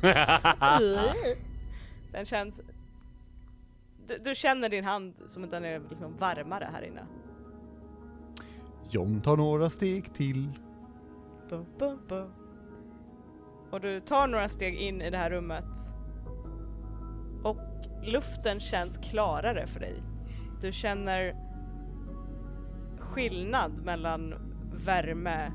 Den 2.12 2.24
känns... 2.24 2.60
Du, 4.06 4.18
du 4.18 4.34
känner 4.34 4.68
din 4.68 4.84
hand 4.84 5.14
som 5.26 5.44
att 5.44 5.50
den 5.50 5.64
är 5.64 5.82
liksom 5.90 6.16
varmare 6.16 6.68
här 6.72 6.82
inne. 6.82 7.06
John 8.90 9.20
tar 9.20 9.36
några 9.36 9.70
steg 9.70 10.14
till. 10.14 10.48
Bum, 11.48 11.66
bum, 11.78 11.98
bum. 12.08 12.32
Och 13.70 13.80
du 13.80 14.00
tar 14.00 14.28
några 14.28 14.48
steg 14.48 14.74
in 14.74 15.02
i 15.02 15.10
det 15.10 15.18
här 15.18 15.30
rummet. 15.30 15.64
Luften 18.02 18.60
känns 18.60 18.98
klarare 18.98 19.66
för 19.66 19.80
dig. 19.80 20.02
Du 20.60 20.72
känner 20.72 21.34
skillnad 22.98 23.84
mellan 23.84 24.34
värme 24.84 25.52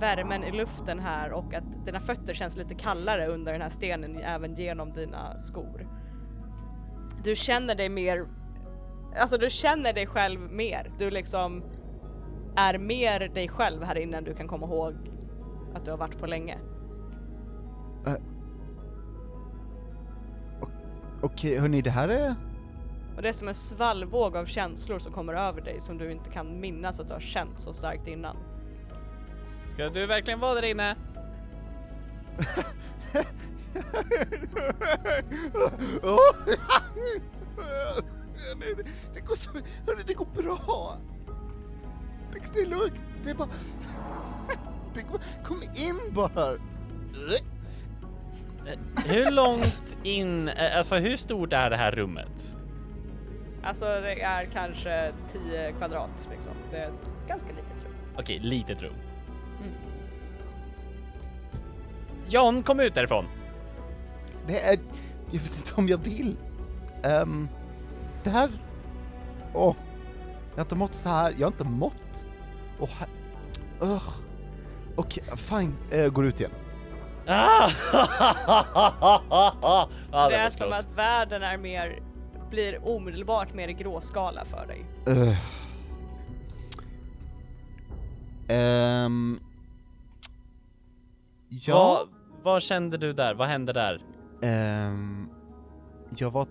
värmen 0.00 0.44
i 0.44 0.50
luften 0.50 0.98
här 0.98 1.32
och 1.32 1.54
att 1.54 1.84
dina 1.86 2.00
fötter 2.00 2.34
känns 2.34 2.56
lite 2.56 2.74
kallare 2.74 3.26
under 3.26 3.52
den 3.52 3.62
här 3.62 3.70
stenen 3.70 4.18
även 4.18 4.54
genom 4.54 4.90
dina 4.90 5.38
skor. 5.38 5.88
Du 7.24 7.36
känner 7.36 7.74
dig 7.74 7.88
mer, 7.88 8.26
alltså 9.16 9.38
du 9.38 9.50
känner 9.50 9.92
dig 9.92 10.06
själv 10.06 10.40
mer. 10.40 10.92
Du 10.98 11.10
liksom 11.10 11.62
är 12.56 12.78
mer 12.78 13.28
dig 13.28 13.48
själv 13.48 13.82
här 13.82 13.98
inne 13.98 14.16
än 14.16 14.24
du 14.24 14.34
kan 14.34 14.48
komma 14.48 14.66
ihåg 14.66 14.94
att 15.74 15.84
du 15.84 15.90
har 15.90 15.98
varit 15.98 16.18
på 16.18 16.26
länge. 16.26 16.58
Äh, 18.06 18.14
Okej, 21.22 21.58
hörni, 21.58 21.82
det 21.82 21.90
här 21.90 22.08
är... 22.08 22.34
Och 23.16 23.22
det 23.22 23.28
är 23.28 23.32
som 23.32 23.48
en 23.48 23.54
svallvåg 23.54 24.36
av 24.36 24.46
känslor 24.46 24.98
som 24.98 25.12
kommer 25.12 25.34
över 25.34 25.60
dig 25.60 25.80
som 25.80 25.98
du 25.98 26.12
inte 26.12 26.30
kan 26.30 26.60
minnas 26.60 27.00
att 27.00 27.06
du 27.08 27.12
har 27.12 27.20
känt 27.20 27.60
så 27.60 27.72
starkt 27.72 28.08
innan. 28.08 28.36
Ska 29.68 29.88
du 29.88 30.06
verkligen 30.06 30.40
vara 30.40 30.54
där 30.54 30.62
inne? 30.62 30.96
Nej, 38.58 38.74
det- 38.76 38.84
det 39.14 39.20
går 39.20 39.36
så... 39.36 39.50
Hörni, 39.86 40.02
det 40.06 40.14
går 40.14 40.26
bra! 40.36 40.96
Det, 42.32 42.40
det 42.54 42.60
är 42.60 42.66
lugnt, 42.66 43.00
det 43.24 43.30
är 43.30 43.34
bara... 43.34 43.48
Det 44.94 45.02
går, 45.02 45.20
kom 45.44 45.62
in 45.74 46.00
bara! 46.14 46.52
Hur 49.06 49.30
långt 49.30 49.96
in, 50.02 50.48
eh, 50.48 50.76
alltså 50.76 50.96
hur 50.96 51.16
stort 51.16 51.52
är 51.52 51.70
det 51.70 51.76
här 51.76 51.90
rummet? 51.92 52.56
Alltså 53.62 53.84
det 53.84 54.22
är 54.22 54.44
kanske 54.44 55.12
10 55.32 55.72
kvadrat 55.72 56.28
liksom. 56.30 56.52
Det 56.70 56.76
är 56.76 56.88
ett 56.88 57.14
ganska 57.28 57.48
litet 57.48 57.84
rum. 57.84 57.92
Okej, 58.16 58.38
litet 58.38 58.82
rum. 58.82 58.94
Mm. 59.58 59.74
John, 62.28 62.62
kom 62.62 62.80
ut 62.80 62.94
därifrån! 62.94 63.26
Det 64.46 64.60
är... 64.60 64.78
Jag 65.30 65.40
vet 65.40 65.56
inte 65.56 65.74
om 65.74 65.88
jag 65.88 65.98
vill. 65.98 66.36
Ehm, 67.02 67.48
det 68.24 68.30
här... 68.30 68.50
Åh. 69.54 69.74
jag 70.50 70.56
har 70.56 70.62
inte 70.62 70.74
mått 70.74 70.94
så 70.94 71.08
här. 71.08 71.34
Jag 71.38 71.46
har 71.46 71.52
inte 71.52 71.64
mått. 71.64 72.26
Åh. 72.80 73.02
Ugh. 73.80 74.10
Okej, 74.96 75.24
fine. 75.36 75.74
Uh, 75.94 76.08
går 76.08 76.26
ut 76.26 76.40
igen. 76.40 76.52
Ah! 77.32 77.70
ah, 80.12 80.28
det 80.28 80.28
det 80.28 80.36
är 80.36 80.50
som 80.50 80.72
att 80.72 80.88
världen 80.96 81.42
är 81.42 81.58
mer, 81.58 82.02
blir 82.50 82.88
omedelbart 82.88 83.54
mer 83.54 83.68
gråskala 83.68 84.44
för 84.44 84.66
dig. 84.66 84.86
Uh. 85.08 85.36
Ehm, 88.48 89.40
ja, 91.48 91.74
Vad, 91.74 92.08
vad 92.42 92.62
kände 92.62 92.96
du 92.96 93.12
där? 93.12 93.34
Vad 93.34 93.48
hände 93.48 93.72
där? 93.72 94.02
ehm, 94.42 95.28
jag 96.16 96.30
var 96.30 96.46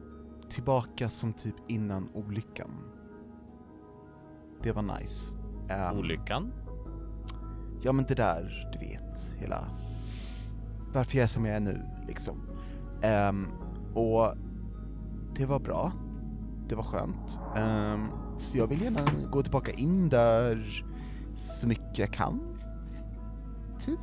tillbaka 0.49 1.09
som 1.09 1.33
typ 1.33 1.55
innan 1.67 2.09
olyckan. 2.13 2.71
Det 4.63 4.71
var 4.71 4.99
nice. 4.99 5.37
Ehm, 5.69 5.97
Olyckan? 5.97 6.53
Ja 7.81 7.91
men 7.91 8.05
det 8.05 8.15
där, 8.15 8.69
du 8.73 8.79
vet, 8.79 9.33
hela 9.39 9.63
varför 10.93 11.17
jag 11.17 11.23
är 11.23 11.27
som 11.27 11.45
jag 11.45 11.55
är 11.55 11.59
nu, 11.59 11.81
liksom. 12.07 12.41
Um, 13.29 13.47
och 13.93 14.35
det 15.35 15.45
var 15.45 15.59
bra. 15.59 15.91
Det 16.67 16.75
var 16.75 16.83
skönt. 16.83 17.39
Um, 17.57 18.09
så 18.37 18.57
jag 18.57 18.67
vill 18.67 18.81
gärna 18.81 19.01
gå 19.31 19.41
tillbaka 19.41 19.71
in 19.71 20.09
där 20.09 20.83
så 21.35 21.67
mycket 21.67 21.97
jag 21.97 22.13
kan. 22.13 22.59
Typ. 23.79 23.99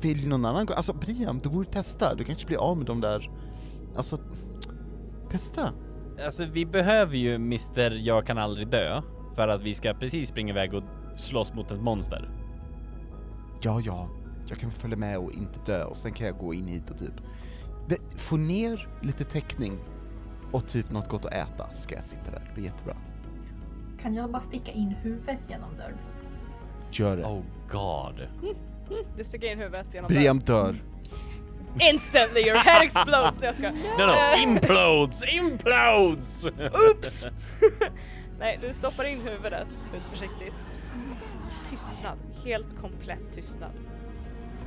Vill 0.00 0.28
någon 0.28 0.44
annan 0.44 0.66
gå? 0.66 0.74
Alltså 0.74 0.92
Brian, 0.92 1.38
du 1.38 1.48
borde 1.48 1.70
testa. 1.70 2.14
Du 2.14 2.24
kanske 2.24 2.46
blir 2.46 2.58
av 2.58 2.76
med 2.76 2.86
de 2.86 3.00
där, 3.00 3.30
alltså, 3.96 4.18
testa. 5.30 5.72
Alltså 6.24 6.44
vi 6.44 6.66
behöver 6.66 7.16
ju 7.16 7.34
Mr 7.34 7.90
Jag 7.90 8.26
kan 8.26 8.38
aldrig 8.38 8.68
dö 8.68 9.02
för 9.34 9.48
att 9.48 9.62
vi 9.62 9.74
ska 9.74 9.94
precis 9.94 10.28
springa 10.28 10.52
iväg 10.52 10.74
och 10.74 10.82
slåss 11.16 11.54
mot 11.54 11.70
ett 11.70 11.82
monster. 11.82 12.39
Ja, 13.60 13.80
ja, 13.84 14.08
jag 14.48 14.58
kan 14.58 14.70
följa 14.70 14.96
med 14.96 15.18
och 15.18 15.32
inte 15.32 15.60
dö 15.66 15.84
och 15.84 15.96
sen 15.96 16.12
kan 16.12 16.26
jag 16.26 16.38
gå 16.38 16.54
in 16.54 16.68
hit 16.68 16.90
och 16.90 16.98
typ 16.98 17.14
få 18.16 18.36
ner 18.36 18.88
lite 19.02 19.24
täckning 19.24 19.78
och 20.52 20.68
typ 20.68 20.90
något 20.90 21.08
gott 21.08 21.24
att 21.24 21.32
äta 21.32 21.72
ska 21.72 21.94
jag 21.94 22.04
sitta 22.04 22.30
där. 22.30 22.42
Det 22.48 22.54
blir 22.54 22.64
jättebra. 22.64 22.96
Kan 24.02 24.14
jag 24.14 24.30
bara 24.30 24.42
sticka 24.42 24.72
in 24.72 24.88
huvudet 24.88 25.38
genom 25.48 25.76
dörren? 25.76 25.98
Gör 26.90 27.16
det. 27.16 27.24
Oh 27.24 27.42
god. 27.70 28.28
Du 29.16 29.24
sticker 29.24 29.52
in 29.52 29.58
huvudet 29.58 29.86
genom 29.94 30.08
Brian 30.08 30.38
dör. 30.38 30.76
Instantly 31.80 32.40
your 32.40 32.58
head 32.58 32.82
explodes! 32.82 33.34
Jag 33.42 33.54
ska. 33.54 33.70
No, 33.70 34.06
no, 34.06 34.42
implodes, 34.42 35.22
implodes! 35.24 36.46
Oops! 36.90 37.26
Nej, 38.38 38.58
du 38.62 38.74
stoppar 38.74 39.04
in 39.04 39.20
huvudet 39.20 39.88
försiktigt. 40.10 40.54
Tystnad. 42.00 42.18
Helt 42.44 42.80
komplett 42.80 43.32
tystnad. 43.32 43.70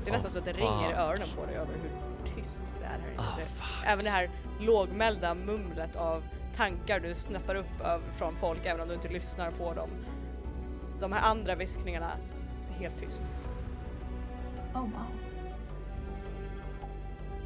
Det 0.03 0.10
är 0.10 0.14
nästan 0.14 0.31
så 0.31 0.39
att 0.39 0.45
det 0.45 0.51
ringer 0.53 0.89
i 0.91 0.93
öronen 0.93 1.27
på 1.38 1.45
dig 1.45 1.55
över 1.55 1.73
hur 1.73 1.89
tyst 2.35 2.64
det 2.80 2.85
är 2.85 2.89
här 2.89 2.97
inne. 3.14 3.23
Det- 3.38 3.45
fuck. 3.45 3.85
Även 3.88 4.03
det 4.05 4.10
här 4.11 4.30
lågmälda 4.60 5.34
mumlet 5.35 5.95
av 5.95 6.23
tankar 6.55 6.99
du 6.99 7.15
snappar 7.15 7.55
upp 7.55 7.81
av, 7.84 8.01
från 8.18 8.35
folk 8.35 8.65
även 8.65 8.81
om 8.81 8.88
du 8.88 8.93
inte 8.93 9.07
lyssnar 9.10 9.51
på 9.51 9.73
dem. 9.73 9.89
De 10.99 11.11
här 11.11 11.22
andra 11.22 11.55
viskningarna, 11.55 12.11
det 12.69 12.76
är 12.76 12.80
helt 12.80 12.97
tyst. 12.99 13.23
Oh 14.73 14.81
wow. 14.81 14.91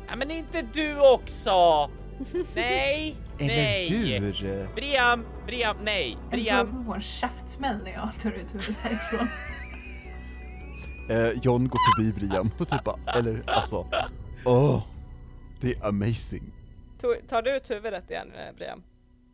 Ja, 0.07 0.15
men 0.15 0.31
inte 0.31 0.61
du 0.61 1.11
också! 1.13 1.89
Nej, 2.55 3.15
Eller 3.39 3.47
nej! 3.47 4.19
hur? 4.19 4.75
Briam, 4.75 5.25
Briam, 5.45 5.77
nej, 5.83 6.17
Jag 6.21 6.29
Briam. 6.31 6.85
får 6.85 6.95
en 6.95 7.01
käftsmäll 7.01 7.83
när 7.83 7.91
jag 7.91 8.09
tar 8.21 8.31
ut 8.31 8.53
huvudet 8.53 8.77
härifrån. 8.77 9.27
Eh, 11.09 11.29
John 11.41 11.67
går 11.67 11.79
förbi 11.95 12.13
Brian 12.13 12.51
och 12.57 12.67
typ 12.67 12.83
bara, 12.83 12.97
eller 13.05 13.43
alltså, 13.47 13.87
åh, 14.45 14.83
det 15.61 15.73
är 15.73 15.87
amazing. 15.87 16.53
Tar 17.27 17.41
du 17.41 17.57
ut 17.57 17.69
huvudet 17.71 18.11
igen 18.11 18.31
eh, 18.33 18.55
Brian? 18.55 18.83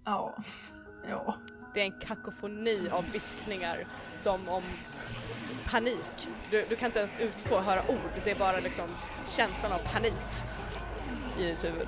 Ja. 0.06 0.36
Ja. 1.10 1.36
Det 1.74 1.82
är 1.82 1.86
en 1.86 2.00
kakofoni 2.00 2.90
av 2.91 3.06
viskningar 3.12 3.88
som 4.18 4.50
om 4.50 4.64
panik. 5.72 6.28
Du, 6.52 6.66
du 6.70 6.76
kan 6.76 6.86
inte 6.86 7.00
ens 7.00 7.20
utfå 7.20 7.60
höra 7.60 7.82
ord, 7.90 8.12
det 8.24 8.32
är 8.32 8.40
bara 8.40 8.60
liksom 8.60 8.86
känslan 9.30 9.72
av 9.72 9.94
panik 9.94 10.14
i 11.40 11.44
ditt 11.44 11.66
huvud. 11.66 11.88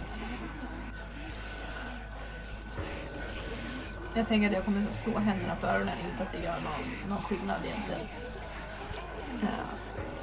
Jag 4.16 4.28
tänker 4.28 4.48
att 4.48 4.54
jag 4.54 4.66
kommer 4.66 4.82
att 4.82 5.04
slå 5.04 5.18
händerna 5.18 5.56
för 5.56 5.68
öronen, 5.68 5.94
inte 6.12 6.24
att 6.24 6.32
det 6.32 6.44
gör 6.44 6.54
någon, 6.56 7.10
någon 7.10 7.18
skillnad 7.22 7.60
egentligen. 7.66 8.08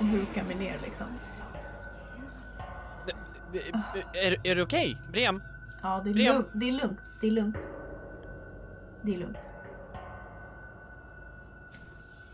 Och 0.01 0.07
hukar 0.07 0.45
mig 0.45 0.55
ner 0.57 0.75
liksom. 0.83 1.07
Är, 4.15 4.47
är 4.47 4.55
du 4.55 4.63
okej? 4.63 4.97
Briam? 5.13 5.43
Ja, 5.83 6.01
det 6.05 6.11
är, 6.11 6.15
Brian. 6.15 6.35
lugnt. 6.35 6.49
det 6.53 6.69
är 6.69 6.73
lugnt. 6.73 6.99
Det 7.21 7.27
är 7.27 7.31
lugnt. 7.31 7.57
Det 9.03 9.15
är 9.15 9.19
lugnt. 9.19 9.37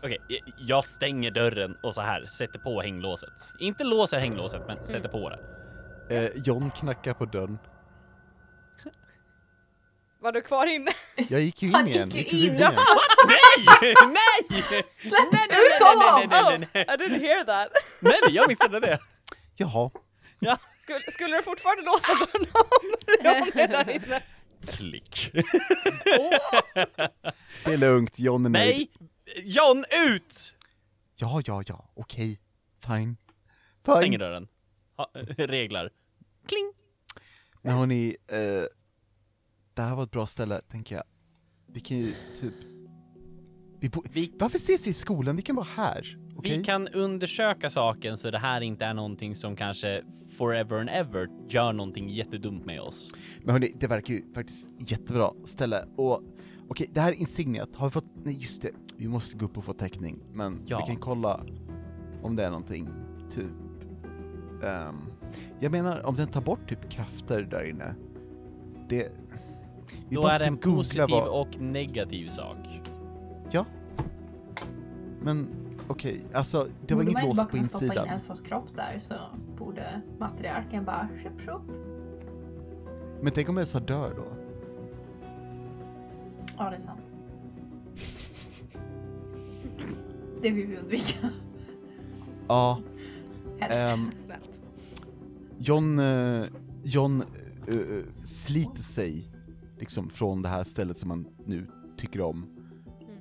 Okej, 0.03 0.17
jag- 0.27 0.53
jag 0.57 0.83
stänger 0.85 1.31
dörren 1.31 1.77
och 1.81 1.95
så 1.95 2.01
här 2.01 2.25
sätter 2.25 2.59
på 2.59 2.81
hänglåset. 2.81 3.53
Inte 3.59 3.83
låser 3.83 4.19
hänglåset, 4.19 4.61
men 4.67 4.83
sätter 4.83 5.09
på 5.09 5.29
det. 5.29 5.39
Eh, 6.17 6.31
John 6.43 6.71
knackar 6.71 7.13
på 7.13 7.25
dörren. 7.25 7.57
Var 10.21 10.31
du 10.31 10.41
kvar 10.41 10.65
inne? 10.67 10.91
Jag 11.29 11.41
gick 11.41 11.61
ju 11.61 11.67
in 11.79 11.87
igen, 11.87 12.09
gick 12.09 12.33
in, 12.33 12.55
Brian. 12.55 12.73
Nej! 13.27 13.95
Nej! 14.07 14.59
Släpp 15.01 15.31
Nej, 15.31 15.47
nej, 15.49 15.65
ut 15.65 15.71
nej, 15.79 15.79
nej, 15.79 16.07
honom! 16.09 16.29
nej, 16.29 16.41
Oh, 16.43 16.49
nej, 16.59 16.67
nej, 16.73 16.83
I 16.83 16.97
didn't 16.97 17.19
hear 17.19 17.43
that. 17.43 17.71
nej, 18.01 18.19
nej, 18.25 18.35
jag 18.35 18.47
missade 18.47 18.79
det. 18.79 18.99
Jaha, 19.55 19.91
Skulle, 20.77 21.11
skulle 21.11 21.37
du 21.37 21.43
fortfarande 21.43 21.83
låsa 21.83 22.13
dörren 22.13 22.47
om 22.53 22.93
John 23.23 23.51
är 23.59 23.67
där 23.67 23.89
inne? 23.89 24.23
Klick. 24.67 25.31
det 27.65 27.73
är 27.73 27.77
lugnt, 27.77 28.19
John 28.19 28.45
är 28.45 28.49
nöjd. 28.49 28.75
Nej! 28.75 28.91
John, 29.43 29.83
ut! 30.05 30.57
Ja, 31.15 31.41
ja, 31.45 31.63
ja, 31.67 31.91
okej, 31.95 32.39
fine. 32.87 33.17
Stänger 33.83 34.01
Fine. 34.01 34.19
dörren. 34.19 34.47
Ha, 34.97 35.09
reglar. 35.37 35.89
Kling! 36.47 36.73
Men 37.61 37.73
hörni, 37.77 38.15
eh, 38.27 38.37
det 39.79 39.85
här 39.85 39.95
var 39.95 40.03
ett 40.03 40.11
bra 40.11 40.25
ställe, 40.25 40.61
tänker 40.61 40.95
jag. 40.95 41.03
Vi 41.67 41.79
kan 41.79 41.97
ju 41.97 42.13
typ... 42.39 42.53
Vi 43.79 43.89
bo- 43.89 44.03
Vi- 44.13 44.33
Varför 44.39 44.57
ses 44.57 44.87
vi 44.87 44.89
i 44.89 44.93
skolan? 44.93 45.35
Vi 45.35 45.41
kan 45.41 45.55
vara 45.55 45.67
här, 45.75 46.17
okej? 46.35 46.57
Vi 46.57 46.63
kan 46.63 46.87
undersöka 46.87 47.69
saken 47.69 48.17
så 48.17 48.31
det 48.31 48.37
här 48.37 48.61
inte 48.61 48.85
är 48.85 48.93
någonting 48.93 49.35
som 49.35 49.55
kanske 49.55 50.03
forever 50.37 50.79
and 50.79 50.89
ever 50.89 51.27
gör 51.49 51.73
någonting 51.73 52.09
jättedumt 52.09 52.65
med 52.65 52.81
oss. 52.81 53.07
Men 53.43 53.53
hörni, 53.53 53.71
det 53.79 53.87
verkar 53.87 54.13
ju 54.13 54.33
faktiskt 54.33 54.69
jättebra 54.79 55.31
ställe, 55.45 55.85
och 55.95 56.21
okej, 56.69 56.89
det 56.93 57.01
här 57.01 57.11
insigniet, 57.11 57.75
har 57.75 57.87
vi 57.87 57.91
fått, 57.91 58.11
nej 58.23 58.37
just 58.41 58.61
det, 58.61 58.71
vi 58.97 59.07
måste 59.07 59.37
gå 59.37 59.45
upp 59.45 59.57
och 59.57 59.65
få 59.65 59.73
täckning, 59.73 60.19
men 60.33 60.61
Ja. 60.65 60.77
vi 60.79 60.85
kan 60.93 61.01
kolla 61.01 61.45
om 62.23 62.35
det 62.35 62.43
är 62.45 62.49
någonting, 62.49 62.89
typ, 63.35 63.51
ehm, 64.63 64.95
jag 65.59 65.71
menar 65.71 66.05
om 66.05 66.15
den 66.15 66.27
tar 66.27 66.41
bort 66.41 66.69
typ 66.69 66.89
krafter 66.91 67.41
där 67.41 67.63
inne, 67.69 67.95
det, 68.89 69.11
vi 70.09 70.15
Då 70.15 70.27
är 70.27 70.39
det 70.39 70.45
en 70.45 70.57
positiv 70.57 71.05
vad- 71.09 71.27
och 71.41 71.59
negativ 71.61 72.29
sak. 72.29 72.57
men 75.21 75.47
okej, 75.87 76.21
alltså 76.33 76.67
det 76.87 76.93
var 76.95 77.03
Borde 77.03 77.13
man 77.13 77.23
inget 77.23 77.23
inte 77.23 77.27
lås 77.27 77.37
bara 77.37 77.45
på 77.45 77.51
kunna 77.51 77.67
stoppa 77.67 77.85
in 77.85 77.89
insidan. 77.91 78.07
Elsas 78.07 78.41
kropp 78.41 78.67
där 78.75 79.01
så 79.07 79.13
borde 79.57 80.01
matriarken 80.19 80.85
bara 80.85 81.07
shup 81.23 81.41
shup. 81.41 81.77
Men 83.21 83.31
tänk 83.33 83.49
om 83.49 83.57
Elsa 83.57 83.79
dör 83.79 84.13
då? 84.15 84.23
Ja, 86.57 86.69
det 86.69 86.75
är 86.75 86.79
sant. 86.79 86.99
Det 90.41 90.49
vill 90.51 90.67
vi 90.67 90.77
undvika. 90.77 91.29
Ja, 92.47 92.79
Helst. 93.59 93.77
ehm, 93.93 94.11
Snällt. 94.25 94.61
John, 95.57 95.99
eh, 95.99 96.43
John 96.83 97.23
eh, 97.67 97.75
sliter 98.25 98.83
sig 98.83 99.23
liksom 99.79 100.09
från 100.09 100.41
det 100.41 100.49
här 100.49 100.63
stället 100.63 100.97
som 100.97 101.09
han 101.09 101.27
nu 101.45 101.67
tycker 101.97 102.21
om 102.21 102.45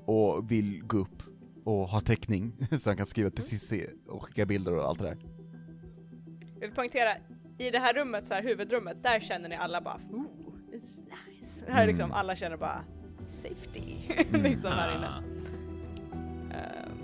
och 0.04 0.50
vill 0.50 0.82
gå 0.86 0.98
upp 0.98 1.22
och 1.64 1.88
ha 1.88 2.00
täckning 2.00 2.52
så 2.80 2.90
han 2.90 2.96
kan 2.96 3.06
skriva 3.06 3.30
till 3.30 3.44
Cissi 3.44 3.86
och 4.08 4.22
skicka 4.24 4.46
bilder 4.46 4.76
och 4.76 4.82
allt 4.84 4.98
det 4.98 5.04
där. 5.04 5.16
Jag 6.54 6.60
vill 6.60 6.70
poängtera, 6.76 7.10
i 7.58 7.70
det 7.70 7.78
här 7.78 7.94
rummet, 7.94 8.24
så 8.24 8.34
här 8.34 8.42
huvudrummet, 8.42 9.02
där 9.02 9.20
känner 9.20 9.48
ni 9.48 9.56
alla 9.56 9.80
bara 9.80 10.00
Ooh, 10.12 10.24
this 10.70 10.82
is 10.84 10.96
nice. 10.98 11.64
Här 11.72 11.82
är 11.82 11.86
liksom, 11.86 12.04
Mm. 12.04 12.16
alla 12.16 12.36
känner 12.36 12.56
bara 12.56 12.80
safety, 13.26 13.82
Mm. 14.30 14.42
liksom 14.52 14.70
här 14.72 14.96
inne. 14.96 15.08
Ah. 15.08 15.22
Ehm, 16.54 16.98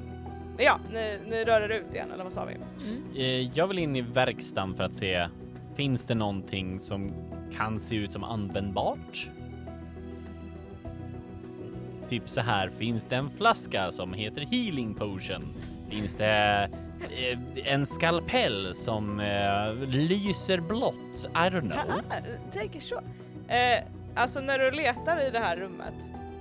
men 0.56 0.64
ja, 0.64 0.78
ni, 0.92 1.18
ni 1.30 1.44
rör 1.44 1.60
er 1.60 1.68
ut 1.68 1.94
igen, 1.94 2.10
eller 2.12 2.24
vad 2.24 2.32
sa 2.32 2.44
vi? 2.44 2.54
Eh, 3.20 3.50
Jag 3.56 3.68
vill 3.68 3.78
in 3.78 3.96
i 3.96 4.00
verkstaden 4.02 4.74
för 4.74 4.84
att 4.84 4.94
se, 4.94 5.28
finns 5.74 6.04
det 6.04 6.14
någonting 6.14 6.80
som 6.80 7.12
kan 7.52 7.78
se 7.78 7.96
ut 7.96 8.12
som 8.12 8.24
användbart? 8.24 9.30
Typ 12.08 12.28
så 12.28 12.40
här, 12.40 12.68
finns 12.68 13.04
det 13.04 13.16
en 13.16 13.30
flaska 13.30 13.92
som 13.92 14.12
heter 14.12 14.40
healing 14.40 14.94
potion? 14.94 15.54
Finns 15.90 16.16
det 16.16 16.70
eh, 17.00 17.72
en 17.72 17.86
skalpell 17.86 18.74
som 18.74 19.20
eh, 19.20 19.74
lyser 19.88 20.60
blått? 20.60 21.24
I 21.24 21.48
don't 21.50 21.60
know. 21.60 22.00
Take 22.52 22.78
a 22.78 22.80
shot. 22.80 23.04
Eh, 23.48 23.84
alltså 24.14 24.40
när 24.40 24.58
du 24.58 24.70
letar 24.70 25.26
i 25.26 25.30
det 25.30 25.38
här 25.38 25.56
rummet, 25.56 25.94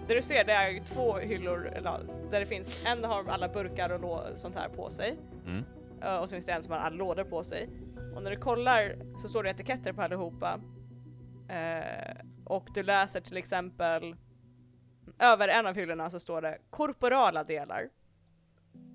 det 0.07 0.13
du 0.13 0.21
ser 0.21 0.43
det 0.43 0.53
är 0.53 0.69
ju 0.69 0.79
två 0.79 1.17
hyllor 1.17 1.71
där 2.31 2.39
det 2.39 2.45
finns, 2.45 2.85
en 2.85 3.03
har 3.03 3.23
alla 3.27 3.47
burkar 3.47 4.03
och 4.03 4.37
sånt 4.37 4.55
här 4.55 4.69
på 4.69 4.89
sig 4.89 5.17
Mm. 5.45 5.63
Eh, 6.01 6.15
och 6.15 6.29
så 6.29 6.35
finns 6.35 6.45
det 6.45 6.51
en 6.51 6.63
som 6.63 6.73
har 6.73 6.79
alla 6.79 6.95
lådor 6.95 7.23
på 7.23 7.43
sig. 7.43 7.69
Och 8.15 8.23
när 8.23 8.31
du 8.31 8.37
kollar 8.37 8.95
så 9.17 9.27
står 9.27 9.43
det 9.43 9.49
etiketter 9.49 9.93
på 9.93 10.01
allihopa. 10.01 10.59
Eh, 11.47 12.15
och 12.45 12.67
du 12.73 12.83
läser 12.83 13.19
till 13.19 13.37
exempel 13.37 14.15
över 15.19 15.47
en 15.47 15.65
av 15.67 15.75
hyllorna 15.75 16.09
så 16.09 16.19
står 16.19 16.41
det 16.41 16.57
korporala 16.69 17.43
delar. 17.43 17.89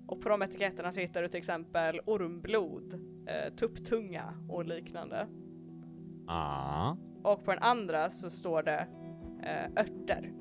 Och 0.07 0.21
på 0.21 0.29
de 0.29 0.41
etiketterna 0.41 0.91
så 0.91 0.99
hittar 0.99 1.21
du 1.21 1.27
till 1.27 1.37
exempel 1.37 1.99
ormblod, 2.05 2.93
eh, 3.27 3.53
tupptunga 3.53 4.33
och 4.49 4.65
liknande. 4.65 5.27
Ah. 6.27 6.95
Och 7.23 7.45
på 7.45 7.51
den 7.51 7.63
andra 7.63 8.09
så 8.09 8.29
står 8.29 8.63
det 8.63 8.87
eh, 9.43 9.65
örter. 9.83 10.31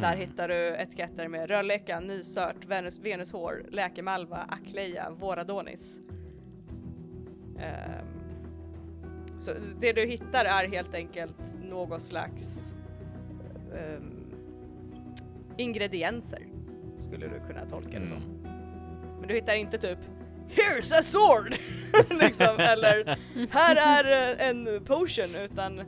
Där 0.00 0.12
Mm. 0.14 0.18
hittar 0.18 0.48
du 0.48 0.54
etiketter 0.76 1.28
med 1.28 1.50
rölleka, 1.50 2.00
nysört, 2.00 2.64
Venus, 2.66 2.98
venushår, 3.00 3.66
läkemalva, 3.70 4.36
akleja, 4.36 5.10
våradonis. 5.10 6.00
Ehm, 7.58 8.06
så 9.38 9.52
det 9.80 9.92
du 9.92 10.06
hittar 10.06 10.44
är 10.44 10.68
helt 10.68 10.94
enkelt 10.94 11.58
någon 11.62 12.00
slags 12.00 12.74
ehm, 13.74 14.24
ingredienser, 15.56 16.46
skulle 16.98 17.26
du 17.26 17.40
kunna 17.46 17.66
tolka 17.66 18.00
det 18.00 18.06
som. 18.06 18.16
Mm. 18.16 18.54
Men 19.18 19.28
du 19.28 19.34
hittar 19.34 19.54
inte 19.54 19.78
typ 19.78 19.98
Here's 20.48 20.98
a 20.98 21.02
sword! 21.02 21.56
liksom, 22.20 22.56
eller 22.58 23.18
här 23.50 23.76
är 23.76 24.34
eh, 24.40 24.48
en 24.48 24.84
potion, 24.84 25.34
utan 25.44 25.82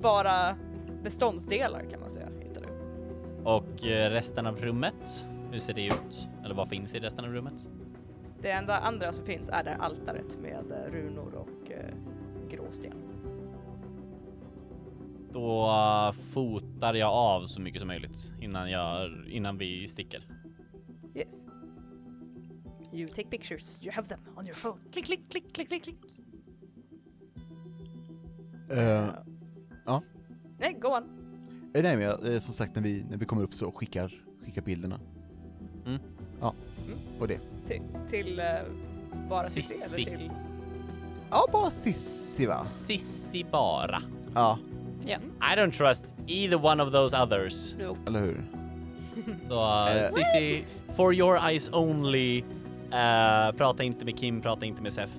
bara 0.00 0.56
beståndsdelar 1.02 1.84
kan 1.90 2.00
man 2.00 2.10
säga. 2.10 2.28
Hittar 2.40 2.60
du. 2.62 2.68
Och 3.44 3.86
eh, 3.86 4.10
resten 4.10 4.46
av 4.46 4.60
rummet, 4.60 5.26
hur 5.52 5.58
ser 5.58 5.74
det 5.74 5.86
ut? 5.86 6.28
Eller 6.44 6.54
vad 6.54 6.68
finns 6.68 6.94
i 6.94 6.98
resten 6.98 7.24
av 7.24 7.32
rummet? 7.32 7.68
Det 8.40 8.50
enda 8.50 8.78
andra 8.78 9.12
som 9.12 9.26
finns 9.26 9.48
är 9.48 9.64
där 9.64 9.76
altaret 9.80 10.38
med 10.42 10.64
eh, 10.70 10.92
runor 10.92 11.34
och 11.34 11.72
eh, 11.72 11.94
gråsten. 12.50 12.92
Då 15.36 16.12
fotar 16.32 16.94
jag 16.94 17.10
av 17.12 17.46
så 17.46 17.60
mycket 17.60 17.80
som 17.80 17.88
möjligt 17.88 18.32
innan, 18.40 18.70
jag, 18.70 19.10
innan 19.28 19.58
vi 19.58 19.88
sticker. 19.88 20.26
Yes. 21.14 21.34
You 22.92 23.08
take 23.08 23.28
pictures, 23.28 23.78
you 23.82 23.92
have 23.94 24.08
them 24.08 24.20
on 24.36 24.46
your 24.46 24.54
phone. 24.56 24.78
Klick, 24.92 25.04
klick, 25.06 25.30
klick, 25.30 25.52
klick, 25.54 25.68
klick, 25.68 25.82
klick. 25.84 25.96
Eh, 28.70 29.04
ja. 29.86 30.02
Nej, 30.58 30.76
go 30.80 30.88
on. 30.88 31.02
Eh, 31.74 31.82
nej 31.82 31.96
men 31.96 32.00
jag, 32.00 32.32
eh, 32.34 32.40
som 32.40 32.54
sagt 32.54 32.74
när 32.74 32.82
vi, 32.82 33.04
när 33.10 33.16
vi 33.16 33.24
kommer 33.26 33.42
upp 33.42 33.54
så 33.54 33.72
skickar, 33.72 34.14
skickar 34.44 34.62
bilderna. 34.62 35.00
Mm. 35.86 36.00
Ja, 36.40 36.54
Mm. 36.86 36.98
och 37.20 37.28
det. 37.28 37.40
Till, 37.66 37.82
till 38.10 38.38
eh, 38.40 38.46
bara 39.28 39.42
Sissi. 39.42 39.74
eller 39.84 39.94
till... 40.18 40.30
Ja, 41.30 41.46
bara 41.52 41.70
Sissi 41.70 42.46
va? 42.46 42.64
Sissi 42.64 43.44
bara. 43.52 44.02
Ja, 44.34 44.58
Ja, 45.06 45.18
I 45.52 45.56
don't 45.56 45.72
trust 45.72 46.14
either 46.26 46.64
one 46.64 46.82
of 46.82 46.92
those 46.92 47.22
others. 47.22 47.74
jo. 47.80 47.96
eller 48.06 48.20
hur? 48.20 48.44
Så 49.48 49.86
uh. 49.88 50.02
Sissi, 50.14 50.64
for 50.96 51.14
your 51.14 51.38
eyes 51.50 51.70
only. 51.72 52.38
eh, 52.92 53.52
prata 53.56 53.82
inte 53.82 54.04
med 54.04 54.18
Kim, 54.18 54.42
prata 54.42 54.66
inte 54.66 54.82
med 54.82 54.92
Sef. 54.92 55.10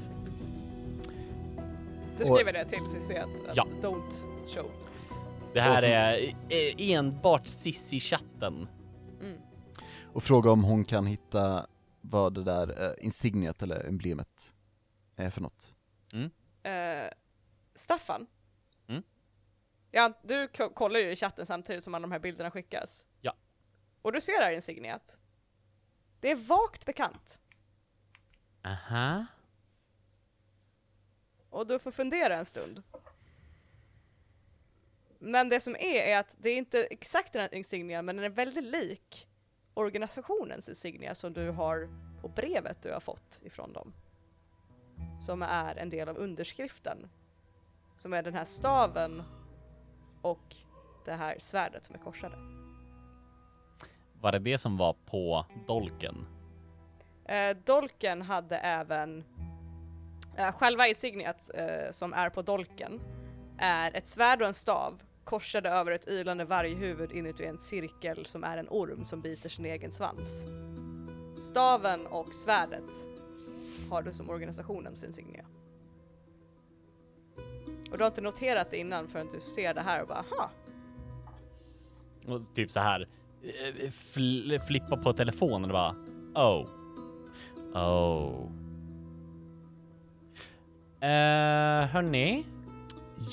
Du 2.17 2.25
skriver 2.25 2.53
det 2.53 2.65
till 2.65 2.89
Cissi 2.89 3.17
att, 3.17 3.49
att 3.49 3.57
Ja. 3.57 3.67
don't 3.81 4.21
show. 4.55 4.71
Det 5.53 5.61
här 5.61 5.83
är 6.49 6.75
enbart 6.77 7.47
Sissi-chatten. 7.47 8.67
Mm. 9.21 9.37
Och 10.13 10.23
fråga 10.23 10.51
om 10.51 10.63
hon 10.63 10.85
kan 10.85 11.05
hitta 11.05 11.65
vad 12.01 12.33
det 12.33 12.43
där 12.43 12.83
eh, 12.85 13.05
insigniet 13.05 13.63
eller 13.63 13.87
emblemet 13.87 14.53
är 15.15 15.29
för 15.29 15.41
något. 15.41 15.73
Eh, 16.63 16.71
Staffan? 17.75 18.27
Ja, 19.97 20.13
du 20.23 20.47
ko- 20.47 20.69
kollar 20.69 20.99
ju 20.99 21.11
i 21.11 21.15
chatten 21.15 21.45
samtidigt 21.45 21.83
som 21.83 21.93
alla 21.95 22.01
de 22.01 22.11
här 22.11 22.19
bilderna 22.19 22.51
skickas. 22.51 23.05
Ja. 23.21 23.35
Och 24.01 24.11
du 24.11 24.21
ser 24.21 24.41
här 24.41 24.51
insigniet. 24.51 25.17
Det 26.19 26.31
är 26.31 26.35
vagt 26.35 26.85
bekant. 26.85 27.39
Aha. 28.65 29.25
Och 31.49 31.67
du 31.67 31.79
får 31.79 31.91
fundera 31.91 32.35
en 32.37 32.45
stund. 32.45 32.83
Men 35.19 35.49
det 35.49 35.61
som 35.61 35.75
är, 35.75 36.01
är 36.03 36.19
att 36.19 36.35
det 36.37 36.49
är 36.49 36.57
inte 36.57 36.83
exakt 36.85 37.33
den 37.33 37.41
här 37.41 37.53
insignian, 37.53 38.05
men 38.05 38.15
den 38.15 38.25
är 38.25 38.29
väldigt 38.29 38.63
lik 38.63 39.27
organisationens 39.73 40.69
insignia 40.69 41.15
som 41.15 41.33
du 41.33 41.49
har 41.49 41.89
på 42.21 42.27
brevet 42.27 42.81
du 42.81 42.91
har 42.93 42.99
fått 42.99 43.41
ifrån 43.43 43.73
dem. 43.73 43.93
Som 45.21 45.41
är 45.41 45.75
en 45.75 45.89
del 45.89 46.09
av 46.09 46.17
underskriften. 46.17 47.09
Som 47.95 48.13
är 48.13 48.23
den 48.23 48.33
här 48.33 48.45
staven 48.45 49.23
och 50.31 50.55
det 51.05 51.13
här 51.13 51.35
svärdet 51.39 51.85
som 51.85 51.95
är 51.95 51.99
korsade. 51.99 52.35
Var 54.21 54.31
det 54.31 54.39
det 54.39 54.57
som 54.57 54.77
var 54.77 54.93
på 54.93 55.45
dolken? 55.67 56.25
Eh, 57.25 57.57
dolken 57.65 58.21
hade 58.21 58.57
även, 58.57 59.23
eh, 60.37 60.51
själva 60.51 60.87
insigniet 60.87 61.49
eh, 61.55 61.91
som 61.91 62.13
är 62.13 62.29
på 62.29 62.41
dolken 62.41 63.01
är 63.57 63.95
ett 63.95 64.07
svärd 64.07 64.41
och 64.41 64.47
en 64.47 64.53
stav 64.53 65.01
korsade 65.23 65.69
över 65.69 65.91
ett 65.91 66.07
ylande 66.07 66.45
varghuvud 66.45 67.11
inuti 67.11 67.45
en 67.45 67.57
cirkel 67.57 68.25
som 68.25 68.43
är 68.43 68.57
en 68.57 68.67
orm 68.69 69.03
som 69.03 69.21
biter 69.21 69.49
sin 69.49 69.65
egen 69.65 69.91
svans. 69.91 70.43
Staven 71.37 72.07
och 72.07 72.33
svärdet 72.33 72.91
har 73.89 74.01
du 74.01 74.11
som 74.11 74.29
organisationens 74.29 75.03
insignia. 75.03 75.45
Och 77.91 77.97
du 77.97 78.03
har 78.03 78.07
inte 78.07 78.21
noterat 78.21 78.71
det 78.71 78.77
innan 78.77 79.07
förrän 79.07 79.27
du 79.33 79.39
ser 79.39 79.73
det 79.73 79.81
här 79.81 80.01
och 80.01 80.07
bara 80.07 80.25
aha, 80.31 80.49
Och 82.27 82.55
typ 82.55 82.71
så 82.71 82.79
här 82.79 83.07
eh, 83.43 83.89
fl 83.91 84.59
flippa 84.67 84.97
på 84.97 85.13
telefonen 85.13 85.71
och 85.71 85.73
bara 85.73 85.95
oh. 86.35 86.67
Oh. 87.73 88.49
Uh, 91.03 91.85
hörni, 91.87 92.45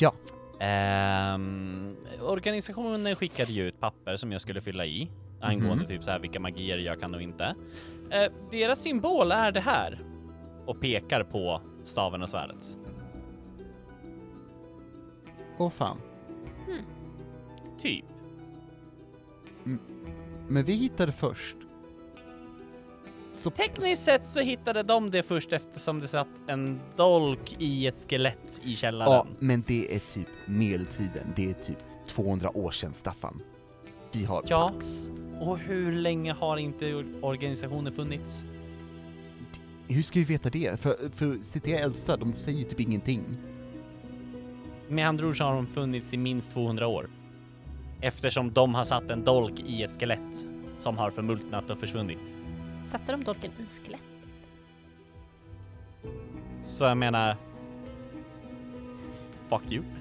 Ja, 0.00 0.12
Ehm, 0.60 1.96
organisationen 2.20 3.14
skickade 3.16 3.52
ju 3.52 3.68
ut 3.68 3.80
papper 3.80 4.16
som 4.16 4.32
jag 4.32 4.40
skulle 4.40 4.60
fylla 4.60 4.86
i 4.86 5.10
angående 5.40 5.74
Mhm. 5.74 5.86
typ 5.86 6.04
så 6.04 6.10
här 6.10 6.18
vilka 6.18 6.40
magier 6.40 6.78
jag 6.78 7.00
kan 7.00 7.14
och 7.14 7.22
inte. 7.22 7.54
Eh, 8.10 8.32
deras 8.50 8.78
symbol 8.78 9.32
är 9.32 9.52
det 9.52 9.60
här 9.60 9.98
och 10.66 10.80
pekar 10.80 11.22
på 11.24 11.60
staven 11.84 12.22
och 12.22 12.28
svärdet. 12.28 12.78
Åh 15.58 15.70
fan. 15.70 15.96
Typ. 17.80 18.04
Men 20.48 20.64
vi 20.64 20.72
hittade 20.72 21.12
först. 21.12 21.56
Så, 23.32 23.50
Tekniskt 23.50 24.02
sett 24.02 24.24
så 24.24 24.40
hittade 24.40 24.82
de 24.82 25.10
det 25.10 25.22
först 25.22 25.52
eftersom 25.52 26.00
det 26.00 26.08
satt 26.08 26.28
en 26.46 26.80
dolk 26.96 27.56
i 27.58 27.86
ett 27.86 28.04
skelett 28.08 28.60
i 28.64 28.70
Ja, 28.70 28.76
källaren. 28.76 29.26
men 29.38 29.64
det 29.66 29.94
är 29.94 29.98
typ 29.98 30.26
medeltiden. 30.46 31.32
Det 31.36 31.50
är 31.50 31.54
typ 31.54 31.78
200 32.06 32.56
år 32.56 32.70
sedan, 32.70 32.94
Staffan. 32.94 33.42
Vi 34.12 34.24
har 34.24 34.44
Ja. 34.48 34.68
Pax. 34.68 35.10
Och 35.40 35.58
hur 35.58 35.92
länge 35.92 36.32
har 36.32 36.56
inte 36.56 36.84
or- 36.92 37.18
organisationen 37.24 37.92
funnits? 37.92 38.42
Hur 39.88 40.02
ska 40.02 40.18
vi 40.18 40.24
veta 40.24 40.50
det? 40.50 40.80
För, 40.80 41.10
för 41.14 41.38
citera 41.42 41.78
Elsa, 41.78 42.16
de 42.16 42.32
säger 42.32 42.64
typ 42.64 42.80
ingenting. 42.80 43.22
Med 44.88 45.08
andra 45.08 45.26
ord 45.26 45.38
så 45.38 45.44
har 45.44 45.54
de 45.54 45.66
funnits 45.66 46.12
i 46.12 46.16
minst 46.16 46.50
200 46.50 46.86
år. 46.86 47.08
Eftersom 48.00 48.52
de 48.52 48.74
har 48.74 48.84
satt 48.84 49.10
en 49.10 49.24
dolk 49.24 49.60
i 49.60 49.82
ett 49.82 50.00
skelett 50.00 50.46
som 50.78 50.98
har 50.98 51.10
förmultnat 51.10 51.70
och 51.70 51.78
försvunnit. 51.78 52.34
Satte 52.84 53.12
de 53.12 53.24
dolken 53.24 53.50
i 53.58 53.84
skelett? 53.84 54.00
Så 56.62 56.84
jag 56.84 56.96
menar... 56.96 57.36
Fuck 59.48 59.72
you. 59.72 59.84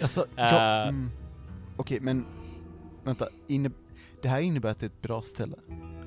Alltså, 0.00 0.26
ja, 0.36 0.82
Eh. 0.82 0.88
mm. 0.88 1.10
Okej, 1.76 2.00
men 2.00 2.26
vänta. 3.04 3.28
Inne, 3.46 3.70
det 4.22 4.28
här 4.28 4.40
innebär 4.40 4.70
att 4.70 4.80
det 4.80 4.86
är 4.86 4.90
ett 4.90 5.02
bra 5.02 5.22
ställe, 5.22 5.56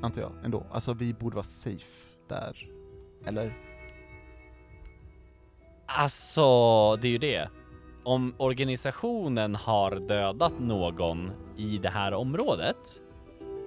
antar 0.02 0.22
jag, 0.22 0.32
ändå. 0.44 0.64
Alltså, 0.72 0.94
vi 0.94 1.14
borde 1.14 1.36
vara 1.36 1.44
safe 1.44 2.08
där. 2.28 2.68
Eller? 3.26 3.54
Alltså, 5.95 6.95
det 6.95 7.07
är 7.07 7.11
ju 7.11 7.18
det. 7.18 7.49
Om 8.03 8.34
organisationen 8.38 9.55
har 9.55 9.95
dödat 9.95 10.59
någon 10.59 11.31
i 11.57 11.77
det 11.77 11.89
här 11.89 12.13
området 12.13 12.99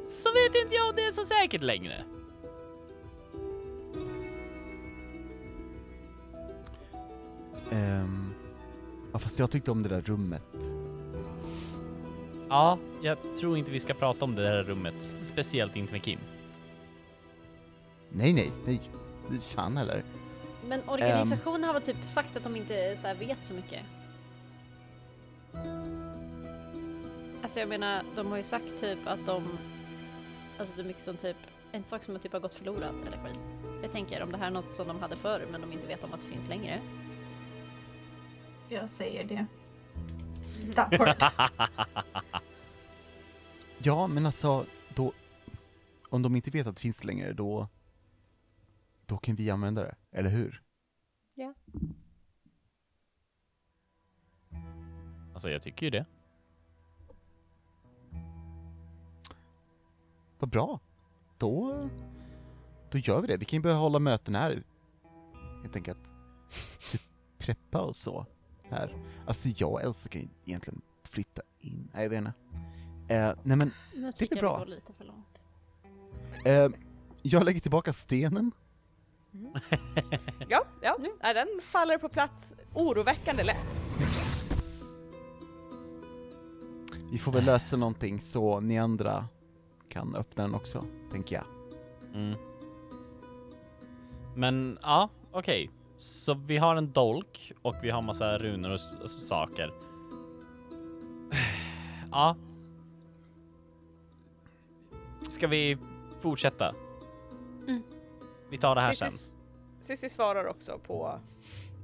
så 0.09 0.29
vet 0.33 0.63
inte 0.65 0.75
jag 0.75 0.89
om 0.89 0.97
det 0.97 1.07
är 1.07 1.13
så 1.13 1.25
säkert 1.25 1.63
längre. 1.63 2.05
Ehm, 7.71 8.35
ja, 9.13 9.19
fast 9.19 9.39
jag 9.39 9.51
tyckte 9.51 9.71
om 9.71 9.83
det 9.83 9.89
där 9.89 10.01
rummet. 10.01 10.71
Ja, 12.49 12.79
jag 13.03 13.19
tror 13.41 13.59
inte 13.59 13.71
vi 13.73 13.81
ska 13.81 13.95
prata 13.95 14.25
om 14.25 14.35
det 14.35 14.49
här 14.49 14.63
rummet, 14.63 15.15
speciellt 15.23 15.77
inte 15.77 15.93
med 15.93 16.03
Kim. 16.03 16.19
Nej, 18.11 18.33
nej, 18.33 18.53
nej. 18.65 18.81
Fan 19.41 19.77
eller? 19.77 20.03
Men 20.69 20.89
organisationen 20.89 21.65
har 21.65 21.73
väl 21.73 21.83
typ 21.83 22.05
sagt 22.05 22.37
att 22.37 22.43
de 22.45 22.57
inte 22.57 22.97
så 23.01 23.07
här 23.07 23.15
vet 23.15 23.45
så 23.45 23.55
mycket. 23.55 23.83
Alltså 27.43 27.61
jag 27.61 27.69
menar, 27.69 28.03
de 28.17 28.31
har 28.31 28.37
ju 28.37 28.45
sagt 28.45 28.81
typ 28.81 28.99
att 29.07 29.27
de, 29.27 29.59
alltså 30.59 30.75
det 30.75 30.83
är 30.83 30.87
mycket 30.87 31.03
som 31.03 31.17
typ, 31.17 31.37
en 31.73 31.85
sak 31.85 32.05
som 32.05 32.19
typ 32.19 32.33
har 32.33 32.41
gått 32.41 32.55
förlorad 32.55 32.95
eller 33.07 33.19
skit. 33.19 33.39
Jag 33.83 33.93
tänker 33.93 34.23
om 34.23 34.33
det 34.33 34.39
här 34.39 34.47
är 34.47 34.51
något 34.51 34.75
som 34.75 34.89
de 34.89 35.01
hade 35.01 35.17
förr 35.17 35.47
men 35.51 35.61
de 35.61 35.73
inte 35.73 35.87
vet 35.87 36.05
om 36.05 36.13
att 36.13 36.21
det 36.21 36.27
finns 36.27 36.49
längre. 36.49 36.81
Jag 38.69 38.91
säger 38.91 39.25
det. 39.25 39.47
That 40.75 40.91
part. 40.91 41.33
Ja, 43.79 44.07
men 44.07 44.27
alltså, 44.27 44.67
då... 44.95 45.13
Om 46.09 46.23
de 46.23 46.37
inte 46.37 46.51
vet 46.51 46.67
att 46.67 46.77
det 46.77 46.83
finns 46.83 47.05
längre, 47.05 47.33
då... 47.33 47.69
Då 49.07 49.17
kan 49.19 49.35
vi 49.35 49.51
använda 49.51 49.83
det, 49.83 49.95
eller 50.11 50.31
hur? 50.31 50.63
Ja. 51.35 51.55
Alltså 55.35 55.51
jag 55.51 55.63
tycker 55.63 55.87
ju 55.87 55.91
det. 55.91 56.07
Vad 60.39 60.51
bra. 60.51 60.81
Då, 61.39 61.89
då 62.91 62.99
gör 62.99 63.21
vi 63.21 63.27
det. 63.27 63.37
Vi 63.37 63.45
kan 63.45 63.57
ju 63.57 63.63
börja 63.63 63.77
hålla 63.77 63.99
möten 63.99 64.35
här. 64.35 64.59
Helt 65.63 65.77
enkelt. 65.77 66.13
Preppa 67.39 67.81
och 67.83 67.97
så. 67.97 68.27
Här. 68.71 68.97
Alltså 69.27 69.49
jag 69.57 69.73
och 69.73 69.83
Elsa 69.83 70.09
kan 70.09 70.21
ju 70.23 70.29
egentligen 70.45 70.81
flytta 71.03 71.43
in. 71.59 71.91
Nej, 71.95 72.03
jag 72.03 72.11
vet 72.11 72.19
inte. 72.19 72.33
Eh, 73.15 73.35
nej 73.43 73.57
men, 73.57 73.73
Nu 73.95 74.01
blir 74.01 74.13
tycker 74.13 74.37
jag 74.37 74.43
bra. 74.43 74.53
det 74.59 74.65
går 74.65 74.67
lite 74.67 74.93
för 74.93 75.05
långt. 75.05 75.41
eh, 76.47 76.69
jag 77.23 77.45
lägger 77.45 77.61
tillbaka 77.61 77.93
stenen. 77.93 78.53
Ja, 80.49 80.65
ja. 80.81 80.97
Mm. 80.99 81.11
den 81.21 81.61
faller 81.63 81.99
på 81.99 82.09
plats 82.09 82.55
oroväckande 82.75 83.43
lätt. 83.43 83.83
Vi 87.13 87.19
får 87.19 87.33
väl 87.33 87.45
lösa 87.45 87.77
någonting 87.77 88.21
så 88.21 88.61
ni 88.61 88.79
andra 88.79 89.29
kan 89.89 90.15
öppna 90.15 90.45
den 90.45 90.55
också, 90.55 90.85
tänker 91.11 91.37
jag. 91.37 91.45
Mm. 92.15 92.39
Men 94.35 94.79
ja, 94.83 95.09
okej. 95.33 95.71
Så 95.99 96.35
vi 96.35 96.57
har 96.57 96.77
en 96.77 96.93
dolk 96.93 97.53
och 97.63 97.75
vi 97.83 97.91
har 97.91 98.03
massa 98.03 98.39
runor 98.39 98.71
och 98.71 99.11
saker. 99.11 99.73
Ja. 102.11 102.37
Ska 105.23 105.47
vi 105.47 105.79
fortsätta? 106.21 106.75
Mm. 107.69 107.83
Vi 108.51 108.59
tar 108.59 108.75
det 108.75 108.81
här 108.81 108.93
sen. 108.93 109.11
Cissi, 109.11 109.37
Cissi 109.81 110.09
svarar 110.09 110.45
också 110.45 110.79
på 110.79 111.21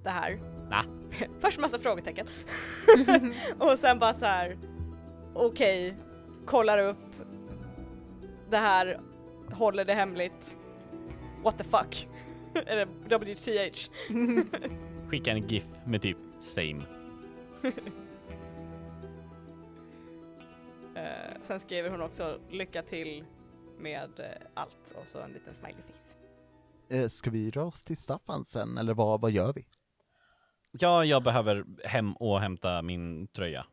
det 0.03 0.11
här. 0.11 0.41
Nä. 0.71 0.85
Först 1.41 1.61
massa 1.61 1.79
frågetecken. 1.79 2.29
och 3.59 3.79
sen 3.79 3.99
bara 3.99 4.15
så 4.15 4.27
här. 4.27 4.59
okej, 5.35 5.95
kollar 6.47 6.79
upp 6.79 6.97
det 8.51 8.57
här, 8.57 9.01
håller 9.53 9.85
det 9.85 9.95
hemligt. 9.95 10.57
What 11.43 11.59
the 11.59 11.65
fuck? 11.65 12.09
Eller 12.67 12.87
WTH. 12.87 13.91
Skicka 15.09 15.31
en 15.31 15.49
GIF 15.49 15.65
med 15.85 16.03
typ 16.03 16.17
same. 16.41 16.83
Eh, 20.95 21.37
sen 21.43 21.61
skriver 21.61 21.91
hon 21.91 22.01
också 22.01 22.41
lycka 22.51 22.83
till 22.83 23.25
med 23.79 24.21
eh, 24.21 24.47
allt 24.55 24.95
och 25.01 25.07
så 25.07 25.21
en 25.21 25.33
liten 25.33 25.55
smiley 25.55 25.83
face. 25.83 26.20
Eh, 26.91 27.09
ska 27.09 27.31
vi 27.31 27.51
dra 27.51 27.63
oss 27.63 27.83
till 27.83 27.97
Staffan 27.97 28.45
sen, 28.45 28.79
eller 28.79 28.95
vad, 28.95 29.21
vad 29.21 29.31
gör 29.31 29.53
vi? 29.53 29.67
Ja, 30.71 31.05
jag 31.05 31.23
behöver 31.23 31.67
hem 31.85 32.17
och 32.17 32.41
hämta 32.41 32.83
min 32.83 33.29
tröja. 33.29 33.67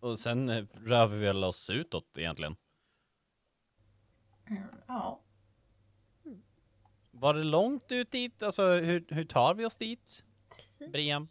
Och 0.00 0.18
sen 0.18 0.48
eh, 0.48 0.64
rör 0.74 1.06
vi 1.06 1.18
väl 1.18 1.44
oss 1.44 1.70
utåt 1.70 2.18
egentligen. 2.18 2.56
Mm, 4.50 4.62
ja. 4.86 5.22
Var 7.10 7.34
det 7.34 7.44
långt 7.44 7.92
ut 7.92 8.10
dit? 8.10 8.42
Alltså 8.42 8.62
hur, 8.68 9.06
hur 9.08 9.24
tar 9.24 9.54
vi 9.54 9.64
oss 9.64 9.76
dit? 9.76 10.24
Precis. 10.56 10.92
Brian, 10.92 11.28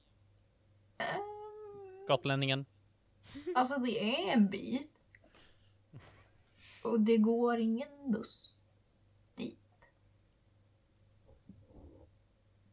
Ehm, 0.98 2.06
gotlänningen. 2.08 2.66
Alltså 3.56 3.78
det 3.78 4.00
är 4.00 4.34
en 4.34 4.50
bit. 4.50 4.92
Och 6.84 7.00
det 7.02 7.18
går 7.18 7.58
ingen 7.60 8.12
buss 8.12 8.56
dit. 9.36 9.60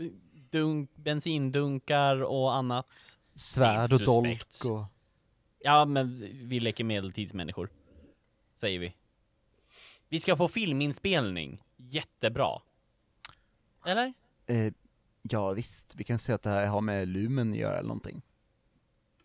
dunk, 0.50 0.90
bensindunkar 0.96 2.24
och 2.24 2.56
annat. 2.56 3.18
Svärd 3.36 3.94
och 3.94 4.00
dolk 4.06 4.48
och... 4.66 4.84
Ja, 5.60 5.86
men 5.86 6.16
vi 6.50 6.60
leker 6.60 6.84
medeltidsmänniskor. 6.84 7.70
Säger 8.56 8.80
vi. 8.80 8.94
Vi 10.10 10.20
ska 10.20 10.36
på 10.36 10.48
filminspelning. 10.48 11.64
Jättebra. 11.78 12.62
Eller? 13.86 14.14
Eh, 14.48 14.74
ja 15.22 15.52
visst, 15.52 15.96
vi 15.96 16.04
kan 16.04 16.20
säga 16.20 16.36
att 16.36 16.42
det 16.44 16.50
här 16.50 16.68
har 16.68 16.82
med 16.82 17.08
lumen 17.08 17.52
att 17.52 17.58
göra 17.58 17.74
eller 17.78 17.88
någonting. 17.88 18.22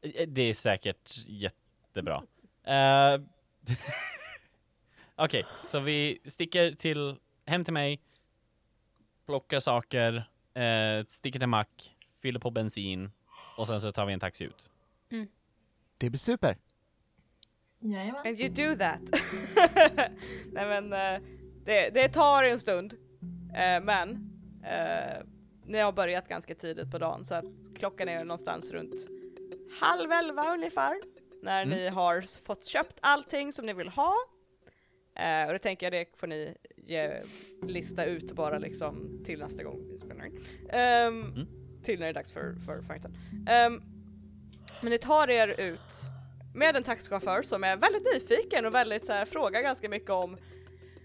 Eh, 0.02 0.28
Det 0.28 0.42
är 0.42 0.54
säkert 0.54 1.18
jättebra. 1.26 2.22
Eh, 2.64 3.20
Okej, 5.16 5.44
så 5.68 5.80
vi 5.80 6.18
sticker 6.24 6.72
till, 6.72 7.16
hem 7.46 7.64
till 7.64 7.74
mig, 7.74 8.00
plockar 9.26 9.60
saker, 9.60 10.28
eh, 10.54 11.04
sticker 11.08 11.38
till 11.38 11.48
mack, 11.48 11.96
fyller 12.22 12.40
på 12.40 12.50
bensin 12.50 13.10
och 13.56 13.66
sen 13.66 13.80
så 13.80 13.92
tar 13.92 14.06
vi 14.06 14.12
en 14.12 14.20
taxi 14.20 14.44
ut. 14.44 14.68
Det 15.98 16.10
blir 16.10 16.18
super! 16.18 16.56
Jajamän. 17.78 18.26
And 18.26 18.40
you 18.40 18.48
do 18.48 18.76
that. 18.78 19.00
Nej 20.52 20.66
men 20.80 20.92
eh, 20.92 21.28
det, 21.64 21.90
det 21.90 22.08
tar 22.08 22.44
en 22.44 22.58
stund. 22.60 22.92
Eh, 23.54 23.82
men 23.82 24.30
eh, 24.64 25.22
ni 25.66 25.78
har 25.78 25.92
börjat 25.92 26.28
ganska 26.28 26.54
tidigt 26.54 26.90
på 26.90 26.98
dagen 26.98 27.24
så 27.24 27.34
att 27.34 27.44
klockan 27.78 28.08
är 28.08 28.24
någonstans 28.24 28.70
runt 28.70 28.94
halv 29.80 30.12
elva 30.12 30.54
ungefär. 30.54 30.96
När 31.42 31.62
Mm. 31.62 31.78
ni 31.78 31.88
har 31.88 32.44
fått 32.46 32.64
köpt 32.66 32.98
allting 33.02 33.52
som 33.52 33.66
ni 33.66 33.72
vill 33.72 33.88
ha. 33.88 34.14
Eh, 35.16 35.46
och 35.46 35.52
det 35.52 35.58
tänker 35.58 35.86
jag 35.86 35.92
det 35.92 36.18
får 36.18 36.26
ni 36.26 36.54
ge, 36.76 37.22
lista 37.62 38.04
ut 38.04 38.32
bara 38.32 38.58
liksom 38.58 39.20
till 39.24 39.38
nästa 39.38 39.62
gång 39.62 39.88
vi 39.90 39.98
spelar 39.98 40.24
in. 40.26 40.44
Ehm, 40.70 41.22
Mm. 41.22 41.46
Till 41.84 41.98
när 41.98 42.06
det 42.06 42.10
är 42.10 42.14
dags 42.14 42.32
för, 42.32 42.54
för 42.66 42.82
fighten. 42.82 43.16
Ehm, 43.48 43.82
men 44.80 44.90
ni 44.90 44.98
tar 44.98 45.30
er 45.30 45.48
ut 45.60 46.02
med 46.54 46.76
en 46.76 46.82
taxichaufför 46.82 47.42
som 47.42 47.64
är 47.64 47.76
väldigt 47.76 48.02
nyfiken 48.14 48.66
och 48.66 48.74
väldigt 48.74 49.06
så 49.06 49.12
här, 49.12 49.24
frågar 49.24 49.62
ganska 49.62 49.88
mycket 49.88 50.10
om 50.10 50.36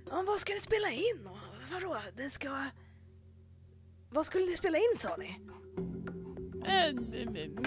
"Ja, 0.10 0.24
vad 0.28 0.40
ska 0.40 0.54
ni 0.54 0.60
spela 0.60 0.90
in? 0.92 1.28
Och, 1.28 1.38
vadå, 1.72 1.98
det 2.18 2.30
ska... 2.30 2.64
Vad 4.10 4.26
skulle 4.26 4.46
ni 4.46 4.56
spela 4.56 4.78
in 4.78 4.98
sa 4.98 5.16
ni? 5.18 5.40
Eh, 6.66 6.94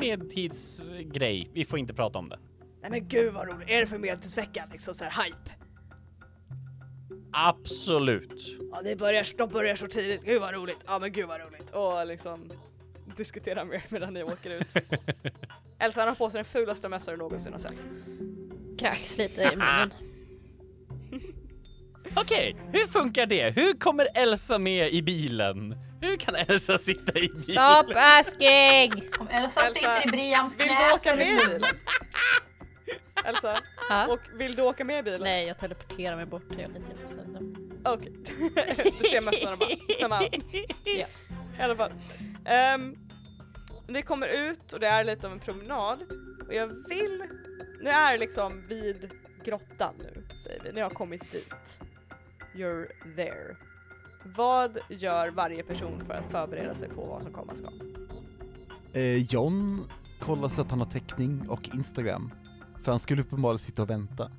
Medeltidsgrej, 0.01 1.51
vi 1.52 1.64
får 1.64 1.78
inte 1.78 1.94
prata 1.94 2.19
om 2.19 2.28
det. 2.28 2.39
Nej 2.81 2.90
men 2.90 3.09
gud 3.09 3.32
vad 3.35 3.48
roligt, 3.48 3.70
är 3.70 3.81
det 3.81 3.86
för 3.86 3.98
medeltidsveckan 3.98 4.69
liksom 4.73 4.94
så 4.94 5.05
här 5.05 5.24
hype? 5.24 5.51
Absolut. 7.33 8.57
Ja 8.73 8.83
det 8.83 8.97
börjar, 8.97 9.27
de 9.37 9.49
börjar 9.49 9.77
så 9.77 9.87
tidigt, 9.87 10.25
gud 10.25 10.41
vad 10.41 10.55
roligt, 10.55 10.79
ja 10.87 10.99
men 10.99 11.13
gud 11.13 11.29
vad 11.29 11.41
roligt. 11.41 11.71
Och 11.71 12.07
liksom 12.07 12.53
diskutera 13.17 13.65
mer 13.65 13.83
medan 13.89 14.15
ni 14.15 14.23
åker 14.23 14.51
ut. 14.51 14.67
Elsa 15.79 16.05
har 16.05 16.15
på 16.15 16.31
sig 16.31 16.39
den 16.39 16.45
fulaste 16.45 16.89
mössan 16.89 17.15
du 17.15 17.19
någonsin 17.19 17.53
har 17.53 17.61
sett. 17.61 17.77
Kräks 18.79 19.17
lite 19.17 19.43
i 19.43 19.57
munnen. 19.57 19.91
Okej, 22.17 22.57
hur 22.73 22.87
funkar 22.87 23.27
det? 23.27 23.51
Hur 23.51 23.75
kommer 23.75 24.09
Elsa 24.15 24.59
med 24.59 24.91
i 24.93 25.03
bilen? 25.03 25.77
Hur 26.01 26.17
kan 26.17 26.35
Elsa 26.35 26.79
sitta 26.79 27.19
i 27.19 27.29
bilen? 27.29 27.39
Stop 27.43 27.93
asking! 27.97 28.93
Om 29.21 29.29
Elsa 29.29 29.61
Elsa, 29.61 29.75
sitter 29.75 30.09
i 30.09 30.11
Briams 30.11 30.59
Vill 30.61 30.67
knä 30.67 30.75
du 30.75 30.91
så 30.91 30.97
åka 30.97 31.13
är 31.13 31.17
det 31.17 31.25
med 31.25 31.33
i 31.33 31.37
lugnt. 31.37 31.53
bilen? 31.55 31.77
Elsa, 33.24 33.59
Ha? 33.89 34.07
och 34.07 34.20
vill 34.35 34.53
du 34.53 34.62
åka 34.62 34.85
med 34.85 34.99
i 34.99 35.03
bilen? 35.03 35.20
Nej, 35.20 35.47
jag 35.47 35.59
teleporterar 35.59 36.16
mig 36.16 36.27
bort 36.27 36.43
Okej. 37.85 38.12
du 39.01 39.09
ser 39.09 39.20
mössorna 39.20 39.57
bara. 39.57 39.69
Come 40.01 40.27
on. 40.27 40.43
Ja. 40.85 41.07
I 41.59 41.62
alla 41.62 41.77
fall. 41.77 41.93
Um, 42.74 42.99
vi 43.86 44.03
kommer 44.03 44.27
ut 44.27 44.73
och 44.73 44.81
det 44.81 44.86
är 44.86 45.05
lite 45.05 45.27
av 45.27 45.32
en 45.32 45.40
promenad 45.40 45.99
och 46.47 46.55
jag 46.55 46.66
vill, 46.89 47.23
nu 47.81 47.90
är 47.90 48.12
det 48.12 48.19
liksom 48.19 48.66
vid 48.69 49.11
grottan 49.44 49.94
nu 49.99 50.23
säger 50.36 50.62
vi, 50.65 50.73
ni 50.73 50.81
har 50.81 50.90
kommit 50.90 51.32
dit. 51.32 51.78
You're 52.55 52.86
there. 53.16 53.57
Vad 54.24 54.78
gör 54.89 55.31
varje 55.31 55.62
person 55.62 56.05
för 56.07 56.15
att 56.15 56.31
förbereda 56.31 56.74
sig 56.74 56.89
på 56.89 57.07
vad 57.07 57.23
som 57.23 57.32
komma 57.32 57.55
ska? 57.55 57.69
Eh, 58.93 59.16
John 59.23 59.89
kollar 60.20 60.49
så 60.49 60.61
att 60.61 60.70
han 60.70 60.78
har 60.81 60.86
täckning 60.86 61.49
och 61.49 61.69
Instagram. 61.74 62.31
För 62.83 62.91
han 62.93 63.01
skulle 63.01 63.23
uppenbarligen 63.23 63.59
sitta 63.59 63.83
och 63.83 63.91
vänta. 63.91 64.31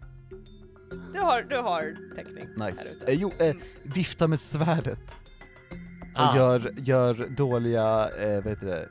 Du 1.14 1.20
har, 1.20 1.42
du 1.42 1.58
har 1.58 1.96
täckning 2.16 2.48
Nice. 2.68 3.00
Eh, 3.08 3.14
jo, 3.14 3.32
eh, 3.40 3.46
Mm. 3.50 3.62
vifta 3.84 4.28
med 4.28 4.40
svärdet. 4.40 5.16
Och 6.16 6.20
Ah. 6.22 6.36
gör, 6.38 6.74
gör 6.78 7.28
dåliga, 7.38 8.10
eh, 8.20 8.44
vad 8.44 8.48
heter 8.48 8.66
det, 8.66 8.90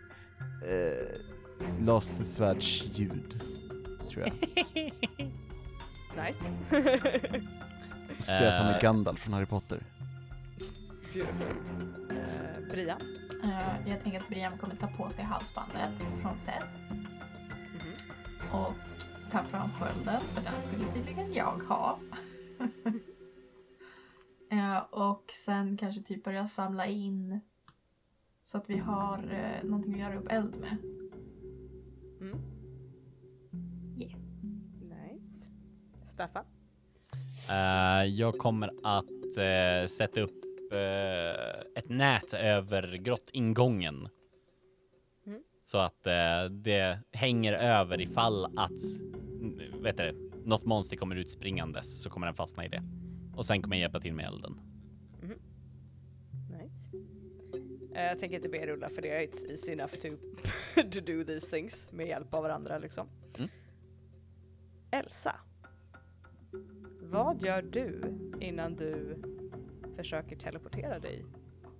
eh, 0.68 1.84
lasersvärdsljud. 1.84 3.40
Tror 4.10 4.24
jag. 4.26 4.32
Nice. 6.26 6.50
Säger 8.18 8.52
att 8.52 8.58
han 8.58 8.66
är 8.68 8.74
Eh. 8.74 8.80
Gandalf 8.80 9.20
från 9.20 9.34
Harry 9.34 9.46
Potter. 9.46 9.82
Uh, 11.16 11.24
Brian. 12.70 13.00
Eh, 13.44 13.90
jag 13.90 14.02
tänker 14.02 14.18
att 14.20 14.28
Brian 14.28 14.58
kommer 14.58 14.74
ta 14.76 14.86
på 14.86 15.10
sig 15.10 15.24
halsbandet 15.24 15.90
från 16.22 16.36
Seth 16.44 16.66
Mhm. 16.82 17.94
och 18.52 18.72
ta 19.32 19.44
fram 19.44 19.70
skölden, 19.70 20.20
för 20.20 20.42
den 20.42 20.60
skulle 20.60 20.92
tydligen 20.92 21.32
jag 21.32 21.58
ha. 21.68 21.98
Eh, 24.50 24.78
och 24.90 25.32
sen 25.46 25.76
kanske 25.76 26.02
typ 26.02 26.24
börja 26.24 26.48
samla 26.48 26.86
in 26.86 27.40
så 28.44 28.58
att 28.58 28.70
vi 28.70 28.78
har 28.78 29.18
uh, 29.18 29.68
någonting 29.68 29.94
att 29.94 30.00
göra 30.00 30.18
upp 30.18 30.32
eld 30.32 30.54
med. 30.60 30.76
Mm. 32.20 32.38
Yeah. 33.98 34.20
Nice. 34.80 35.48
Staffan. 36.08 36.44
Eh, 37.50 38.04
jag 38.04 38.38
kommer 38.38 38.70
att 38.82 39.36
eh, 39.38 39.88
sätta 39.88 40.20
upp 40.20 40.44
eh, 40.72 41.60
ett 41.76 41.88
nät 41.88 42.34
över 42.34 42.96
grottingången. 42.96 44.08
Mm. 45.62 45.66
Så 45.66 45.78
att 45.78 46.06
eh, 46.06 46.44
det 46.50 46.98
hänger 47.12 47.52
över 47.52 48.00
ifall 48.00 48.58
att 48.58 49.00
mm, 49.40 49.82
vet 49.82 49.96
du, 49.96 50.30
något 50.44 50.64
monster 50.64 50.96
kommer 50.96 51.16
ut 51.16 51.30
springandes 51.30 52.02
så 52.02 52.10
kommer 52.10 52.26
den 52.26 52.34
fastna 52.34 52.64
i 52.64 52.68
det. 52.68 52.82
Och 53.36 53.46
sen 53.46 53.62
kommer 53.62 53.76
jag 53.76 53.80
hjälpa 53.80 54.00
till 54.00 54.14
med 54.14 54.26
elden. 54.26 54.60
Nice. 56.50 56.96
Eh, 57.94 58.02
jag 58.02 58.18
tänker 58.18 58.36
inte 58.36 58.48
be 58.48 58.58
er 58.58 58.66
rulla 58.66 58.88
för 58.88 59.02
det, 59.02 59.08
it's 59.08 59.50
easy 59.50 59.72
enough 59.72 59.92
to, 59.92 60.08
to 60.90 61.00
do 61.00 61.24
these 61.24 61.50
things 61.50 61.92
med 61.92 62.06
hjälp 62.06 62.34
av 62.34 62.42
varandra 62.42 62.78
liksom. 62.78 63.08
Mm. 63.38 63.50
Elsa. 64.90 65.36
Vad 67.00 67.42
gör 67.42 67.62
du 67.62 68.02
innan 68.40 68.76
du 68.76 69.16
försöker 69.96 70.36
teleportera 70.36 70.98
dig 70.98 71.24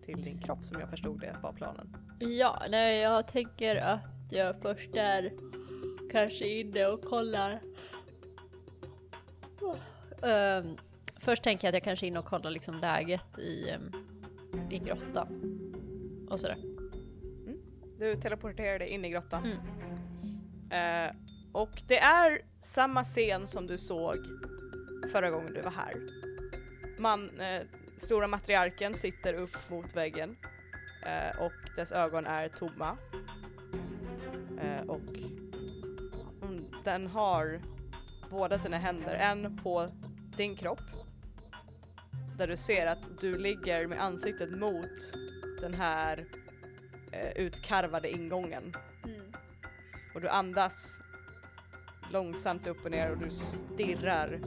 till 0.04 0.22
din 0.22 0.38
kropp 0.38 0.64
som 0.64 0.80
jag 0.80 0.90
förstod 0.90 1.20
det 1.20 1.36
var 1.42 1.52
planen? 1.52 1.96
Ja, 2.28 2.62
nej 2.70 3.00
jag 3.00 3.26
tänker 3.26 3.76
att 3.76 4.00
jag 4.30 4.56
först 4.62 4.96
är 4.96 5.32
kanske 6.10 6.48
inne 6.48 6.86
och 6.86 7.04
kollar. 7.04 7.60
Ehm, 10.22 10.76
först 11.16 11.42
tänker 11.42 11.66
jag 11.66 11.70
att 11.70 11.74
jag 11.74 11.82
kanske 11.82 12.06
är 12.06 12.08
inne 12.08 12.18
och 12.18 12.24
kollar 12.24 12.50
liksom 12.50 12.80
läget 12.80 13.38
i, 13.38 13.70
ehm, 13.70 13.92
i 14.70 14.78
grottan. 14.78 15.28
Och 16.30 16.40
sådär. 16.40 16.58
Du 17.98 18.16
teleporterar 18.16 18.78
dig 18.78 18.88
in 18.88 19.04
i 19.04 19.10
grottan. 19.10 19.44
Mm. 19.44 21.08
Eh, 21.08 21.14
och 21.52 21.82
det 21.88 21.98
är 21.98 22.42
samma 22.60 23.04
scen 23.04 23.46
som 23.46 23.66
du 23.66 23.78
såg 23.78 24.16
förra 25.12 25.30
gången 25.30 25.54
du 25.54 25.60
var 25.60 25.70
här. 25.70 25.94
Man, 26.98 27.40
eh, 27.40 27.62
stora 27.98 28.26
matriarken 28.26 28.94
sitter 28.94 29.34
upp 29.34 29.70
mot 29.70 29.96
väggen 29.96 30.36
eh, 31.06 31.40
och 31.40 31.52
dess 31.76 31.92
ögon 31.92 32.26
är 32.26 32.48
tomma. 32.48 32.96
Eh, 34.60 34.86
och 34.86 35.18
mm, 36.42 36.64
den 36.84 37.06
har 37.06 37.60
båda 38.30 38.58
sina 38.58 38.78
händer, 38.78 39.14
en 39.14 39.56
på 39.56 39.88
din 40.36 40.56
kropp 40.56 40.80
där 42.38 42.46
du 42.46 42.56
ser 42.56 42.86
att 42.86 43.20
du 43.20 43.38
ligger 43.38 43.86
med 43.86 44.02
ansiktet 44.02 44.50
mot 44.50 45.12
den 45.60 45.74
här 45.74 46.26
eh, 47.12 47.32
utkarvade 47.36 48.10
ingången 48.10 48.74
och 50.14 50.20
du 50.20 50.28
andas 50.28 51.00
långsamt 52.12 52.66
upp 52.66 52.84
och 52.84 52.90
ner 52.90 53.10
och 53.10 53.18
du 53.18 53.30
stirrar 53.30 54.40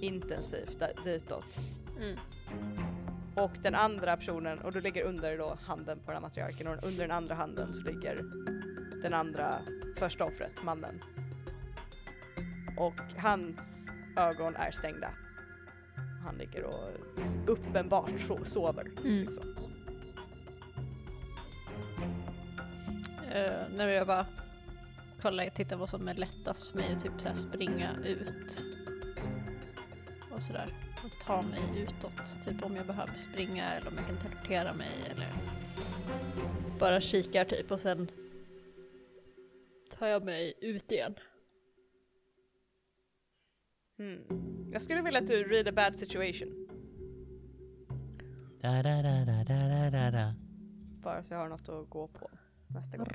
intensivt 0.00 0.82
ditåt. 1.04 1.56
Mm. 2.00 2.16
Och 3.36 3.52
den 3.62 3.74
andra 3.74 4.16
personen, 4.16 4.58
och 4.58 4.72
du 4.72 4.80
ligger 4.80 5.04
under 5.04 5.38
då 5.38 5.58
handen 5.66 5.98
på 5.98 6.04
den 6.06 6.14
här 6.14 6.20
matriarken 6.20 6.66
och 6.66 6.84
under 6.84 7.00
den 7.00 7.10
andra 7.10 7.34
handen 7.34 7.74
så 7.74 7.82
ligger 7.82 8.22
den 9.02 9.14
andra 9.14 9.58
första 9.96 10.24
offret, 10.24 10.62
mannen. 10.64 11.00
Och 12.76 13.00
hans 13.16 13.60
ögon 14.16 14.56
är 14.56 14.70
stängda. 14.70 15.10
Han 16.24 16.34
ligger 16.34 16.64
och 16.64 16.90
uppenbart 17.46 18.10
so- 18.10 18.44
sover. 18.44 18.90
Mm. 19.04 19.24
Liksom. 19.24 19.44
Uh, 23.24 23.76
när 23.76 23.88
jag 23.88 24.06
bara 24.06 24.26
kollar, 25.22 25.48
titta 25.48 25.76
vad 25.76 25.90
som 25.90 26.08
är 26.08 26.14
lättast 26.14 26.70
för 26.70 26.78
mig 26.78 26.94
och 26.96 27.02
typ 27.02 27.12
så 27.18 27.34
springa 27.34 27.90
ut. 28.04 28.64
Och 30.30 30.42
sådär. 30.42 30.85
Ta 31.20 31.42
mig 31.42 31.62
utåt. 31.76 32.44
Typ 32.44 32.64
om 32.64 32.76
jag 32.76 32.86
behöver 32.86 33.16
springa 33.16 33.72
eller 33.72 33.88
om 33.88 33.96
jag 33.96 34.06
kan 34.06 34.18
teleportera 34.18 34.74
mig 34.74 34.90
eller 35.10 35.28
bara 36.78 37.00
kikar 37.00 37.44
typ 37.44 37.70
och 37.70 37.80
sen 37.80 38.10
tar 39.90 40.06
jag 40.06 40.24
mig 40.24 40.54
ut 40.60 40.92
igen. 40.92 41.14
Mm. 43.98 44.20
Jag 44.72 44.82
skulle 44.82 45.02
vilja 45.02 45.20
att 45.20 45.26
du 45.26 45.44
read 45.44 45.68
a 45.68 45.72
bad 45.72 45.98
situation. 45.98 46.68
Da, 48.62 48.82
da, 48.82 49.02
da, 49.02 49.24
da, 49.24 49.44
da, 49.44 49.90
da, 49.90 50.10
da. 50.10 50.34
Bara 51.02 51.22
så 51.22 51.34
jag 51.34 51.38
har 51.38 51.48
något 51.48 51.68
att 51.68 51.90
gå 51.90 52.08
på 52.08 52.30
nästa 52.66 52.96
gång. 52.96 53.06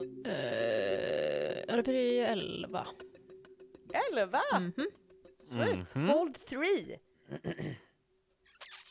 Uh, 0.00 1.76
det 1.76 1.82
blir 1.84 2.12
ju 2.12 2.20
11. 2.20 2.86
Elva! 4.12 4.42
Mhm. 4.60 4.90
Sweet! 5.38 5.94
Mhm. 5.94 6.08
Hold 6.08 6.34
three! 6.34 6.95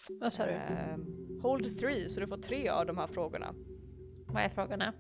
Vad 0.10 0.34
sa 0.34 0.46
du? 0.46 0.52
Ehm, 0.52 1.40
hold 1.42 1.80
three, 1.80 2.10
så 2.10 2.20
du 2.20 2.28
får 2.28 2.38
tre 2.38 2.70
av 2.70 2.86
de 2.86 2.98
här 2.98 3.08
frågorna. 3.08 3.54
Vad 4.28 4.44
är 4.44 4.50
frågorna? 4.50 4.94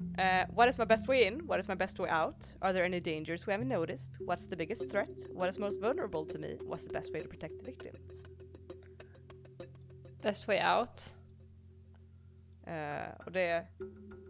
Uh, 0.00 0.54
what 0.54 0.68
is 0.68 0.78
my 0.78 0.84
best 0.84 1.08
way 1.08 1.22
in? 1.22 1.46
What 1.46 1.60
is 1.60 1.68
my 1.68 1.74
best 1.74 1.98
way 1.98 2.10
out? 2.10 2.56
Are 2.60 2.72
there 2.72 2.84
any 2.84 3.00
dangers 3.00 3.48
we 3.48 3.52
haven't 3.52 3.78
noticed? 3.78 4.20
What's 4.20 4.48
the 4.48 4.56
biggest 4.56 4.90
threat? 4.90 5.10
What 5.34 5.48
is 5.50 5.58
most 5.58 5.80
vulnerable 5.80 6.26
to 6.26 6.38
me? 6.38 6.56
What's 6.60 6.86
the 6.86 6.92
best 6.92 7.12
way 7.14 7.20
to 7.22 7.28
protect 7.28 7.58
the 7.58 7.64
victims? 7.64 8.24
Best 10.22 10.48
way 10.48 10.60
out? 10.78 11.14
Eh, 12.66 13.26
och 13.26 13.32
det 13.32 13.66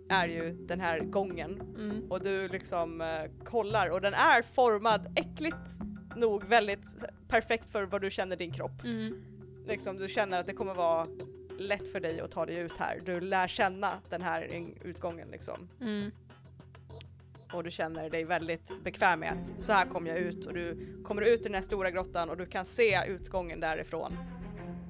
är 0.09 0.29
ju 0.29 0.67
den 0.67 0.81
här 0.81 1.01
gången 1.01 1.61
Mm. 1.77 2.13
och 2.13 2.21
du 2.25 2.49
liksom 2.49 3.01
eh, 3.01 3.45
kollar 3.45 3.91
och 3.91 4.01
den 4.01 4.15
är 4.15 4.43
formad 4.43 5.13
äckligt 5.17 5.57
nog 6.17 6.45
väldigt 6.45 6.87
perfekt 7.29 7.71
för 7.71 7.83
vad 7.83 8.01
du 8.01 8.11
känner 8.11 8.37
din 8.37 8.53
kropp. 8.53 8.85
Mm. 8.85 9.36
Liksom 9.67 9.97
du 9.99 10.09
känner 10.09 10.39
att 10.41 10.47
det 10.47 10.53
kommer 10.55 10.75
vara 10.75 11.07
lätt 11.59 11.89
för 11.89 12.01
dig 12.01 12.21
att 12.21 12.31
ta 12.31 12.47
dig 12.47 12.57
ut 12.57 12.73
här. 12.79 13.01
Du 13.05 13.21
lär 13.21 13.49
känna 13.49 13.89
den 14.09 14.23
här 14.23 14.49
utgången 14.85 15.29
liksom. 15.29 15.69
Mm. 15.81 16.11
och 17.53 17.65
du 17.65 17.71
känner 17.71 18.11
dig 18.11 18.25
väldigt 18.25 18.85
bekväm 18.85 19.21
med 19.21 19.33
att 19.33 19.61
så 19.61 19.73
här 19.73 19.87
kommer 19.87 20.11
jag 20.11 20.19
ut 20.19 20.47
och 20.47 20.55
du 20.55 20.97
kommer 21.05 21.23
ut 21.23 21.41
i 21.41 21.43
den 21.43 21.55
här 21.55 21.63
stora 21.63 21.91
grottan 21.91 22.31
och 22.31 22.37
du 22.37 22.47
kan 22.47 22.65
se 22.65 23.05
utgången 23.09 23.61
därifrån. 23.61 24.13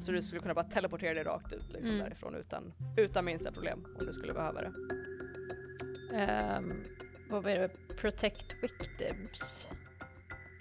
Så 0.00 0.12
du 0.12 0.22
skulle 0.22 0.40
kunna 0.40 0.54
bara 0.54 0.64
teleportera 0.64 1.14
dig 1.14 1.24
rakt 1.24 1.52
ut 1.52 1.72
liksom 1.72 1.90
Mm. 1.90 1.98
därifrån 1.98 2.34
utan, 2.34 2.72
utan 2.96 3.24
minsta 3.24 3.52
problem 3.52 3.86
om 4.00 4.06
du 4.06 4.12
skulle 4.12 4.32
behöva 4.32 4.60
det. 4.62 4.72
Ehm, 6.16 6.84
vad 7.30 7.42
blir 7.42 7.58
det? 7.58 7.68
Protect 7.96 8.46
victims. 8.62 9.66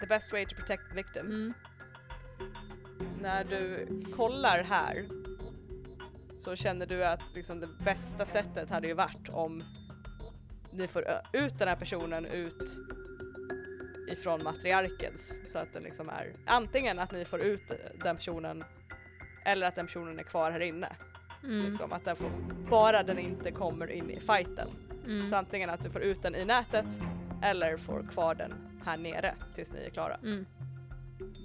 The 0.00 0.06
best 0.06 0.32
way 0.32 0.46
to 0.46 0.54
protect 0.54 0.82
victims. 0.94 1.34
Mm. 1.36 1.52
När 3.20 3.44
du 3.44 3.88
kollar 4.16 4.62
här 4.62 5.08
så 6.38 6.56
känner 6.56 6.86
du 6.86 7.04
att 7.04 7.22
liksom 7.34 7.60
det 7.60 7.68
bästa 7.84 8.26
sättet 8.26 8.70
hade 8.70 8.86
ju 8.86 8.94
varit 8.94 9.28
om 9.28 9.64
ni 10.70 10.88
får 10.88 11.04
ut 11.32 11.58
den 11.58 11.68
här 11.68 11.76
personen 11.76 12.26
ut 12.26 12.78
ifrån 14.08 14.42
matriarkens 14.42 15.34
så 15.46 15.58
att 15.58 15.72
den 15.72 15.82
liksom 15.82 16.08
är 16.08 16.32
antingen 16.46 16.98
att 16.98 17.12
ni 17.12 17.24
får 17.24 17.40
ut 17.40 17.72
den 18.02 18.16
personen 18.16 18.64
eller 19.44 19.66
att 19.66 19.74
den 19.74 19.86
personen 19.86 20.18
är 20.18 20.22
kvar 20.22 20.50
här 20.50 20.60
inne. 20.60 20.88
Mm. 21.44 21.66
Liksom, 21.66 21.92
att 21.92 22.04
den 22.04 22.16
får, 22.16 22.30
bara 22.70 23.02
den 23.02 23.18
inte 23.18 23.50
kommer 23.50 23.90
in 23.90 24.10
i 24.10 24.20
fighten. 24.20 24.68
Mm. 25.06 25.28
Så 25.28 25.36
antingen 25.36 25.70
att 25.70 25.82
du 25.82 25.90
får 25.90 26.02
ut 26.02 26.22
den 26.22 26.34
i 26.34 26.44
nätet 26.44 26.86
eller 27.42 27.76
får 27.76 28.06
kvar 28.12 28.34
den 28.34 28.54
här 28.84 28.96
nere 28.96 29.34
tills 29.54 29.72
ni 29.72 29.78
är 29.84 29.90
klara. 29.90 30.14
Mm. 30.14 30.46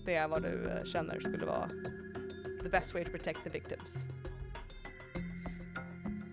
Det 0.05 0.15
är 0.15 0.27
vad 0.27 0.41
du 0.41 0.69
eh, 0.69 0.83
känner 0.83 1.19
skulle 1.19 1.45
vara 1.45 1.69
the 2.63 2.69
best 2.69 2.93
way 2.93 3.05
to 3.05 3.11
protect 3.11 3.43
the 3.43 3.49
victims. 3.49 3.95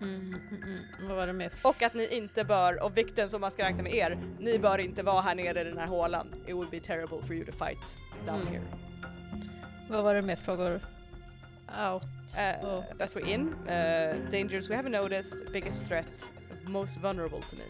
Mm, 0.02 0.20
mm, 0.50 0.62
mm. 0.62 1.08
Vad 1.08 1.16
var 1.16 1.26
det 1.26 1.32
mer? 1.32 1.52
Och 1.62 1.82
att 1.82 1.94
ni 1.94 2.06
inte 2.16 2.44
bör, 2.44 2.82
och 2.82 2.96
victims 2.96 3.34
om 3.34 3.40
man 3.40 3.50
ska 3.50 3.64
räkna 3.64 3.82
med 3.82 3.94
er, 3.94 4.18
ni 4.38 4.58
bör 4.58 4.78
inte 4.78 5.02
vara 5.02 5.20
här 5.20 5.34
nere 5.34 5.60
i 5.60 5.64
den 5.64 5.78
här 5.78 5.86
hålan. 5.86 6.34
It 6.46 6.54
would 6.54 6.70
be 6.70 6.80
terrible 6.80 7.22
for 7.26 7.34
you 7.34 7.44
to 7.44 7.52
fight 7.52 7.98
down 8.26 8.40
Mm. 8.40 8.52
here. 8.52 8.62
Vad 9.90 10.04
var 10.04 10.14
det 10.14 10.22
mer 10.22 10.36
frågor? 10.36 10.80
Out. 11.92 12.02
Uh, 12.62 12.96
Best 12.98 13.14
way 13.16 13.32
in, 13.32 13.48
uh, 13.48 14.30
dangers 14.30 14.70
we 14.70 14.74
haven't 14.76 15.02
noticed, 15.02 15.52
biggest 15.52 15.88
threats, 15.88 16.28
most 16.66 16.96
vulnerable 16.96 17.40
to 17.40 17.56
me. 17.56 17.64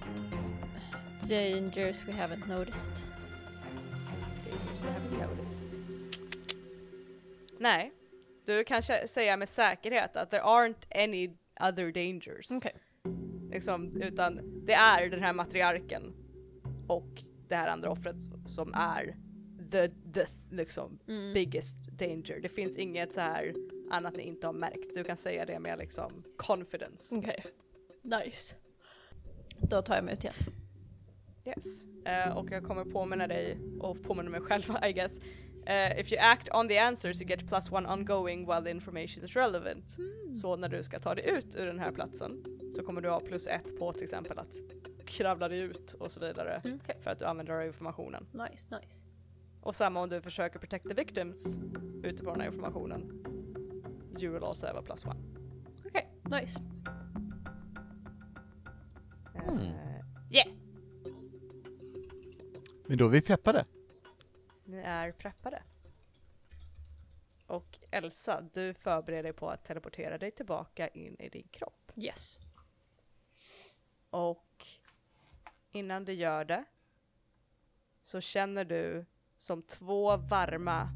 Dangers 1.29 2.05
we 2.09 2.13
haven't 2.13 2.47
noticed. 2.49 2.93
Noticed. 5.21 5.81
Nej, 7.59 7.93
du 8.47 8.65
kan 8.65 8.83
säga 9.09 9.37
med 9.37 9.49
säkerhet 9.49 10.17
att 10.17 10.31
there 10.31 10.43
aren't 10.43 11.05
any 11.05 11.29
other 11.61 11.93
dangers. 11.93 12.51
Okej. 12.51 12.77
Liksom, 13.51 14.03
utan 14.03 14.41
det 14.67 14.73
är 14.73 15.11
den 15.11 15.23
här 15.23 15.33
matriarken 15.33 16.15
och 16.89 17.23
det 17.49 17.55
här 17.55 17.69
andra 17.69 17.91
offret 17.91 18.17
som 18.47 18.75
är 18.75 19.17
the, 19.71 19.89
the 19.89 20.27
liksom 20.51 20.99
Mm. 21.09 21.35
biggest 21.35 21.89
danger. 21.99 22.41
Det 22.41 22.49
finns 22.49 22.77
inget 22.77 23.15
så 23.15 23.21
här 23.21 23.55
annat 23.91 24.17
ni 24.17 24.23
inte 24.23 24.47
har 24.47 24.55
märkt. 24.55 24.95
Du 24.95 25.05
kan 25.05 25.17
säga 25.17 25.45
det 25.45 25.59
med 25.59 25.79
liksom 25.79 26.23
confidence. 26.37 27.17
Okej. 27.17 27.45
Nice. 28.03 28.55
Då 29.71 29.83
tar 29.83 29.95
jag 29.95 30.05
mig 30.05 30.15
ut 30.15 30.25
igen. 30.25 30.35
Yes. 31.49 31.85
Eh, 32.05 32.37
och 32.37 32.51
jag 32.51 32.65
kommer 32.65 32.85
påminna 32.85 33.27
dig 33.27 33.59
och 33.81 34.03
påminna 34.03 34.31
mig 34.31 34.41
själv 34.41 34.63
I 34.89 34.93
guess. 34.93 35.13
Eh, 35.67 36.01
if 36.01 36.13
you 36.13 36.21
act 36.23 36.49
on 36.55 36.69
the 36.69 36.79
answers 36.79 37.23
you 37.23 37.29
get 37.31 37.49
plus 37.49 37.73
one 37.73 37.89
ongoing 37.93 38.47
while 38.47 38.63
the 38.63 38.71
information 38.71 39.25
is 39.25 39.37
relevant. 39.37 39.97
Så 40.35 40.57
när 40.57 40.69
du 40.69 40.83
ska 40.83 40.99
ta 41.01 41.15
dig 41.15 41.29
ut 41.31 41.57
ur 41.57 41.67
den 41.67 41.79
här 41.79 41.93
platsen 41.93 42.45
så 42.77 42.83
kommer 42.83 43.01
du 43.01 43.09
ha 43.11 43.21
plus 43.21 43.47
ett 43.47 43.79
på 43.79 43.93
till 43.93 44.03
exempel 44.03 44.39
att 44.39 44.55
kravla 45.07 45.49
dig 45.49 45.59
ut 45.59 45.93
och 45.93 46.13
så 46.13 46.21
vidare 46.21 46.61
Mm, 46.65 46.79
Okej. 46.83 46.97
för 47.03 47.11
att 47.11 47.19
du 47.19 47.25
använder 47.25 47.53
dig 47.55 47.61
av 47.63 47.67
informationen. 47.67 48.27
Nice, 48.33 48.79
nice. 48.81 49.05
Och 49.61 49.77
samma 49.77 50.01
om 50.03 50.09
du 50.09 50.21
försöker 50.21 50.59
protect 50.59 50.89
the 50.89 50.95
victims 50.95 51.59
utifrån 52.03 52.33
den 52.33 52.41
här 52.41 52.49
informationen. 52.49 53.25
You 54.21 54.33
will 54.33 54.45
also 54.45 54.67
have 54.67 54.79
a 54.79 54.83
plus 54.87 55.05
one. 55.05 55.21
Okej, 55.87 56.09
nice. 56.41 56.61
Men 62.89 62.99
då 62.99 63.05
är 63.05 63.09
vi 63.09 63.21
preppade. 63.21 63.65
Ni 64.65 64.77
är 64.77 65.13
preppade. 65.13 65.63
Och 67.47 67.79
Elsa, 67.91 68.41
du 68.53 68.75
förbereder 68.75 69.23
dig 69.23 69.33
på 69.33 69.51
att 69.51 69.65
teleportera 69.65 70.19
dig 70.19 70.31
tillbaka 70.31 70.89
in 70.89 71.17
i 71.19 71.29
din 71.29 71.49
kropp. 71.51 71.93
Yes. 71.97 72.41
Och 74.11 74.67
innan 75.73 76.05
du 76.05 76.13
gör 76.13 76.45
det 76.45 76.65
så 78.03 78.21
känner 78.21 78.65
du 78.65 79.05
som 79.37 79.63
två 79.63 80.17
varma 80.17 80.89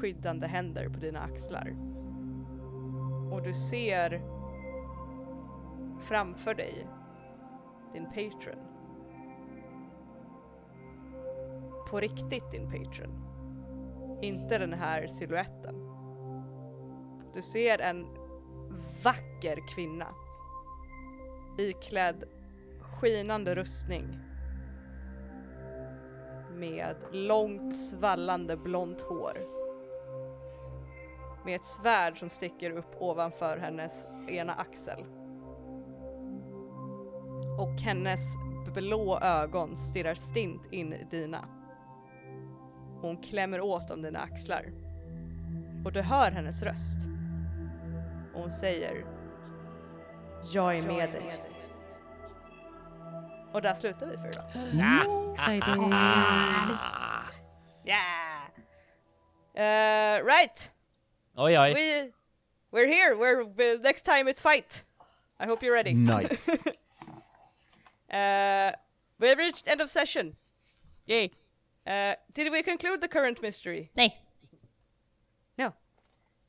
skyddande 0.00 0.46
händer 0.46 0.88
på 0.88 1.00
dina 1.00 1.20
axlar. 1.20 1.76
Och 3.32 3.42
du 3.42 3.54
ser 3.54 4.22
framför 6.08 6.54
dig 6.54 6.86
din 7.92 8.06
patron. 8.06 8.69
På 11.90 12.00
riktigt 12.00 12.50
din 12.50 12.70
patron. 12.70 13.26
Inte 14.22 14.58
den 14.58 14.72
här 14.72 15.06
siluetten. 15.06 15.74
Du 17.34 17.42
ser 17.42 17.78
en 17.78 18.06
vacker 19.04 19.68
kvinna 19.74 20.06
iklädd 21.58 22.24
skinande 22.80 23.54
rustning 23.54 24.18
med 26.54 26.96
långt 27.12 27.76
svallande 27.76 28.56
blont 28.56 29.00
hår. 29.00 29.38
Med 31.44 31.54
ett 31.54 31.64
svärd 31.64 32.18
som 32.18 32.30
sticker 32.30 32.70
upp 32.70 32.96
ovanför 32.98 33.56
hennes 33.56 34.06
ena 34.28 34.52
axel. 34.52 35.04
Och 37.58 37.80
hennes 37.80 38.20
blå 38.74 39.18
ögon 39.18 39.76
stirrar 39.76 40.14
stint 40.14 40.72
in 40.72 40.92
i 40.92 41.06
dina. 41.10 41.59
Hon 43.00 43.16
klämmer 43.16 43.60
åt 43.60 43.90
om 43.90 44.02
dina 44.02 44.20
axlar. 44.20 44.64
Och 45.84 45.92
du 45.92 46.00
hör 46.00 46.30
hennes 46.30 46.62
röst. 46.62 46.98
Och 48.34 48.40
hon 48.40 48.50
säger 48.50 49.04
Jag 50.52 50.78
är 50.78 50.82
med 50.82 51.10
dig. 51.10 51.40
Och 53.52 53.62
där 53.62 53.74
slutar 53.74 54.06
vi 54.06 54.16
för 54.16 54.28
idag. 54.28 54.44
Yeah! 57.84 58.46
Uh, 59.54 60.24
right! 60.24 60.72
Oj, 61.36 61.58
oj. 61.58 61.74
We, 61.74 62.12
we're 62.70 62.86
here! 62.86 63.14
We're, 63.14 63.44
we 63.56 63.78
next 63.78 64.04
time 64.04 64.30
it's 64.30 64.42
fight! 64.42 64.84
I 65.40 65.46
hope 65.46 65.66
you're 65.66 65.74
ready. 65.74 65.94
Nice. 65.94 66.64
Uh, 68.12 68.72
we 69.20 69.32
reached 69.36 69.68
end 69.68 69.80
of 69.80 69.88
session. 69.88 70.34
Yay. 71.06 71.30
Uh, 71.86 72.14
did 72.34 72.52
we 72.52 72.62
conclude 72.62 73.00
the 73.00 73.08
current 73.08 73.42
mystery? 73.42 73.90
Nej. 73.94 74.10
No. 75.58 75.72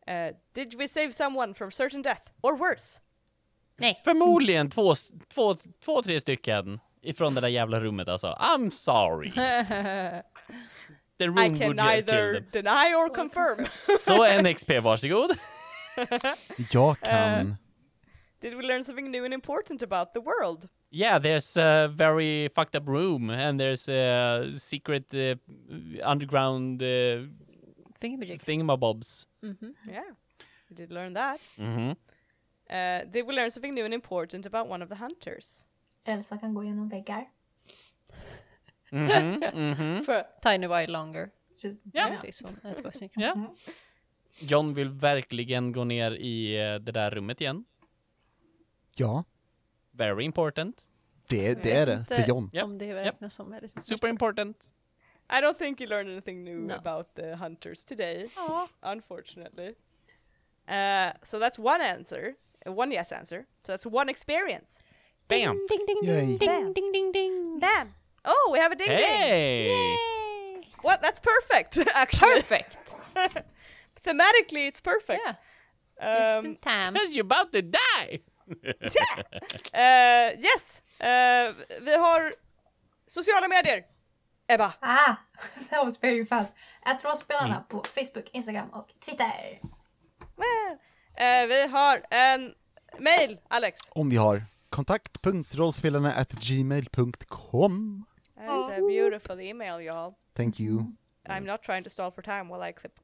Uh, 0.07 0.31
did 0.53 0.75
we 0.75 0.87
save 0.87 1.13
someone 1.13 1.53
from 1.53 1.71
certain 1.71 2.01
death? 2.01 2.29
Or 2.41 2.55
worse? 2.55 2.99
Nej. 3.77 4.01
Förmodligen 4.03 4.69
två, 4.69 4.95
två, 5.27 5.55
två, 5.85 6.01
tre 6.01 6.19
stycken 6.19 6.79
ifrån 7.01 7.35
det 7.35 7.41
där 7.41 7.47
jävla 7.47 7.79
rummet 7.79 8.07
alltså. 8.07 8.27
I'm 8.39 8.69
sorry. 8.69 9.31
The 11.17 11.27
room 11.27 11.39
I 11.39 11.59
can 11.59 11.75
neither 11.75 12.39
deny 12.51 12.95
or 12.95 13.09
confirm. 13.15 13.65
Så 13.99 14.25
en 14.25 14.55
XP, 14.55 14.69
varsågod. 14.81 15.31
Jag 16.71 16.99
kan... 16.99 17.55
Did 18.39 18.55
we 18.55 18.63
learn 18.63 18.83
something 18.83 19.11
new 19.11 19.25
and 19.25 19.33
important 19.33 19.83
about 19.83 20.13
the 20.13 20.19
world? 20.19 20.67
Yeah, 20.93 21.19
there's 21.19 21.57
a 21.57 21.87
very 21.87 22.49
fucked 22.49 22.75
up 22.75 22.87
room 22.87 23.29
and 23.29 23.59
there's 23.59 23.87
a 23.89 24.51
secret 24.57 25.13
uh, 25.13 25.35
underground 26.03 26.81
uh, 26.81 27.27
Fingermajig. 28.01 28.41
thingamabobs. 28.41 29.27
Mhm. 29.41 29.73
Yeah, 29.87 30.15
we 30.69 30.75
did 30.75 30.91
learn 30.91 31.13
that. 31.13 31.39
Mhm. 31.57 31.95
Uh, 32.69 33.05
did 33.11 33.25
we 33.27 33.33
learn 33.33 33.51
something 33.51 33.73
new 33.73 33.85
and 33.85 33.93
important 33.93 34.45
about 34.45 34.67
one 34.69 34.83
of 34.83 34.89
the 34.89 34.95
hunters? 34.95 35.65
Elsa 36.05 36.37
kan 36.37 36.53
gå 36.53 36.61
genom 36.63 36.89
väggar. 36.89 37.25
Mhm. 38.91 39.39
Mhm. 39.53 40.03
For 40.05 40.13
a 40.13 40.25
tiny 40.41 40.67
while 40.67 40.91
longer. 40.91 41.29
Just, 41.63 41.79
it. 41.85 43.11
Ja. 43.15 43.53
John 44.41 44.73
vill 44.73 44.89
verkligen 44.89 45.71
gå 45.71 45.83
ner 45.83 46.11
i 46.11 46.55
eh, 46.57 46.75
det 46.79 46.91
där 46.91 47.11
rummet 47.11 47.41
igen. 47.41 47.65
Ja, 48.95 49.23
Very 49.91 50.23
important. 50.25 50.81
det, 51.27 51.53
det 51.63 51.71
är 51.71 51.85
det. 51.85 52.05
För 52.07 52.27
John. 52.27 52.49
Japp, 52.53 52.65
Om 52.65 52.77
det 52.77 52.95
räknas 52.95 53.33
som 53.33 53.51
väldigt 53.51 53.75
mycket. 53.75 53.87
Super 53.87 54.07
important. 54.07 54.57
I 55.29 55.33
don't 55.41 55.53
think 55.57 55.81
you 55.81 55.89
learned 55.89 56.11
anything 56.11 56.43
new 56.43 56.57
No. 56.59 56.73
about 56.75 57.15
the 57.15 57.35
hunters 57.35 57.85
today, 57.85 58.27
unfortunately. 58.81 59.75
Uh, 60.67 61.11
so 61.23 61.39
that's 61.39 61.57
one 61.59 61.81
answer, 61.81 62.33
uh, 62.67 62.79
one 62.79 62.91
yes 62.95 63.11
answer. 63.11 63.45
So 63.65 63.71
that's 63.73 63.85
one 63.85 64.09
experience. 64.11 64.79
Bam! 65.27 65.57
Ding 65.69 65.85
ding 65.87 65.99
Yay. 66.03 66.37
ding 66.37 66.37
ding 66.37 66.73
ding 66.73 66.91
ding 66.91 67.11
ding. 67.13 67.59
Bam! 67.59 67.93
Oh, 68.25 68.49
we 68.53 68.59
have 68.59 68.73
a 68.73 68.75
ding 68.75 68.87
ding. 68.89 68.97
Hey! 68.97 69.65
Yay! 69.67 70.61
What? 70.81 71.01
That's 71.01 71.19
perfect, 71.21 71.77
actually. 71.93 72.41
Perfect. 72.41 72.77
Thematically, 74.03 74.67
it's 74.67 74.81
perfect. 74.81 75.21
Yeah. 75.25 75.35
Just 76.01 76.39
Um, 76.39 76.45
in 76.45 76.55
time. 76.57 76.93
Because 76.93 77.15
you're 77.15 77.25
about 77.25 77.51
to 77.53 77.61
die! 77.61 78.19
Uh, 78.51 80.41
yes, 80.47 80.83
uh, 80.99 81.55
vi 81.81 81.97
har 81.97 82.33
sociala 83.07 83.47
medier. 83.47 83.83
Ebba. 84.47 84.73
Ah! 84.79 85.15
That 85.69 85.85
was 85.85 85.97
very 86.01 86.25
fast. 86.25 86.53
Att 86.81 87.03
rollspelarna 87.03 87.63
på 87.69 87.83
Facebook, 87.83 88.29
Instagram 88.31 88.69
och 88.69 88.89
Twitter. 89.05 89.59
Uh, 89.61 91.47
vi 91.47 91.67
har 91.67 92.01
en 92.09 92.53
mail, 92.99 93.39
Alex. 93.47 93.79
Om 93.89 94.09
vi 94.09 94.17
har 94.17 94.41
kontakt.rollspelarna 94.69 96.13
at 96.13 96.31
gmail.com. 96.31 98.05
That 98.35 98.71
is 98.71 98.77
a 98.77 98.87
beautiful 98.87 99.39
email, 99.39 99.81
y'all. 99.81 100.13
Thank 100.35 100.59
you. 100.59 100.95
I'm 101.29 101.45
not 101.45 101.61
trying 101.63 101.83
to 101.83 101.89
stall 101.89 102.11
for 102.11 102.21
time 102.21 102.49
while 102.49 102.69
I 102.69 102.73
clip 102.73 102.99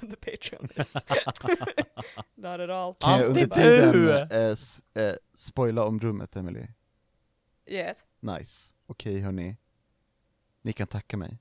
the 0.10 0.16
Patreon 0.16 0.68
list. 0.76 0.94
Not 2.34 2.60
at 2.60 2.70
all. 2.70 2.94
Kan 2.94 3.18
jag 3.20 3.28
under 3.28 3.46
tiden 3.46 4.08
eh, 4.30 4.38
s- 4.52 4.82
eh, 4.94 5.14
spoila 5.34 5.84
om 5.84 6.00
rummet, 6.00 6.36
Emily? 6.36 6.66
Yes. 7.66 8.04
Nice. 8.20 8.74
Okej 8.86 9.20
hörni. 9.20 9.56
Ni 10.62 10.72
kan 10.72 10.86
tacka 10.86 11.16
mig. 11.16 11.38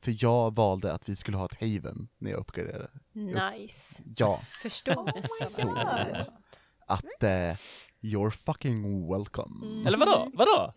För 0.00 0.14
jag 0.24 0.54
valde 0.56 0.92
att 0.92 1.08
vi 1.08 1.16
skulle 1.16 1.36
ha 1.36 1.44
ett 1.44 1.60
haven 1.60 2.08
när 2.18 2.30
jag 2.30 2.40
uppgraderade. 2.40 2.90
Nice. 3.12 4.02
Ja, 4.16 4.40
Förstod 4.62 5.10
nästan. 5.14 5.68
God. 5.74 6.24
att 6.86 7.22
eh, 7.22 7.56
you're 8.00 8.30
fucking 8.30 9.08
welcome. 9.12 9.66
Mm. 9.66 9.86
Eller 9.86 9.98
vadå? 9.98 10.30
Vadå? 10.34 10.72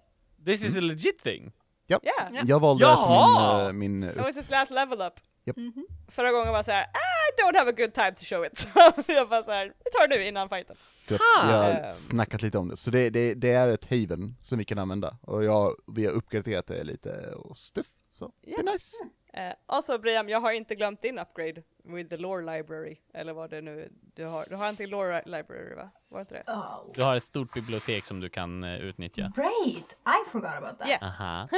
This 0.45 0.63
is 0.63 0.77
a 0.77 0.81
legit 0.81 1.19
thing? 1.19 1.51
Yeah. 1.87 2.01
Ja. 2.03 2.41
Jag 2.45 2.59
valde 2.59 2.83
Jaha! 2.83 3.65
som 3.67 3.79
min, 3.79 4.03
eh, 4.03 4.09
min 4.09 4.09
It 4.09 4.17
was 4.25 4.35
his 4.35 4.49
last 4.49 4.71
level 4.71 5.01
up. 5.01 5.13
Mhm. 5.45 5.85
Förra 6.07 6.31
gången 6.31 6.47
var 6.47 6.55
jag 6.57 6.65
såhär, 6.65 6.83
I 6.83 7.41
don't 7.41 7.57
have 7.57 7.69
a 7.69 7.73
good 7.77 7.93
time 7.93 8.11
to 8.11 8.23
show 8.25 8.45
it. 8.45 8.59
Så 9.05 9.11
jag 9.11 9.29
bara 9.29 9.43
såhär, 9.43 9.65
vi 9.85 9.91
tar 9.91 10.07
det 10.07 10.15
nu 10.17 10.25
innan 10.25 10.49
fighten. 10.49 10.75
Ha! 11.09 11.51
jag 11.51 11.57
har 11.63 11.71
Ehm. 11.71 11.87
snackat 11.89 12.41
lite 12.41 12.57
om 12.57 12.67
det, 12.69 12.77
så 12.77 12.91
det, 12.91 13.09
det, 13.09 13.33
det 13.33 13.51
är 13.51 13.69
ett 13.69 13.85
haven 13.89 14.35
som 14.41 14.57
vi 14.57 14.65
kan 14.65 14.77
använda, 14.79 15.17
och 15.21 15.43
jag, 15.43 15.75
vi 15.87 16.05
har 16.05 16.13
uppgraderat 16.13 16.67
det 16.67 16.83
lite 16.83 17.31
och 17.35 17.57
stuff, 17.57 17.87
så 18.09 18.31
det 18.41 18.53
är 18.53 18.63
nice. 18.63 18.95
Uh, 19.37 19.53
also 19.65 19.97
Briam, 19.97 20.29
jag 20.29 20.41
har 20.41 20.51
inte 20.51 20.75
glömt 20.75 21.01
din 21.01 21.19
upgrade 21.19 21.63
with 21.83 22.09
the 22.09 22.17
lore 22.17 22.57
library, 22.57 22.97
eller 23.13 23.33
vad 23.33 23.49
det 23.49 23.61
nu 23.61 23.91
du 24.15 24.25
har. 24.25 24.45
Du 24.49 24.55
har 24.55 24.67
en 24.67 24.75
till 24.75 24.89
lore 24.89 25.21
library 25.25 25.75
va? 25.75 25.89
Var 26.09 26.17
det 26.19 26.21
inte 26.21 26.33
det? 26.33 26.51
Oh. 26.51 26.91
Du 26.95 27.03
har 27.03 27.15
ett 27.15 27.23
stort 27.23 27.53
bibliotek 27.53 28.03
som 28.03 28.19
du 28.19 28.29
kan 28.29 28.63
eh, 28.63 28.75
utnyttja. 28.79 29.31
Great! 29.35 29.97
I 30.05 30.29
forgot 30.31 30.53
about 30.57 30.79
that. 30.79 30.87
Yeah. 30.87 31.03
Aha. 31.03 31.47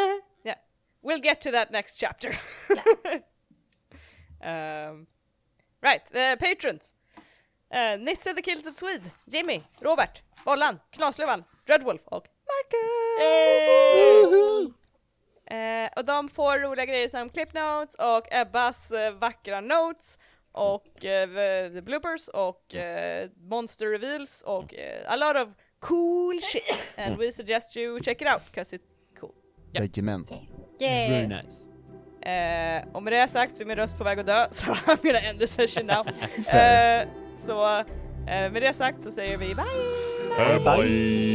We'll 1.06 1.24
get 1.24 1.42
to 1.42 1.52
that 1.52 1.72
next 1.72 2.00
chapter. 2.00 2.30
um, 4.44 5.08
right, 5.82 6.04
uh, 6.16 6.36
patrons. 6.40 6.94
Uh, 7.74 7.98
Nisse 7.98 8.34
the 8.36 8.42
Kilted 8.42 8.78
Swede, 8.78 9.12
Jimmy, 9.26 9.64
Robert, 9.82 10.22
Bollan, 10.46 10.80
Knasluvan, 10.92 11.44
Dreadwolf 11.66 12.02
och 12.06 12.28
Marcus! 12.48 13.24
Eh, 15.46 15.90
och 15.96 16.06
de 16.06 16.30
får 16.30 16.60
roliga 16.60 16.86
grejer 16.86 17.10
som 17.10 17.30
clip 17.30 17.54
notes 17.54 17.96
och 17.96 18.34
Ebbas 18.34 18.92
eh, 18.92 19.14
vackra 19.14 19.62
notes 19.62 20.18
och 20.52 21.06
eh, 21.06 21.72
the 21.74 21.82
bloopers 21.82 22.28
och 22.28 22.76
eh, 22.76 23.30
monster 23.50 23.86
reveals 23.86 24.42
och 24.42 24.74
a 25.08 25.16
lot 25.16 25.48
of 25.48 25.50
cool 25.80 26.42
shit 26.42 26.78
and 26.98 27.18
we 27.18 27.32
suggest 27.32 27.78
you 27.78 28.00
check 28.00 28.22
it 28.22 28.28
out 28.28 28.42
because 28.52 28.76
it's 28.76 29.20
cool. 29.20 29.34
Jajamän. 29.74 30.26
It's 30.80 31.10
very 31.10 31.28
nice. 31.28 31.73
Eh, 32.26 32.84
och 32.92 33.04
med 33.04 33.14
det 33.14 33.28
sagt 33.28 33.58
så 33.58 33.64
är 33.64 33.68
min 33.68 33.76
röst 33.76 33.98
på 33.98 34.04
väg 34.04 34.20
att 34.20 34.26
dö 34.26 34.46
så 34.52 34.66
I'm 34.66 34.98
gonna 35.04 35.20
end 35.20 35.40
the 35.40 35.48
session 35.48 35.86
now. 35.86 36.08
Eh, 36.58 37.08
så 37.48 37.78
eh, 38.28 38.52
med 38.52 38.62
det 38.62 38.74
sagt 38.74 39.04
så 39.04 39.12
säger 39.12 39.38
vi 39.38 39.56
bye! 39.56 39.64
Bye. 40.60 41.33